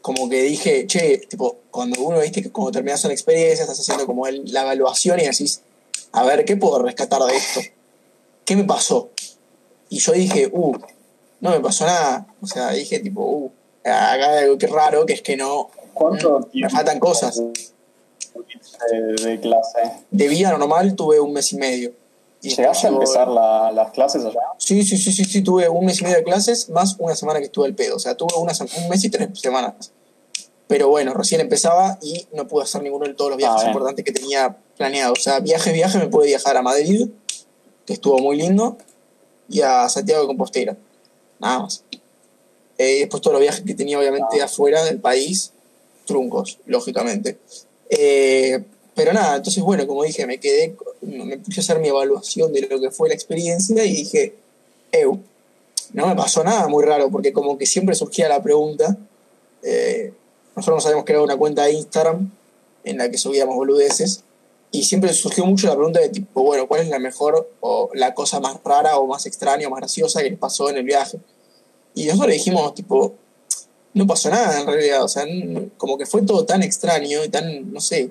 Como 0.00 0.28
que 0.28 0.42
dije, 0.42 0.86
che, 0.86 1.18
tipo, 1.18 1.58
cuando 1.70 2.00
uno, 2.02 2.20
viste, 2.20 2.42
que 2.42 2.50
cuando 2.50 2.72
terminas 2.72 3.04
una 3.04 3.14
experiencia, 3.14 3.62
estás 3.62 3.78
haciendo 3.78 4.06
como 4.06 4.26
el- 4.26 4.42
la 4.52 4.62
evaluación 4.62 5.20
y 5.20 5.24
decís, 5.24 5.62
a 6.12 6.24
ver, 6.24 6.44
¿qué 6.44 6.56
puedo 6.56 6.82
rescatar 6.82 7.22
de 7.22 7.36
esto? 7.36 7.60
¿Qué 8.44 8.56
me 8.56 8.64
pasó? 8.64 9.10
Y 9.88 9.98
yo 9.98 10.12
dije, 10.12 10.48
uh, 10.52 10.76
no 11.40 11.50
me 11.50 11.60
pasó 11.60 11.86
nada. 11.86 12.26
O 12.40 12.46
sea, 12.46 12.70
dije, 12.70 12.98
tipo, 12.98 13.22
uh, 13.22 13.52
acá 13.84 14.30
hay 14.30 14.44
algo 14.44 14.58
que 14.58 14.66
raro, 14.66 15.06
que 15.06 15.12
es 15.12 15.22
que 15.22 15.36
no, 15.36 15.70
¿Cuánto 15.94 16.48
me 16.52 16.68
faltan 16.70 16.98
cosas. 16.98 17.40
De, 18.90 19.28
de 19.30 19.40
clase? 19.40 19.78
De 20.10 20.28
vida 20.28 20.50
normal 20.56 20.94
tuve 20.96 21.20
un 21.20 21.32
mes 21.32 21.52
y 21.52 21.56
medio. 21.56 21.92
Y 22.40 22.48
¿Llegaste 22.54 22.88
a 22.88 22.90
empezar 22.90 23.28
la- 23.28 23.70
las 23.72 23.92
clases 23.92 24.24
allá? 24.24 24.40
Sí, 24.58 24.82
sí, 24.82 24.96
sí, 24.98 25.12
sí, 25.12 25.24
sí, 25.24 25.42
tuve 25.42 25.68
un 25.68 25.84
mes 25.84 26.00
y 26.00 26.04
medio 26.04 26.16
de 26.16 26.24
clases 26.24 26.68
más 26.70 26.96
una 26.98 27.14
semana 27.14 27.38
que 27.38 27.44
estuve 27.46 27.68
el 27.68 27.74
pedo. 27.74 27.96
O 27.96 27.98
sea, 28.00 28.16
tuve 28.16 28.34
una, 28.36 28.52
un 28.82 28.88
mes 28.88 29.04
y 29.04 29.10
tres 29.10 29.28
semanas. 29.38 29.92
Pero 30.66 30.88
bueno, 30.88 31.14
recién 31.14 31.40
empezaba 31.40 31.98
y 32.02 32.26
no 32.32 32.48
pude 32.48 32.64
hacer 32.64 32.82
ninguno 32.82 33.06
de 33.06 33.14
todos 33.14 33.30
los 33.30 33.36
viajes 33.38 33.56
Ah, 33.60 33.64
bien. 33.64 33.70
importantes 33.70 34.04
que 34.04 34.12
tenía 34.12 34.56
planeado. 34.76 35.12
O 35.12 35.16
sea, 35.16 35.38
viaje, 35.38 35.72
viaje, 35.72 35.98
me 35.98 36.08
pude 36.08 36.26
viajar 36.26 36.56
a 36.56 36.62
Madrid, 36.62 37.10
que 37.86 37.92
estuvo 37.92 38.18
muy 38.18 38.36
lindo, 38.36 38.76
y 39.48 39.60
a 39.60 39.88
Santiago 39.88 40.22
de 40.22 40.26
Compostela. 40.28 40.76
Nada 41.38 41.60
más. 41.60 41.84
Eh, 42.78 43.00
después 43.00 43.20
todos 43.20 43.34
los 43.34 43.40
viajes 43.42 43.62
que 43.64 43.74
tenía, 43.74 43.98
obviamente, 43.98 44.40
Ah. 44.40 44.46
afuera 44.46 44.82
del 44.82 44.98
país, 44.98 45.52
truncos, 46.06 46.58
lógicamente. 46.66 47.38
Eh, 47.94 48.64
pero 48.94 49.12
nada, 49.12 49.36
entonces, 49.36 49.62
bueno, 49.62 49.86
como 49.86 50.02
dije, 50.02 50.26
me 50.26 50.40
quedé, 50.40 50.74
me 51.02 51.36
puse 51.36 51.60
a 51.60 51.62
hacer 51.62 51.78
mi 51.78 51.88
evaluación 51.88 52.50
de 52.50 52.62
lo 52.62 52.80
que 52.80 52.90
fue 52.90 53.10
la 53.10 53.14
experiencia 53.14 53.84
y 53.84 53.92
dije, 53.92 54.34
Eu, 54.90 55.20
no 55.92 56.06
me 56.06 56.16
pasó 56.16 56.42
nada 56.42 56.68
muy 56.68 56.84
raro, 56.84 57.10
porque 57.10 57.34
como 57.34 57.58
que 57.58 57.66
siempre 57.66 57.94
surgía 57.94 58.28
la 58.30 58.42
pregunta, 58.42 58.96
eh, 59.62 60.12
nosotros 60.56 60.76
nos 60.76 60.86
habíamos 60.86 61.04
creado 61.04 61.24
una 61.24 61.36
cuenta 61.36 61.64
de 61.64 61.72
Instagram 61.72 62.30
en 62.84 62.96
la 62.96 63.10
que 63.10 63.18
subíamos 63.18 63.56
boludeces, 63.56 64.24
y 64.70 64.84
siempre 64.84 65.12
surgió 65.12 65.44
mucho 65.44 65.66
la 65.66 65.74
pregunta 65.74 66.00
de 66.00 66.08
tipo, 66.08 66.42
bueno, 66.42 66.66
¿cuál 66.66 66.80
es 66.80 66.88
la 66.88 66.98
mejor 66.98 67.50
o 67.60 67.90
la 67.92 68.14
cosa 68.14 68.40
más 68.40 68.56
rara 68.64 68.96
o 68.96 69.06
más 69.06 69.26
extraña 69.26 69.68
o 69.68 69.70
más 69.70 69.80
graciosa 69.80 70.22
que 70.22 70.30
les 70.30 70.38
pasó 70.38 70.70
en 70.70 70.78
el 70.78 70.84
viaje? 70.84 71.18
Y 71.94 72.06
nosotros 72.06 72.28
le 72.28 72.34
dijimos, 72.34 72.74
tipo, 72.74 73.14
no 73.94 74.06
pasó 74.06 74.30
nada 74.30 74.60
en 74.60 74.66
realidad, 74.66 75.02
o 75.02 75.08
sea, 75.08 75.24
como 75.76 75.98
que 75.98 76.06
fue 76.06 76.22
todo 76.22 76.44
tan 76.44 76.62
extraño 76.62 77.24
y 77.24 77.28
tan, 77.28 77.72
no 77.72 77.80
sé, 77.80 78.10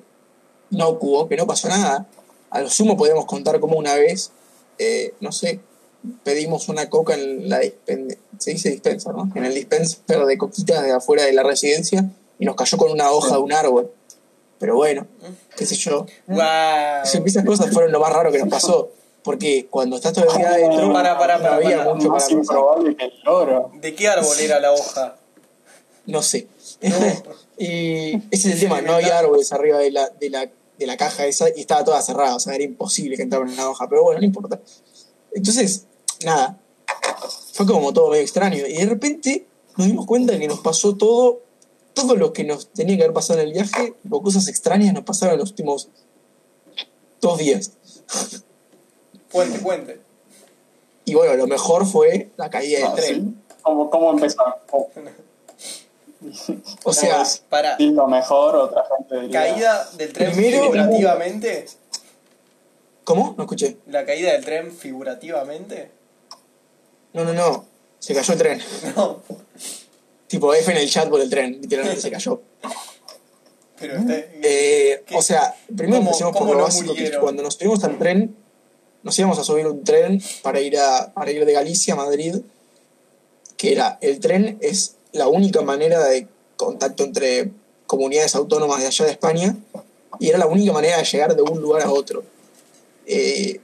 inocuo, 0.69 1.27
que 1.27 1.35
no 1.37 1.47
pasó 1.47 1.67
nada. 1.69 2.07
A 2.49 2.61
lo 2.61 2.69
sumo 2.69 2.97
podemos 2.97 3.25
contar 3.25 3.59
como 3.59 3.77
una 3.77 3.95
vez, 3.95 4.31
eh, 4.77 5.13
no 5.21 5.31
sé, 5.31 5.59
pedimos 6.23 6.69
una 6.69 6.89
coca 6.89 7.13
en 7.15 7.49
la 7.49 7.61
dispen- 7.61 8.17
se 8.39 8.51
dice 8.51 8.69
dispenser, 8.69 9.13
¿no? 9.13 9.29
En 9.35 9.45
el 9.45 9.53
dispenser 9.53 10.25
de 10.25 10.37
coquitas 10.37 10.83
de 10.83 10.91
afuera 10.91 11.23
de 11.25 11.33
la 11.33 11.43
residencia 11.43 12.09
y 12.39 12.45
nos 12.45 12.55
cayó 12.55 12.77
con 12.77 12.91
una 12.91 13.11
hoja 13.11 13.35
de 13.35 13.41
un 13.41 13.53
árbol. 13.53 13.91
Pero 14.59 14.75
bueno, 14.75 15.07
qué 15.57 15.65
sé 15.65 15.75
yo. 15.75 16.05
¡Wow! 16.27 16.41
Esas 17.25 17.45
cosas 17.45 17.71
fueron 17.73 17.91
lo 17.91 17.99
más 17.99 18.13
raro 18.13 18.31
que 18.31 18.39
nos 18.39 18.49
pasó. 18.49 18.91
Porque 19.23 19.67
cuando 19.69 19.97
estás 19.97 20.13
todo 20.13 20.25
el 20.31 20.37
día 20.37 20.49
adentro, 20.49 20.91
Para, 20.91 21.17
para, 21.17 21.37
no 21.37 21.43
para, 21.43 21.55
había 21.57 21.77
para. 21.77 21.93
mucho 21.93 22.07
para 22.07 22.19
Más 22.19 22.31
improbable 22.31 22.95
que 22.95 23.05
el 23.05 23.13
loro. 23.23 23.71
¿De 23.79 23.93
qué 23.93 24.07
árbol 24.07 24.35
era 24.39 24.59
la 24.59 24.71
hoja? 24.73 25.15
No 26.05 26.21
sé. 26.21 26.47
No. 26.81 26.95
y 27.57 28.15
ese 28.31 28.49
es 28.49 28.55
el 28.55 28.59
tema, 28.59 28.81
no 28.81 28.93
había 28.93 29.17
árboles 29.19 29.51
arriba 29.51 29.77
de 29.77 29.91
la, 29.91 30.09
de, 30.09 30.29
la, 30.29 30.49
de 30.77 30.87
la 30.87 30.97
caja 30.97 31.25
esa 31.25 31.47
y 31.49 31.59
estaba 31.61 31.83
toda 31.83 32.01
cerrada, 32.01 32.35
o 32.35 32.39
sea, 32.39 32.55
era 32.55 32.63
imposible 32.63 33.15
que 33.15 33.23
entraran 33.23 33.49
en 33.49 33.57
la 33.57 33.69
hoja, 33.69 33.87
pero 33.87 34.03
bueno, 34.03 34.19
no 34.19 34.25
importa. 34.25 34.59
Entonces, 35.33 35.85
nada, 36.25 36.57
fue 37.53 37.65
como 37.65 37.93
todo 37.93 38.09
medio 38.09 38.23
extraño. 38.23 38.57
Y 38.67 38.73
de 38.77 38.85
repente 38.85 39.45
nos 39.77 39.87
dimos 39.87 40.05
cuenta 40.05 40.37
que 40.37 40.47
nos 40.47 40.59
pasó 40.59 40.95
todo, 40.95 41.41
todo 41.93 42.15
lo 42.15 42.33
que 42.33 42.43
nos 42.43 42.67
tenía 42.73 42.97
que 42.97 43.03
haber 43.03 43.13
pasado 43.13 43.39
en 43.39 43.47
el 43.47 43.53
viaje, 43.53 43.93
o 44.09 44.21
cosas 44.21 44.47
extrañas 44.47 44.93
nos 44.93 45.03
pasaron 45.03 45.33
en 45.35 45.39
los 45.39 45.49
últimos 45.51 45.89
dos 47.21 47.37
días. 47.37 47.71
Puente, 49.31 49.59
puente. 49.59 50.01
Y 51.05 51.13
bueno, 51.13 51.35
lo 51.35 51.47
mejor 51.47 51.85
fue 51.85 52.29
la 52.37 52.49
caída 52.49 52.79
del 52.79 52.87
Ah, 52.87 52.95
tren. 52.95 53.41
¿sí? 53.49 53.55
¿Cómo, 53.61 53.89
¿Cómo 53.89 54.11
empezaron? 54.11 54.53
¿Cómo- 54.69 54.89
O 56.83 56.93
sea, 56.93 57.23
Para. 57.49 57.77
lo 57.79 58.07
mejor, 58.07 58.55
otra 58.55 58.83
gente 58.97 59.21
diría. 59.21 59.39
Caída 59.39 59.89
del 59.97 60.13
tren 60.13 60.31
Primero- 60.33 60.63
figurativamente. 60.63 61.65
¿cómo? 63.03 63.33
No 63.37 63.43
escuché. 63.43 63.77
La 63.87 64.05
caída 64.05 64.31
del 64.33 64.45
tren 64.45 64.71
figurativamente. 64.71 65.91
No, 67.13 67.23
no, 67.25 67.33
no. 67.33 67.65
Se 67.99 68.13
cayó 68.13 68.33
el 68.33 68.39
tren. 68.39 68.61
No. 68.95 69.21
Tipo 70.27 70.53
F 70.53 70.71
en 70.71 70.77
el 70.77 70.89
chat 70.89 71.09
por 71.09 71.19
el 71.19 71.29
tren, 71.29 71.59
literalmente 71.61 72.01
se 72.01 72.09
cayó. 72.11 72.41
Pero 73.79 73.97
este. 73.97 74.31
Eh, 74.43 75.03
o 75.13 75.21
sea, 75.21 75.55
primero 75.75 75.97
¿Cómo- 75.97 76.09
empecemos 76.11 76.37
por 76.37 76.47
lo 76.47 76.53
no 76.55 76.63
básico, 76.63 76.85
que 76.85 76.91
es 76.91 76.95
que 76.95 77.01
murieron? 77.03 77.21
cuando 77.21 77.43
nos 77.43 77.55
subimos 77.55 77.83
al 77.83 77.97
tren, 77.97 78.35
nos 79.03 79.17
íbamos 79.19 79.39
a 79.39 79.43
subir 79.43 79.67
un 79.67 79.83
tren 79.83 80.21
para 80.43 80.61
ir, 80.61 80.77
a, 80.77 81.11
para 81.13 81.31
ir 81.31 81.43
de 81.45 81.51
Galicia 81.51 81.95
a 81.95 81.97
Madrid, 81.97 82.35
que 83.57 83.73
era, 83.73 83.97
el 84.01 84.19
tren 84.19 84.57
es 84.61 84.95
la 85.13 85.27
única 85.27 85.61
manera 85.61 86.03
de 86.05 86.27
contacto 86.55 87.03
entre 87.03 87.51
comunidades 87.87 88.35
autónomas 88.35 88.79
de 88.81 88.87
allá 88.87 89.05
de 89.05 89.11
España, 89.11 89.57
y 90.19 90.29
era 90.29 90.37
la 90.37 90.47
única 90.47 90.71
manera 90.71 90.97
de 90.97 91.03
llegar 91.03 91.35
de 91.35 91.41
un 91.41 91.61
lugar 91.61 91.81
a 91.81 91.91
otro. 91.91 92.23
Eh, 93.05 93.59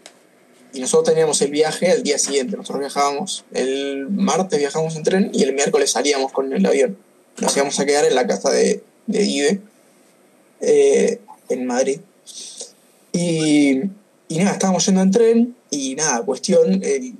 y 0.74 0.80
nosotros 0.80 1.14
teníamos 1.14 1.42
el 1.42 1.52
viaje 1.52 1.92
al 1.92 2.04
día 2.04 2.18
siguiente, 2.18 2.58
nosotros 2.58 2.80
viajábamos, 2.80 3.46
el 3.54 4.08
martes 4.10 4.60
viajamos 4.60 4.96
en 4.96 5.04
tren 5.04 5.32
y 5.34 5.44
el 5.44 5.54
miércoles 5.54 5.92
salíamos 5.92 6.32
con 6.32 6.52
el 6.52 6.66
avión. 6.66 6.98
Nos 7.40 7.56
íbamos 7.56 7.80
a 7.80 7.86
quedar 7.86 8.06
en 8.06 8.16
la 8.16 8.28
casa 8.28 8.50
de, 8.50 8.84
de 9.06 9.24
Ibe, 9.24 9.62
eh, 10.60 11.20
en 11.50 11.66
Madrid. 11.66 12.00
Y, 13.14 13.82
nada, 14.30 14.52
estábamos 14.52 14.86
yendo 14.86 15.02
en 15.02 15.12
tren 15.12 15.56
y 15.70 15.96
nada, 15.96 16.24
cuestión, 16.24 16.82
eh, 16.84 17.14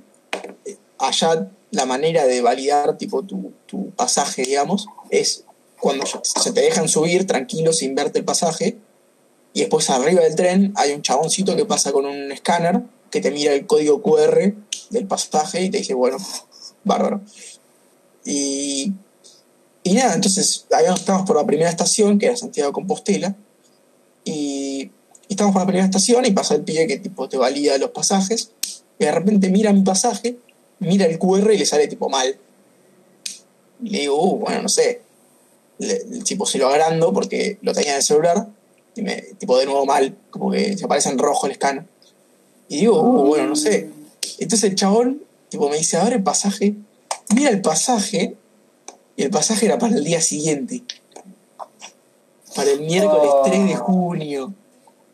allá 0.98 1.50
la 1.70 1.86
manera 1.86 2.26
de 2.26 2.40
validar 2.40 2.96
tipo 2.96 3.22
tu, 3.22 3.52
tu 3.66 3.90
pasaje, 3.90 4.42
digamos, 4.42 4.86
es 5.10 5.44
cuando 5.80 6.04
se 6.06 6.52
te 6.52 6.60
dejan 6.60 6.88
subir 6.88 7.26
tranquilo 7.26 7.72
sin 7.72 7.94
verte 7.94 8.18
el 8.18 8.24
pasaje 8.24 8.78
y 9.52 9.60
después 9.60 9.88
arriba 9.90 10.22
del 10.22 10.34
tren 10.34 10.72
hay 10.76 10.92
un 10.92 11.02
chaboncito 11.02 11.56
que 11.56 11.64
pasa 11.64 11.92
con 11.92 12.06
un 12.06 12.32
escáner 12.32 12.82
que 13.10 13.20
te 13.20 13.30
mira 13.30 13.52
el 13.52 13.66
código 13.66 14.02
QR 14.02 14.54
del 14.90 15.06
pasaje 15.06 15.62
y 15.62 15.70
te 15.70 15.78
dice, 15.78 15.94
bueno, 15.94 16.18
bárbaro. 16.84 17.22
Y, 18.24 18.92
y 19.82 19.94
nada, 19.94 20.14
entonces 20.14 20.66
ahí 20.70 20.84
estamos 20.92 21.26
por 21.26 21.36
la 21.36 21.46
primera 21.46 21.70
estación, 21.70 22.18
que 22.18 22.26
era 22.26 22.36
Santiago 22.36 22.72
Compostela, 22.72 23.34
y, 24.24 24.90
y 25.28 25.34
por 25.36 25.54
la 25.54 25.66
primera 25.66 25.86
estación 25.86 26.26
y 26.26 26.32
pasa 26.32 26.54
el 26.54 26.62
pibe 26.62 26.86
que 26.86 26.98
tipo 26.98 27.28
te 27.28 27.38
valida 27.38 27.78
los 27.78 27.90
pasajes, 27.90 28.52
y 28.98 29.04
de 29.04 29.12
repente 29.12 29.48
mira 29.48 29.72
mi 29.72 29.82
pasaje, 29.82 30.38
mira 30.80 31.06
el 31.06 31.18
QR 31.18 31.52
y 31.52 31.58
le 31.58 31.66
sale 31.66 31.88
tipo 31.88 32.08
mal. 32.08 32.36
Y 33.82 33.90
le 33.90 33.98
digo, 34.00 34.20
uh, 34.22 34.38
bueno, 34.38 34.62
no 34.62 34.68
sé. 34.68 35.02
Le- 35.78 35.96
el 35.96 36.24
tipo 36.24 36.46
se 36.46 36.58
lo 36.58 36.68
agrando 36.68 37.12
porque 37.12 37.58
lo 37.62 37.72
tenía 37.72 37.90
en 37.92 37.96
el 37.98 38.02
celular, 38.02 38.48
y 38.96 39.02
me, 39.02 39.16
tipo 39.38 39.56
de 39.58 39.66
nuevo 39.66 39.86
mal, 39.86 40.16
como 40.30 40.50
que 40.50 40.76
se 40.76 40.84
aparece 40.84 41.08
en 41.10 41.18
rojo 41.18 41.46
el 41.46 41.52
escáner. 41.52 41.84
Y 42.68 42.78
digo, 42.80 43.00
uh, 43.00 43.26
bueno, 43.26 43.46
no 43.48 43.56
sé. 43.56 43.90
Entonces 44.38 44.68
el 44.70 44.76
chabón, 44.76 45.22
tipo, 45.48 45.68
me 45.68 45.76
dice, 45.78 45.96
abre 45.96 46.16
el 46.16 46.22
pasaje, 46.22 46.74
mira 47.34 47.50
el 47.50 47.60
pasaje, 47.62 48.36
y 49.16 49.22
el 49.22 49.30
pasaje 49.30 49.66
era 49.66 49.78
para 49.78 49.96
el 49.96 50.04
día 50.04 50.20
siguiente. 50.20 50.82
Para 52.54 52.70
el 52.70 52.80
miércoles 52.80 53.30
Oh. 53.32 53.42
3 53.44 53.68
de 53.68 53.76
junio. 53.76 54.54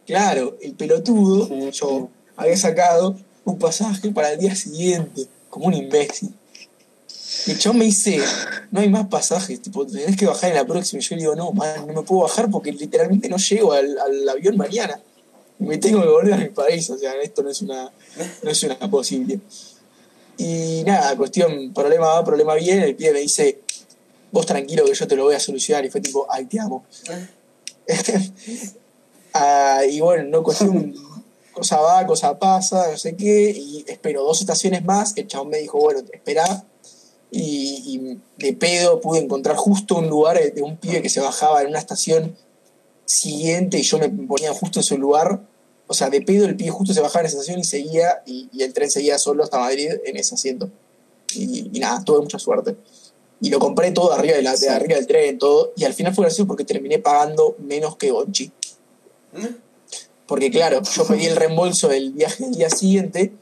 Claro, 0.06 0.56
el 0.60 0.72
pelotudo, 0.74 1.46
Sí, 1.48 1.70
yo 1.72 2.08
había 2.36 2.56
sacado 2.56 3.16
un 3.44 3.58
pasaje 3.58 4.10
para 4.10 4.32
el 4.32 4.38
día 4.38 4.54
siguiente, 4.54 5.26
como 5.54 5.66
un 5.66 5.74
imbécil. 5.74 6.34
Y 7.46 7.56
chabón 7.56 7.78
me 7.78 7.84
dice, 7.84 8.20
no 8.72 8.80
hay 8.80 8.88
más 8.88 9.06
pasajes, 9.06 9.62
tipo, 9.62 9.86
tenés 9.86 10.16
que 10.16 10.26
bajar 10.26 10.50
en 10.50 10.56
la 10.56 10.66
próxima. 10.66 11.00
Y 11.00 11.04
yo 11.04 11.14
le 11.14 11.22
digo, 11.22 11.36
no, 11.36 11.52
man, 11.52 11.86
no 11.86 11.92
me 11.92 12.02
puedo 12.02 12.22
bajar 12.22 12.50
porque 12.50 12.72
literalmente 12.72 13.28
no 13.28 13.36
llego 13.36 13.72
al, 13.72 13.96
al 13.98 14.28
avión 14.28 14.56
mañana. 14.56 15.00
Me 15.60 15.78
tengo 15.78 16.02
que 16.02 16.08
volver 16.08 16.34
a 16.34 16.38
mi 16.38 16.48
país, 16.48 16.90
o 16.90 16.98
sea, 16.98 17.12
esto 17.22 17.44
no 17.44 17.50
es 17.50 17.62
una, 17.62 17.92
no 18.42 18.50
es 18.50 18.62
una 18.64 18.78
posibilidad. 18.90 19.40
Y 20.38 20.82
nada, 20.84 21.16
cuestión, 21.16 21.72
problema 21.72 22.06
va, 22.08 22.24
problema 22.24 22.54
viene, 22.54 22.86
el 22.86 22.96
pibe 22.96 23.12
me 23.12 23.20
dice, 23.20 23.60
vos 24.32 24.44
tranquilo 24.44 24.84
que 24.84 24.94
yo 24.94 25.06
te 25.06 25.14
lo 25.14 25.22
voy 25.24 25.36
a 25.36 25.40
solucionar. 25.40 25.84
Y 25.84 25.90
fue 25.90 26.00
tipo, 26.00 26.26
ay, 26.28 26.46
te 26.46 26.58
amo. 26.58 26.84
Ah, 29.32 29.84
y 29.88 30.00
bueno, 30.00 30.24
no 30.24 30.42
cuestión, 30.42 30.92
cosa 31.54 31.80
va, 31.80 32.06
cosa 32.06 32.38
pasa, 32.38 32.90
no 32.90 32.96
sé 32.96 33.16
qué, 33.16 33.50
y 33.50 33.84
espero 33.86 34.22
dos 34.22 34.40
estaciones 34.40 34.84
más, 34.84 35.16
el 35.16 35.26
chabón 35.26 35.50
me 35.50 35.58
dijo, 35.58 35.78
bueno, 35.78 36.00
espera, 36.12 36.64
y, 37.30 37.82
y 37.86 38.20
de 38.44 38.52
pedo 38.52 39.00
pude 39.00 39.20
encontrar 39.20 39.56
justo 39.56 39.96
un 39.96 40.08
lugar 40.08 40.38
de 40.52 40.62
un 40.62 40.76
pibe 40.76 41.02
que 41.02 41.08
se 41.08 41.20
bajaba 41.20 41.62
en 41.62 41.68
una 41.68 41.78
estación 41.78 42.36
siguiente 43.06 43.78
y 43.78 43.82
yo 43.82 43.98
me 43.98 44.08
ponía 44.08 44.52
justo 44.52 44.80
en 44.80 44.84
su 44.84 44.98
lugar, 44.98 45.40
o 45.86 45.94
sea, 45.94 46.10
de 46.10 46.22
pedo 46.22 46.46
el 46.46 46.56
pibe 46.56 46.70
justo 46.70 46.94
se 46.94 47.00
bajaba 47.00 47.20
en 47.20 47.26
esa 47.26 47.36
estación 47.36 47.60
y 47.60 47.64
seguía, 47.64 48.22
y, 48.26 48.48
y 48.52 48.62
el 48.62 48.72
tren 48.72 48.90
seguía 48.90 49.18
solo 49.18 49.44
hasta 49.44 49.58
Madrid 49.58 49.90
en 50.04 50.16
ese 50.16 50.34
asiento. 50.34 50.70
Y, 51.34 51.70
y 51.72 51.80
nada, 51.80 52.02
tuve 52.04 52.20
mucha 52.20 52.38
suerte. 52.38 52.76
Y 53.40 53.50
lo 53.50 53.58
compré 53.58 53.90
todo 53.90 54.12
arriba, 54.12 54.36
de 54.36 54.42
la, 54.42 54.56
de 54.56 54.68
arriba 54.70 54.96
del 54.96 55.06
tren, 55.06 55.38
todo, 55.38 55.72
y 55.76 55.84
al 55.84 55.92
final 55.92 56.14
fue 56.14 56.24
gracioso 56.24 56.46
porque 56.46 56.64
terminé 56.64 56.98
pagando 56.98 57.56
menos 57.58 57.96
que 57.96 58.10
Gonchi. 58.10 58.50
Porque 60.26 60.50
claro, 60.50 60.82
yo 60.82 61.06
pedí 61.06 61.26
el 61.26 61.36
reembolso 61.36 61.88
del 61.88 62.12
viaje 62.12 62.44
del 62.44 62.54
día 62.54 62.70
siguiente 62.70 63.32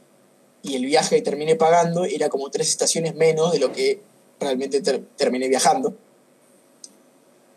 y 0.63 0.75
el 0.77 0.85
viaje 0.87 1.17
que 1.17 1.23
terminé 1.23 1.55
pagando 1.57 2.05
era 2.05 2.29
como 2.29 2.51
tres 2.51 2.69
estaciones 2.69 3.15
menos 3.15 3.53
de 3.53 3.59
lo 3.61 3.73
que 3.73 4.01
realmente 4.41 4.81
ter- 4.81 5.03
terminé 5.17 5.49
viajando. 5.49 5.95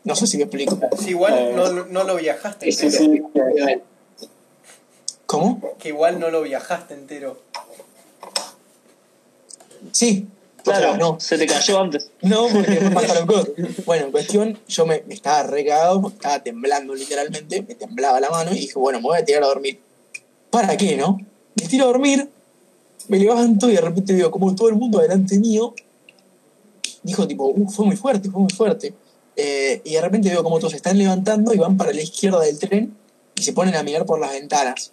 No 0.03 0.15
sé 0.15 0.27
si 0.27 0.38
me 0.38 0.43
explico. 0.43 0.80
Sí, 0.99 1.10
igual 1.10 1.34
Eh, 1.34 1.53
no, 1.56 1.72
no 1.85 2.03
lo 2.03 2.15
viajaste 2.15 2.72
Sí, 2.72 2.85
entero. 2.85 3.03
sí, 3.03 3.81
¿Cómo? 5.26 5.76
Que 5.80 5.89
igual 5.89 6.19
no 6.19 6.30
lo 6.30 6.43
viajaste 6.43 6.93
entero. 6.93 7.41
Sí. 9.91 10.27
O 10.68 10.72
sea, 10.72 10.80
Claro, 10.80 10.98
no. 10.98 11.20
se 11.20 11.38
te 11.38 11.46
cayó 11.46 11.80
antes. 11.80 12.10
No, 12.22 12.48
porque 12.48 12.72
después 12.72 12.94
pasaron 12.94 13.28
cosas. 13.28 13.50
Bueno, 13.86 14.06
en 14.06 14.12
cuestión, 14.12 14.60
yo 14.68 14.86
me, 14.86 15.04
me 15.08 15.14
estaba 15.14 15.44
recagado, 15.44 16.08
estaba 16.10 16.42
temblando 16.42 16.96
literalmente, 16.96 17.62
me 17.62 17.76
temblaba 17.76 18.20
la 18.20 18.30
mano 18.32 18.52
y 18.52 18.60
dije, 18.62 18.74
bueno, 18.80 19.00
me 19.00 19.04
voy 19.04 19.20
a 19.20 19.26
tirar 19.26 19.44
a 19.44 19.48
dormir. 19.48 19.80
¿Para 20.50 20.76
qué, 20.76 20.96
no? 20.98 21.20
Me 21.62 21.68
tiro 21.68 21.84
a 21.86 21.88
dormir, 21.88 22.30
me 23.10 23.20
levanto 23.20 23.70
y 23.70 23.74
de 23.76 23.82
repente 23.82 24.14
veo 24.14 24.32
como 24.32 24.56
todo 24.56 24.70
el 24.70 24.76
mundo 24.76 25.00
delante 25.00 25.38
mío 25.38 25.74
dijo 27.04 27.28
tipo, 27.28 27.46
uh, 27.56 27.70
fue 27.70 27.86
muy 27.86 27.96
fuerte, 27.96 28.30
fue 28.32 28.42
muy 28.42 28.52
fuerte. 28.52 28.94
Eh, 29.36 29.82
y 29.84 29.94
de 29.94 30.02
repente 30.02 30.30
veo 30.30 30.44
como 30.44 30.58
todos 30.58 30.72
se 30.72 30.78
están 30.78 30.98
levantando 30.98 31.54
y 31.54 31.58
van 31.58 31.78
para 31.78 31.92
la 31.94 32.02
izquierda 32.02 32.40
del 32.40 32.58
tren 32.58 32.96
y 33.36 33.44
se 33.44 33.54
ponen 33.54 33.76
a 33.76 33.84
mirar 33.84 34.06
por 34.08 34.20
las 34.20 34.32
ventanas. 34.32 34.92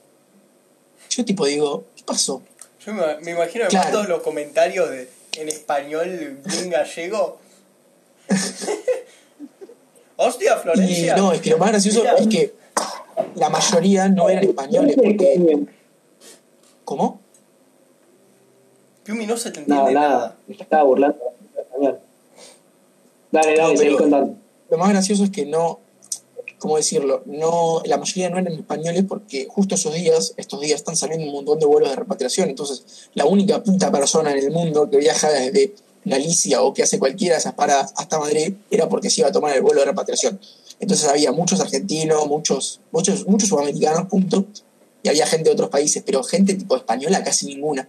Yo 1.09 1.25
tipo 1.25 1.47
digo, 1.47 1.85
¿qué 1.97 2.03
pasó? 2.05 2.43
Yo 2.85 2.93
me, 2.93 3.03
me 3.23 3.31
imagino 3.31 3.65
además 3.65 3.71
Claro. 3.87 3.91
todos 3.93 4.09
los 4.09 4.23
comentarios 4.23 4.91
de, 4.91 5.09
en 5.39 5.49
español 5.49 6.39
bien 6.45 6.71
gallego. 6.71 7.39
Hostia, 10.17 10.57
Y 10.57 10.63
Florencia. 10.63 11.17
no, 11.17 11.33
es 11.33 11.41
que 11.41 11.51
lo 11.51 11.59
más 11.59 11.71
gracioso 11.71 12.01
Mira. 12.01 12.15
es 12.15 12.27
que 12.29 12.55
la 13.35 13.49
mayoría 13.49 14.09
no 14.09 14.29
eran 14.29 14.45
españoles 14.45 14.97
porque... 14.97 15.67
¿Cómo? 16.85 17.21
Piumi 19.05 19.27
no 19.27 19.37
se 19.37 19.51
te 19.51 19.61
Nada, 19.63 19.81
entiende 19.83 20.01
nada. 20.01 20.09
nada. 20.19 20.37
Me 20.47 20.55
estaba 20.55 20.83
burlando. 20.85 21.19
Dale, 21.81 23.57
dale, 23.57 23.57
No, 23.57 23.69
seguí 23.71 23.81
pero- 23.85 23.99
contando. 23.99 24.37
Lo 24.71 24.79
más 24.79 24.89
gracioso 24.91 25.25
es 25.25 25.31
que 25.31 25.45
no, 25.45 25.81
¿cómo 26.63 26.77
decirlo? 26.77 27.25
No, 27.27 27.83
la 27.87 27.99
mayoría 27.99 28.31
no 28.31 28.39
eran 28.39 28.53
españoles 28.53 29.05
porque 29.09 29.49
justo 29.51 29.75
esos 29.75 29.93
días, 29.95 30.33
estos 30.37 30.61
días 30.61 30.77
están 30.77 30.97
saliendo 30.97 31.27
un 31.27 31.33
montón 31.33 31.59
de 31.59 31.67
vuelos 31.67 31.91
de 31.91 31.97
repatriación. 31.97 32.51
Entonces, 32.51 33.11
la 33.15 33.27
única 33.27 33.65
puta 33.65 33.91
persona 33.91 34.31
en 34.31 34.39
el 34.39 34.53
mundo 34.53 34.89
que 34.89 34.99
viaja 34.99 35.29
desde 35.29 35.75
Galicia 36.05 36.63
o 36.63 36.73
que 36.73 36.85
hace 36.85 37.01
cualquiera 37.01 37.35
de 37.35 37.41
esas 37.41 37.55
paradas 37.55 37.93
hasta 37.97 38.17
Madrid 38.21 38.55
era 38.71 38.89
porque 38.89 39.11
se 39.11 39.23
iba 39.23 39.31
a 39.31 39.33
tomar 39.33 39.57
el 39.57 39.63
vuelo 39.63 39.81
de 39.81 39.87
repatriación. 39.87 40.39
Entonces 40.79 41.09
había 41.09 41.33
muchos 41.33 41.61
argentinos, 41.61 42.29
muchos, 42.29 42.81
muchos, 42.93 43.27
muchos 43.27 43.49
sudamericanos, 43.49 44.07
punto. 44.07 44.47
Y 45.03 45.09
había 45.09 45.27
gente 45.27 45.51
de 45.51 45.55
otros 45.55 45.69
países, 45.69 46.05
pero 46.07 46.23
gente 46.23 46.55
tipo 46.55 46.77
española 46.77 47.25
casi 47.25 47.47
ninguna. 47.47 47.89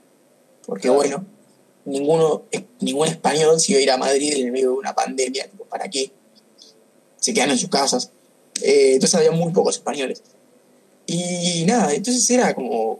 Porque 0.65 0.89
bueno, 0.89 1.23
ninguno, 1.85 2.41
ningún 2.79 3.07
español 3.07 3.59
se 3.59 3.73
iba 3.73 3.79
a 3.79 3.83
ir 3.83 3.91
a 3.91 3.97
Madrid 3.97 4.33
en 4.35 4.51
medio 4.51 4.71
de 4.71 4.77
una 4.77 4.95
pandemia, 4.95 5.47
tipo, 5.47 5.65
¿para 5.65 5.87
qué? 5.89 6.11
Se 7.19 7.35
quedan 7.35 7.51
en 7.51 7.59
sus 7.59 7.69
casas. 7.69 8.11
Eh, 8.61 8.93
entonces 8.93 9.15
había 9.15 9.31
muy 9.31 9.51
pocos 9.51 9.75
españoles. 9.75 10.21
Y 11.05 11.63
nada, 11.65 11.93
entonces 11.93 12.29
era 12.29 12.53
como. 12.53 12.99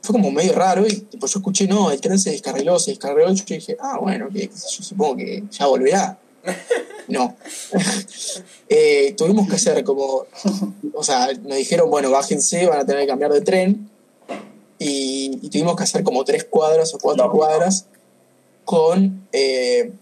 Fue 0.00 0.14
como 0.14 0.32
medio 0.32 0.52
raro 0.54 0.84
y 0.84 0.96
tipo, 0.96 1.28
yo 1.28 1.38
escuché, 1.38 1.68
no, 1.68 1.92
el 1.92 2.00
tren 2.00 2.18
se 2.18 2.30
descarriló, 2.32 2.78
se 2.80 2.90
descarriló. 2.90 3.30
Y 3.30 3.36
yo 3.36 3.44
dije, 3.46 3.76
ah, 3.80 3.98
bueno, 4.00 4.28
que 4.32 4.48
yo 4.48 4.82
supongo 4.82 5.16
que 5.16 5.44
ya 5.50 5.66
volverá. 5.66 6.18
No. 7.08 7.36
Eh, 8.74 9.12
tuvimos 9.18 9.46
que 9.48 9.56
hacer 9.56 9.84
como. 9.84 10.24
O 10.94 11.04
sea, 11.04 11.28
nos 11.42 11.58
dijeron, 11.58 11.90
bueno, 11.90 12.10
bájense, 12.10 12.66
van 12.66 12.78
a 12.80 12.86
tener 12.86 13.02
que 13.02 13.08
cambiar 13.08 13.30
de 13.30 13.42
tren. 13.42 13.90
Y, 14.78 15.38
y 15.42 15.50
tuvimos 15.50 15.76
que 15.76 15.82
hacer 15.82 16.02
como 16.02 16.24
tres 16.24 16.44
cuadras 16.44 16.94
o 16.94 16.98
cuatro 16.98 17.26
No. 17.26 17.32
cuadras 17.32 17.84
con, 18.64 19.28
eh, 19.32 19.92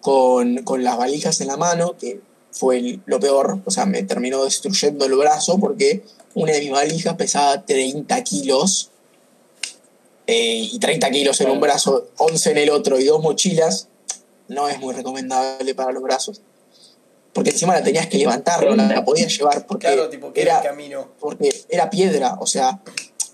con, 0.00 0.62
con 0.64 0.82
las 0.82 0.96
valijas 0.96 1.40
en 1.42 1.48
la 1.48 1.56
mano, 1.58 1.96
que 1.98 2.20
fue 2.52 2.78
el- 2.78 3.00
lo 3.06 3.18
peor. 3.18 3.60
O 3.64 3.70
sea, 3.70 3.84
me 3.86 4.02
terminó 4.04 4.44
destruyendo 4.44 5.04
el 5.06 5.14
brazo 5.14 5.58
porque 5.58 6.04
una 6.34 6.52
de 6.52 6.60
mis 6.60 6.70
valijas 6.70 7.16
pesaba 7.16 7.64
30 7.64 8.22
kilos. 8.22 8.88
eh, 10.28 10.68
y 10.72 10.78
30 10.78 11.10
kilos 11.10 11.40
en 11.40 11.50
un 11.50 11.58
brazo, 11.60 12.06
11 12.18 12.52
en 12.52 12.58
el 12.58 12.70
otro 12.70 12.98
y 13.00 13.04
dos 13.04 13.20
mochilas, 13.20 13.88
no 14.46 14.68
es 14.68 14.78
muy 14.78 14.94
recomendable 14.94 15.74
para 15.74 15.90
los 15.90 16.00
brazos. 16.02 16.40
Porque 17.32 17.50
encima 17.50 17.74
la 17.74 17.82
tenías 17.82 18.06
que 18.06 18.18
levantar, 18.18 18.64
no 18.64 18.76
la, 18.76 19.04
podías 19.04 19.36
llevar 19.36 19.66
porque 19.66 19.88
Claro, 19.88 20.08
tipo, 20.08 20.32
que 20.32 20.42
era 20.42 20.62
camino. 20.62 21.08
porque 21.18 21.52
era 21.68 21.90
piedra, 21.90 22.36
o 22.40 22.46
sea, 22.46 22.80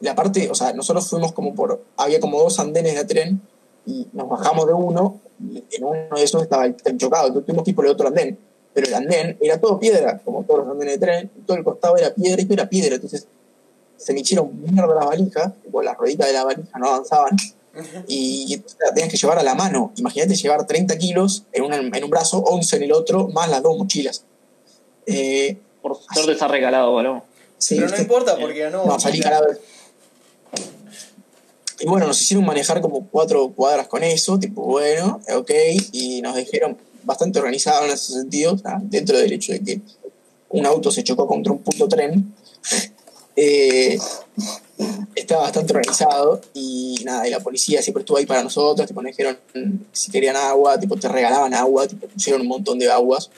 la 0.00 0.14
parte, 0.14 0.48
o 0.50 0.54
sea, 0.54 0.72
nosotros 0.72 1.06
fuimos 1.08 1.32
como 1.32 1.54
por, 1.54 1.84
había 1.98 2.20
como 2.20 2.40
dos 2.40 2.58
andenes 2.58 2.94
de 2.94 3.04
tren 3.04 3.42
y 3.84 4.06
nos 4.14 4.28
bajamos 4.28 4.66
de 4.66 4.72
uno 4.72 5.20
y 5.40 5.62
en 5.76 5.84
uno 5.84 6.16
de 6.16 6.22
esos 6.22 6.42
estaba 6.42 6.64
el 6.64 6.74
tren 6.74 6.96
chocado, 6.96 7.26
entonces 7.26 7.46
tuvimos 7.46 7.64
que 7.64 7.70
ir 7.72 7.76
por 7.76 7.84
el 7.84 7.92
otro 7.92 8.08
andén, 8.08 8.38
pero 8.78 8.86
el 8.86 8.94
andén 8.94 9.36
era 9.40 9.60
todo 9.60 9.80
piedra, 9.80 10.20
como 10.24 10.44
todos 10.44 10.60
los 10.60 10.68
andenes 10.70 11.00
de 11.00 11.04
tren, 11.04 11.30
y 11.36 11.40
todo 11.40 11.56
el 11.56 11.64
costado 11.64 11.96
era 11.96 12.14
piedra 12.14 12.40
y 12.40 12.44
todo 12.44 12.54
era 12.54 12.68
piedra, 12.68 12.94
entonces 12.94 13.26
se 13.96 14.12
me 14.12 14.20
hicieron 14.20 14.50
mierda 14.62 14.94
las 14.94 15.04
valijas, 15.04 15.52
tipo, 15.64 15.82
las 15.82 15.96
rueditas 15.96 16.28
de 16.28 16.32
la 16.32 16.44
valija 16.44 16.78
no 16.78 16.86
avanzaban 16.90 17.36
y 18.06 18.62
la 18.78 18.94
tenías 18.94 19.10
que 19.10 19.16
llevar 19.16 19.36
a 19.40 19.42
la 19.42 19.56
mano, 19.56 19.92
imagínate 19.96 20.36
llevar 20.36 20.64
30 20.64 20.96
kilos 20.96 21.42
en 21.52 21.64
un, 21.64 21.72
en 21.72 22.04
un 22.04 22.08
brazo, 22.10 22.38
11 22.38 22.76
en 22.76 22.82
el 22.84 22.92
otro, 22.92 23.26
más 23.26 23.50
las 23.50 23.64
dos 23.64 23.76
mochilas. 23.76 24.22
Eh, 25.06 25.56
Por 25.82 25.98
suerte 26.14 26.30
está 26.32 26.46
regalado, 26.46 26.92
boludo. 26.92 27.24
sí, 27.56 27.74
Pero 27.74 27.86
no 27.88 27.92
¿viste? 27.92 28.02
importa 28.02 28.36
porque 28.38 28.70
no. 28.70 28.86
No, 28.86 29.00
salí 29.00 29.18
cadáver. 29.18 29.60
Y 31.80 31.86
bueno, 31.86 32.06
nos 32.06 32.20
hicieron 32.22 32.46
manejar 32.46 32.80
como 32.80 33.08
cuatro 33.08 33.48
cuadras 33.50 33.88
con 33.88 34.04
eso, 34.04 34.38
tipo, 34.38 34.62
bueno, 34.62 35.20
ok, 35.34 35.50
y 35.90 36.22
nos 36.22 36.36
dijeron 36.36 36.78
bastante 37.08 37.38
organizados 37.38 37.86
en 37.86 37.90
ese 37.92 38.12
sentido, 38.12 38.54
dentro 38.82 39.16
del 39.16 39.32
hecho 39.32 39.52
de 39.52 39.60
que 39.60 39.80
un 40.50 40.66
auto 40.66 40.90
se 40.90 41.02
chocó 41.02 41.26
contra 41.26 41.52
un 41.52 41.60
puto 41.60 41.88
tren, 41.88 42.34
eh, 43.34 43.98
estaba 45.14 45.42
bastante 45.42 45.72
organizado 45.72 46.40
y 46.52 47.00
nada, 47.04 47.26
y 47.26 47.30
la 47.30 47.40
policía 47.40 47.80
siempre 47.80 48.02
estuvo 48.02 48.18
ahí 48.18 48.26
para 48.26 48.42
nosotros, 48.42 48.86
tipo, 48.86 49.00
nos 49.00 49.16
dijeron 49.16 49.38
si 49.90 50.10
querían 50.10 50.36
agua, 50.36 50.78
tipo, 50.78 50.96
te 50.96 51.08
regalaban 51.08 51.54
agua, 51.54 51.88
tipo, 51.88 52.06
pusieron 52.08 52.42
un 52.42 52.48
montón 52.48 52.78
de 52.78 52.90
aguas, 52.90 53.30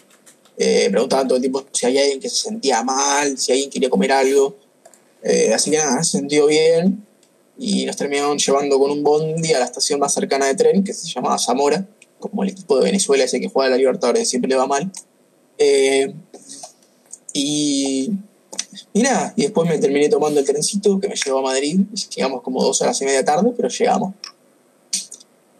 eh, 0.58 0.88
preguntaban 0.90 1.28
todo 1.28 1.36
el 1.36 1.42
tiempo 1.42 1.64
si 1.72 1.86
había 1.86 2.02
alguien 2.02 2.18
que 2.18 2.28
se 2.28 2.48
sentía 2.48 2.82
mal, 2.82 3.38
si 3.38 3.52
alguien 3.52 3.70
quería 3.70 3.88
comer 3.88 4.10
algo, 4.10 4.56
eh, 5.22 5.54
así 5.54 5.70
que 5.70 5.78
nada, 5.78 6.02
se 6.02 6.18
sintió 6.18 6.46
bien 6.46 7.06
y 7.56 7.84
nos 7.84 7.96
terminaron 7.96 8.36
llevando 8.36 8.80
con 8.80 8.90
un 8.90 9.04
bondi 9.04 9.52
a 9.52 9.60
la 9.60 9.66
estación 9.66 10.00
más 10.00 10.12
cercana 10.12 10.46
de 10.46 10.56
tren, 10.56 10.82
que 10.82 10.92
se 10.92 11.06
llamaba 11.06 11.38
Zamora, 11.38 11.86
como 12.20 12.44
el 12.44 12.50
equipo 12.50 12.78
de 12.78 12.84
Venezuela 12.84 13.24
ese 13.24 13.40
que 13.40 13.48
juega 13.48 13.68
a 13.68 13.70
la 13.70 13.76
Libertadores 13.76 14.28
siempre 14.28 14.48
le 14.48 14.56
va 14.56 14.66
mal. 14.66 14.90
Eh, 15.58 16.14
y, 17.32 18.10
y 18.92 19.02
nada, 19.02 19.32
y 19.36 19.42
después 19.42 19.68
me 19.68 19.78
terminé 19.78 20.08
tomando 20.08 20.40
el 20.40 20.46
trencito 20.46 21.00
que 21.00 21.08
me 21.08 21.14
llevó 21.14 21.40
a 21.40 21.42
Madrid, 21.42 21.80
llegamos 22.14 22.42
como 22.42 22.62
dos 22.62 22.80
horas 22.82 23.00
y 23.02 23.04
media 23.04 23.24
tarde, 23.24 23.52
pero 23.56 23.68
llegamos. 23.68 24.14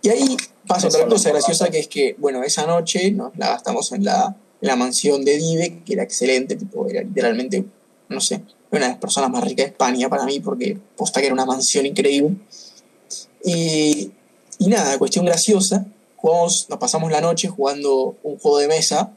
Y 0.02 0.08
ahí 0.08 0.36
pasa 0.66 0.88
otra 0.88 1.06
cosa 1.06 1.30
graciosa 1.30 1.68
que 1.68 1.80
es 1.80 1.88
que, 1.88 2.16
bueno, 2.18 2.42
esa 2.42 2.66
noche 2.66 3.10
nos 3.10 3.36
la 3.36 3.50
gastamos 3.50 3.92
en 3.92 4.04
la, 4.04 4.36
en 4.60 4.68
la 4.68 4.76
mansión 4.76 5.24
de 5.24 5.36
Dive, 5.36 5.82
que 5.84 5.92
era 5.92 6.02
excelente, 6.02 6.56
tipo, 6.56 6.88
era 6.88 7.02
literalmente, 7.02 7.64
no 8.08 8.20
sé, 8.20 8.42
una 8.70 8.82
de 8.82 8.88
las 8.88 8.98
personas 8.98 9.30
más 9.30 9.44
ricas 9.44 9.66
de 9.66 9.72
España 9.72 10.08
para 10.08 10.24
mí, 10.24 10.40
porque 10.40 10.78
posta 10.96 11.20
que 11.20 11.26
era 11.26 11.34
una 11.34 11.44
mansión 11.44 11.86
increíble. 11.86 12.36
Y, 13.44 14.12
y 14.58 14.66
nada, 14.68 14.98
cuestión 14.98 15.24
graciosa, 15.24 15.86
jugamos, 16.20 16.66
nos 16.68 16.78
pasamos 16.78 17.10
la 17.10 17.20
noche 17.20 17.48
jugando 17.48 18.16
un 18.22 18.38
juego 18.38 18.58
de 18.58 18.68
mesa 18.68 19.12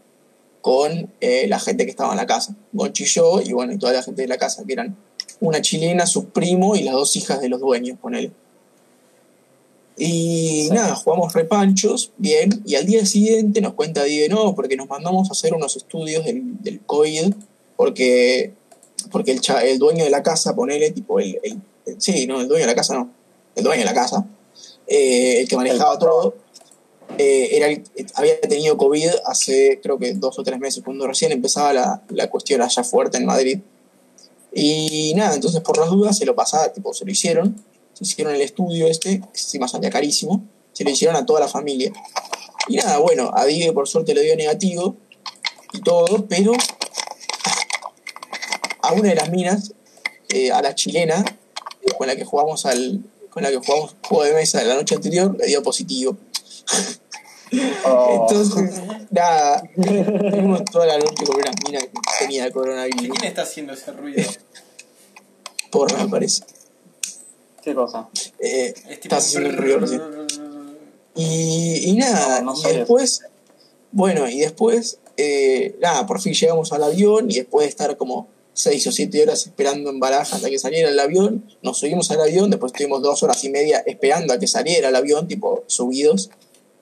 con 0.62 1.12
eh, 1.20 1.46
la 1.48 1.60
gente 1.60 1.84
que 1.86 1.92
estaba 1.92 2.12
en 2.12 2.18
la 2.18 2.26
casa, 2.26 2.56
Gonchi 2.72 3.04
y 3.04 3.08
yo, 3.08 3.42
y 3.42 3.52
bueno, 3.52 3.74
y 3.74 3.78
toda 3.78 3.92
la 3.94 4.02
gente 4.04 4.22
de 4.22 4.28
la 4.30 4.38
casa, 4.38 4.64
que 4.66 4.74
eran 4.74 4.96
una 5.42 5.62
chilena, 5.62 6.06
su 6.08 6.26
primo 6.30 6.76
y 6.76 6.84
las 6.84 6.94
dos 6.94 7.16
hijas 7.18 7.42
de 7.42 7.50
los 7.50 7.60
dueños, 7.60 7.98
ponele. 8.02 8.32
Y 9.96 10.70
nada, 10.72 10.96
jugamos 10.96 11.34
repanchos, 11.34 12.12
bien, 12.18 12.64
y 12.66 12.76
al 12.76 12.86
día 12.88 13.06
siguiente 13.06 13.62
nos 13.62 13.74
cuenta 13.74 14.04
Dive, 14.04 14.28
no, 14.30 14.56
porque 14.56 14.76
nos 14.76 14.88
mandamos 14.90 15.30
a 15.30 15.34
hacer 15.34 15.54
unos 15.54 15.76
estudios 15.76 16.26
del, 16.26 16.42
del 16.64 16.80
COVID, 16.82 17.34
porque, 17.78 18.54
porque 19.12 19.32
el, 19.32 19.42
cha- 19.42 19.64
el 19.64 19.78
dueño 19.78 20.04
de 20.04 20.10
la 20.10 20.24
casa, 20.24 20.56
ponele, 20.56 20.90
tipo, 20.92 21.20
el, 21.20 21.40
el- 21.44 21.62
el- 21.86 22.02
sí, 22.02 22.26
no, 22.26 22.42
el 22.42 22.48
dueño 22.48 22.64
de 22.64 22.72
la 22.72 22.76
casa 22.76 22.96
no, 22.96 23.12
el 23.56 23.64
dueño 23.64 23.82
de 23.82 23.86
la 23.86 23.94
casa, 23.94 24.26
eh, 24.88 25.42
el 25.42 25.48
que 25.48 25.56
manejaba 25.58 26.00
todo, 26.00 26.36
eh, 27.18 27.50
era 27.52 27.68
había 28.16 28.40
tenido 28.42 28.78
COVID 28.78 29.10
hace 29.26 29.80
creo 29.82 29.98
que 29.98 30.14
dos 30.14 30.38
o 30.40 30.44
tres 30.44 30.60
meses, 30.60 30.84
cuando 30.84 31.08
recién 31.08 31.32
empezaba 31.32 31.74
la, 31.74 32.04
la 32.10 32.30
cuestión 32.30 32.62
allá 32.62 32.84
fuerte 32.84 33.18
en 33.18 33.26
Madrid. 33.26 33.60
Y 34.54 35.14
nada, 35.16 35.36
entonces 35.36 35.62
por 35.62 35.78
las 35.78 35.90
dudas 35.90 36.18
se 36.18 36.26
lo 36.26 36.36
pasaba, 36.36 36.72
tipo, 36.72 36.94
se 36.94 37.06
lo 37.06 37.12
hicieron, 37.12 37.64
se 37.94 38.04
hicieron 38.04 38.36
el 38.36 38.42
estudio 38.42 38.88
este, 38.88 39.20
que 39.20 39.40
encima 39.40 39.68
salía 39.68 39.90
carísimo, 39.90 40.44
se 40.74 40.84
lo 40.84 40.92
hicieron 40.92 41.16
a 41.16 41.26
toda 41.26 41.40
la 41.40 41.48
familia. 41.48 41.92
Y 42.68 42.76
nada, 42.76 43.00
bueno, 43.00 43.32
a 43.34 43.46
Dive 43.46 43.74
por 43.74 43.88
suerte 43.88 44.14
le 44.14 44.22
dio 44.22 44.36
negativo 44.36 44.96
y 45.74 45.82
todo, 45.82 46.28
pero 46.28 46.54
a 48.82 48.94
una 48.94 49.10
de 49.10 49.16
las 49.16 49.30
minas, 49.32 49.74
eh, 50.30 50.52
a 50.52 50.62
la 50.62 50.76
chilena, 50.76 51.24
con 51.98 52.08
la 52.08 52.16
que 52.16 52.26
jugamos 52.26 52.66
al 52.66 53.04
con 53.30 53.42
la 53.42 53.50
que 53.50 53.58
jugamos 53.58 53.96
juego 54.08 54.24
de 54.26 54.34
mesa 54.34 54.64
la 54.64 54.76
noche 54.76 54.94
anterior, 54.94 55.36
le 55.40 55.48
dio 55.48 55.64
positivo. 55.64 56.16
Oh, 57.86 58.28
Entonces, 58.30 58.82
nada, 59.12 59.64
tuvimos 59.76 60.66
toda 60.66 60.86
la 60.86 60.98
noche 60.98 61.26
con 61.26 61.36
una 61.36 61.52
mina 61.66 61.80
que 61.80 61.92
tenía 62.20 62.52
coronavirus. 62.52 63.18
¿Quién 63.18 63.24
está 63.26 63.44
haciendo 63.44 63.74
ese 63.74 63.92
ruido? 63.92 64.24
Porra, 65.72 66.04
me 66.04 66.10
parece. 66.10 66.44
¿Qué 67.64 67.74
cosa? 67.74 68.10
Eh, 68.40 68.74
Es 68.90 69.00
tipo. 69.00 69.16
estás 69.16 69.28
haciendo 69.28 69.50
un 69.50 69.58
ruido 69.58 69.80
recién. 69.80 70.02
Y, 71.16 71.90
y 71.90 71.96
nada, 71.96 72.42
No, 72.42 72.54
no 72.54 72.70
y 72.70 72.74
después, 72.74 73.22
bueno, 73.92 74.28
y 74.28 74.40
después, 74.40 75.00
eh, 75.18 75.76
nada, 75.80 76.08
por 76.08 76.20
fin 76.20 76.34
llegamos 76.34 76.74
al 76.74 76.84
avión 76.84 77.30
y 77.30 77.36
después 77.36 77.66
de 77.66 77.70
estar 77.70 77.96
como 77.98 78.28
seis 78.54 78.86
o 78.88 78.92
siete 78.92 79.22
horas 79.22 79.46
esperando 79.46 79.90
en 79.90 80.00
Barajas 80.00 80.34
hasta 80.34 80.50
que 80.50 80.58
saliera 80.60 80.90
el 80.90 81.00
avión, 81.00 81.46
nos 81.62 81.78
subimos 81.78 82.10
al 82.12 82.22
avión, 82.22 82.50
después 82.50 82.72
estuvimos 82.72 83.02
dos 83.02 83.22
horas 83.24 83.44
y 83.44 83.50
media 83.50 83.84
esperando 83.86 84.34
a 84.34 84.40
que 84.40 84.48
saliera 84.48 84.90
el 84.90 84.96
avión, 84.96 85.28
tipo 85.28 85.64
subidos 85.68 86.30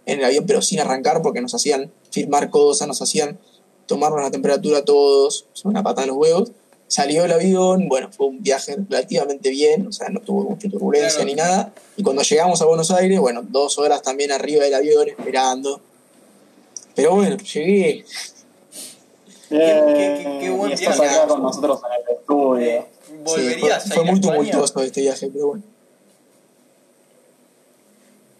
en 0.05 0.19
el 0.19 0.25
avión, 0.25 0.45
pero 0.47 0.61
sin 0.61 0.79
arrancar 0.79 1.21
porque 1.21 1.41
nos 1.41 1.53
hacían 1.53 1.91
firmar 2.09 2.49
cosas, 2.49 2.87
nos 2.87 3.01
hacían 3.01 3.39
tomarnos 3.85 4.21
la 4.21 4.31
temperatura 4.31 4.79
a 4.79 4.85
todos, 4.85 5.45
una 5.63 5.83
pata 5.83 6.01
en 6.03 6.09
los 6.09 6.17
huevos. 6.17 6.51
Salió 6.87 7.23
el 7.23 7.31
avión, 7.31 7.87
bueno, 7.87 8.09
fue 8.11 8.27
un 8.27 8.43
viaje 8.43 8.75
relativamente 8.89 9.49
bien, 9.49 9.87
o 9.87 9.91
sea, 9.93 10.09
no 10.09 10.19
tuvo 10.19 10.43
mucha 10.49 10.67
turbulencia 10.69 11.09
Claro. 11.11 11.25
ni 11.25 11.35
nada. 11.35 11.73
Y 11.95 12.03
cuando 12.03 12.21
llegamos 12.21 12.61
a 12.61 12.65
Buenos 12.65 12.91
Aires, 12.91 13.19
bueno, 13.19 13.43
dos 13.47 13.77
horas 13.77 14.01
también 14.01 14.31
arriba 14.31 14.63
del 14.65 14.73
avión 14.73 15.07
esperando. 15.07 15.79
Pero 16.95 17.15
bueno, 17.15 17.37
llegué. 17.37 18.03
Bien, 19.49 19.83
qué- 19.87 19.93
qué- 20.23 20.37
qué 20.41 20.49
buen 20.49 20.71
y 20.71 20.75
viaje. 20.75 21.05
acá 21.07 21.27
con 21.27 21.41
nosotros 21.41 21.79
en 21.85 21.93
el 21.93 22.17
estudio. 22.19 22.57
Eh, 22.59 22.85
Sí, 23.11 23.17
¿Volverías 23.25 23.83
fue, 23.87 23.95
fue 23.97 24.05
muy 24.05 24.21
tumultuoso 24.21 24.81
este 24.81 25.01
viaje, 25.01 25.29
pero 25.31 25.47
bueno. 25.47 25.63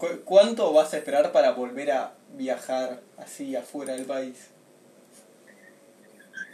¿Cu- 0.01 0.21
¿Cuánto 0.25 0.73
vas 0.73 0.91
a 0.95 0.97
esperar 0.97 1.31
para 1.31 1.51
volver 1.51 1.91
a 1.91 2.13
viajar 2.35 3.01
así 3.17 3.55
afuera 3.55 3.93
del 3.93 4.05
país? 4.05 4.35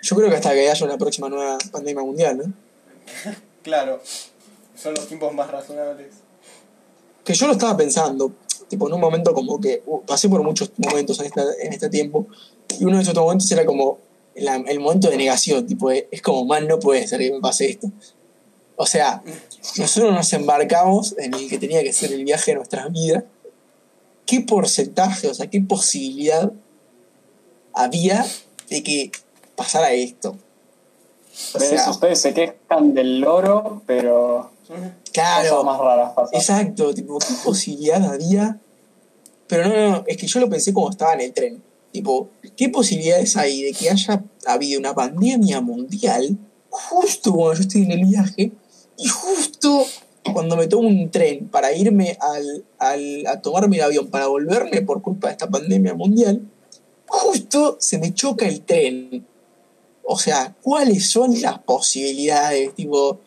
Yo 0.03 0.18
creo 0.18 0.30
que 0.30 0.36
hasta 0.36 0.52
que 0.53 0.69
haya 0.69 0.86
una 0.86 0.98
próxima 0.98 1.30
nueva 1.30 1.57
pandemia 1.72 2.03
mundial, 2.03 2.38
¿no? 2.38 2.53
Claro, 3.64 4.02
son 4.76 4.94
los 4.95 5.07
tiempos 5.07 5.34
más 5.34 5.49
razonables. 5.49 6.07
Que 7.26 7.34
yo 7.34 7.48
lo 7.48 7.53
estaba 7.53 7.76
pensando, 7.78 8.32
tipo, 8.69 8.88
en 8.88 8.94
un 8.94 8.99
momento 9.02 9.34
como 9.34 9.60
que 9.61 9.82
uh, 9.86 10.02
pasé 10.03 10.28
por 10.30 10.41
muchos 10.44 10.72
momentos 10.78 11.19
en, 11.22 11.26
esta, 11.28 11.41
en 11.61 11.72
este 11.74 11.90
tiempo, 11.90 12.28
y 12.80 12.84
uno 12.86 12.98
de 12.98 13.03
esos 13.03 13.14
momentos 13.15 13.49
era 13.52 13.65
como, 13.65 13.99
la- 14.36 14.56
el 14.56 14.80
momento 14.82 15.10
de 15.10 15.18
negación, 15.18 15.65
tipo, 15.68 15.90
es 15.91 16.22
como, 16.22 16.44
man, 16.45 16.68
no 16.68 16.80
puede 16.80 17.07
ser 17.07 17.19
que 17.19 17.32
me 17.32 17.40
pase 17.41 17.69
esto. 17.69 17.88
O 18.78 18.86
sea, 18.86 19.22
nosotros 19.78 20.14
nos 20.14 20.32
embarcamos 20.34 21.15
en 21.18 21.34
el 21.34 21.49
que 21.49 21.57
tenía 21.57 21.82
que 21.84 21.91
ser 21.94 22.11
el 22.14 22.24
viaje 22.26 22.52
de 22.52 22.56
nuestras 22.56 22.91
vidas. 22.91 23.24
¿Qué 24.27 24.41
porcentaje, 24.41 25.27
o 25.27 25.33
sea, 25.33 25.49
qué 25.49 25.61
posibilidad 25.61 26.51
había 27.73 28.25
de 28.69 28.83
que 28.83 29.11
pasara 29.55 29.93
esto? 29.93 30.37
O 31.55 31.59
sea, 31.59 31.89
Ustedes 31.89 32.21
se 32.21 32.33
quejan 32.33 32.93
del 32.93 33.21
loro, 33.21 33.81
pero 33.87 34.51
claro, 35.13 35.63
más 35.63 35.79
raras. 35.79 36.11
Exacto, 36.33 36.93
tipo, 36.93 37.17
¿qué 37.19 37.33
posibilidad 37.43 38.03
había? 38.03 38.59
Pero 39.47 39.69
no, 39.69 39.75
no, 39.75 39.91
no, 39.91 40.03
es 40.05 40.17
que 40.17 40.27
yo 40.27 40.39
lo 40.39 40.49
pensé 40.49 40.73
como 40.73 40.89
estaba 40.89 41.13
en 41.13 41.21
el 41.21 41.33
tren. 41.33 41.63
Tipo, 41.91 42.29
¿qué 42.55 42.69
posibilidades 42.69 43.37
hay 43.37 43.63
de 43.63 43.71
que 43.71 43.89
haya 43.89 44.23
habido 44.45 44.79
una 44.79 44.93
pandemia 44.93 45.61
mundial 45.61 46.37
justo 46.69 47.33
cuando 47.33 47.53
yo 47.53 47.61
estoy 47.61 47.83
en 47.83 47.91
el 47.91 48.05
viaje 48.05 48.51
y 48.97 49.07
justo 49.07 49.85
cuando 50.33 50.55
me 50.57 50.67
tomo 50.67 50.87
un 50.87 51.09
tren 51.11 51.47
para 51.49 51.73
irme 51.73 52.17
al, 52.19 52.65
al- 52.79 53.27
a 53.27 53.41
tomarme 53.41 53.77
el 53.77 53.83
avión 53.83 54.07
para 54.07 54.27
volverme 54.27 54.81
por 54.81 55.01
culpa 55.01 55.27
de 55.27 55.33
esta 55.33 55.47
pandemia 55.49 55.93
mundial, 55.93 56.41
justo 57.07 57.77
se 57.79 57.97
me 57.97 58.13
choca 58.13 58.47
el 58.47 58.61
tren? 58.61 59.25
O 60.03 60.17
sea, 60.17 60.55
¿cuáles 60.61 61.09
son 61.09 61.39
las 61.41 61.59
posibilidades? 61.59 62.73
Tipo, 62.75 63.19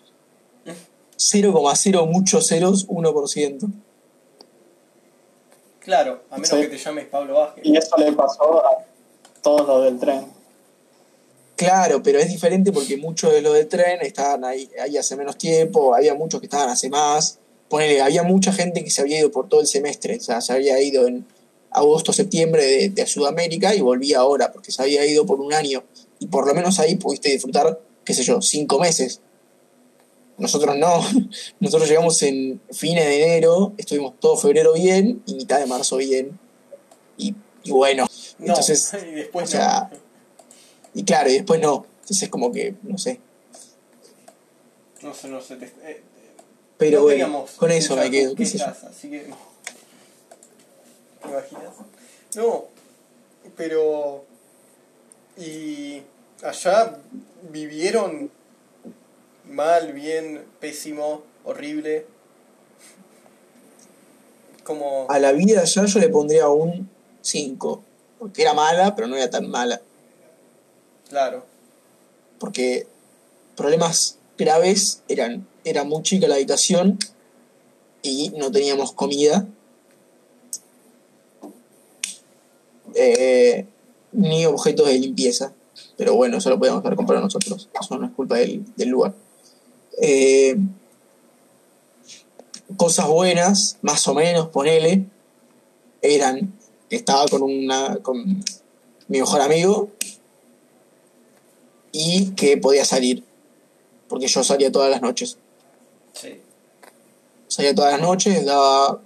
0,0 1.17 2.07
muchos 2.07 2.47
ceros, 2.49 2.89
1%. 2.89 3.71
Claro, 5.81 6.23
a 6.31 6.35
menos 6.37 6.49
Sí. 6.49 6.57
que 6.61 6.69
te 6.69 6.79
llames 6.79 7.07
Pablo 7.07 7.35
Vázquez. 7.35 7.65
Y 7.65 7.77
eso 7.77 7.97
le 7.99 8.13
pasó 8.13 8.65
a 8.65 8.85
todos 9.43 9.67
los 9.67 9.85
del 9.85 9.99
tren. 9.99 10.27
Claro, 11.61 12.03
pero 12.03 12.19
es 12.19 12.31
diferente 12.31 12.73
porque 12.73 12.97
muchos 12.97 13.35
de 13.35 13.43
los 13.43 13.53
del 13.53 13.69
tren 13.69 13.99
estaban 14.01 14.47
ahí, 14.47 14.71
ahí 14.83 14.97
hace 14.97 15.15
menos 15.15 15.37
tiempo, 15.37 15.95
había 15.95 16.15
muchos 16.15 16.41
que 16.41 16.47
estaban 16.47 16.71
hace 16.71 16.89
más. 16.89 17.39
Ponele, 17.69 18.01
había 18.01 18.23
mucha 18.23 18.51
gente 18.51 18.83
que 18.83 18.89
se 18.89 19.03
había 19.03 19.19
ido 19.19 19.31
por 19.31 19.47
todo 19.47 19.61
el 19.61 19.67
semestre, 19.67 20.17
o 20.17 20.21
sea, 20.21 20.41
se 20.41 20.55
había 20.55 20.81
ido 20.81 21.07
en 21.07 21.27
agosto, 21.71 22.15
septiembre 22.15 22.65
de, 22.65 22.89
de 22.89 23.07
Sudamérica 23.07 23.75
y 23.75 23.83
volvía 23.83 24.21
ahora, 24.21 24.53
porque 24.53 24.73
se 24.73 24.81
había 24.81 25.05
ido 25.05 25.27
por 25.27 25.39
un 25.39 25.53
año. 25.53 25.85
Y 26.19 26.29
por 26.29 26.47
lo 26.47 26.55
menos 26.55 26.81
ahí 26.81 26.97
pudiste 26.97 27.29
disfrutar, 27.29 27.79
qué 28.07 28.15
sé 28.15 28.23
yo, 28.23 28.41
cinco 28.41 28.79
meses. 28.79 29.21
Nosotros 30.39 30.79
no, 30.79 31.03
nosotros 31.61 31.91
llegamos 31.91 32.23
en 32.23 32.59
fines 32.73 33.05
de 33.05 33.23
enero, 33.23 33.75
estuvimos 33.77 34.19
todo 34.19 34.39
febrero 34.39 34.73
bien 34.73 35.23
y 35.27 35.35
mitad 35.35 35.59
de 35.59 35.67
marzo 35.67 35.99
bien. 35.99 36.39
Y, 37.19 37.35
y 37.65 37.71
bueno, 37.71 38.07
No, 38.39 38.47
entonces, 38.47 38.93
y 39.07 39.11
después 39.11 39.51
o 39.51 39.53
sea, 39.53 39.91
y 40.95 41.05
claro, 41.05 41.31
y 41.31 41.35
después 41.35 41.61
no. 41.61 41.87
Entonces 42.03 42.29
como 42.29 42.51
que, 42.53 42.75
no 42.83 42.99
sé. 42.99 43.21
no. 45.03 45.15
Sé, 45.15 45.29
no 45.29 45.41
sé. 45.41 45.57
te- 45.57 45.67
eh, 45.85 46.03
Pero 46.79 46.99
no 46.99 47.05
bueno, 47.05 47.47
con 47.57 47.71
eso 47.71 47.97
me 47.97 48.11
quedo, 48.11 48.35
qué 48.35 48.43
Así 48.45 49.11
que. 49.11 49.31
¿Te 51.23 51.29
imaginas? 51.29 51.75
No, 52.37 52.65
pero. 53.57 54.25
Y. 55.37 56.03
Allá 56.43 56.99
vivieron 57.51 58.31
mal, 59.47 59.93
bien, 59.93 60.45
pésimo, 60.59 61.23
horrible. 61.45 62.07
Como. 64.65 65.07
A 65.11 65.19
la 65.19 65.33
vida 65.33 65.65
ya 65.65 65.85
yo 65.85 65.99
le 66.01 66.09
pondría 66.09 66.49
un 66.49 66.89
5. 67.21 67.85
Porque 68.19 68.43
era 68.43 68.55
mala, 68.55 68.95
pero 68.95 69.07
no 69.09 69.17
era 69.17 69.31
tan 69.31 69.49
mala. 69.49 69.81
Claro. 71.11 71.45
Porque 72.39 72.87
problemas 73.57 74.17
graves 74.39 75.03
eran, 75.09 75.47
era 75.65 75.83
muy 75.85 76.03
chica 76.03 76.29
la 76.29 76.37
habitación 76.37 76.99
y 78.03 78.31
no 78.39 78.51
teníamos 78.53 78.93
comida. 78.93 79.47
Eh, 82.95 83.67
ni 84.13 84.47
objetos 84.47 84.87
de 84.87 84.99
limpieza. 84.99 85.53
Pero 85.97 86.15
bueno, 86.15 86.39
eso 86.39 86.49
lo 86.49 86.59
podíamos 86.59 86.85
haber 86.85 86.97
comprado 86.97 87.23
nosotros. 87.23 87.69
Eso 87.79 87.99
no 87.99 88.07
es 88.07 88.13
culpa 88.13 88.37
del, 88.37 88.65
del 88.77 88.89
lugar. 88.89 89.13
Eh, 90.01 90.57
cosas 92.77 93.09
buenas, 93.09 93.79
más 93.83 94.07
o 94.07 94.15
menos, 94.15 94.49
ponele, 94.49 95.07
eran 96.03 96.55
estaba 96.89 97.27
con 97.27 97.43
una 97.43 97.97
con 98.03 98.25
mi 99.09 99.19
mejor 99.19 99.41
amigo 99.41 99.91
y 101.93 102.31
que 102.33 102.57
podía 102.57 102.85
salir 102.85 103.25
porque 104.09 104.27
yo 104.27 104.43
salía 104.45 104.71
todas 104.73 104.91
las 104.91 105.03
noches 105.03 105.39
Sí. 106.13 106.41
salía 107.49 107.75
todas 107.75 107.93
las 107.93 108.01
noches 108.01 108.45
daba 108.45 109.01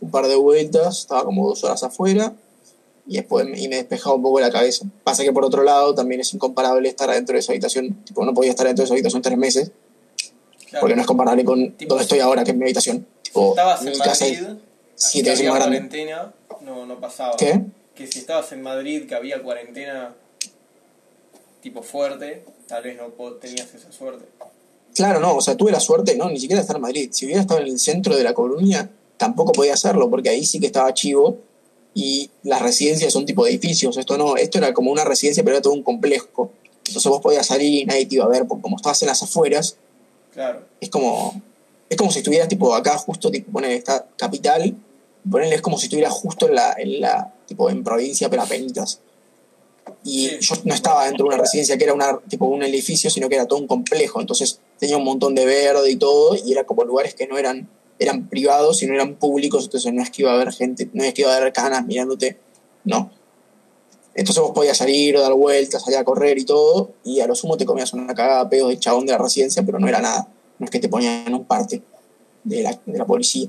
un 0.00 0.10
par 0.10 0.26
de 0.26 0.36
vueltas 0.36 1.00
estaba 1.00 1.24
como 1.24 1.48
dos 1.48 1.62
horas 1.64 1.82
afuera 1.82 2.32
y 3.06 3.16
después 3.16 3.46
me- 3.46 3.60
y 3.60 3.68
me 3.68 3.76
despejaba 3.76 4.16
un 4.16 4.22
poco 4.22 4.40
la 4.40 4.50
cabeza 4.50 4.86
pasa 5.04 5.22
que 5.22 5.32
por 5.32 5.44
otro 5.44 5.62
lado 5.62 5.94
también 5.94 6.20
es 6.20 6.32
incomparable 6.34 6.88
estar 6.88 7.08
adentro 7.10 7.34
de 7.34 7.40
esa 7.40 7.52
habitación 7.52 7.94
tipo 8.04 8.24
no 8.24 8.32
podía 8.34 8.50
estar 8.50 8.66
dentro 8.66 8.82
de 8.82 8.86
esa 8.86 8.94
habitación 8.94 9.22
tres 9.22 9.38
meses 9.38 9.70
Claro. 10.70 10.80
porque 10.80 10.96
no 10.96 11.02
es 11.02 11.06
comparable 11.06 11.44
con 11.44 11.72
Tipo, 11.72 11.90
donde 11.94 12.02
estoy 12.02 12.18
ahora 12.20 12.42
que 12.44 12.50
es 12.50 12.56
mi 12.56 12.64
habitación 12.64 13.06
tipo 13.22 13.50
Estabas 13.50 13.82
mi 13.82 13.92
en 13.92 13.98
casa 13.98 14.24
Madrid. 14.24 14.40
siete 14.96 15.30
veces 15.30 15.46
más 15.48 15.54
grande 15.56 15.76
cuarentena, 15.78 16.32
no, 16.62 16.86
no 16.86 17.00
pasaba. 17.00 17.36
¿qué? 17.36 17.60
Que 17.94 18.06
si 18.08 18.18
estabas 18.20 18.50
en 18.52 18.62
Madrid, 18.62 19.06
que 19.06 19.14
había 19.14 19.40
cuarentena 19.42 20.14
tipo 21.64 21.82
fuerte, 21.82 22.44
tal 22.68 22.82
vez 22.82 22.94
no 22.96 23.08
tenías 23.40 23.74
esa 23.74 23.90
suerte. 23.90 24.26
Claro, 24.94 25.18
no, 25.18 25.34
o 25.34 25.40
sea, 25.40 25.56
tuve 25.56 25.72
la 25.72 25.80
suerte, 25.80 26.14
no, 26.14 26.28
ni 26.28 26.38
siquiera 26.38 26.60
de 26.60 26.64
estar 26.64 26.76
en 26.76 26.82
Madrid. 26.82 27.08
Si 27.10 27.24
hubiera 27.24 27.40
estado 27.40 27.60
en 27.60 27.68
el 27.68 27.78
centro 27.78 28.14
de 28.14 28.22
la 28.22 28.34
Coruña, 28.34 28.90
tampoco 29.16 29.52
podía 29.52 29.72
hacerlo, 29.72 30.10
porque 30.10 30.28
ahí 30.28 30.44
sí 30.44 30.60
que 30.60 30.66
estaba 30.66 30.92
chivo 30.92 31.38
y 31.94 32.30
las 32.42 32.60
residencias 32.60 33.12
son 33.14 33.24
tipo 33.24 33.44
de 33.44 33.50
edificios. 33.52 33.96
Esto 33.96 34.18
no, 34.18 34.36
esto 34.36 34.58
era 34.58 34.74
como 34.74 34.92
una 34.92 35.04
residencia, 35.04 35.42
pero 35.42 35.56
era 35.56 35.62
todo 35.62 35.72
un 35.72 35.82
complejo. 35.82 36.52
Entonces 36.86 37.10
vos 37.10 37.22
podías 37.22 37.46
salir 37.46 37.72
y 37.72 37.86
nadie 37.86 38.04
te 38.04 38.16
iba 38.16 38.26
a 38.26 38.28
ver, 38.28 38.46
porque 38.46 38.60
como 38.62 38.76
estabas 38.76 39.00
en 39.00 39.08
las 39.08 39.22
afueras, 39.22 39.76
Claro. 40.34 40.60
es 40.80 40.90
como, 40.90 41.40
es 41.88 41.96
como 41.96 42.12
si 42.12 42.18
estuvieras 42.18 42.48
tipo 42.48 42.74
acá 42.74 42.98
justo, 42.98 43.30
tipo, 43.30 43.50
poner 43.50 43.70
esta 43.70 44.06
capital, 44.18 44.76
ponerle 45.28 45.54
es 45.54 45.62
como 45.62 45.78
si 45.78 45.86
estuvieras 45.86 46.12
justo 46.12 46.46
en 46.46 46.56
la, 46.56 46.74
en 46.76 47.00
la, 47.00 47.32
tipo, 47.46 47.70
en 47.70 47.82
provincia, 47.82 48.28
pero 48.28 48.42
apenitas. 48.42 49.00
Y 50.02 50.28
Sí. 50.28 50.38
yo 50.40 50.54
no 50.64 50.74
estaba 50.74 51.06
dentro 51.06 51.24
de 51.24 51.34
una 51.34 51.38
residencia 51.38 51.76
que 51.78 51.84
era 51.84 51.94
una, 51.94 52.18
tipo 52.28 52.46
un 52.46 52.62
edificio, 52.62 53.10
sino 53.10 53.28
que 53.28 53.36
era 53.36 53.46
todo 53.46 53.58
un 53.58 53.66
complejo. 53.66 54.20
Entonces 54.20 54.60
tenía 54.78 54.96
un 54.96 55.04
montón 55.04 55.34
de 55.34 55.44
verde 55.46 55.90
y 55.90 55.96
todo, 55.96 56.36
y 56.36 56.52
era 56.52 56.64
como 56.64 56.84
lugares 56.84 57.14
que 57.14 57.26
no 57.26 57.38
eran, 57.38 57.68
eran 57.98 58.28
privados 58.28 58.82
y 58.82 58.86
no 58.86 58.94
eran 58.94 59.14
públicos, 59.14 59.64
entonces 59.64 59.92
no 59.92 60.02
es 60.02 60.10
que 60.10 60.22
iba 60.22 60.32
a 60.32 60.34
haber 60.34 60.52
gente, 60.52 60.90
no 60.92 61.04
es 61.04 61.14
que 61.14 61.22
iba 61.22 61.32
a 61.32 61.36
haber 61.36 61.52
canas 61.52 61.86
mirándote, 61.86 62.38
no. 62.84 63.10
Entonces 64.14 64.42
vos 64.42 64.52
podías 64.52 64.76
salir, 64.76 65.18
dar 65.18 65.32
vueltas, 65.34 65.82
salir 65.82 65.98
a 65.98 66.04
correr 66.04 66.38
y 66.38 66.44
todo, 66.44 66.92
y 67.04 67.20
a 67.20 67.26
lo 67.26 67.34
sumo 67.34 67.56
te 67.56 67.64
comías 67.64 67.92
una 67.92 68.14
cagada 68.14 68.44
de 68.44 68.50
pedos 68.50 68.68
de 68.70 68.78
chabón 68.78 69.06
de 69.06 69.12
la 69.12 69.18
residencia, 69.18 69.62
pero 69.64 69.78
no 69.78 69.88
era 69.88 70.00
nada. 70.00 70.28
No 70.58 70.64
es 70.66 70.70
que 70.70 70.78
te 70.78 70.88
ponían 70.88 71.26
en 71.26 71.34
un 71.34 71.44
parte 71.44 71.82
de 72.44 72.62
la, 72.62 72.78
de 72.86 72.98
la 72.98 73.06
policía. 73.06 73.48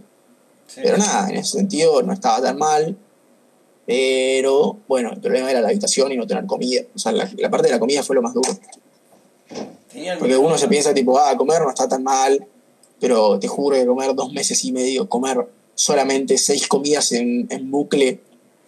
Sí. 0.68 0.82
Pero 0.84 0.98
nada, 0.98 1.30
en 1.30 1.36
ese 1.36 1.58
sentido 1.58 2.02
no 2.02 2.14
estaba 2.14 2.42
tan 2.42 2.58
mal. 2.58 2.98
Pero 3.86 4.78
bueno, 4.88 5.12
el 5.12 5.20
problema 5.20 5.52
era 5.52 5.62
la 5.62 5.70
habitación 5.70 6.12
y 6.12 6.18
no 6.18 6.26
tener 6.26 6.46
comida. 6.46 6.82
O 6.96 7.00
sea, 7.00 7.12
la, 7.12 7.30
la 7.38 7.50
parte 7.50 7.68
de 7.68 7.74
la 7.74 7.80
comida 7.80 8.04
fue 8.04 8.16
lo 8.16 8.22
más 8.22 8.34
duro. 8.34 8.50
Porque 10.20 10.38
uno 10.38 10.58
se 10.58 10.68
piensa 10.68 10.94
tipo, 10.94 11.18
ah, 11.20 11.36
comer 11.38 11.62
no 11.62 11.70
está 11.70 11.88
tan 11.88 12.04
mal. 12.04 12.46
Pero 13.00 13.40
te 13.40 13.48
juro 13.48 13.76
que 13.76 13.86
comer 13.86 14.16
dos 14.16 14.32
meses 14.32 14.64
y 14.64 14.72
medio, 14.72 15.08
comer 15.08 15.48
solamente 15.76 16.38
seis 16.38 16.68
comidas 16.68 17.12
en, 17.12 17.46
en 17.50 17.70
bucle 17.70 18.22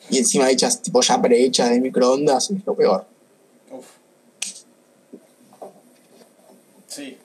y 0.09 0.17
encima 0.17 0.49
hechas 0.49 0.81
tipo 0.81 1.01
ya 1.01 1.21
prehechas 1.21 1.69
de 1.69 1.79
microondas 1.79 2.51
es 2.51 2.65
lo 2.65 2.75
peor. 2.75 3.05
Uf. 3.71 3.85
Sí. 6.87 7.17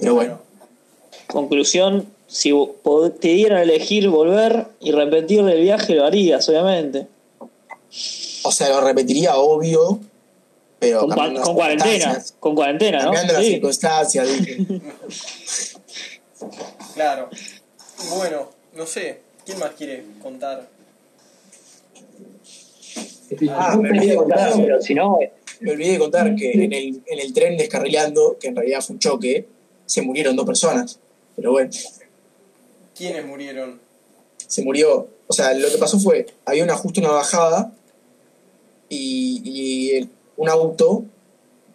Pero 0.00 0.14
bueno. 0.14 0.40
Conclusión, 1.26 2.08
si 2.28 2.52
te 3.20 3.28
dieran 3.28 3.58
a 3.58 3.62
elegir 3.62 4.08
volver 4.08 4.66
y 4.80 4.92
repetir 4.92 5.40
el 5.40 5.60
viaje, 5.60 5.94
lo 5.96 6.04
harías, 6.06 6.48
obviamente. 6.48 7.06
O 8.44 8.52
sea, 8.52 8.68
lo 8.68 8.80
repetiría 8.82 9.36
obvio, 9.36 9.98
pero 10.78 11.00
Con, 11.00 11.08
cambiando 11.10 11.34
cua- 11.34 11.38
las 11.40 11.46
con 11.48 11.54
cuarentena, 11.56 12.24
con 12.38 12.54
cuarentena, 12.54 12.98
¿no? 12.98 13.04
Cambiando 13.06 13.32
las 13.32 13.42
Sí. 13.44 13.50
circunstancias, 13.52 14.28
dije. 14.38 14.66
Claro. 16.94 17.28
Bueno, 18.16 18.50
no 18.74 18.86
sé. 18.86 19.20
¿Quién 19.44 19.58
más 19.58 19.70
quiere 19.70 20.04
contar? 20.22 20.68
Ah, 23.50 23.72
no 23.76 23.82
me 23.82 23.90
olvidé 23.90 24.06
de 24.10 24.16
contar, 24.16 24.50
contar. 24.50 24.66
pero 24.66 24.82
si 24.82 24.94
no, 24.94 25.18
Me 25.60 25.72
olvidé 25.72 25.92
de 25.92 25.98
contar 25.98 26.34
que 26.36 26.52
en 26.52 26.72
el, 26.72 27.02
en 27.06 27.18
el 27.18 27.32
tren 27.32 27.56
descarrilando, 27.56 28.36
que 28.38 28.48
en 28.48 28.56
realidad 28.56 28.80
fue 28.80 28.94
un 28.94 29.00
choque, 29.00 29.46
se 29.86 30.02
murieron 30.02 30.36
dos 30.36 30.46
personas. 30.46 30.98
Pero 31.34 31.52
bueno, 31.52 31.70
¿Quiénes 32.98 33.24
murieron? 33.24 33.80
se 34.46 34.62
murió. 34.62 35.08
O 35.26 35.32
sea, 35.32 35.52
lo 35.54 35.70
que 35.70 35.76
pasó 35.78 35.98
fue, 36.00 36.26
había 36.46 36.64
una 36.64 36.74
justo 36.74 37.00
una 37.00 37.10
bajada 37.10 37.70
y, 38.88 39.42
y 39.44 39.90
el- 39.96 40.08
un 40.36 40.48
auto 40.48 41.04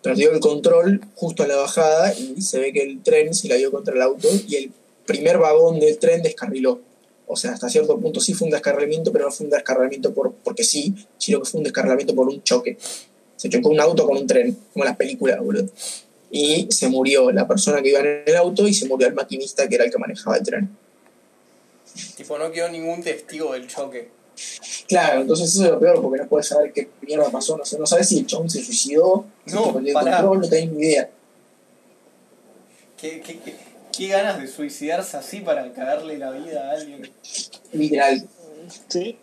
perdió 0.02 0.32
el 0.32 0.40
control 0.40 1.02
justo 1.16 1.44
en 1.44 1.50
la 1.50 1.58
bajada 1.58 2.14
y 2.16 2.42
se 2.42 2.60
ve 2.60 2.74
que 2.74 2.82
el 2.82 3.02
tren 3.04 3.34
se 3.34 3.48
la 3.48 3.56
dio 3.56 3.72
contra 3.72 3.94
el 3.94 4.02
auto 4.02 4.28
y 4.48 4.56
el 4.56 4.72
primer 5.06 5.38
vagón 5.38 5.80
del 5.80 5.98
tren 6.00 6.22
descarriló. 6.24 6.82
O 7.28 7.36
sea, 7.36 7.52
hasta 7.52 7.70
cierto 7.70 7.98
punto 8.00 8.20
sí 8.20 8.34
fue 8.34 8.46
un 8.48 8.52
descarrilamiento, 8.52 9.12
pero 9.12 9.26
no 9.26 9.32
fue 9.32 9.46
un 9.46 9.52
descarrilamiento 9.52 10.14
por, 10.14 10.34
porque 10.44 10.64
sí, 10.64 10.94
sino 11.18 11.42
que 11.42 11.50
fue 11.50 11.60
un 11.60 11.64
descarrilamiento 11.64 12.16
por 12.16 12.28
un 12.28 12.42
choque. 12.44 12.78
Se 13.38 13.50
chocó 13.50 13.70
un 13.70 13.80
auto 13.80 14.06
con 14.08 14.18
un 14.18 14.28
tren, 14.28 14.58
como 14.74 14.84
en 14.86 14.90
las 14.90 14.98
películas, 14.98 15.40
boludo. 15.42 15.66
Y 16.32 16.68
se 16.72 16.88
murió 16.90 17.32
la 17.32 17.48
persona 17.48 17.82
que 17.82 17.90
iba 17.90 18.00
en 18.00 18.24
el 18.26 18.36
auto 18.36 18.68
y 18.68 18.74
se 18.74 18.88
murió 18.88 19.08
el 19.08 19.14
maquinista 19.14 19.68
que 19.70 19.76
era 19.76 19.86
el 19.86 19.92
que 19.92 19.98
manejaba 20.00 20.38
el 20.38 20.44
tren. 20.44 20.70
Tipo, 22.16 22.38
no 22.38 22.52
quedó 22.52 22.70
ningún 22.70 23.02
testigo 23.04 23.54
del 23.54 23.68
choque. 23.68 24.10
Claro, 24.88 25.22
entonces 25.22 25.52
eso 25.54 25.66
es 25.66 25.72
lo 25.72 25.80
peor 25.80 26.02
porque 26.02 26.22
no 26.24 26.28
puedes 26.28 26.48
saber 26.48 26.74
qué 26.74 26.90
mierda 27.02 27.30
pasó. 27.30 27.58
No, 27.58 27.66
sé, 27.66 27.78
no 27.78 27.86
sabes 27.86 28.10
si 28.10 28.20
el 28.20 28.26
chabón 28.28 28.50
se 28.50 28.64
suicidó, 28.64 29.26
si 29.46 29.54
No, 29.54 29.78
el 29.80 29.94
pará. 29.94 30.18
control, 30.18 30.42
no 30.42 30.50
tenés 30.50 30.72
ni 30.72 30.82
idea. 30.88 31.10
¿Qué, 33.00 33.22
qué, 33.22 33.40
qué, 33.40 33.56
qué 33.96 34.08
ganas 34.08 34.42
de 34.42 34.48
suicidarse 34.48 35.18
así 35.18 35.40
para 35.42 35.72
cagarle 35.74 36.18
la 36.18 36.32
vida 36.32 36.70
a 36.70 36.72
alguien? 36.74 37.10
Literal. 37.74 38.28
Sí. 38.88 39.18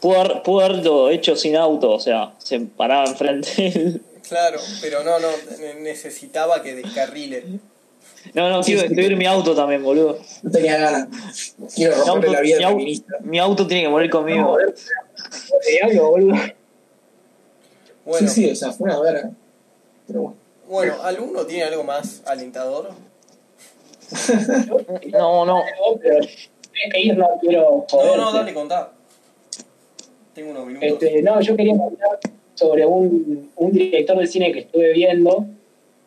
Pudo, 0.00 0.20
haber- 0.20 0.42
pudo 0.42 0.60
haberlo 0.64 1.10
hecho 1.10 1.34
sin 1.36 1.56
auto, 1.56 1.90
o 1.90 2.00
sea, 2.00 2.34
se 2.38 2.60
paraba 2.60 3.06
enfrente. 3.08 4.00
Claro, 4.28 4.60
pero 4.82 5.02
no, 5.04 5.18
no, 5.18 5.28
ne- 5.58 5.80
necesitaba 5.80 6.62
que 6.62 6.74
descarrile. 6.74 7.44
No, 8.34 8.50
no, 8.50 8.62
quiero 8.62 8.82
destruir 8.82 9.16
mi 9.16 9.26
auto 9.26 9.54
también, 9.54 9.82
boludo. 9.82 10.18
No 10.42 10.50
tenía 10.50 10.76
ganas. 10.78 11.08
Quiero 11.74 11.96
Mi 11.96 12.02
romperle 12.04 12.26
auto, 12.28 12.32
la 12.32 12.40
vida 12.40 12.58
mi 12.58 12.64
al 12.64 12.70
feminista. 12.72 13.16
mi 13.22 13.38
auto 13.38 13.66
tiene 13.66 13.84
que 13.84 13.88
morir 13.88 14.10
conmigo. 14.10 14.56
¿Te 14.58 15.70
diablo, 15.72 16.10
boludo? 16.10 16.34
Bueno, 18.04 18.28
Sí, 18.28 18.34
sí, 18.46 18.50
o 18.50 18.56
sea, 18.56 18.72
fue 18.72 18.90
una 18.90 19.00
verga. 19.00 19.30
Pero 20.06 20.20
bueno. 20.22 20.36
bueno, 20.68 21.02
¿alguno 21.02 21.44
tiene 21.46 21.64
algo 21.64 21.84
más 21.84 22.22
alentador? 22.26 22.90
No, 25.12 25.44
no. 25.44 25.58
No 25.58 25.64
quiero 27.40 27.86
No, 27.92 28.16
no, 28.16 28.32
dale, 28.32 28.54
contá. 28.54 28.92
Tengo 30.34 30.50
unos 30.52 30.66
minutos. 30.66 30.88
Este, 31.02 31.22
no, 31.22 31.40
yo 31.40 31.56
quería 31.56 31.72
hablar 31.74 32.18
sobre 32.54 32.86
un, 32.86 33.50
un 33.56 33.72
director 33.72 34.16
de 34.18 34.26
cine 34.26 34.52
que 34.52 34.60
estuve 34.60 34.92
viendo, 34.92 35.46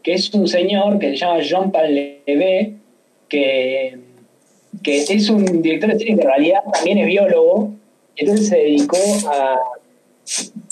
que 0.03 0.14
es 0.14 0.34
un 0.34 0.48
señor 0.48 0.99
que 0.99 1.10
se 1.11 1.15
llama 1.18 1.40
Jean 1.41 1.72
Paul 1.72 1.94
que, 3.30 3.98
que 4.84 4.98
es 4.98 5.30
un 5.30 5.61
director 5.61 5.91
de 5.91 5.99
cine 5.99 6.15
que 6.15 6.22
en 6.22 6.28
realidad 6.28 6.60
también 6.73 6.98
es 6.98 7.06
biólogo, 7.06 7.72
entonces 8.15 8.48
se 8.49 8.57
dedicó 8.57 8.98
a, 9.32 9.57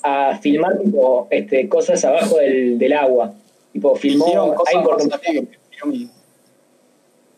a 0.03 0.37
filmar 0.39 0.77
tipo, 0.79 1.27
este, 1.29 1.69
cosas 1.69 2.03
abajo 2.05 2.37
del, 2.37 2.77
del 2.77 2.93
agua. 2.93 3.33
Tipo, 3.71 3.95
filmó... 3.95 4.25
Hicieron 4.25 4.55
hay 4.67 4.83
cosas 4.83 5.19
prefirió 5.19 5.47
mi- 5.85 6.09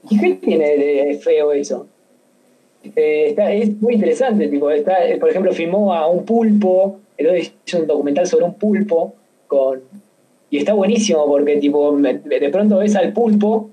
¿Y 0.10 0.20
qué 0.20 0.34
tiene 0.36 0.78
de 0.78 1.20
feo 1.22 1.52
eso? 1.52 1.88
Eh, 2.96 3.28
está, 3.30 3.54
es 3.54 3.80
muy 3.80 3.94
interesante, 3.94 4.48
tipo, 4.48 4.72
está, 4.72 5.06
eh, 5.08 5.18
por 5.18 5.30
ejemplo, 5.30 5.52
filmó 5.54 5.94
a 5.94 6.08
un 6.08 6.26
pulpo, 6.26 7.00
entonces 7.16 7.52
hizo 7.66 7.80
un 7.80 7.86
documental 7.88 8.26
sobre 8.26 8.46
un 8.46 8.56
pulpo 8.56 9.14
con 9.46 9.82
y 10.52 10.58
está 10.58 10.74
buenísimo 10.74 11.26
porque 11.26 11.58
tipo 11.58 11.98
de 11.98 12.50
pronto 12.52 12.78
ves 12.78 12.96
al 12.98 13.14
pulpo 13.14 13.70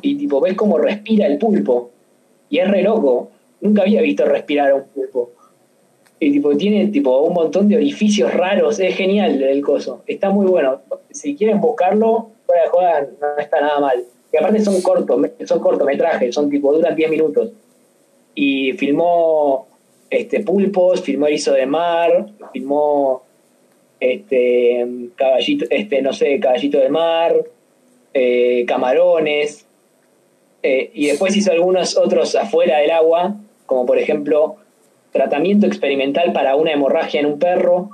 y 0.00 0.16
tipo 0.16 0.40
ves 0.40 0.54
cómo 0.54 0.78
respira 0.78 1.26
el 1.26 1.36
pulpo 1.36 1.90
y 2.48 2.58
es 2.58 2.70
re 2.70 2.82
loco. 2.82 3.30
Nunca 3.60 3.82
había 3.82 4.00
visto 4.02 4.24
respirar 4.24 4.70
a 4.70 4.74
un 4.76 4.84
pulpo. 4.84 5.32
Y 6.20 6.30
tipo 6.30 6.56
tiene 6.56 6.86
tipo 6.88 7.20
un 7.22 7.34
montón 7.34 7.68
de 7.68 7.76
orificios 7.76 8.32
raros, 8.32 8.78
es 8.78 8.94
genial 8.94 9.42
el 9.42 9.60
coso. 9.62 10.02
Está 10.06 10.30
muy 10.30 10.46
bueno. 10.46 10.80
Si 11.10 11.34
quieren 11.34 11.60
buscarlo, 11.60 12.28
fuera 12.46 12.62
de 12.62 12.68
joda, 12.68 13.08
no 13.20 13.42
está 13.42 13.60
nada 13.60 13.80
mal. 13.80 14.04
Y 14.32 14.36
aparte 14.36 14.60
son 14.60 14.80
cortos, 14.80 15.20
son 15.44 15.58
cortometrajes, 15.58 16.34
son 16.34 16.48
tipo, 16.48 16.72
duran 16.72 16.94
10 16.94 17.10
minutos. 17.10 17.50
Y 18.34 18.72
filmó 18.74 19.66
este 20.08 20.40
pulpos, 20.40 21.00
filmó 21.00 21.26
erizo 21.26 21.52
de 21.52 21.66
mar, 21.66 22.26
filmó 22.52 23.22
este 24.02 24.86
caballito, 25.14 25.64
este, 25.70 26.02
no 26.02 26.12
sé, 26.12 26.40
caballito 26.40 26.78
de 26.78 26.88
mar, 26.88 27.36
eh, 28.14 28.64
camarones, 28.66 29.66
eh, 30.62 30.90
y 30.92 31.06
después 31.06 31.36
hizo 31.36 31.52
algunos 31.52 31.96
otros 31.96 32.34
afuera 32.34 32.78
del 32.78 32.90
agua, 32.90 33.36
como 33.66 33.86
por 33.86 33.98
ejemplo 33.98 34.56
tratamiento 35.12 35.66
experimental 35.66 36.32
para 36.32 36.56
una 36.56 36.72
hemorragia 36.72 37.20
en 37.20 37.26
un 37.26 37.38
perro, 37.38 37.90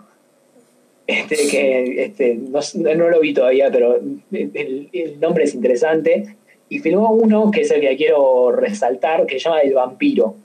este, 1.06 1.36
que 1.51 2.05
este, 2.05 2.35
no, 2.36 2.60
no 2.94 3.09
lo 3.09 3.20
vi 3.20 3.35
todavía, 3.35 3.70
pero 3.70 3.97
el, 3.97 4.89
el 4.93 5.20
nombre 5.20 5.44
es 5.44 5.55
interesante. 5.55 6.36
Y 6.70 6.80
filmó 6.80 7.10
uno 7.12 7.51
que 7.51 7.62
es 7.62 7.70
el 7.70 7.80
que 7.80 7.97
quiero 7.97 8.52
resaltar, 8.52 9.26
que 9.26 9.39
se 9.39 9.44
llama 9.44 9.60
El 9.60 9.72
Vampiro. 9.72 10.36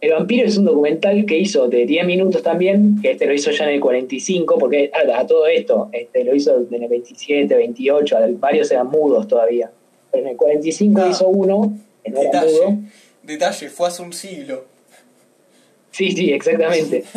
El 0.00 0.12
Vampiro 0.12 0.46
es 0.46 0.56
un 0.56 0.64
documental 0.64 1.26
que 1.26 1.36
hizo 1.38 1.66
de 1.68 1.84
10 1.84 2.06
minutos 2.06 2.42
también, 2.42 3.00
que 3.02 3.10
este 3.12 3.26
lo 3.26 3.34
hizo 3.34 3.50
ya 3.50 3.64
en 3.64 3.70
el 3.70 3.80
45, 3.80 4.56
porque 4.58 4.90
a, 4.94 5.18
a 5.20 5.26
todo 5.26 5.46
esto 5.48 5.88
este 5.92 6.22
lo 6.24 6.34
hizo 6.36 6.56
en 6.70 6.82
el 6.82 6.88
27, 6.88 7.52
28, 7.54 8.16
varios 8.38 8.70
eran 8.70 8.88
mudos 8.88 9.26
todavía. 9.26 9.70
Pero 10.12 10.22
en 10.24 10.30
el 10.30 10.36
45 10.36 11.00
Ah. 11.02 11.08
hizo 11.10 11.28
uno, 11.28 11.76
que 12.04 12.10
no 12.12 12.20
era 12.20 12.40
mudo. 12.42 12.50
Detalle, 12.52 12.78
detalle, 13.24 13.68
fue 13.70 13.88
hace 13.88 14.02
un 14.02 14.12
siglo. 14.12 14.64
Sí, 15.90 16.12
sí, 16.12 16.32
exactamente. 16.32 17.04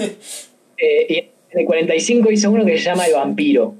Eh, 0.84 1.06
y 1.10 1.18
en 1.52 1.60
el 1.60 1.66
45 1.68 2.32
hizo 2.32 2.50
uno 2.50 2.66
que 2.66 2.76
se 2.76 2.86
llama 2.86 3.06
El 3.06 3.14
Vampiro. 3.14 3.76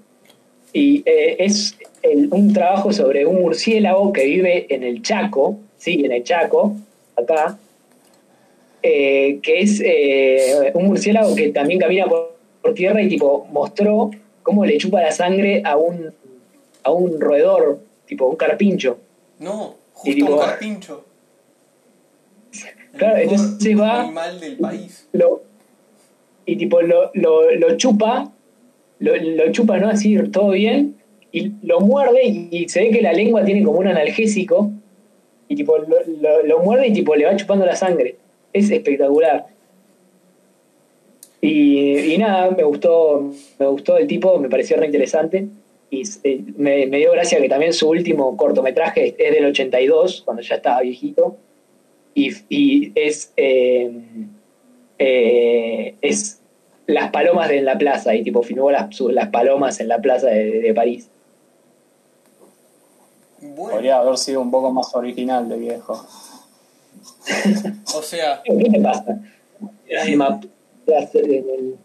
Y 0.72 1.02
eh, 1.08 1.38
es 1.40 1.76
el- 2.04 2.28
un 2.32 2.54
trabajo 2.54 2.94
sobre 2.94 3.26
un 3.26 3.42
murciélago 3.42 4.14
que 4.14 4.24
vive 4.26 4.68
en 4.70 4.84
el 4.84 5.02
Chaco, 5.02 5.58
sí, 5.78 6.04
en 6.06 6.12
el 6.12 6.24
Chaco, 6.24 6.76
acá, 7.16 7.58
eh, 8.84 9.40
que 9.42 9.60
es 9.62 9.82
eh, 9.84 10.72
un 10.74 10.86
murciélago 10.86 11.36
que 11.36 11.50
también 11.50 11.80
camina 11.80 12.08
por, 12.08 12.36
por 12.62 12.74
tierra 12.74 13.02
y 13.02 13.08
tipo 13.10 13.48
mostró 13.52 14.12
cómo 14.44 14.66
le 14.66 14.78
chupa 14.78 15.02
la 15.02 15.12
sangre 15.12 15.62
a 15.66 15.78
un, 15.78 16.12
a 16.84 16.92
un 16.92 17.20
roedor, 17.22 17.80
tipo 18.06 18.26
un 18.28 18.36
carpincho. 18.36 18.98
No, 19.40 19.76
justo 19.94 20.16
tipo- 20.16 20.34
un 20.34 20.40
carpincho. 20.40 21.06
Claro, 22.98 23.18
entonces 23.18 23.80
va- 23.80 24.02
animal 24.02 24.40
del 24.40 24.58
país. 24.58 25.08
lo, 25.14 25.44
y 26.46 26.58
tipo 26.58 26.82
lo, 26.82 27.12
lo, 27.14 27.52
lo 27.56 27.78
chupa, 27.78 28.32
lo, 29.00 29.16
lo 29.16 29.52
chupa 29.52 29.78
no 29.78 29.90
así 29.90 30.18
todo 30.32 30.50
bien, 30.50 30.98
y 31.32 31.54
lo 31.64 31.80
muerde 31.80 32.26
y, 32.26 32.50
y 32.52 32.68
se 32.70 32.82
ve 32.82 32.90
que 32.90 33.02
la 33.02 33.14
lengua 33.14 33.46
tiene 33.46 33.64
como 33.64 33.80
un 33.80 33.88
analgésico, 33.88 34.72
y 35.48 35.56
tipo 35.56 35.78
lo 35.78 36.60
muerde 36.60 36.88
y 36.88 36.94
tipo 36.94 37.16
le 37.16 37.26
va 37.26 37.36
chupando 37.38 37.66
la 37.66 37.76
sangre. 37.76 38.16
Es 38.54 38.70
espectacular. 38.70 39.48
Y, 41.42 42.16
nada, 42.20 42.52
me 42.52 42.64
gustó, 42.64 43.32
me 43.58 43.66
gustó 43.66 43.98
el 43.98 44.08
tipo, 44.08 44.38
me 44.38 44.50
pareció 44.50 44.78
re 44.78 44.86
interesante. 44.86 45.48
Y 45.90 46.04
eh, 46.24 46.44
me, 46.56 46.86
dio 46.86 47.12
gracia 47.12 47.42
que 47.42 47.50
también 47.50 47.74
su 47.74 47.90
último 47.90 48.38
cortometraje 48.38 49.16
es 49.18 49.34
del 49.34 49.46
82, 49.46 50.22
cuando 50.24 50.44
ya 50.44 50.56
estaba 50.56 50.82
viejito. 50.82 51.36
Y, 52.14 52.32
y 52.50 52.92
es 52.96 53.34
eh, 53.38 53.92
eh, 55.00 55.96
es 56.02 56.42
las 56.86 57.10
palomas 57.10 57.50
en 57.50 57.66
la 57.66 57.78
plaza 57.78 58.14
y 58.14 58.24
tipo 58.24 58.44
filmó 58.44 58.70
las, 58.70 59.00
las 59.00 59.30
palomas 59.30 59.80
en 59.80 59.88
la 59.88 60.00
plaza 60.00 60.28
de, 60.28 60.62
de 60.62 60.74
París. 60.74 61.10
Podría 63.56 63.98
haber 63.98 64.18
sido 64.18 64.42
un 64.42 64.52
poco 64.52 64.72
más 64.72 64.94
original 64.94 65.50
de 65.50 65.58
viejo. 65.58 66.06
O 67.96 68.02
sea, 68.02 68.42
el- 68.46 68.86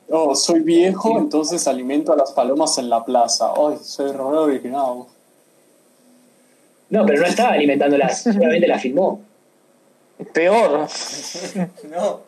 Oh, 0.09 0.35
soy 0.35 0.61
viejo, 0.61 1.19
entonces 1.19 1.67
alimento 1.69 2.13
a 2.13 2.17
las 2.17 2.33
palomas 2.33 2.79
en 2.79 2.89
la 2.89 3.05
plaza. 3.05 3.53
Ay, 3.57 3.77
soy 3.83 4.13
re 4.13 4.23
original. 4.23 5.05
No, 6.89 7.05
pero 7.05 7.21
no 7.21 7.27
estaba 7.27 7.51
alimentándolas, 7.51 8.23
solamente 8.23 8.67
las 8.69 8.81
filmó. 8.81 9.21
Peor. 10.33 10.87
no, 11.91 12.21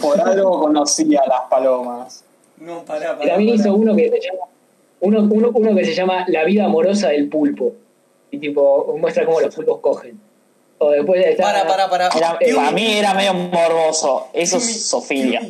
Por 0.00 0.20
algo 0.20 0.60
conocí 0.60 1.14
a 1.16 1.24
las 1.26 1.40
palomas. 1.48 2.24
no, 2.58 2.84
pará, 2.84 3.12
Y 3.14 3.16
pará. 3.18 3.30
también 3.34 3.54
hizo 3.54 3.74
uno 3.74 3.94
que 3.96 4.10
se 4.10 4.20
llama 4.20 4.46
uno, 5.00 5.20
uno, 5.30 5.50
uno 5.54 5.74
que 5.76 5.84
se 5.84 5.94
llama 5.94 6.24
La 6.28 6.44
vida 6.44 6.64
amorosa 6.66 7.08
del 7.08 7.28
pulpo. 7.28 7.72
Y 8.30 8.38
tipo 8.38 8.96
muestra 8.98 9.24
cómo 9.24 9.40
los 9.40 9.54
pulpos 9.54 9.80
cogen. 9.80 10.20
O 10.84 10.90
después 10.90 11.24
está 11.26 11.42
Para, 11.44 11.66
para, 11.66 11.88
para. 11.90 12.08
Era- 12.08 12.38
Eh, 12.40 12.54
para 12.54 12.70
mí 12.72 12.92
era 12.98 13.14
medio 13.14 13.34
morboso. 13.34 14.28
Eso 14.32 14.56
es 14.58 14.84
sofilia. 14.84 15.40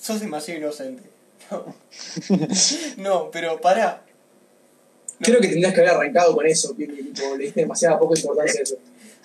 Sos 0.00 0.20
demasiado 0.20 0.60
inocente. 0.60 1.02
No, 1.50 1.64
no 2.96 3.30
pero 3.30 3.60
pará. 3.60 4.02
No, 5.18 5.24
Creo 5.24 5.40
que 5.40 5.48
tendrías 5.48 5.74
que 5.74 5.80
haber 5.80 5.92
arrancado 5.94 6.34
con 6.34 6.46
eso, 6.46 6.76
que, 6.76 6.86
que, 6.86 7.02
tipo, 7.02 7.34
le 7.36 7.44
diste 7.44 7.60
demasiada 7.60 7.98
poca 7.98 8.18
importancia 8.18 8.60
a 8.60 8.62
eso. 8.62 8.76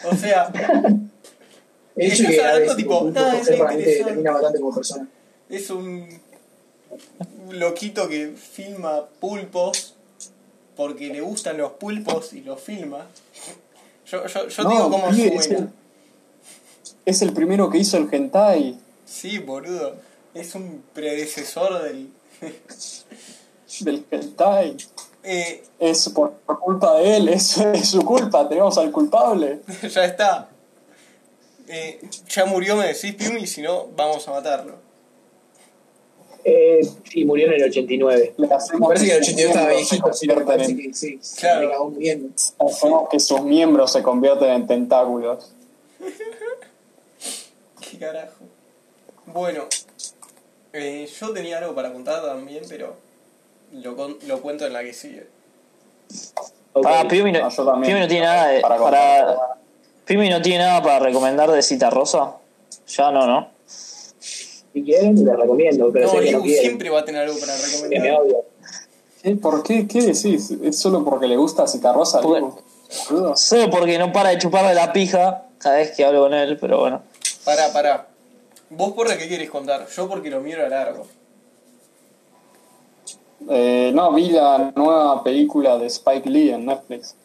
O 0.05 0.15
sea, 0.15 0.51
El 1.95 2.11
hecho 2.11 2.27
que 2.27 2.41
hablando, 2.43 2.75
tipo, 2.75 3.03
nada, 3.11 3.37
es 3.39 3.47
realmente 3.47 4.03
termina 4.03 4.31
matando 4.31 4.59
como 4.59 4.73
persona. 4.73 5.07
es 5.49 5.69
un 5.69 6.07
loquito 7.51 8.07
que 8.09 8.29
filma 8.29 9.05
pulpos 9.19 9.95
porque 10.75 11.09
le 11.09 11.21
gustan 11.21 11.57
los 11.57 11.73
pulpos 11.73 12.33
y 12.33 12.41
los 12.41 12.59
filma. 12.59 13.07
Yo, 14.13 14.27
yo, 14.27 14.47
yo 14.47 14.63
No, 14.63 14.69
digo 14.69 14.89
cómo 14.91 15.07
es 15.09 15.17
el- 15.49 15.69
Es 17.03 17.21
el 17.23 17.33
primero 17.33 17.69
que 17.71 17.79
hizo 17.79 17.97
el 17.97 18.07
hentai. 18.13 18.79
Sí, 19.05 19.39
boludo. 19.39 19.95
Es 20.35 20.53
un 20.53 20.83
predecesor 20.93 21.81
del. 21.81 22.09
Del 23.79 24.05
hentai. 24.11 24.77
Eh, 25.23 25.63
Es 25.79 26.09
por, 26.09 26.33
por 26.45 26.59
culpa 26.59 26.97
de 26.97 27.17
él, 27.17 27.29
es, 27.29 27.57
es 27.57 27.89
su 27.89 28.03
culpa, 28.05 28.47
tenemos 28.47 28.77
al 28.77 28.91
culpable. 28.91 29.61
ya 29.89 30.05
está. 30.05 30.47
Eh, 31.67 31.99
ya 32.29 32.45
murió, 32.45 32.75
me 32.75 32.85
decís, 32.87 33.15
Piumi, 33.15 33.47
si 33.47 33.61
no, 33.63 33.87
vamos 33.95 34.27
a 34.27 34.31
matarlo. 34.31 34.75
Eh, 36.45 36.81
sí, 37.09 37.23
murió 37.25 37.47
en 37.47 37.53
el 37.53 37.63
89. 37.63 38.33
Le 38.37 38.47
Me 38.47 38.53
hacemos 38.53 38.87
parece 38.89 39.05
que 39.05 39.11
el 39.13 39.21
82 39.21 39.49
estaba 39.55 39.69
se 39.69 39.75
viejito, 39.75 40.07
así 40.09 40.27
que 40.27 40.33
en- 40.83 40.93
sí, 40.93 41.19
se 41.21 41.39
Claro. 41.39 41.61
le 41.61 41.69
cagó 41.71 41.89
muriendo. 41.89 42.29
hacemos 42.59 43.09
que 43.09 43.19
sus 43.19 43.41
miembros 43.43 43.91
se 43.93 44.03
convierten 44.03 44.49
en 44.49 44.67
tentáculos. 44.67 45.53
¿Qué 47.89 47.97
carajo? 47.97 48.33
Bueno, 49.27 49.63
eh, 50.73 51.07
yo 51.19 51.31
tenía 51.33 51.59
algo 51.59 51.73
para 51.75 51.91
contar 51.93 52.21
también, 52.23 52.63
pero 52.67 52.95
lo, 53.71 53.95
con- 53.95 54.17
lo 54.27 54.41
cuento 54.41 54.65
en 54.65 54.73
la 54.73 54.83
que 54.83 54.93
sigue. 54.93 55.27
Ok. 56.73 56.85
Ah, 56.87 57.05
Piumi 57.09 57.31
no, 57.31 57.39
No, 57.41 57.49
yo 57.49 57.65
también. 57.65 57.83
Piumi 57.91 57.99
no 58.01 58.07
tiene 58.07 58.25
nada 58.25 58.47
de, 58.47 58.61
Para 58.61 58.77
para. 58.77 59.37
Piumi 60.05 60.29
no 60.29 60.41
tiene 60.41 60.65
nada 60.65 60.81
para 60.83 60.99
recomendar 60.99 61.49
de 61.51 61.61
Cita 61.61 61.89
Rosa. 61.89 62.35
Ya 62.87 63.11
no, 63.11 63.25
¿no? 63.25 63.49
Si 64.73 64.83
quieren, 64.83 65.23
les 65.23 65.35
recomiendo, 65.37 65.91
pero 65.91 66.07
No, 66.07 66.11
sé 66.13 66.19
que 66.19 66.31
no 66.31 66.37
Liu 66.39 66.41
quieren. 66.43 66.61
siempre 66.63 66.89
va 66.89 66.99
a 67.01 67.05
tener 67.05 67.21
algo 67.23 67.39
para 67.39 67.53
Que 67.55 67.61
me 67.61 67.99
recomendar. 67.99 68.21
odio. 68.21 68.37
¿Qué? 69.21 69.35
¿Por 69.35 69.63
qué? 69.63 69.87
¿Qué 69.87 70.01
decís? 70.01 70.51
¿Es 70.63 70.79
solo 70.79 71.03
porque 71.05 71.27
le 71.27 71.37
gusta 71.37 71.67
Citarrosa? 71.67 72.21
Sé 73.35 73.67
porque 73.69 73.97
no 73.97 74.11
para 74.11 74.29
de 74.29 74.37
chuparle 74.39 74.73
la 74.73 74.91
pija 74.91 75.45
cada 75.59 75.75
vez 75.77 75.91
que 75.91 76.03
hablo 76.03 76.21
con 76.23 76.33
él, 76.33 76.57
pero 76.59 76.79
bueno. 76.79 77.01
Pará, 77.45 77.71
pará. 77.71 78.07
¿Vos 78.69 78.93
por 78.93 79.07
qué 79.17 79.29
querés 79.29 79.49
contar? 79.49 79.87
Yo 79.95 80.09
porque 80.09 80.29
lo 80.29 80.41
miro 80.41 80.65
a 80.65 80.69
largo. 80.69 81.05
Eh, 83.49 83.91
no, 83.93 84.11
vi 84.13 84.29
la 84.29 84.71
nueva 84.75 85.23
película 85.23 85.77
de 85.77 85.87
Spike 85.87 86.29
Lee 86.29 86.51
en 86.51 86.65
Netflix. 86.65 87.15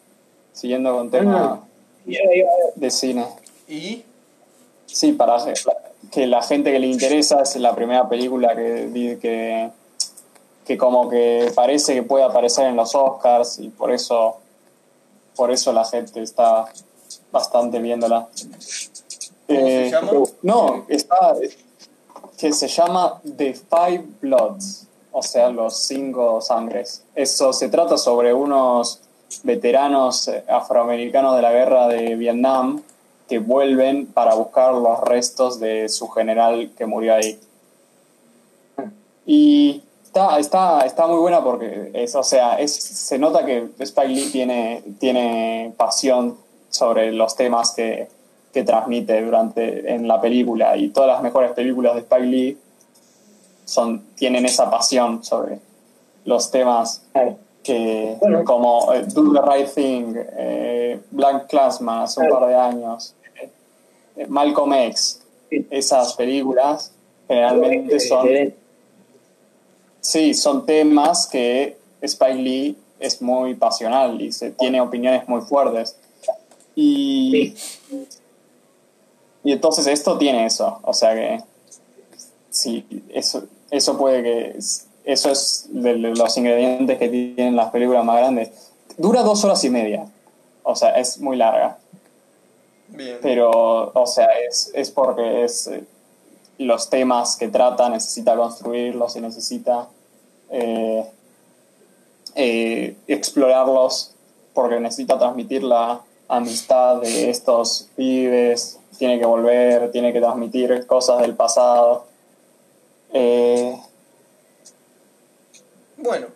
Siguiendo 0.53 0.93
con 0.95 1.09
tema 1.09 1.65
Yo 2.05 2.11
iba 2.33 2.49
a 2.51 2.65
ver. 2.65 2.73
de 2.75 2.91
cine. 2.91 3.25
¿Y? 3.67 4.03
Sí, 4.85 5.13
para 5.13 5.37
que 6.11 6.27
la 6.27 6.41
gente 6.41 6.71
que 6.71 6.79
le 6.79 6.87
interesa 6.87 7.41
es 7.41 7.55
la 7.57 7.75
primera 7.75 8.07
película 8.09 8.55
que 8.55 9.17
que, 9.21 9.69
que 10.65 10.77
como 10.77 11.09
que 11.09 11.51
parece 11.55 11.93
que 11.93 12.03
puede 12.03 12.23
aparecer 12.23 12.67
en 12.67 12.75
los 12.75 12.95
Oscars 12.95 13.59
y 13.59 13.69
por 13.69 13.91
eso 13.91 14.37
por 15.35 15.51
eso 15.51 15.71
la 15.71 15.85
gente 15.85 16.21
está 16.21 16.65
bastante 17.31 17.79
viéndola. 17.79 18.27
¿Cómo 19.47 19.59
se 19.59 19.89
llama? 19.89 20.11
No, 20.41 20.85
está 20.89 21.35
que 22.37 22.53
se 22.53 22.67
llama 22.69 23.19
The 23.37 23.53
Five 23.53 24.05
Bloods, 24.21 24.87
o 25.11 25.21
sea, 25.21 25.49
los 25.49 25.75
cinco 25.75 26.39
sangres. 26.39 27.03
Eso 27.13 27.51
se 27.51 27.67
trata 27.67 27.97
sobre 27.97 28.33
unos 28.33 29.01
veteranos 29.43 30.27
eh, 30.29 30.43
afroamericanos 30.47 31.35
de 31.35 31.41
la 31.41 31.51
guerra 31.51 31.87
de 31.87 32.15
Vietnam 32.15 32.81
que 33.29 33.39
vuelven 33.39 34.07
para 34.07 34.33
buscar 34.33 34.73
los 34.73 34.99
restos 35.01 35.59
de 35.59 35.87
su 35.87 36.09
general 36.09 36.71
que 36.77 36.85
murió 36.85 37.13
ahí. 37.13 37.39
Y 39.25 39.83
está, 40.03 40.39
está, 40.39 40.81
está 40.81 41.05
muy 41.05 41.19
buena 41.19 41.43
porque 41.43 41.91
es, 41.93 42.15
o 42.15 42.23
sea, 42.23 42.55
es, 42.55 42.73
se 42.73 43.19
nota 43.19 43.45
que 43.45 43.69
Spike 43.77 44.07
Lee 44.07 44.29
tiene, 44.31 44.83
tiene 44.99 45.73
pasión 45.77 46.37
sobre 46.71 47.11
los 47.11 47.35
temas 47.35 47.73
que, 47.75 48.07
que 48.51 48.63
transmite 48.63 49.21
durante 49.23 49.93
en 49.93 50.07
la 50.07 50.19
película 50.19 50.75
y 50.75 50.89
todas 50.89 51.09
las 51.09 51.21
mejores 51.21 51.51
películas 51.51 51.93
de 51.93 52.01
Spike 52.01 52.25
Lee 52.25 52.57
son, 53.65 54.03
tienen 54.15 54.45
esa 54.45 54.71
pasión 54.71 55.23
sobre 55.23 55.59
los 56.25 56.49
temas 56.49 57.03
que 57.63 58.17
Bueno. 58.19 58.43
como 58.43 58.91
eh, 58.93 59.03
Do 59.05 59.31
the 59.33 59.41
Right 59.41 59.73
Thing, 59.73 60.15
eh, 60.15 60.99
Black 61.11 61.47
Classman 61.47 62.03
hace 62.03 62.21
un 62.21 62.29
par 62.29 62.47
de 62.47 62.55
años, 62.55 63.15
Malcolm 64.27 64.73
X, 64.73 65.21
esas 65.69 66.13
películas 66.13 66.91
generalmente 67.27 67.99
son 67.99 68.27
sí 70.01 70.33
son 70.33 70.65
temas 70.65 71.27
que 71.27 71.77
Spike 72.01 72.35
Lee 72.35 72.77
es 72.99 73.21
muy 73.21 73.55
pasional 73.55 74.21
y 74.21 74.31
se 74.31 74.51
tiene 74.51 74.81
opiniones 74.81 75.27
muy 75.27 75.41
fuertes. 75.41 75.95
Y 76.75 77.53
Sí. 77.89 78.07
y 79.43 79.51
entonces 79.51 79.87
esto 79.87 80.17
tiene 80.17 80.45
eso 80.45 80.79
o 80.83 80.93
sea 80.93 81.13
que 81.13 81.41
sí 82.49 82.85
eso 83.09 83.43
eso 83.71 83.97
puede 83.97 84.23
que 84.23 84.59
eso 85.05 85.31
es 85.31 85.67
de 85.69 85.95
los 85.97 86.37
ingredientes 86.37 86.97
que 86.97 87.09
tienen 87.09 87.55
las 87.55 87.71
películas 87.71 88.05
más 88.05 88.17
grandes. 88.17 88.49
Dura 88.97 89.23
dos 89.23 89.43
horas 89.43 89.63
y 89.63 89.69
media 89.69 90.05
o 90.63 90.75
sea 90.75 90.91
es 90.99 91.19
muy 91.19 91.35
larga 91.35 91.78
Bien. 92.99 93.17
pero 93.21 93.91
o 93.93 94.05
sea 94.05 94.27
es, 94.47 94.71
es 94.73 94.91
porque 94.91 95.45
es 95.45 95.67
eh, 95.67 95.83
los 96.57 96.89
temas 96.89 97.37
que 97.37 97.47
trata 97.47 97.87
necesita 97.87 98.35
construirlos 98.35 99.15
y 99.15 99.21
necesita 99.21 99.87
eh, 100.49 101.09
eh, 102.35 102.95
explorarlos 103.07 104.11
porque 104.53 104.81
necesita 104.81 105.17
transmitir 105.17 105.63
la 105.63 106.01
amistad 106.27 106.97
de 106.97 107.29
estos 107.29 107.87
pibes 107.95 108.77
tiene 108.97 109.17
que 109.17 109.25
volver 109.25 109.91
tiene 109.91 110.11
que 110.11 110.19
transmitir 110.19 110.85
cosas 110.85 111.21
del 111.21 111.35
pasado 111.35 112.05
eh, 113.13 113.79
Bueno. 115.97 116.27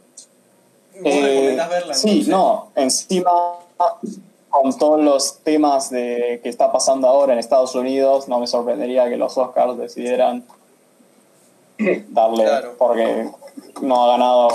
¿Vos 1.01 1.15
recomendás 1.15 1.69
verla 1.69 1.93
sí, 1.93 2.09
entonces? 2.09 2.27
no, 2.29 2.71
encima 2.75 3.31
con 4.53 4.77
todos 4.77 5.01
los 5.01 5.39
temas 5.39 5.89
de 5.89 6.39
que 6.43 6.49
está 6.49 6.71
pasando 6.71 7.07
ahora 7.07 7.33
en 7.33 7.39
Estados 7.39 7.73
Unidos, 7.73 8.27
no 8.27 8.39
me 8.39 8.45
sorprendería 8.45 9.09
que 9.09 9.17
los 9.17 9.35
Oscars 9.37 9.75
decidieran 9.77 10.43
darle, 12.09 12.43
Claro. 12.43 12.75
porque 12.77 13.29
no 13.81 14.03
ha 14.03 14.07
ganado 14.11 14.49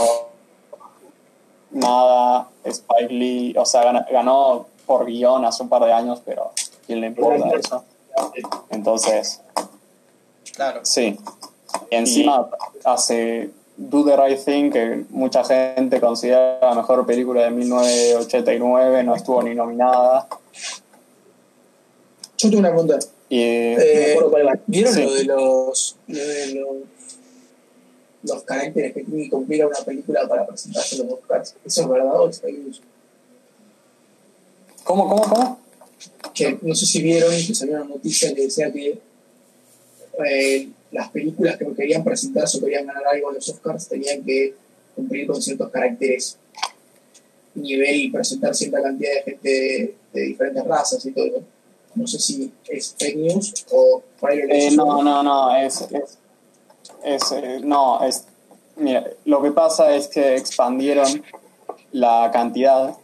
nada 1.70 2.48
Spike 2.64 3.12
Lee, 3.12 3.54
o 3.58 3.64
sea, 3.66 3.84
gan- 3.92 4.06
ganó 4.10 4.66
por 4.86 5.04
guion 5.06 5.44
hace 5.44 5.62
un 5.64 5.68
par 5.68 5.84
de 5.84 5.92
años, 5.92 6.22
pero 6.24 6.44
¿a 6.44 6.50
quién 6.86 7.00
le 7.00 7.08
importa 7.08 7.48
eso? 7.50 7.84
Entonces, 8.70 9.40
Claro. 10.54 10.80
Sí. 10.84 11.16
Y 11.90 11.94
encima 11.94 12.48
hace 12.84 13.50
Do 13.80 14.04
the 14.04 14.16
Right 14.16 14.38
Thing, 14.44 14.70
que 14.72 15.04
mucha 15.10 15.44
gente 15.44 16.00
considera 16.00 16.58
la 16.60 16.74
mejor 16.74 17.06
película 17.06 17.42
de 17.44 17.50
1989, 17.50 19.04
no 19.04 19.14
estuvo 19.14 19.40
ni 19.42 19.54
nominada. 19.54 20.26
Yo 22.36 22.48
tengo 22.50 22.58
una 22.58 22.70
pregunta. 22.70 22.98
Y 23.28 23.40
Eh, 23.40 24.16
No 24.20 24.30
cuál. 24.30 24.60
¿Vieron 24.66 24.92
Sí. 24.92 25.02
lo 25.04 25.12
de 25.14 25.24
los, 25.24 25.96
lo 26.08 26.18
de 26.26 26.46
los, 26.54 26.76
los 28.24 28.42
caracteres 28.42 28.94
que 28.94 29.04
tiene 29.04 29.24
que 29.24 29.30
cumplir 29.30 29.64
una 29.64 29.78
película 29.84 30.26
para 30.26 30.44
presentarse 30.46 30.96
a 30.96 31.04
los 31.04 31.12
Oscars? 31.14 31.54
¿Eso 31.64 31.82
es 31.82 31.88
verdad 31.88 32.20
o 32.20 32.28
es 32.28 32.40
fake 32.40 32.58
news? 32.58 32.82
¿Cómo, 34.82 35.08
cómo, 35.08 35.22
cómo? 35.22 35.60
Que 36.34 36.58
no 36.62 36.74
sé 36.74 36.84
si 36.86 37.00
vieron 37.02 37.30
que 37.30 37.54
salió 37.54 37.76
una 37.76 37.84
noticia 37.84 38.34
que 38.34 38.42
decía 38.42 38.72
que 38.72 38.98
eh, 40.26 40.68
las 40.92 41.10
películas 41.10 41.56
que 41.56 41.66
querían 41.74 42.04
presentarse 42.04 42.58
o 42.58 42.60
querían 42.60 42.86
ganar 42.86 43.06
algo 43.06 43.28
en 43.30 43.36
los 43.36 43.48
Oscars 43.48 43.88
tenían 43.88 44.24
que 44.24 44.54
cumplir 44.94 45.26
con 45.26 45.40
ciertos 45.40 45.70
caracteres 45.70 46.38
nivel 47.54 47.96
y 47.96 48.10
presentar 48.10 48.54
cierta 48.54 48.82
cantidad 48.82 49.10
de 49.12 49.22
gente 49.22 49.48
de, 49.48 49.96
de 50.12 50.20
diferentes 50.20 50.64
razas 50.64 51.04
y 51.04 51.12
todo. 51.12 51.42
No 51.94 52.06
sé 52.06 52.18
si 52.18 52.52
es 52.68 52.94
fake 52.98 53.16
news 53.16 53.66
o 53.72 54.02
Eh, 54.30 54.70
no, 54.72 55.02
no, 55.02 55.22
no, 55.22 55.56
es, 55.56 55.80
es, 55.82 56.18
es, 57.04 57.32
eh, 57.32 57.60
no, 57.62 58.04
es, 58.04 58.26
mira, 58.76 59.04
lo 59.24 59.42
que 59.42 59.50
pasa 59.50 59.94
es 59.94 60.08
que 60.08 60.36
expandieron 60.36 61.22
la 61.92 62.30
cantidad 62.32 62.96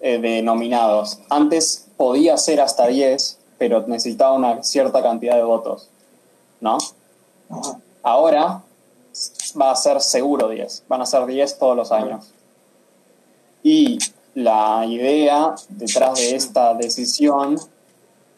eh, 0.00 0.18
de 0.18 0.42
nominados. 0.42 1.18
Antes 1.30 1.86
podía 1.96 2.36
ser 2.36 2.60
hasta 2.60 2.86
10, 2.86 3.38
pero 3.58 3.86
necesitaba 3.86 4.34
una 4.34 4.62
cierta 4.62 5.02
cantidad 5.02 5.36
de 5.36 5.42
votos, 5.42 5.88
¿no? 6.60 6.78
Ahora 8.02 8.62
va 9.60 9.70
a 9.70 9.76
ser 9.76 10.00
seguro 10.00 10.48
10, 10.48 10.84
van 10.88 11.02
a 11.02 11.06
ser 11.06 11.26
10 11.26 11.58
todos 11.58 11.76
los 11.76 11.92
años. 11.92 12.32
Y 13.62 13.98
la 14.34 14.84
idea 14.86 15.54
detrás 15.68 16.18
de 16.18 16.36
esta 16.36 16.74
decisión 16.74 17.58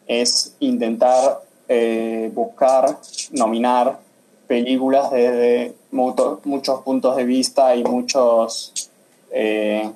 es 0.07 0.55
intentar 0.59 1.41
eh, 1.67 2.31
buscar, 2.33 2.97
nominar 3.31 3.99
películas 4.47 5.11
desde 5.11 5.75
muchos 5.91 6.81
puntos 6.83 7.15
de 7.15 7.23
vista 7.23 7.75
y 7.75 7.83
muchos, 7.83 8.89
eh, 9.31 9.89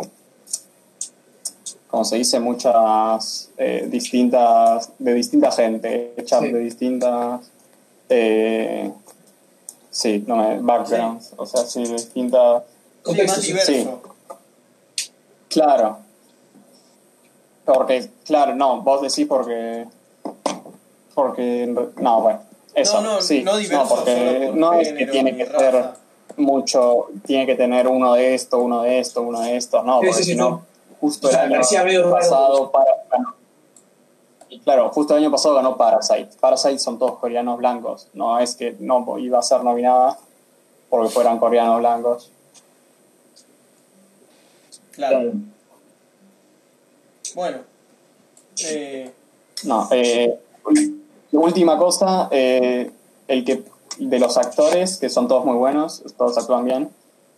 como 1.89 2.05
se 2.05 2.15
dice, 2.17 2.39
muchas 2.39 3.49
eh, 3.57 3.87
distintas, 3.89 4.91
de 4.99 5.13
distinta 5.13 5.51
gente, 5.51 6.13
Sí. 6.25 6.51
de 6.51 6.59
distintas, 6.59 7.41
eh, 8.09 8.91
sí, 9.89 10.23
no 10.27 10.35
me, 10.37 10.59
backgrounds, 10.59 11.33
o 11.37 11.45
sea, 11.45 11.61
sí, 11.65 11.83
de 11.83 11.93
distintas, 11.93 12.63
Sí, 12.63 13.11
más 13.11 13.17
Contexto, 13.17 13.41
sí. 13.41 13.47
diverso. 13.73 14.01
claro. 15.49 15.99
Porque, 17.65 18.09
claro, 18.25 18.55
no, 18.55 18.81
vos 18.81 19.01
decís 19.01 19.25
porque, 19.27 19.85
porque, 21.15 21.73
no, 21.99 22.21
bueno, 22.21 22.39
eso, 22.75 23.01
no, 23.01 23.13
no, 23.15 23.21
sí, 23.21 23.41
no 23.43 23.57
diverso 23.57 23.95
porque 23.95 24.47
por 24.47 24.55
no 24.57 24.73
es 24.73 24.93
que 24.93 25.07
tiene 25.07 25.35
que 25.35 25.45
raza. 25.45 25.59
ser 25.59 25.85
mucho, 26.37 27.07
tiene 27.25 27.45
que 27.45 27.55
tener 27.55 27.87
uno 27.87 28.13
de 28.13 28.35
esto, 28.35 28.59
uno 28.59 28.81
de 28.83 28.99
esto, 28.99 29.21
uno 29.21 29.41
de 29.41 29.55
esto, 29.55 29.81
no, 29.83 29.97
porque 29.97 30.13
sí, 30.13 30.23
sí, 30.23 30.31
si 30.31 30.35
no, 30.37 30.49
no. 30.49 30.65
justo 30.99 31.27
O 31.27 31.31
sea, 31.31 31.45
el 31.45 31.53
año 31.53 32.11
pasado 32.11 32.71
para, 32.71 32.91
y 34.55 34.59
claro, 34.59 34.89
justo 34.89 35.13
el 35.13 35.23
año 35.23 35.31
pasado 35.31 35.55
ganó 35.55 35.75
Parasite. 35.75 36.29
Parasite 36.39 36.79
son 36.79 36.97
todos 36.97 37.19
coreanos 37.19 37.57
blancos, 37.57 38.07
no 38.13 38.39
es 38.39 38.55
que 38.55 38.73
no 38.79 39.19
iba 39.19 39.37
a 39.37 39.41
ser 39.41 39.65
nominada 39.65 40.17
porque 40.89 41.09
fueran 41.09 41.39
coreanos 41.39 41.79
blancos. 41.79 42.31
Claro. 44.91 45.33
Bueno. 47.35 47.57
Eh, 48.63 49.11
No, 49.65 49.89
eh, 49.91 50.39
última 51.33 51.77
cosa, 51.77 52.29
eh, 52.31 52.91
el 53.27 53.43
que 53.43 53.61
de 53.97 54.19
los 54.19 54.37
actores, 54.37 54.97
que 54.97 55.09
son 55.09 55.27
todos 55.27 55.43
muy 55.43 55.57
buenos, 55.57 56.01
todos 56.17 56.37
actúan 56.37 56.63
bien, 56.63 56.89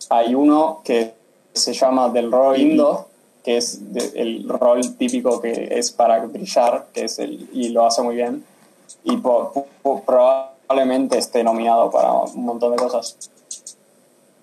hay 0.08 0.36
uno 0.36 0.82
que 0.84 1.14
se 1.52 1.72
llama 1.72 2.10
Del 2.10 2.30
Roy 2.30 2.62
Indo, 2.62 3.07
que 3.48 3.56
es 3.56 3.94
de- 3.94 4.12
el 4.20 4.46
rol 4.46 4.94
típico 4.98 5.40
que 5.40 5.68
es 5.78 5.90
para 5.90 6.18
brillar, 6.26 6.88
que 6.92 7.04
es 7.04 7.18
el, 7.18 7.48
y 7.54 7.70
lo 7.70 7.86
hace 7.86 8.02
muy 8.02 8.14
bien, 8.14 8.44
y 9.04 9.16
po- 9.16 9.66
po- 9.82 10.02
probablemente 10.02 11.16
esté 11.16 11.42
nominado 11.42 11.90
para 11.90 12.12
un 12.12 12.44
montón 12.44 12.72
de 12.72 12.76
cosas. 12.76 13.16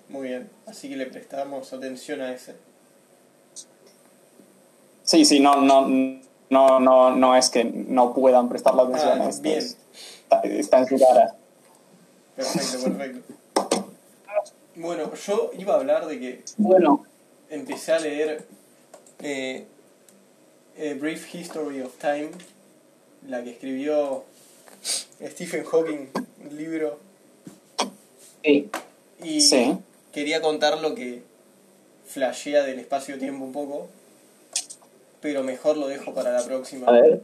muy 0.08 0.26
bien. 0.28 0.50
Así 0.66 0.88
que 0.88 0.96
le 0.96 1.06
prestamos 1.06 1.72
atención 1.72 2.20
a 2.20 2.32
ese. 2.32 2.56
Sí, 5.04 5.24
sí, 5.24 5.38
no, 5.38 5.60
no, 5.60 5.86
no, 6.50 6.80
no, 6.80 7.10
no 7.14 7.36
es 7.36 7.48
que 7.48 7.62
no 7.64 8.12
puedan 8.12 8.48
prestarle 8.48 8.82
atención, 8.82 9.20
Ah, 9.22 9.28
es- 9.28 9.40
bien. 9.40 9.58
es- 9.58 9.76
está, 10.24 10.40
está 10.40 10.78
en 10.80 10.86
su 10.88 10.98
cara. 10.98 11.34
Perfecto, 12.34 12.84
perfecto. 12.84 13.34
Bueno, 14.74 15.14
yo 15.14 15.50
iba 15.56 15.74
a 15.74 15.76
hablar 15.76 16.06
de 16.08 16.18
que 16.18 16.44
Bueno, 16.56 17.04
empecé 17.50 17.92
a 17.92 17.98
leer 18.00 18.46
eh, 19.22 19.66
A 20.78 20.94
Brief 21.00 21.34
History 21.34 21.80
of 21.82 21.92
Time, 21.98 22.30
la 23.28 23.42
que 23.42 23.50
escribió 23.50 24.24
Stephen 25.22 25.64
Hawking, 25.64 26.08
un 26.48 26.56
libro, 26.56 26.98
sí. 28.44 28.70
y 29.22 29.40
Sí. 29.40 29.78
quería 30.12 30.40
contar 30.42 30.80
lo 30.80 30.94
que 30.94 31.22
flashea 32.06 32.62
del 32.64 32.78
espacio-tiempo 32.78 33.44
un 33.44 33.52
poco, 33.52 33.88
pero 35.20 35.42
mejor 35.42 35.76
lo 35.76 35.88
dejo 35.88 36.12
para 36.14 36.32
la 36.32 36.44
próxima, 36.44 36.86
A 36.88 36.92
ver. 36.92 37.20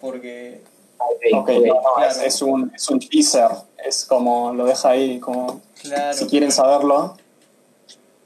porque 0.00 0.60
Ok, 0.98 1.22
Ok, 1.32 1.48
ok. 1.50 1.66
no, 1.66 1.74
no, 1.74 1.82
claro. 1.96 2.10
es, 2.10 2.22
es 2.34 2.42
un, 2.42 2.72
es 2.74 2.88
un 2.88 3.00
teaser, 3.00 3.48
es 3.84 4.04
como 4.04 4.52
lo 4.54 4.64
deja 4.66 4.90
ahí, 4.90 5.18
como 5.20 5.60
claro, 5.82 6.16
si 6.16 6.26
quieren 6.26 6.50
saberlo, 6.52 7.16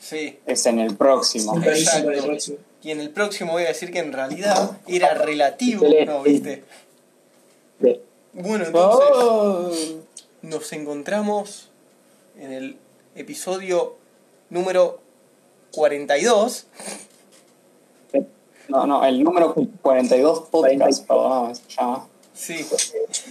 sí, 0.00 0.40
es 0.46 0.66
en 0.66 0.80
el 0.80 0.96
próximo. 0.96 1.56
Exacto. 1.62 2.10
y 2.82 2.90
en 2.90 3.00
el 3.00 3.10
próximo 3.10 3.52
voy 3.52 3.62
a 3.62 3.68
decir 3.68 3.92
que 3.92 4.00
en 4.00 4.12
realidad 4.12 4.80
era 4.88 5.14
relativo, 5.14 5.84
Excelente. 5.84 6.12
¿no 6.12 6.22
viste? 6.24 6.64
Bien. 7.78 8.00
Bueno, 8.32 8.64
entonces... 8.64 9.06
Oh. 9.12 9.70
Nos 10.42 10.72
encontramos 10.72 11.68
en 12.38 12.52
el 12.52 12.76
episodio 13.14 13.96
número 14.48 15.00
42. 15.72 16.66
No, 18.68 18.86
no, 18.86 19.04
el 19.04 19.22
número 19.22 19.54
42 19.82 20.48
podcast, 20.50 20.52
42. 20.52 21.00
perdóname, 21.00 21.54
se 21.54 21.62
llama. 21.68 22.08
Sí. 22.34 22.66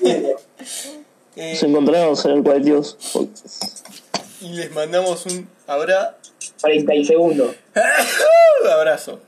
Eh, 1.35 1.53
Nos 1.53 1.63
encontramos 1.63 2.25
en 2.25 2.31
el 2.31 2.43
42. 2.43 2.97
y 4.41 4.49
les 4.49 4.71
mandamos 4.73 5.25
un 5.27 5.47
abra... 5.69 6.17
40 6.61 7.03
segundos. 7.05 7.55
abrazo. 8.69 9.19